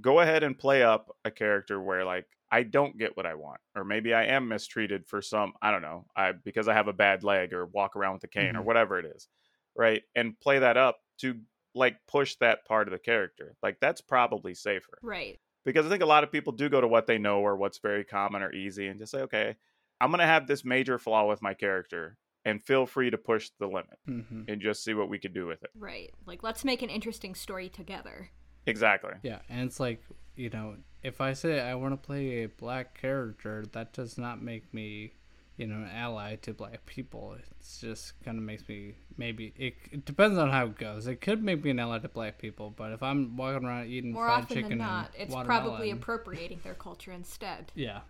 go 0.00 0.20
ahead 0.20 0.44
and 0.44 0.56
play 0.56 0.84
up 0.84 1.10
a 1.24 1.32
character 1.32 1.80
where 1.82 2.04
like 2.04 2.26
I 2.50 2.62
don't 2.62 2.96
get 2.98 3.16
what 3.16 3.26
I 3.26 3.34
want, 3.34 3.60
or 3.74 3.84
maybe 3.84 4.14
I 4.14 4.24
am 4.24 4.48
mistreated 4.48 5.06
for 5.06 5.20
some 5.20 5.52
I 5.60 5.70
don't 5.70 5.82
know, 5.82 6.06
I 6.16 6.32
because 6.32 6.68
I 6.68 6.74
have 6.74 6.88
a 6.88 6.92
bad 6.92 7.22
leg 7.24 7.52
or 7.52 7.66
walk 7.66 7.96
around 7.96 8.14
with 8.14 8.24
a 8.24 8.28
cane 8.28 8.56
or 8.56 8.62
Mhm. 8.62 8.66
whatever 8.66 8.98
it 8.98 9.06
is, 9.06 9.28
right? 9.76 10.02
And 10.14 10.38
play 10.40 10.58
that 10.60 10.76
up 10.76 10.98
to 11.18 11.40
like 11.74 11.96
push 12.06 12.36
that 12.36 12.64
part 12.64 12.88
of 12.88 12.92
the 12.92 12.98
character. 12.98 13.54
Like 13.62 13.78
that's 13.80 14.00
probably 14.00 14.54
safer 14.54 14.98
Right. 15.02 15.38
because 15.64 15.86
I 15.86 15.90
think 15.90 16.02
a 16.02 16.06
lot 16.06 16.24
of 16.24 16.32
people 16.32 16.52
do 16.52 16.68
go 16.68 16.80
to 16.80 16.88
what 16.88 17.06
they 17.06 17.18
know 17.18 17.40
or 17.40 17.56
what's 17.56 17.78
very 17.78 18.04
common 18.04 18.42
or 18.42 18.52
easy 18.52 18.86
and 18.88 18.98
just 18.98 19.12
say, 19.12 19.20
okay, 19.20 19.56
I'm 20.00 20.10
gonna 20.10 20.26
have 20.26 20.46
this 20.46 20.64
major 20.64 20.98
flaw 20.98 21.26
with 21.28 21.42
my 21.42 21.54
character, 21.54 22.16
and 22.44 22.64
feel 22.64 22.86
free 22.86 23.10
to 23.10 23.18
push 23.18 23.50
the 23.58 23.66
limit 23.66 23.98
hmm 24.06 24.44
and 24.48 24.62
just 24.62 24.82
see 24.82 24.94
what 24.94 25.10
we 25.10 25.18
could 25.18 25.34
do 25.34 25.46
with 25.46 25.62
it. 25.62 25.70
Right. 25.74 26.14
Like 26.24 26.42
let's 26.42 26.64
make 26.64 26.80
an 26.80 26.88
interesting 26.88 27.34
story 27.34 27.68
together. 27.68 28.30
Exactly. 28.66 29.12
Yeah, 29.22 29.40
and 29.48 29.66
it's 29.66 29.78
like, 29.80 30.02
you 30.36 30.48
know, 30.50 30.76
if 31.02 31.20
I 31.20 31.32
say 31.32 31.60
I 31.60 31.74
want 31.74 31.92
to 31.92 31.96
play 32.06 32.42
a 32.44 32.48
black 32.48 33.00
character, 33.00 33.64
that 33.72 33.92
does 33.92 34.18
not 34.18 34.42
make 34.42 34.72
me, 34.74 35.12
you 35.56 35.66
know, 35.66 35.76
an 35.76 35.90
ally 35.94 36.36
to 36.36 36.52
black 36.52 36.86
people. 36.86 37.36
It's 37.60 37.80
just 37.80 38.20
kind 38.24 38.38
of 38.38 38.44
makes 38.44 38.68
me 38.68 38.94
maybe 39.16 39.52
it, 39.56 39.74
it 39.92 40.04
depends 40.04 40.38
on 40.38 40.50
how 40.50 40.66
it 40.66 40.78
goes. 40.78 41.06
It 41.06 41.20
could 41.20 41.42
make 41.42 41.62
me 41.64 41.70
an 41.70 41.78
ally 41.78 41.98
to 41.98 42.08
black 42.08 42.38
people, 42.38 42.70
but 42.70 42.92
if 42.92 43.02
I'm 43.02 43.36
walking 43.36 43.66
around 43.66 43.86
eating 43.88 44.12
More 44.12 44.26
fried 44.26 44.44
often 44.44 44.56
chicken 44.56 44.70
than 44.70 44.78
not, 44.78 45.10
it's 45.16 45.32
watermelon, 45.34 45.64
probably 45.64 45.90
appropriating 45.90 46.60
their 46.64 46.74
culture 46.74 47.12
instead. 47.12 47.72
yeah, 47.74 48.00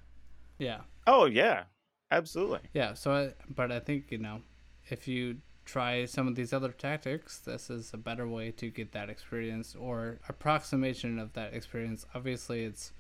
yeah, 0.58 0.80
Oh 1.06 1.26
yeah, 1.26 1.64
absolutely. 2.10 2.60
yeah. 2.74 2.94
So, 2.94 3.12
I, 3.12 3.32
but 3.54 3.70
I 3.72 3.80
think 3.80 4.10
you 4.10 4.18
know, 4.18 4.42
if 4.90 5.06
you 5.08 5.38
try 5.68 6.06
some 6.06 6.26
of 6.26 6.34
these 6.34 6.52
other 6.52 6.72
tactics, 6.72 7.38
this 7.38 7.68
is 7.68 7.92
a 7.92 7.98
better 7.98 8.26
way 8.26 8.50
to 8.52 8.70
get 8.70 8.92
that 8.92 9.10
experience 9.10 9.76
or 9.78 10.18
approximation 10.28 11.18
of 11.18 11.34
that 11.34 11.52
experience. 11.52 12.06
Obviously, 12.14 12.64
it's 12.64 12.92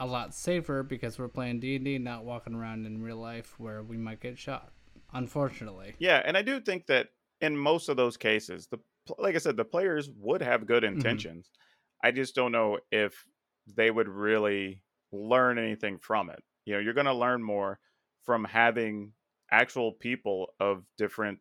a 0.00 0.06
lot 0.06 0.34
safer 0.34 0.82
because 0.82 1.18
we're 1.18 1.28
playing 1.28 1.60
D&D, 1.60 1.98
not 1.98 2.24
walking 2.24 2.54
around 2.54 2.84
in 2.84 3.00
real 3.00 3.16
life 3.16 3.54
where 3.58 3.82
we 3.82 3.96
might 3.96 4.20
get 4.20 4.36
shot. 4.36 4.72
Unfortunately. 5.12 5.94
Yeah, 6.00 6.20
and 6.24 6.36
I 6.36 6.42
do 6.42 6.60
think 6.60 6.86
that 6.86 7.08
in 7.40 7.56
most 7.56 7.88
of 7.88 7.96
those 7.96 8.16
cases, 8.16 8.66
the 8.66 8.78
like 9.18 9.36
I 9.36 9.38
said, 9.38 9.56
the 9.56 9.64
players 9.64 10.10
would 10.18 10.42
have 10.42 10.66
good 10.66 10.82
mm-hmm. 10.82 10.96
intentions. 10.96 11.48
I 12.02 12.10
just 12.10 12.34
don't 12.34 12.50
know 12.50 12.80
if 12.90 13.24
they 13.76 13.88
would 13.88 14.08
really 14.08 14.82
learn 15.12 15.58
anything 15.58 15.96
from 15.96 16.28
it. 16.30 16.42
You 16.64 16.74
know, 16.74 16.80
you're 16.80 16.92
going 16.92 17.06
to 17.06 17.14
learn 17.14 17.40
more 17.40 17.78
from 18.24 18.42
having 18.44 19.12
actual 19.52 19.92
people 19.92 20.48
of 20.58 20.82
different 20.98 21.38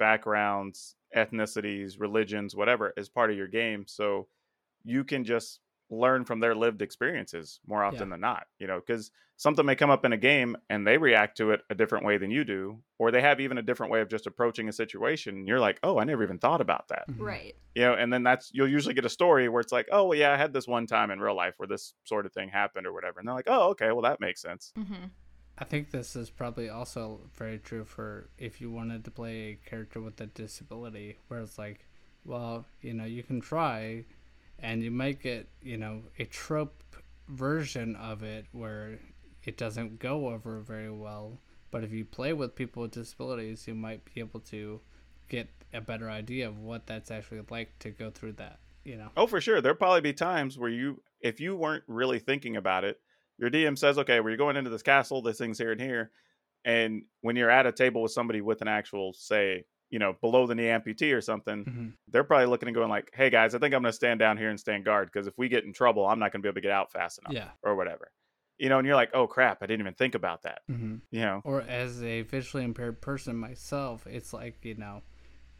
backgrounds, 0.00 0.96
ethnicities, 1.16 2.00
religions, 2.00 2.56
whatever 2.56 2.92
as 2.96 3.08
part 3.08 3.30
of 3.30 3.36
your 3.36 3.46
game 3.48 3.84
so 3.86 4.26
you 4.84 5.04
can 5.04 5.22
just 5.24 5.60
learn 5.90 6.24
from 6.24 6.40
their 6.40 6.54
lived 6.54 6.82
experiences 6.82 7.60
more 7.66 7.84
often 7.84 8.08
Yeah. 8.08 8.12
than 8.14 8.20
not, 8.20 8.46
you 8.58 8.66
know, 8.66 8.80
cuz 8.80 9.10
something 9.36 9.64
may 9.66 9.74
come 9.74 9.90
up 9.90 10.04
in 10.04 10.12
a 10.12 10.16
game 10.16 10.56
and 10.68 10.86
they 10.86 10.98
react 10.98 11.36
to 11.38 11.50
it 11.50 11.62
a 11.70 11.74
different 11.74 12.04
way 12.04 12.16
than 12.18 12.30
you 12.30 12.44
do 12.44 12.82
or 12.98 13.10
they 13.10 13.22
have 13.22 13.40
even 13.40 13.58
a 13.58 13.62
different 13.62 13.90
way 13.92 14.00
of 14.02 14.08
just 14.08 14.26
approaching 14.26 14.68
a 14.68 14.72
situation 14.72 15.34
and 15.36 15.48
you're 15.48 15.58
like 15.68 15.78
oh 15.82 15.98
i 15.98 16.04
never 16.04 16.22
even 16.22 16.38
thought 16.38 16.60
about 16.60 16.86
that 16.88 17.08
Mhm. 17.08 17.20
Right. 17.32 17.54
you 17.74 17.82
know 17.82 17.94
and 17.94 18.12
then 18.12 18.22
that's 18.22 18.50
you'll 18.52 18.68
usually 18.68 18.94
get 18.94 19.06
a 19.06 19.08
story 19.20 19.48
where 19.48 19.62
it's 19.62 19.72
like 19.72 19.88
oh 19.90 20.04
well, 20.08 20.18
yeah 20.18 20.32
i 20.32 20.36
had 20.36 20.52
this 20.52 20.68
one 20.68 20.86
time 20.86 21.10
in 21.10 21.20
real 21.20 21.34
life 21.34 21.54
where 21.56 21.66
this 21.66 21.94
sort 22.04 22.26
of 22.26 22.32
thing 22.34 22.50
happened 22.50 22.86
or 22.86 22.92
whatever 22.92 23.18
and 23.18 23.26
they're 23.26 23.34
like 23.34 23.48
oh 23.56 23.70
okay 23.70 23.90
well 23.92 24.02
that 24.02 24.20
makes 24.20 24.42
sense 24.42 24.72
Mm-hmm. 24.78 25.06
I 25.60 25.64
think 25.64 25.90
this 25.90 26.16
is 26.16 26.30
probably 26.30 26.70
also 26.70 27.20
very 27.36 27.58
true 27.58 27.84
for 27.84 28.30
if 28.38 28.60
you 28.62 28.70
wanted 28.70 29.04
to 29.04 29.10
play 29.10 29.36
a 29.50 29.68
character 29.68 30.00
with 30.00 30.18
a 30.20 30.26
disability, 30.26 31.18
where 31.28 31.40
it's 31.40 31.58
like, 31.58 31.86
well, 32.24 32.64
you 32.80 32.94
know, 32.94 33.04
you 33.04 33.22
can 33.22 33.40
try, 33.42 34.06
and 34.58 34.82
you 34.82 34.90
might 34.90 35.20
get, 35.22 35.48
you 35.62 35.76
know, 35.76 36.02
a 36.18 36.24
trope 36.24 36.82
version 37.28 37.94
of 37.96 38.22
it 38.22 38.46
where 38.52 38.98
it 39.44 39.58
doesn't 39.58 39.98
go 39.98 40.28
over 40.28 40.60
very 40.60 40.90
well. 40.90 41.38
But 41.70 41.84
if 41.84 41.92
you 41.92 42.04
play 42.04 42.32
with 42.32 42.56
people 42.56 42.82
with 42.82 42.92
disabilities, 42.92 43.68
you 43.68 43.74
might 43.74 44.02
be 44.14 44.20
able 44.20 44.40
to 44.40 44.80
get 45.28 45.48
a 45.72 45.80
better 45.80 46.10
idea 46.10 46.48
of 46.48 46.58
what 46.58 46.86
that's 46.86 47.10
actually 47.10 47.42
like 47.50 47.78
to 47.80 47.90
go 47.90 48.10
through 48.10 48.32
that, 48.32 48.58
you 48.84 48.96
know. 48.96 49.08
oh 49.16 49.26
for 49.26 49.40
sure 49.40 49.60
there'll 49.60 49.76
probably 49.76 50.00
be 50.00 50.12
times 50.12 50.58
where 50.58 50.70
you 50.70 51.00
if 51.20 51.38
you 51.38 51.54
weren't 51.54 51.84
really 51.86 52.18
thinking 52.18 52.56
about 52.56 52.82
it 52.82 52.98
your 53.40 53.50
dm 53.50 53.76
says 53.76 53.98
okay 53.98 54.20
well 54.20 54.28
you're 54.30 54.36
going 54.36 54.56
into 54.56 54.70
this 54.70 54.82
castle 54.82 55.22
this 55.22 55.38
thing's 55.38 55.58
here 55.58 55.72
and 55.72 55.80
here 55.80 56.10
and 56.64 57.02
when 57.22 57.34
you're 57.36 57.50
at 57.50 57.66
a 57.66 57.72
table 57.72 58.02
with 58.02 58.12
somebody 58.12 58.40
with 58.40 58.60
an 58.62 58.68
actual 58.68 59.12
say 59.12 59.64
you 59.88 59.98
know 59.98 60.14
below 60.20 60.46
the 60.46 60.54
knee 60.54 60.64
amputee 60.64 61.12
or 61.16 61.20
something 61.20 61.64
Mhm. 61.64 61.92
they're 62.08 62.22
probably 62.22 62.46
looking 62.46 62.68
and 62.68 62.74
going 62.76 62.90
like 62.90 63.10
hey 63.14 63.30
guys 63.30 63.54
i 63.54 63.58
think 63.58 63.74
i'm 63.74 63.82
going 63.82 63.90
to 63.90 63.96
stand 63.96 64.20
down 64.20 64.36
here 64.36 64.50
and 64.50 64.60
stand 64.60 64.84
guard 64.84 65.10
because 65.12 65.26
if 65.26 65.34
we 65.38 65.48
get 65.48 65.64
in 65.64 65.72
trouble 65.72 66.06
i'm 66.06 66.18
not 66.18 66.30
going 66.32 66.40
to 66.40 66.46
be 66.46 66.48
able 66.48 66.54
to 66.56 66.60
get 66.60 66.70
out 66.70 66.92
fast 66.92 67.18
enough 67.18 67.32
Yeah. 67.34 67.48
or 67.62 67.74
whatever 67.74 68.12
you 68.58 68.68
know 68.68 68.78
and 68.78 68.86
you're 68.86 68.94
like 68.96 69.10
oh 69.14 69.26
crap 69.26 69.62
i 69.62 69.66
didn't 69.66 69.80
even 69.80 69.94
think 69.94 70.14
about 70.14 70.42
that 70.42 70.60
hmm 70.68 70.96
you 71.10 71.22
know 71.22 71.40
or 71.44 71.62
as 71.62 72.02
a 72.04 72.22
visually 72.22 72.62
impaired 72.64 73.00
person 73.00 73.34
myself, 73.36 74.06
it's 74.06 74.32
like, 74.34 74.56
you 74.64 74.74
know, 74.74 75.02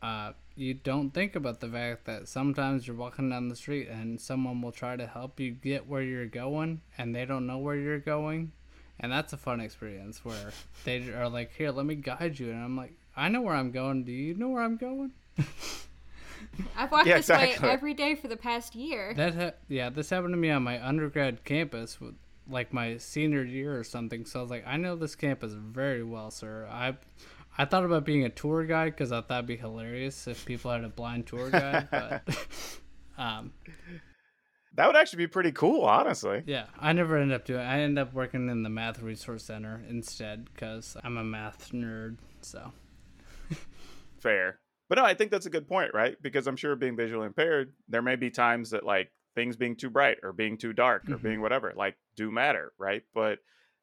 uh, 0.03 0.32
you 0.57 0.74
don't 0.74 1.11
think 1.11 1.36
about 1.36 1.61
the 1.61 1.68
fact 1.68 2.05
that 2.05 2.28
sometimes 2.28 2.86
you're 2.86 2.96
walking 2.96 3.30
down 3.30 3.48
the 3.48 3.57
street 3.57 3.88
and 3.88 4.20
someone 4.20 4.61
will 4.61 4.72
try 4.72 4.96
to 4.96 5.07
help 5.07 5.40
you 5.40 5.53
get 5.53 5.86
where 5.86 6.03
you're 6.03 6.26
going 6.26 6.80
and 6.98 7.14
they 7.14 7.24
don't 7.24 7.46
know 7.46 7.59
where 7.59 7.76
you're 7.76 7.98
going. 7.98 8.53
And 8.98 9.11
that's 9.11 9.32
a 9.32 9.38
fun 9.38 9.61
experience 9.61 10.24
where 10.24 10.53
they 10.84 11.09
are 11.12 11.28
like, 11.28 11.53
here, 11.55 11.70
let 11.70 11.86
me 11.86 11.94
guide 11.94 12.38
you. 12.38 12.51
And 12.51 12.62
I'm 12.62 12.76
like, 12.76 12.92
I 13.16 13.28
know 13.28 13.40
where 13.40 13.55
I'm 13.55 13.70
going. 13.70 14.05
Do 14.05 14.12
you 14.12 14.34
know 14.34 14.48
where 14.48 14.62
I'm 14.62 14.76
going? 14.76 15.12
I've 16.76 16.90
walked 16.90 17.07
Yeah, 17.07 17.18
this 17.18 17.28
way 17.28 17.57
every 17.62 17.94
day 17.94 18.14
for 18.14 18.28
the 18.28 18.36
past 18.36 18.74
year. 18.74 19.14
That 19.14 19.34
ha- 19.34 19.53
yeah, 19.68 19.90
this 19.90 20.11
happened 20.11 20.32
to 20.32 20.38
me 20.38 20.51
on 20.51 20.62
my 20.62 20.84
undergrad 20.84 21.44
campus, 21.44 22.01
with, 22.01 22.14
like 22.48 22.72
my 22.72 22.96
senior 22.96 23.44
year 23.44 23.78
or 23.78 23.84
something. 23.84 24.24
So 24.24 24.40
I 24.40 24.42
was 24.42 24.51
like, 24.51 24.66
I 24.66 24.76
know 24.76 24.96
this 24.96 25.14
campus 25.14 25.53
very 25.53 26.03
well, 26.03 26.30
sir. 26.30 26.66
I 26.70 26.96
I 27.61 27.66
thought 27.66 27.84
about 27.84 28.04
being 28.06 28.24
a 28.24 28.30
tour 28.30 28.64
guide 28.64 28.92
because 28.94 29.12
I 29.12 29.20
thought 29.20 29.38
it'd 29.40 29.46
be 29.46 29.56
hilarious 29.56 30.26
if 30.26 30.44
people 30.46 30.70
had 30.70 30.82
a 30.84 30.88
blind 30.88 31.26
tour 31.26 31.50
guide. 31.50 31.88
but 31.90 32.22
um, 33.18 33.52
that 34.76 34.86
would 34.86 34.96
actually 34.96 35.18
be 35.18 35.26
pretty 35.26 35.52
cool 35.52 35.82
honestly 35.84 36.42
yeah, 36.46 36.66
I 36.78 36.92
never 36.94 37.18
end 37.18 37.32
up 37.32 37.44
doing. 37.44 37.61
I 37.61 37.80
end 37.80 37.98
up 37.98 38.14
working 38.14 38.48
in 38.48 38.62
the 38.62 38.70
math 38.70 39.02
resource 39.02 39.44
center 39.44 39.82
instead 39.88 40.46
because 40.52 40.96
I'm 41.04 41.18
a 41.18 41.24
math 41.24 41.72
nerd. 41.72 42.16
So 42.40 42.72
fair 44.20 44.58
but 44.88 44.96
no 44.98 45.04
i 45.04 45.14
think 45.14 45.30
that's 45.30 45.46
a 45.46 45.50
good 45.50 45.66
point 45.66 45.92
right 45.94 46.16
because 46.22 46.46
i'm 46.46 46.56
sure 46.56 46.76
being 46.76 46.94
visually 46.96 47.26
impaired 47.26 47.72
there 47.88 48.02
may 48.02 48.16
be 48.16 48.28
times 48.30 48.70
that 48.70 48.84
like 48.84 49.11
things 49.34 49.56
being 49.56 49.74
too 49.74 49.88
bright 49.88 50.18
or 50.22 50.32
being 50.32 50.58
too 50.58 50.72
dark 50.74 51.08
or 51.08 51.16
Mhm. 51.16 51.22
being 51.22 51.40
whatever 51.40 51.72
like 51.76 51.96
do 52.16 52.30
matter 52.30 52.72
right 52.78 53.02
but 53.14 53.38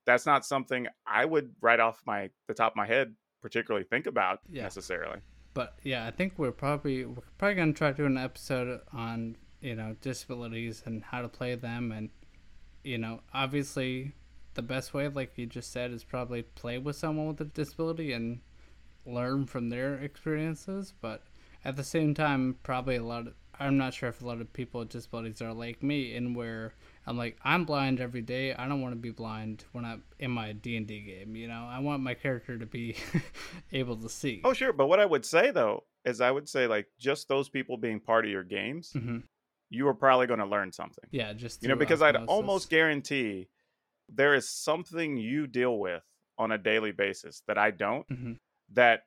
that's 0.05 0.25
not 0.27 0.45
something 0.45 0.85
i 1.07 1.25
would 1.25 1.55
right 1.59 1.79
off 1.79 2.01
my 2.05 2.29
the 2.47 2.53
top 2.53 2.73
of 2.73 2.75
my 2.75 2.85
head 2.85 3.15
particularly 3.47 3.85
think 3.85 4.05
about 4.07 4.41
Yeah. 4.51 4.63
necessarily 4.63 5.19
but 5.53 5.79
yeah, 5.81 6.05
I 6.05 6.11
think 6.11 6.33
we're 6.37 6.51
probably 6.51 7.03
we're 7.05 7.23
probably 7.39 7.55
gonna 7.55 7.73
try 7.73 7.89
to 7.91 7.97
do 7.97 8.05
an 8.05 8.17
episode 8.17 8.79
on 8.93 9.37
you 9.59 9.73
know 9.75 9.95
disabilities 10.01 10.83
and 10.85 11.03
how 11.03 11.23
to 11.23 11.27
play 11.27 11.55
them, 11.55 11.91
and 11.91 12.09
you 12.83 12.99
know 12.99 13.21
obviously 13.33 14.11
the 14.53 14.61
best 14.61 14.93
way, 14.93 15.07
like 15.07 15.31
you 15.35 15.47
just 15.47 15.71
said, 15.71 15.89
is 15.91 16.03
probably 16.03 16.43
play 16.43 16.77
with 16.77 16.95
someone 16.95 17.27
with 17.27 17.41
a 17.41 17.45
disability 17.45 18.13
and 18.13 18.39
learn 19.05 19.45
from 19.47 19.69
their 19.69 19.95
experiences. 19.95 20.93
But 21.01 21.23
at 21.65 21.75
the 21.75 21.83
same 21.83 22.13
time, 22.13 22.57
probably 22.61 22.97
a 22.97 23.03
lot 23.03 23.25
of 23.27 23.33
I'm 23.59 23.77
not 23.77 23.95
sure 23.95 24.09
if 24.09 24.21
a 24.21 24.27
lot 24.27 24.39
of 24.41 24.53
people 24.53 24.81
with 24.81 24.89
disabilities 24.89 25.41
are 25.41 25.53
like 25.53 25.81
me, 25.81 26.13
in 26.13 26.35
where 26.35 26.73
I'm 27.07 27.17
like 27.17 27.37
I'm 27.43 27.63
blind 27.63 27.99
every 27.99 28.21
day. 28.21 28.53
I 28.53 28.67
don't 28.67 28.81
want 28.81 28.93
to 28.93 28.99
be 28.99 29.11
blind 29.11 29.63
when 29.71 29.85
I'm 29.85 30.03
in 30.19 30.31
my 30.31 30.51
D 30.51 30.75
and 30.75 30.85
D 30.85 31.01
game. 31.01 31.35
You 31.35 31.47
know, 31.47 31.67
I 31.69 31.79
want 31.79 32.03
my 32.03 32.13
character 32.13 32.57
to 32.57 32.65
be 32.65 32.97
able 33.71 33.95
to 33.97 34.09
see. 34.09 34.41
Oh, 34.43 34.53
sure. 34.53 34.73
But 34.73 34.87
what 34.87 34.99
I 34.99 35.05
would 35.05 35.25
say 35.25 35.51
though 35.51 35.85
is, 36.03 36.19
I 36.19 36.29
would 36.29 36.49
say 36.49 36.67
like 36.67 36.87
just 36.99 37.29
those 37.29 37.47
people 37.49 37.77
being 37.77 37.99
part 37.99 38.25
of 38.25 38.31
your 38.31 38.43
games, 38.43 38.91
hmm 38.91 39.19
you 39.69 39.87
are 39.87 39.93
probably 39.93 40.27
going 40.27 40.39
to 40.39 40.45
learn 40.45 40.71
something. 40.71 41.03
Yeah, 41.11 41.33
just 41.33 41.61
You 41.61 41.69
know, 41.69 41.75
because 41.75 42.01
I'd 42.01 42.15
almost 42.15 42.69
guarantee 42.69 43.49
there 44.07 44.33
is 44.33 44.49
something 44.49 45.17
you 45.17 45.47
deal 45.47 45.77
with 45.77 46.03
on 46.37 46.51
a 46.51 46.57
daily 46.57 46.91
basis 46.91 47.41
that 47.47 47.57
I 47.57 47.71
don't. 47.71 48.07
Mm-hmm. 48.07 48.33
That 48.73 49.01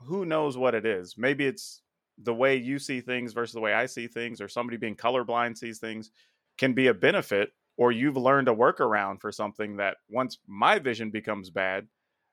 who 0.00 0.24
knows 0.24 0.56
what 0.56 0.74
it 0.74 0.86
is? 0.86 1.16
Maybe 1.18 1.46
it's 1.46 1.82
the 2.18 2.34
way 2.34 2.56
you 2.56 2.78
see 2.78 3.00
things 3.02 3.34
versus 3.34 3.52
the 3.52 3.60
way 3.60 3.74
I 3.74 3.86
see 3.86 4.06
things, 4.06 4.40
or 4.40 4.48
somebody 4.48 4.78
being 4.78 4.96
colorblind 4.96 5.58
sees 5.58 5.78
things 5.78 6.10
can 6.58 6.72
be 6.72 6.86
a 6.86 6.94
benefit, 6.94 7.52
or 7.76 7.92
you've 7.92 8.16
learned 8.16 8.48
a 8.48 8.54
workaround 8.54 9.20
for 9.20 9.30
something 9.32 9.76
that 9.76 9.98
once 10.08 10.38
my 10.46 10.78
vision 10.78 11.10
becomes 11.10 11.50
bad, 11.50 11.86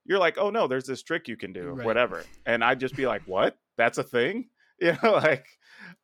you're 0.06 0.20
like, 0.20 0.38
oh 0.38 0.50
no, 0.50 0.68
there's 0.68 0.86
this 0.86 1.04
trick 1.04 1.28
you 1.28 1.38
can 1.38 1.54
do, 1.54 1.70
Right. 1.70 1.86
whatever. 1.86 2.26
And 2.46 2.64
I'd 2.64 2.80
just 2.80 2.96
be 2.96 3.08
like, 3.08 3.22
what? 3.26 3.58
That's 3.78 3.98
a 3.98 4.04
thing? 4.04 4.50
You 4.82 4.98
know, 5.02 5.14
like, 5.14 5.46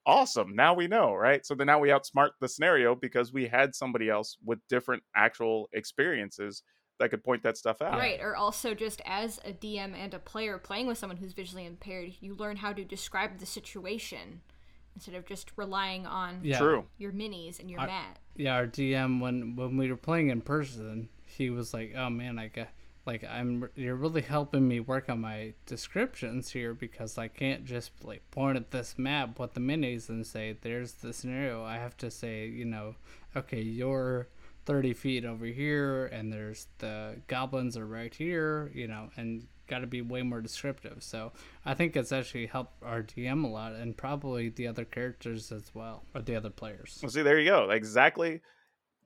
awesome. 0.06 0.56
Now 0.56 0.74
we 0.74 0.88
know, 0.88 1.14
right? 1.14 1.46
So 1.46 1.54
then 1.56 1.68
now 1.68 1.80
we 1.80 1.90
outsmart 1.90 2.30
the 2.40 2.48
scenario 2.48 2.96
because 2.96 3.34
we 3.34 3.48
had 3.48 3.76
somebody 3.76 4.10
else 4.10 4.38
with 4.46 4.60
different 4.70 5.04
actual 5.16 5.68
experiences 5.74 6.64
that 7.00 7.10
could 7.10 7.24
point 7.24 7.44
that 7.44 7.58
stuff 7.58 7.82
out. 7.82 7.98
Right, 7.98 8.22
or 8.22 8.36
also 8.36 8.74
just 8.76 9.02
as 9.06 9.40
a 9.44 9.52
DM 9.52 9.96
and 9.96 10.14
a 10.14 10.20
player 10.20 10.58
playing 10.60 10.88
with 10.88 10.98
someone 10.98 11.18
who's 11.18 11.34
visually 11.34 11.66
impaired, 11.66 12.14
you 12.22 12.36
learn 12.36 12.58
how 12.58 12.72
to 12.72 12.86
describe 12.86 13.40
the 13.40 13.46
situation 13.46 14.42
instead 14.96 15.16
of 15.16 15.26
just 15.26 15.52
relying 15.56 16.06
on 16.06 16.40
Yeah. 16.44 16.58
True. 16.60 16.86
your 16.98 17.12
minis 17.12 17.60
and 17.60 17.70
your 17.70 17.80
I- 17.80 17.86
mat. 17.88 18.20
yeah, 18.36 18.56
our 18.56 18.68
DM 18.68 19.20
when 19.20 19.56
when 19.56 19.78
we 19.78 19.90
were 19.90 19.98
playing 19.98 20.30
in 20.30 20.42
person, 20.42 21.10
he 21.26 21.50
was 21.50 21.74
like, 21.74 21.94
"Oh 21.96 22.10
man, 22.10 22.38
I 22.40 22.48
got 22.48 22.70
like 23.06 23.24
I'm 23.24 23.70
you're 23.76 23.96
really 23.96 24.22
helping 24.22 24.68
me 24.68 24.80
work 24.82 25.10
on 25.10 25.22
my 25.22 25.54
descriptions 25.66 26.52
here 26.52 26.74
because 26.74 27.18
I 27.18 27.28
can't 27.28 27.66
just 27.66 28.04
like 28.04 28.30
point 28.30 28.58
at 28.58 28.72
this 28.72 28.98
map 29.00 29.40
with 29.40 29.54
the 29.54 29.60
minis 29.62 30.10
and 30.10 30.26
say 30.28 30.58
there's 30.62 30.94
the 30.94 31.14
scenario. 31.14 31.64
I 31.64 31.78
have 31.78 31.96
to 31.98 32.12
say, 32.12 32.48
you 32.48 32.66
know, 32.66 32.96
okay, 33.36 33.62
you're 33.62 34.28
30 34.66 34.94
feet 34.94 35.26
over 35.26 35.46
here 35.46 36.06
and 36.08 36.32
there's 36.32 36.68
the 36.80 37.16
goblins 37.28 37.76
are 37.78 37.88
right 37.88 38.14
here, 38.14 38.70
you 38.76 38.88
know, 38.88 39.10
and 39.18 39.48
got 39.70 39.80
to 39.80 39.88
be 39.88 40.02
way 40.02 40.22
more 40.24 40.42
descriptive. 40.42 41.04
So 41.04 41.32
I 41.66 41.74
think 41.74 41.96
it's 41.96 42.12
actually 42.12 42.48
helped 42.48 42.84
our 42.84 43.04
DM 43.04 43.44
a 43.44 43.48
lot 43.48 43.74
and 43.74 43.96
probably 43.96 44.50
the 44.50 44.68
other 44.68 44.86
characters 44.86 45.52
as 45.52 45.74
well 45.74 46.04
or 46.14 46.22
the 46.22 46.36
other 46.36 46.50
players. 46.50 47.00
Well, 47.02 47.10
see, 47.10 47.22
there 47.22 47.40
you 47.40 47.50
go. 47.50 47.70
Exactly. 47.70 48.42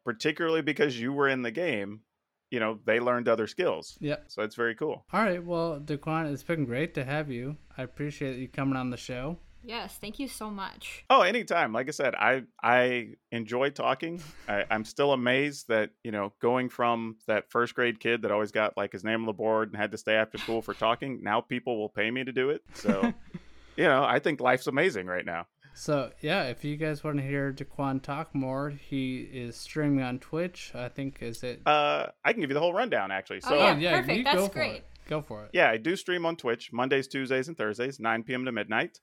Particularly 0.05 0.61
because 0.61 0.99
you 0.99 1.13
were 1.13 1.29
in 1.29 1.41
the 1.43 1.51
game, 1.51 2.01
you 2.49 2.59
know, 2.59 2.79
they 2.85 2.99
learned 2.99 3.27
other 3.27 3.47
skills. 3.47 3.97
Yep. 3.99 4.25
So 4.27 4.43
it's 4.43 4.55
very 4.55 4.75
cool. 4.75 5.05
All 5.11 5.23
right. 5.23 5.43
Well, 5.43 5.79
DeQuan, 5.79 6.31
it's 6.31 6.43
been 6.43 6.65
great 6.65 6.93
to 6.95 7.03
have 7.03 7.31
you. 7.31 7.57
I 7.77 7.83
appreciate 7.83 8.37
you 8.37 8.47
coming 8.47 8.75
on 8.75 8.89
the 8.89 8.97
show. 8.97 9.37
Yes, 9.63 9.97
thank 9.99 10.19
you 10.19 10.27
so 10.27 10.49
much. 10.49 11.05
Oh, 11.09 11.21
anytime. 11.21 11.71
Like 11.73 11.87
I 11.87 11.91
said, 11.91 12.15
I 12.15 12.43
I 12.61 13.13
enjoy 13.31 13.69
talking. 13.69 14.21
I, 14.47 14.65
I'm 14.69 14.83
still 14.85 15.13
amazed 15.13 15.69
that 15.69 15.91
you 16.03 16.11
know 16.11 16.33
going 16.41 16.69
from 16.69 17.15
that 17.27 17.49
first 17.49 17.73
grade 17.73 17.99
kid 17.99 18.23
that 18.23 18.31
always 18.31 18.51
got 18.51 18.75
like 18.77 18.91
his 18.91 19.03
name 19.03 19.21
on 19.21 19.25
the 19.25 19.33
board 19.33 19.69
and 19.69 19.77
had 19.77 19.91
to 19.91 19.97
stay 19.97 20.15
after 20.15 20.37
school 20.37 20.61
for 20.61 20.73
talking. 20.73 21.21
Now 21.23 21.41
people 21.41 21.77
will 21.79 21.89
pay 21.89 22.11
me 22.11 22.23
to 22.23 22.31
do 22.31 22.49
it. 22.49 22.61
So, 22.73 23.13
you 23.77 23.85
know, 23.85 24.03
I 24.03 24.19
think 24.19 24.41
life's 24.41 24.67
amazing 24.67 25.07
right 25.07 25.25
now. 25.25 25.47
So, 25.75 26.11
yeah, 26.21 26.43
if 26.43 26.63
you 26.63 26.77
guys 26.77 27.03
want 27.03 27.17
to 27.17 27.23
hear 27.23 27.51
DeQuan 27.51 28.03
talk 28.03 28.35
more, 28.35 28.69
he 28.69 29.21
is 29.21 29.55
streaming 29.55 30.03
on 30.03 30.19
Twitch. 30.19 30.71
I 30.75 30.87
think, 30.89 31.17
is 31.21 31.41
it? 31.41 31.61
Uh, 31.65 32.07
I 32.23 32.31
can 32.33 32.41
give 32.41 32.51
you 32.51 32.53
the 32.53 32.59
whole 32.59 32.73
rundown 32.75 33.11
actually. 33.11 33.41
So, 33.41 33.57
Oh, 33.57 33.75
yeah. 33.75 33.99
perfect. 34.01 34.23
That's 34.25 34.49
great. 34.49 34.75
it. 34.75 34.85
Go 35.09 35.21
for 35.21 35.45
it. 35.45 35.49
Yeah, 35.51 35.69
I 35.69 35.77
do 35.77 35.95
stream 35.95 36.25
on 36.25 36.35
Twitch 36.35 36.71
Mondays, 36.71 37.07
Tuesdays, 37.07 37.47
and 37.47 37.57
Thursdays, 37.57 37.99
9 37.99 38.23
p.m. 38.23 38.45
to 38.45 38.51
midnight 38.51 38.99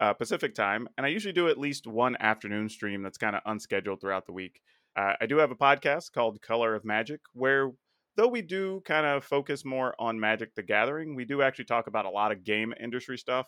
uh, 0.00 0.12
Pacific 0.12 0.54
time. 0.54 0.88
And 0.96 1.06
I 1.06 1.10
usually 1.10 1.32
do 1.32 1.48
at 1.48 1.58
least 1.58 1.86
one 1.86 2.16
afternoon 2.20 2.68
stream 2.68 3.02
that's 3.02 3.18
kind 3.18 3.36
of 3.36 3.42
unscheduled 3.46 4.00
throughout 4.00 4.26
the 4.26 4.32
week. 4.32 4.60
Uh, 4.96 5.14
I 5.20 5.26
do 5.26 5.38
have 5.38 5.50
a 5.50 5.56
podcast 5.56 6.12
called 6.12 6.42
Color 6.42 6.74
of 6.74 6.84
Magic, 6.84 7.20
where 7.32 7.70
though 8.16 8.28
we 8.28 8.42
do 8.42 8.82
kind 8.84 9.06
of 9.06 9.24
focus 9.24 9.64
more 9.64 9.94
on 9.98 10.20
Magic 10.20 10.54
the 10.54 10.62
Gathering, 10.62 11.14
we 11.14 11.24
do 11.24 11.42
actually 11.42 11.64
talk 11.64 11.86
about 11.86 12.04
a 12.04 12.10
lot 12.10 12.32
of 12.32 12.44
game 12.44 12.74
industry 12.80 13.16
stuff 13.16 13.46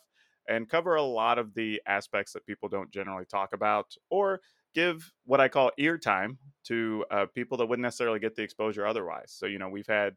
and 0.49 0.69
cover 0.69 0.95
a 0.95 1.03
lot 1.03 1.39
of 1.39 1.55
the 1.55 1.81
aspects 1.87 2.33
that 2.33 2.47
people 2.47 2.69
don't 2.69 2.91
generally 2.91 3.25
talk 3.25 3.55
about 3.55 3.95
or 4.11 4.41
give 4.75 5.13
what 5.25 5.41
I 5.41 5.49
call 5.49 5.71
ear 5.79 5.99
time 5.99 6.39
to 6.65 7.05
uh, 7.11 7.27
people 7.35 7.59
that 7.59 7.67
wouldn't 7.67 7.85
necessarily 7.85 8.19
get 8.19 8.35
the 8.35 8.43
exposure 8.43 8.87
otherwise. 8.87 9.33
So, 9.37 9.47
you 9.47 9.59
know, 9.59 9.69
we've 9.69 9.87
had 9.87 10.15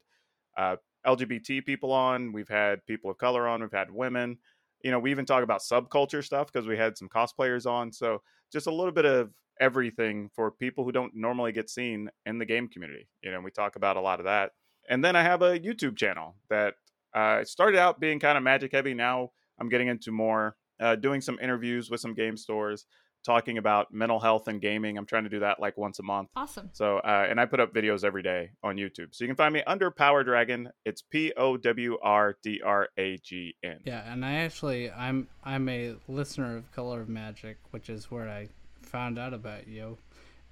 uh, 0.57 0.78
LGBT 1.05 1.65
people 1.65 1.91
on, 1.91 2.34
we've 2.34 2.49
had 2.49 2.86
people 2.86 3.11
of 3.11 3.17
color 3.17 3.47
on, 3.47 3.61
we've 3.61 3.71
had 3.71 3.91
women. 3.91 4.38
You 4.82 4.91
know, 4.91 4.99
we 4.99 5.11
even 5.11 5.25
talk 5.25 5.43
about 5.43 5.61
subculture 5.61 6.23
stuff 6.23 6.51
because 6.51 6.67
we 6.67 6.78
had 6.78 6.97
some 6.97 7.09
cosplayers 7.09 7.65
on. 7.65 7.91
So, 7.91 8.21
just 8.51 8.67
a 8.67 8.73
little 8.73 8.93
bit 8.93 9.05
of 9.05 9.32
everything 9.59 10.30
for 10.34 10.51
people 10.51 10.84
who 10.84 10.91
don't 10.91 11.15
normally 11.15 11.51
get 11.51 11.69
seen 11.69 12.09
in 12.25 12.38
the 12.38 12.45
game 12.45 12.67
community. 12.67 13.07
You 13.23 13.32
know, 13.32 13.41
we 13.41 13.51
talk 13.51 13.75
about 13.75 13.97
a 13.97 14.01
lot 14.01 14.19
of 14.19 14.25
that. 14.25 14.51
And 14.89 15.03
then 15.03 15.15
I 15.15 15.23
have 15.23 15.41
a 15.41 15.59
YouTube 15.59 15.97
channel 15.97 16.36
that 16.49 16.75
uh, 17.13 17.43
started 17.43 17.80
out 17.80 17.99
being 17.99 18.19
kind 18.19 18.38
of 18.38 18.43
magic 18.43 18.71
heavy. 18.71 18.93
Now 18.93 19.32
I'm 19.59 19.69
getting 19.69 19.88
into 19.88 20.11
more 20.11 20.55
uh, 20.80 20.95
doing 20.95 21.21
some 21.21 21.39
interviews 21.41 21.89
with 21.89 21.99
some 21.99 22.13
game 22.13 22.38
stores, 22.38 22.86
talking 23.28 23.57
about 23.57 23.93
mental 23.93 24.19
health 24.19 24.47
and 24.47 24.61
gaming. 24.61 24.97
I'm 24.97 25.05
trying 25.05 25.25
to 25.25 25.30
do 25.30 25.39
that 25.41 25.59
like 25.59 25.78
once 25.78 25.99
a 25.99 26.03
month. 26.03 26.30
Awesome. 26.36 26.69
So, 26.71 26.99
uh, 26.99 27.28
and 27.30 27.39
I 27.39 27.45
put 27.45 27.59
up 27.59 27.73
videos 27.73 28.05
every 28.05 28.23
day 28.23 28.51
on 28.63 28.78
YouTube. 28.78 29.09
So 29.11 29.25
you 29.25 29.28
can 29.28 29.36
find 29.36 29.53
me 29.53 29.61
under 29.67 29.91
Power 29.91 30.23
Dragon. 30.23 30.69
It's 30.86 31.01
P 31.01 31.34
O 31.36 31.57
W 31.57 31.97
R 32.01 32.38
D 32.41 32.61
R 32.65 32.88
A 32.97 33.17
G 33.17 33.55
N. 33.63 33.80
Yeah, 33.84 34.11
and 34.11 34.23
I 34.23 34.36
actually, 34.36 34.89
I'm 34.89 35.28
I'm 35.43 35.67
a 35.67 35.95
listener 36.07 36.55
of 36.55 36.71
Color 36.71 37.01
of 37.01 37.09
Magic, 37.09 37.57
which 37.71 37.89
is 37.89 38.09
where 38.09 38.30
I 38.30 38.47
found 38.82 39.19
out 39.19 39.34
about 39.34 39.67
you. 39.67 39.97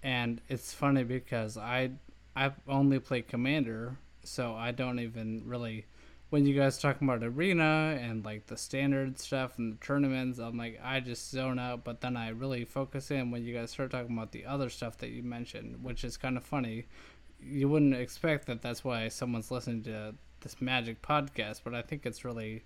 And 0.03 0.41
it's 0.49 0.73
funny 0.73 1.05
because 1.05 1.57
I 1.57 1.91
I 2.35 2.51
only 2.67 2.99
play 2.99 3.21
Commander, 3.21 3.97
so 4.23 4.53
I 4.53 4.71
don't 4.71 4.99
even 4.99 5.43
really 5.45 5.85
when 6.29 6.45
you 6.45 6.55
guys 6.55 6.77
talk 6.77 7.01
about 7.01 7.23
arena 7.23 7.97
and 8.01 8.25
like 8.25 8.47
the 8.47 8.57
standard 8.57 9.19
stuff 9.19 9.57
and 9.57 9.73
the 9.73 9.85
tournaments, 9.85 10.39
I'm 10.39 10.57
like 10.57 10.79
I 10.83 10.99
just 10.99 11.29
zone 11.29 11.59
out, 11.59 11.83
but 11.83 12.01
then 12.01 12.17
I 12.17 12.29
really 12.29 12.65
focus 12.65 13.11
in 13.11 13.31
when 13.31 13.43
you 13.43 13.53
guys 13.53 13.71
start 13.71 13.91
talking 13.91 14.15
about 14.15 14.31
the 14.31 14.45
other 14.45 14.69
stuff 14.69 14.97
that 14.99 15.09
you 15.09 15.23
mentioned, 15.23 15.83
which 15.83 16.03
is 16.03 16.17
kind 16.17 16.37
of 16.37 16.43
funny. 16.43 16.87
You 17.39 17.69
wouldn't 17.69 17.95
expect 17.95 18.47
that 18.47 18.61
that's 18.61 18.83
why 18.83 19.07
someone's 19.09 19.51
listening 19.51 19.83
to 19.83 20.15
this 20.41 20.61
magic 20.61 21.01
podcast, 21.01 21.61
but 21.63 21.73
I 21.73 21.81
think 21.81 22.05
it's 22.05 22.25
really 22.25 22.63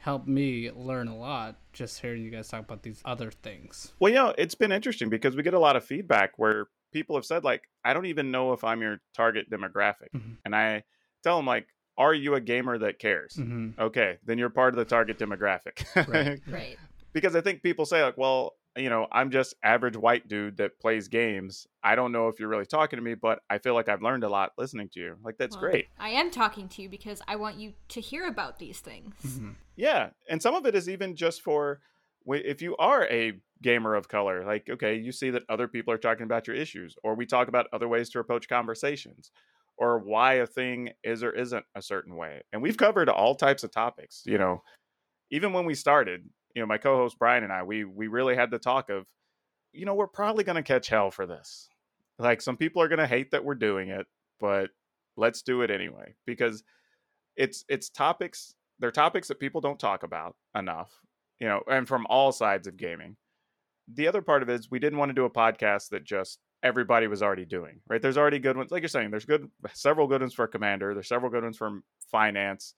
helped 0.00 0.26
me 0.26 0.70
learn 0.70 1.08
a 1.08 1.16
lot 1.16 1.56
just 1.72 2.00
hearing 2.00 2.22
you 2.22 2.30
guys 2.30 2.48
talk 2.48 2.60
about 2.60 2.82
these 2.82 3.02
other 3.04 3.30
things. 3.30 3.92
Well, 4.00 4.12
yeah, 4.12 4.32
it's 4.38 4.54
been 4.54 4.72
interesting 4.72 5.10
because 5.10 5.36
we 5.36 5.42
get 5.42 5.54
a 5.54 5.58
lot 5.58 5.76
of 5.76 5.84
feedback 5.84 6.32
where 6.38 6.68
people 6.92 7.16
have 7.16 7.24
said, 7.24 7.44
like, 7.44 7.62
I 7.84 7.92
don't 7.92 8.06
even 8.06 8.30
know 8.30 8.52
if 8.52 8.64
I'm 8.64 8.80
your 8.80 9.00
target 9.14 9.50
demographic. 9.50 10.10
mm-hmm. 10.14 10.32
And 10.44 10.56
I 10.56 10.84
tell 11.22 11.36
them, 11.36 11.46
like, 11.46 11.66
are 12.00 12.14
you 12.14 12.34
a 12.34 12.40
gamer 12.40 12.78
that 12.78 12.98
cares? 12.98 13.34
hmm 13.36 13.70
Okay, 13.78 14.18
then 14.24 14.38
you're 14.38 14.50
part 14.50 14.72
of 14.74 14.78
the 14.78 14.84
target 14.84 15.18
demographic. 15.18 15.84
Right. 16.08 16.40
Right. 16.50 16.78
because 17.12 17.36
I 17.36 17.40
think 17.42 17.62
people 17.62 17.84
say 17.86 18.02
like, 18.02 18.16
well, 18.16 18.54
you 18.76 18.88
know, 18.88 19.06
I'm 19.12 19.30
just 19.30 19.54
average 19.62 19.96
white 19.96 20.28
dude 20.28 20.56
that 20.58 20.78
plays 20.80 21.08
games. 21.08 21.66
I 21.82 21.94
don't 21.96 22.12
know 22.12 22.28
if 22.28 22.38
you're 22.38 22.48
really 22.48 22.66
talking 22.66 22.96
to 22.98 23.02
me, 23.02 23.14
but 23.14 23.40
I 23.50 23.58
feel 23.58 23.74
like 23.74 23.88
I've 23.88 24.02
learned 24.02 24.24
a 24.24 24.28
lot 24.28 24.52
listening 24.56 24.88
to 24.94 25.00
you. 25.00 25.16
Like 25.24 25.36
that's 25.38 25.56
Well, 25.56 25.70
great. 25.70 25.86
I 25.98 26.10
am 26.10 26.30
talking 26.30 26.68
to 26.70 26.82
you 26.82 26.88
because 26.88 27.20
I 27.28 27.36
want 27.36 27.56
you 27.56 27.74
to 27.88 28.00
hear 28.00 28.26
about 28.26 28.58
these 28.58 28.80
things. 28.80 29.14
hmm 29.38 29.50
Yeah, 29.76 30.10
and 30.28 30.40
some 30.40 30.54
of 30.54 30.66
it 30.66 30.74
is 30.74 30.88
even 30.88 31.16
just 31.16 31.42
for 31.42 31.80
if 32.26 32.62
you 32.62 32.76
are 32.76 33.04
a 33.08 33.32
gamer 33.62 33.94
of 33.94 34.08
color, 34.08 34.44
like 34.44 34.68
okay, 34.70 34.94
you 34.96 35.12
see 35.12 35.30
that 35.30 35.42
other 35.48 35.68
people 35.68 35.92
are 35.92 35.98
talking 35.98 36.24
about 36.24 36.46
your 36.46 36.56
issues, 36.56 36.96
or 37.02 37.14
we 37.14 37.26
talk 37.26 37.48
about 37.48 37.66
other 37.72 37.88
ways 37.88 38.08
to 38.10 38.18
approach 38.20 38.48
conversations, 38.48 39.30
or 39.80 39.98
why 39.98 40.34
a 40.34 40.46
thing 40.46 40.90
is 41.02 41.24
or 41.24 41.32
isn't 41.32 41.64
a 41.74 41.82
certain 41.82 42.14
way. 42.14 42.42
And 42.52 42.62
we've 42.62 42.76
covered 42.76 43.08
all 43.08 43.34
types 43.34 43.64
of 43.64 43.72
topics. 43.72 44.22
You 44.24 44.38
know, 44.38 44.62
even 45.32 45.52
when 45.52 45.64
we 45.64 45.74
started, 45.74 46.28
you 46.54 46.62
know, 46.62 46.66
my 46.66 46.78
co-host 46.78 47.18
Brian 47.18 47.42
and 47.42 47.52
I, 47.52 47.64
we 47.64 47.84
we 47.84 48.06
really 48.06 48.36
had 48.36 48.52
the 48.52 48.58
talk 48.58 48.90
of, 48.90 49.06
you 49.72 49.84
know, 49.84 49.94
we're 49.94 50.06
probably 50.06 50.44
going 50.44 50.56
to 50.56 50.62
catch 50.62 50.88
hell 50.88 51.10
for 51.10 51.26
this. 51.26 51.68
Like 52.18 52.40
some 52.40 52.56
people 52.56 52.82
are 52.82 52.88
going 52.88 52.98
to 53.00 53.06
hate 53.06 53.32
that 53.32 53.44
we're 53.44 53.54
doing 53.56 53.88
it, 53.88 54.06
but 54.38 54.70
let's 55.16 55.42
do 55.42 55.62
it 55.62 55.70
anyway 55.70 56.14
because 56.26 56.62
it's 57.36 57.64
it's 57.68 57.90
topics 57.90 58.54
they're 58.78 58.90
topics 58.90 59.28
that 59.28 59.40
people 59.40 59.60
don't 59.60 59.78
talk 59.78 60.02
about 60.02 60.36
enough 60.54 61.00
you 61.40 61.48
know, 61.48 61.62
and 61.66 61.88
from 61.88 62.06
all 62.08 62.30
sides 62.30 62.68
of 62.68 62.76
gaming. 62.76 63.16
The 63.92 64.06
other 64.06 64.22
part 64.22 64.42
of 64.42 64.48
it 64.48 64.60
is 64.60 64.70
we 64.70 64.78
didn't 64.78 64.98
want 64.98 65.08
to 65.08 65.14
do 65.14 65.24
a 65.24 65.30
podcast 65.30 65.88
that 65.88 66.04
just 66.04 66.38
everybody 66.62 67.06
was 67.06 67.22
already 67.22 67.44
doing, 67.44 67.80
right? 67.88 68.02
There's 68.02 68.18
already 68.18 68.38
good 68.38 68.56
ones. 68.56 68.70
Like 68.70 68.82
you're 68.82 68.88
saying, 68.88 69.10
there's 69.10 69.24
good, 69.24 69.48
several 69.72 70.06
good 70.06 70.20
ones 70.20 70.34
for 70.34 70.46
Commander. 70.46 70.94
There's 70.94 71.08
several 71.08 71.30
good 71.30 71.42
ones 71.42 71.56
for 71.56 71.82
finance, 72.10 72.74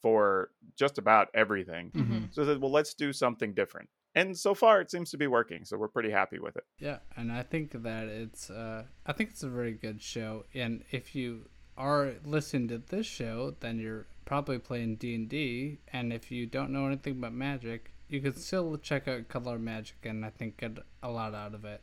for 0.00 0.50
just 0.76 0.98
about 0.98 1.28
everything. 1.34 1.90
Mm-hmm. 1.90 2.18
So 2.32 2.42
I 2.42 2.46
said, 2.46 2.60
well, 2.60 2.72
let's 2.72 2.94
do 2.94 3.12
something 3.12 3.54
different. 3.54 3.88
And 4.14 4.36
so 4.36 4.54
far, 4.54 4.80
it 4.80 4.90
seems 4.90 5.10
to 5.12 5.16
be 5.16 5.28
working. 5.28 5.64
So 5.64 5.76
we're 5.76 5.88
pretty 5.88 6.10
happy 6.10 6.38
with 6.40 6.56
it. 6.56 6.64
Yeah, 6.78 6.98
and 7.16 7.30
I 7.30 7.42
think 7.42 7.70
that 7.82 8.08
it's 8.08 8.50
uh, 8.50 8.84
I 9.06 9.12
think 9.12 9.30
it's 9.30 9.44
a 9.44 9.48
very 9.48 9.72
good 9.72 10.02
show. 10.02 10.46
And 10.52 10.82
if 10.90 11.14
you 11.14 11.48
are 11.76 12.14
listening 12.24 12.68
to 12.68 12.78
this 12.78 13.06
show, 13.06 13.54
then 13.60 13.78
you're 13.78 14.06
probably 14.24 14.58
playing 14.58 14.96
D 14.96 15.14
and 15.14 15.28
D. 15.28 15.78
And 15.92 16.12
if 16.12 16.32
you 16.32 16.46
don't 16.46 16.70
know 16.70 16.86
anything 16.86 17.18
about 17.18 17.34
Magic, 17.34 17.92
you 18.08 18.20
can 18.20 18.34
still 18.34 18.76
check 18.78 19.06
out 19.06 19.28
Color 19.28 19.60
Magic, 19.60 19.98
and 20.04 20.24
I 20.24 20.30
think 20.30 20.56
get 20.56 20.78
a 21.02 21.10
lot 21.10 21.34
out 21.34 21.54
of 21.54 21.64
it. 21.64 21.80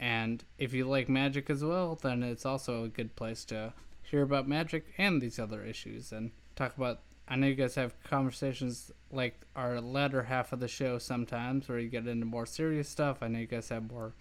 And 0.00 0.44
if 0.58 0.72
you 0.74 0.86
like 0.86 1.08
Magic 1.08 1.48
as 1.50 1.64
well, 1.64 1.98
then 2.00 2.22
it's 2.22 2.44
also 2.44 2.84
a 2.84 2.88
good 2.88 3.14
place 3.16 3.44
to 3.46 3.72
hear 4.02 4.22
about 4.22 4.48
Magic 4.48 4.84
and 4.98 5.20
these 5.22 5.38
other 5.38 5.62
issues 5.64 6.12
and 6.12 6.30
talk 6.56 6.76
about 6.76 7.00
I 7.26 7.36
know 7.36 7.46
you 7.46 7.54
guys 7.54 7.74
have 7.76 7.94
conversations 8.04 8.92
like 9.10 9.46
our 9.56 9.80
latter 9.80 10.22
half 10.24 10.52
of 10.52 10.60
the 10.60 10.68
show 10.68 10.98
sometimes 10.98 11.68
where 11.68 11.78
you 11.78 11.88
get 11.88 12.06
into 12.06 12.26
more 12.26 12.44
serious 12.44 12.86
stuff. 12.88 13.18
I 13.22 13.28
know 13.28 13.38
you 13.38 13.46
guys 13.46 13.68
have 13.70 13.90
more 13.90 14.12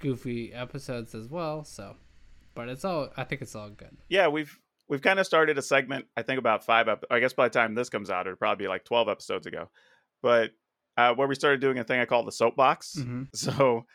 goofy 0.00 0.52
episodes 0.52 1.14
as 1.14 1.26
well. 1.28 1.64
So, 1.64 1.96
but 2.54 2.68
it's 2.68 2.84
all 2.84 3.08
I 3.16 3.24
think 3.24 3.42
it's 3.42 3.56
all 3.56 3.70
good. 3.70 3.96
Yeah, 4.08 4.28
we've 4.28 4.56
we've 4.88 5.02
kind 5.02 5.18
of 5.18 5.26
started 5.26 5.58
a 5.58 5.62
segment. 5.62 6.06
I 6.16 6.22
think 6.22 6.38
about 6.38 6.64
five. 6.64 6.86
Ep- 6.88 7.04
I 7.10 7.18
guess 7.18 7.32
by 7.32 7.48
the 7.48 7.52
time 7.58 7.74
this 7.74 7.88
comes 7.88 8.10
out, 8.10 8.26
it'll 8.28 8.36
probably 8.36 8.64
be 8.64 8.68
like 8.68 8.84
twelve 8.84 9.08
episodes 9.08 9.46
ago. 9.48 9.68
But 10.22 10.50
uh, 10.96 11.14
where 11.14 11.26
we 11.26 11.34
started 11.34 11.60
doing 11.60 11.78
a 11.78 11.84
thing 11.84 11.98
I 12.00 12.04
call 12.04 12.24
the 12.24 12.30
soapbox. 12.32 12.96
Mhm. 12.96 13.26
So 13.34 13.86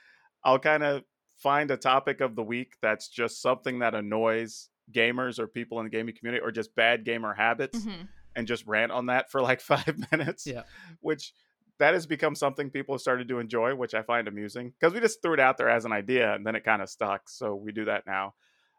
I'll 0.44 0.60
kind 0.60 0.84
of 0.84 1.04
find 1.38 1.72
a 1.72 1.78
topic 1.78 2.22
of 2.22 2.36
the 2.36 2.44
week 2.44 2.76
that's 2.82 3.08
just 3.08 3.42
something 3.42 3.80
that 3.80 3.94
annoys 3.96 4.70
gamers 4.92 5.40
or 5.40 5.48
people 5.48 5.80
in 5.80 5.86
the 5.86 5.90
gaming 5.90 6.16
community 6.18 6.42
or 6.44 6.52
just 6.52 6.76
bad 6.76 7.04
gamer 7.06 7.34
habits 7.34 7.80
Mm-hmm. 7.80 8.04
and 8.36 8.48
just 8.48 8.66
rant 8.68 8.92
on 8.92 9.08
that 9.08 9.30
for 9.32 9.42
like 9.42 9.62
five 9.74 9.96
minutes. 10.12 10.46
Yeah. 10.48 10.64
Which 11.02 11.34
that 11.80 11.94
has 11.94 12.08
become 12.08 12.34
something 12.36 12.70
people 12.72 12.96
have 12.96 13.02
started 13.02 13.28
to 13.28 13.40
enjoy, 13.40 13.76
which 13.76 13.94
I 13.94 14.02
find 14.02 14.28
amusing 14.28 14.74
because 14.80 14.94
we 14.94 15.00
just 15.00 15.22
threw 15.22 15.34
it 15.34 15.40
out 15.40 15.58
there 15.58 15.70
as 15.70 15.86
an 15.86 15.92
idea 15.92 16.34
and 16.34 16.46
then 16.46 16.56
it 16.56 16.64
kind 16.64 16.82
of 16.82 16.90
stuck. 16.90 17.30
So 17.30 17.54
we 17.56 17.72
do 17.72 17.86
that 17.86 18.06
now. 18.08 18.34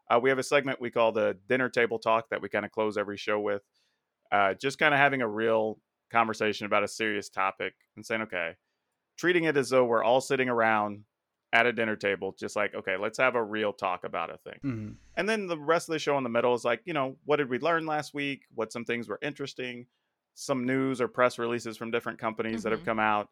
Uh, 0.09 0.19
we 0.19 0.29
have 0.29 0.39
a 0.39 0.43
segment 0.43 0.81
we 0.81 0.89
call 0.89 1.11
the 1.11 1.37
dinner 1.47 1.69
table 1.69 1.99
talk 1.99 2.29
that 2.29 2.41
we 2.41 2.49
kind 2.49 2.65
of 2.65 2.71
close 2.71 2.97
every 2.97 3.15
show 3.17 3.39
with. 3.39 3.61
Uh, 4.31 4.53
just 4.55 4.79
kind 4.79 4.93
of 4.93 4.99
having 4.99 5.21
a 5.21 5.27
real 5.27 5.79
conversation 6.11 6.65
about 6.65 6.83
a 6.83 6.87
serious 6.87 7.29
topic 7.29 7.73
and 7.95 8.05
saying, 8.05 8.23
okay, 8.23 8.53
treating 9.17 9.43
it 9.45 9.55
as 9.55 9.69
though 9.69 9.85
we're 9.85 10.03
all 10.03 10.19
sitting 10.19 10.49
around 10.49 11.03
at 11.51 11.65
a 11.65 11.73
dinner 11.73 11.95
table, 11.95 12.35
just 12.39 12.55
like, 12.55 12.75
okay, 12.75 12.95
let's 12.97 13.17
have 13.17 13.35
a 13.35 13.43
real 13.43 13.73
talk 13.73 14.03
about 14.03 14.29
a 14.29 14.37
thing. 14.37 14.59
hmm 14.61 14.89
And 15.17 15.27
then 15.27 15.47
the 15.47 15.57
rest 15.57 15.89
of 15.89 15.93
the 15.93 15.99
show 15.99 16.17
in 16.17 16.23
the 16.23 16.29
middle 16.29 16.53
is 16.53 16.63
like, 16.63 16.81
you 16.85 16.93
know, 16.93 17.15
what 17.25 17.37
did 17.37 17.49
we 17.49 17.57
learn 17.59 17.85
last 17.85 18.13
week? 18.13 18.43
What 18.53 18.71
some 18.71 18.85
things 18.85 19.07
were 19.09 19.19
interesting, 19.21 19.87
some 20.35 20.65
news 20.65 21.01
or 21.01 21.07
press 21.07 21.39
releases 21.39 21.75
from 21.77 21.89
different 21.91 22.19
companies 22.19 22.63
that 22.63 22.71
have 22.71 22.81
Mhm. 22.81 22.85
come 22.85 22.99
out. 22.99 23.29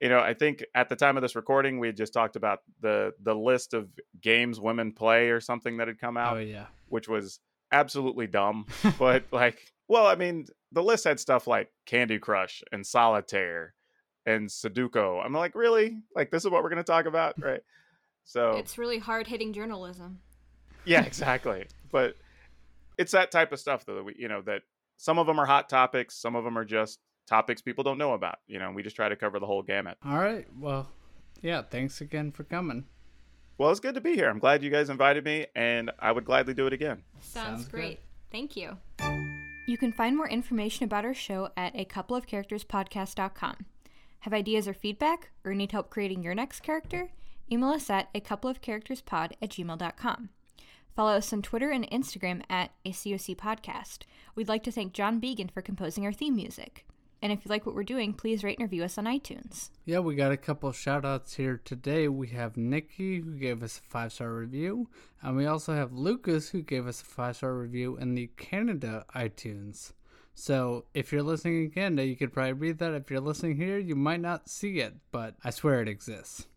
You 0.00 0.08
know, 0.08 0.18
I 0.18 0.34
think 0.34 0.64
at 0.74 0.88
the 0.88 0.96
time 0.96 1.16
of 1.16 1.22
this 1.22 1.36
recording, 1.36 1.78
we 1.78 1.86
had 1.88 1.96
just 1.96 2.12
talked 2.12 2.34
about 2.36 2.60
the 2.80 3.14
the 3.22 3.34
list 3.34 3.72
of 3.74 3.88
games 4.20 4.58
women 4.58 4.92
play 4.92 5.28
or 5.28 5.40
something 5.40 5.76
that 5.76 5.86
had 5.88 5.98
come 6.00 6.16
out, 6.16 6.36
Oh 6.38 6.40
yeah. 6.40 6.66
which 6.88 7.08
was 7.08 7.38
absolutely 7.70 8.26
dumb. 8.26 8.66
but 8.98 9.24
like, 9.30 9.72
well, 9.88 10.06
I 10.06 10.14
mean, 10.16 10.46
the 10.72 10.82
list 10.82 11.04
had 11.04 11.20
stuff 11.20 11.46
like 11.46 11.70
Candy 11.86 12.18
Crush 12.18 12.62
and 12.72 12.84
Solitaire 12.84 13.74
and 14.26 14.48
Sudoku. 14.48 15.24
I'm 15.24 15.32
like, 15.32 15.54
really? 15.54 15.98
Like, 16.14 16.30
this 16.30 16.44
is 16.44 16.50
what 16.50 16.62
we're 16.62 16.70
going 16.70 16.78
to 16.78 16.84
talk 16.84 17.06
about, 17.06 17.34
right? 17.42 17.60
So 18.24 18.52
It's 18.52 18.78
really 18.78 18.98
hard 18.98 19.26
hitting 19.26 19.52
journalism. 19.52 20.20
yeah, 20.84 21.02
exactly. 21.06 21.66
But 21.90 22.14
it's 22.98 23.12
that 23.12 23.30
type 23.30 23.52
of 23.52 23.58
stuff 23.60 23.84
though 23.84 23.96
that 23.96 24.04
we, 24.04 24.14
you 24.18 24.28
know, 24.28 24.42
that 24.42 24.62
some 24.96 25.18
of 25.18 25.26
them 25.26 25.40
are 25.40 25.46
hot 25.46 25.68
topics, 25.68 26.14
some 26.16 26.36
of 26.36 26.44
them 26.44 26.56
are 26.56 26.64
just 26.64 27.00
topics 27.26 27.60
people 27.62 27.82
don't 27.84 27.98
know 27.98 28.12
about. 28.12 28.36
You 28.46 28.58
know, 28.58 28.70
we 28.70 28.82
just 28.82 28.94
try 28.96 29.08
to 29.08 29.16
cover 29.16 29.40
the 29.40 29.46
whole 29.46 29.62
gamut. 29.62 29.96
All 30.04 30.18
right. 30.18 30.46
Well, 30.58 30.88
yeah. 31.40 31.62
Thanks 31.62 32.00
again 32.00 32.30
for 32.32 32.44
coming. 32.44 32.84
Well, 33.58 33.70
it's 33.70 33.80
good 33.80 33.94
to 33.96 34.00
be 34.00 34.14
here. 34.14 34.28
I'm 34.30 34.38
glad 34.38 34.62
you 34.62 34.70
guys 34.70 34.88
invited 34.90 35.24
me, 35.24 35.46
and 35.54 35.90
I 35.98 36.10
would 36.12 36.24
gladly 36.24 36.54
do 36.54 36.66
it 36.66 36.72
again. 36.72 37.02
Sounds, 37.20 37.46
Sounds 37.46 37.64
good. 37.66 37.70
great. 37.72 38.00
Thank 38.30 38.56
you. 38.56 38.76
You 39.66 39.76
can 39.78 39.92
find 39.92 40.16
more 40.16 40.28
information 40.28 40.84
about 40.84 41.04
our 41.04 41.14
show 41.14 41.50
at 41.56 41.76
a 41.76 41.84
couple 41.84 42.16
of 42.16 42.26
characters 42.26 42.64
podcast.com. 42.64 43.56
Have 44.22 44.32
ideas 44.32 44.68
or 44.68 44.74
feedback, 44.74 45.30
or 45.44 45.52
need 45.52 45.72
help 45.72 45.90
creating 45.90 46.22
your 46.22 46.34
next 46.34 46.60
character? 46.60 47.10
Email 47.50 47.70
us 47.70 47.90
at 47.90 48.08
a 48.14 48.20
couple 48.20 48.48
of 48.48 48.60
characters 48.60 49.00
pod 49.00 49.36
at 49.42 49.50
gmail.com. 49.50 50.28
Follow 50.94 51.16
us 51.16 51.32
on 51.32 51.42
Twitter 51.42 51.70
and 51.70 51.90
Instagram 51.90 52.42
at 52.48 52.70
ACOC 52.86 53.36
Podcast. 53.36 54.04
We'd 54.36 54.48
like 54.48 54.62
to 54.62 54.70
thank 54.70 54.92
John 54.92 55.18
Began 55.18 55.48
for 55.48 55.60
composing 55.60 56.04
our 56.06 56.12
theme 56.12 56.36
music. 56.36 56.86
And 57.20 57.32
if 57.32 57.44
you 57.44 57.48
like 57.48 57.66
what 57.66 57.74
we're 57.74 57.82
doing, 57.82 58.12
please 58.12 58.44
rate 58.44 58.58
and 58.58 58.64
review 58.64 58.84
us 58.84 58.96
on 58.96 59.06
iTunes. 59.06 59.70
Yeah, 59.84 59.98
we 59.98 60.14
got 60.14 60.30
a 60.30 60.36
couple 60.36 60.70
shout 60.70 61.04
outs 61.04 61.34
here 61.34 61.60
today. 61.64 62.06
We 62.06 62.28
have 62.28 62.56
Nikki 62.56 63.22
who 63.22 63.32
gave 63.32 63.60
us 63.64 63.78
a 63.78 63.90
five 63.90 64.12
star 64.12 64.32
review, 64.32 64.88
and 65.20 65.36
we 65.36 65.46
also 65.46 65.74
have 65.74 65.92
Lucas 65.92 66.50
who 66.50 66.62
gave 66.62 66.86
us 66.86 67.02
a 67.02 67.06
five 67.06 67.36
star 67.36 67.54
review 67.54 67.96
in 67.96 68.14
the 68.14 68.28
Canada 68.36 69.04
iTunes. 69.16 69.94
So 70.34 70.86
if 70.94 71.12
you're 71.12 71.22
listening 71.22 71.64
in 71.64 71.70
Canada, 71.70 72.06
you 72.06 72.16
could 72.16 72.32
probably 72.32 72.54
read 72.54 72.78
that. 72.78 72.94
If 72.94 73.10
you're 73.10 73.20
listening 73.20 73.56
here, 73.56 73.78
you 73.78 73.94
might 73.94 74.20
not 74.20 74.48
see 74.48 74.80
it, 74.80 74.94
but 75.10 75.34
I 75.44 75.50
swear 75.50 75.82
it 75.82 75.88
exists. 75.88 76.46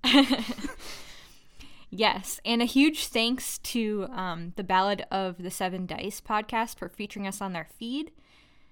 Yes, 1.98 2.42
and 2.44 2.62
a 2.62 2.66
huge 2.66 3.08
thanks 3.08 3.58
to 3.60 4.08
um, 4.12 4.52
the 4.58 4.66
Ballad 4.66 5.06
of 5.12 5.42
the 5.42 5.52
Seven 5.52 5.86
Dice 5.86 6.20
podcast 6.20 6.78
for 6.78 6.90
featuring 6.90 7.26
us 7.26 7.42
on 7.42 7.54
their 7.54 7.68
feed. 7.78 8.12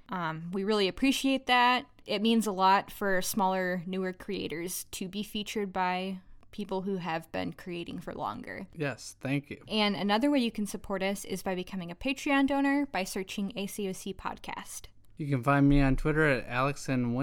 Um, 0.10 0.50
we 0.52 0.66
really 0.66 0.90
appreciate 0.90 1.46
that. 1.48 1.86
It 2.06 2.22
means 2.22 2.48
a 2.48 2.52
lot 2.52 2.92
for 2.92 3.22
smaller, 3.22 3.82
newer 3.86 4.12
creators 4.12 4.86
to 4.92 5.08
be 5.08 5.24
featured 5.24 5.72
by 5.72 6.18
people 6.52 6.82
who 6.82 6.98
have 6.98 7.32
been 7.32 7.54
creating 7.54 8.00
for 8.00 8.14
longer. 8.14 8.68
Yes, 8.76 9.16
thank 9.22 9.50
you. 9.50 9.58
And 9.70 9.96
another 9.96 10.30
way 10.30 10.40
you 10.40 10.52
can 10.52 10.68
support 10.68 11.02
us 11.02 11.24
is 11.24 11.42
by 11.42 11.56
becoming 11.56 11.92
a 11.92 11.96
Patreon 11.96 12.48
donor 12.48 12.88
by 12.92 13.06
searching 13.06 13.54
ACOC 13.56 14.16
Podcast. 14.16 14.88
You 15.24 15.30
can 15.30 15.44
find 15.44 15.70
me 15.70 15.80
on 15.80 15.96
Twitter 15.96 16.28
at 16.28 16.46
Alex 16.50 16.90
in. 16.90 17.14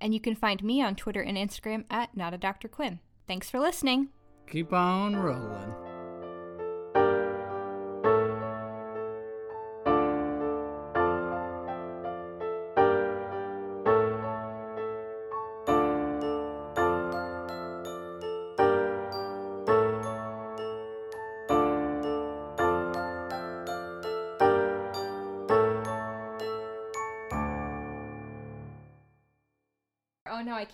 And 0.00 0.12
you 0.12 0.18
can 0.18 0.34
find 0.34 0.64
me 0.64 0.82
on 0.82 0.96
Twitter 0.96 1.20
and 1.20 1.38
Instagram 1.38 1.84
at 1.88 2.16
Not 2.16 2.34
a 2.34 2.38
Dr. 2.38 2.66
Quinn. 2.66 2.98
Thanks 3.28 3.48
for 3.48 3.60
listening. 3.60 4.08
Keep 4.48 4.72
on 4.72 5.14
rolling. 5.14 5.93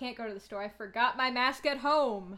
Can't 0.01 0.16
go 0.16 0.27
to 0.27 0.32
the 0.32 0.40
store. 0.40 0.62
I 0.62 0.70
forgot 0.70 1.18
my 1.18 1.31
mask 1.31 1.66
at 1.66 1.78
home. 1.78 2.28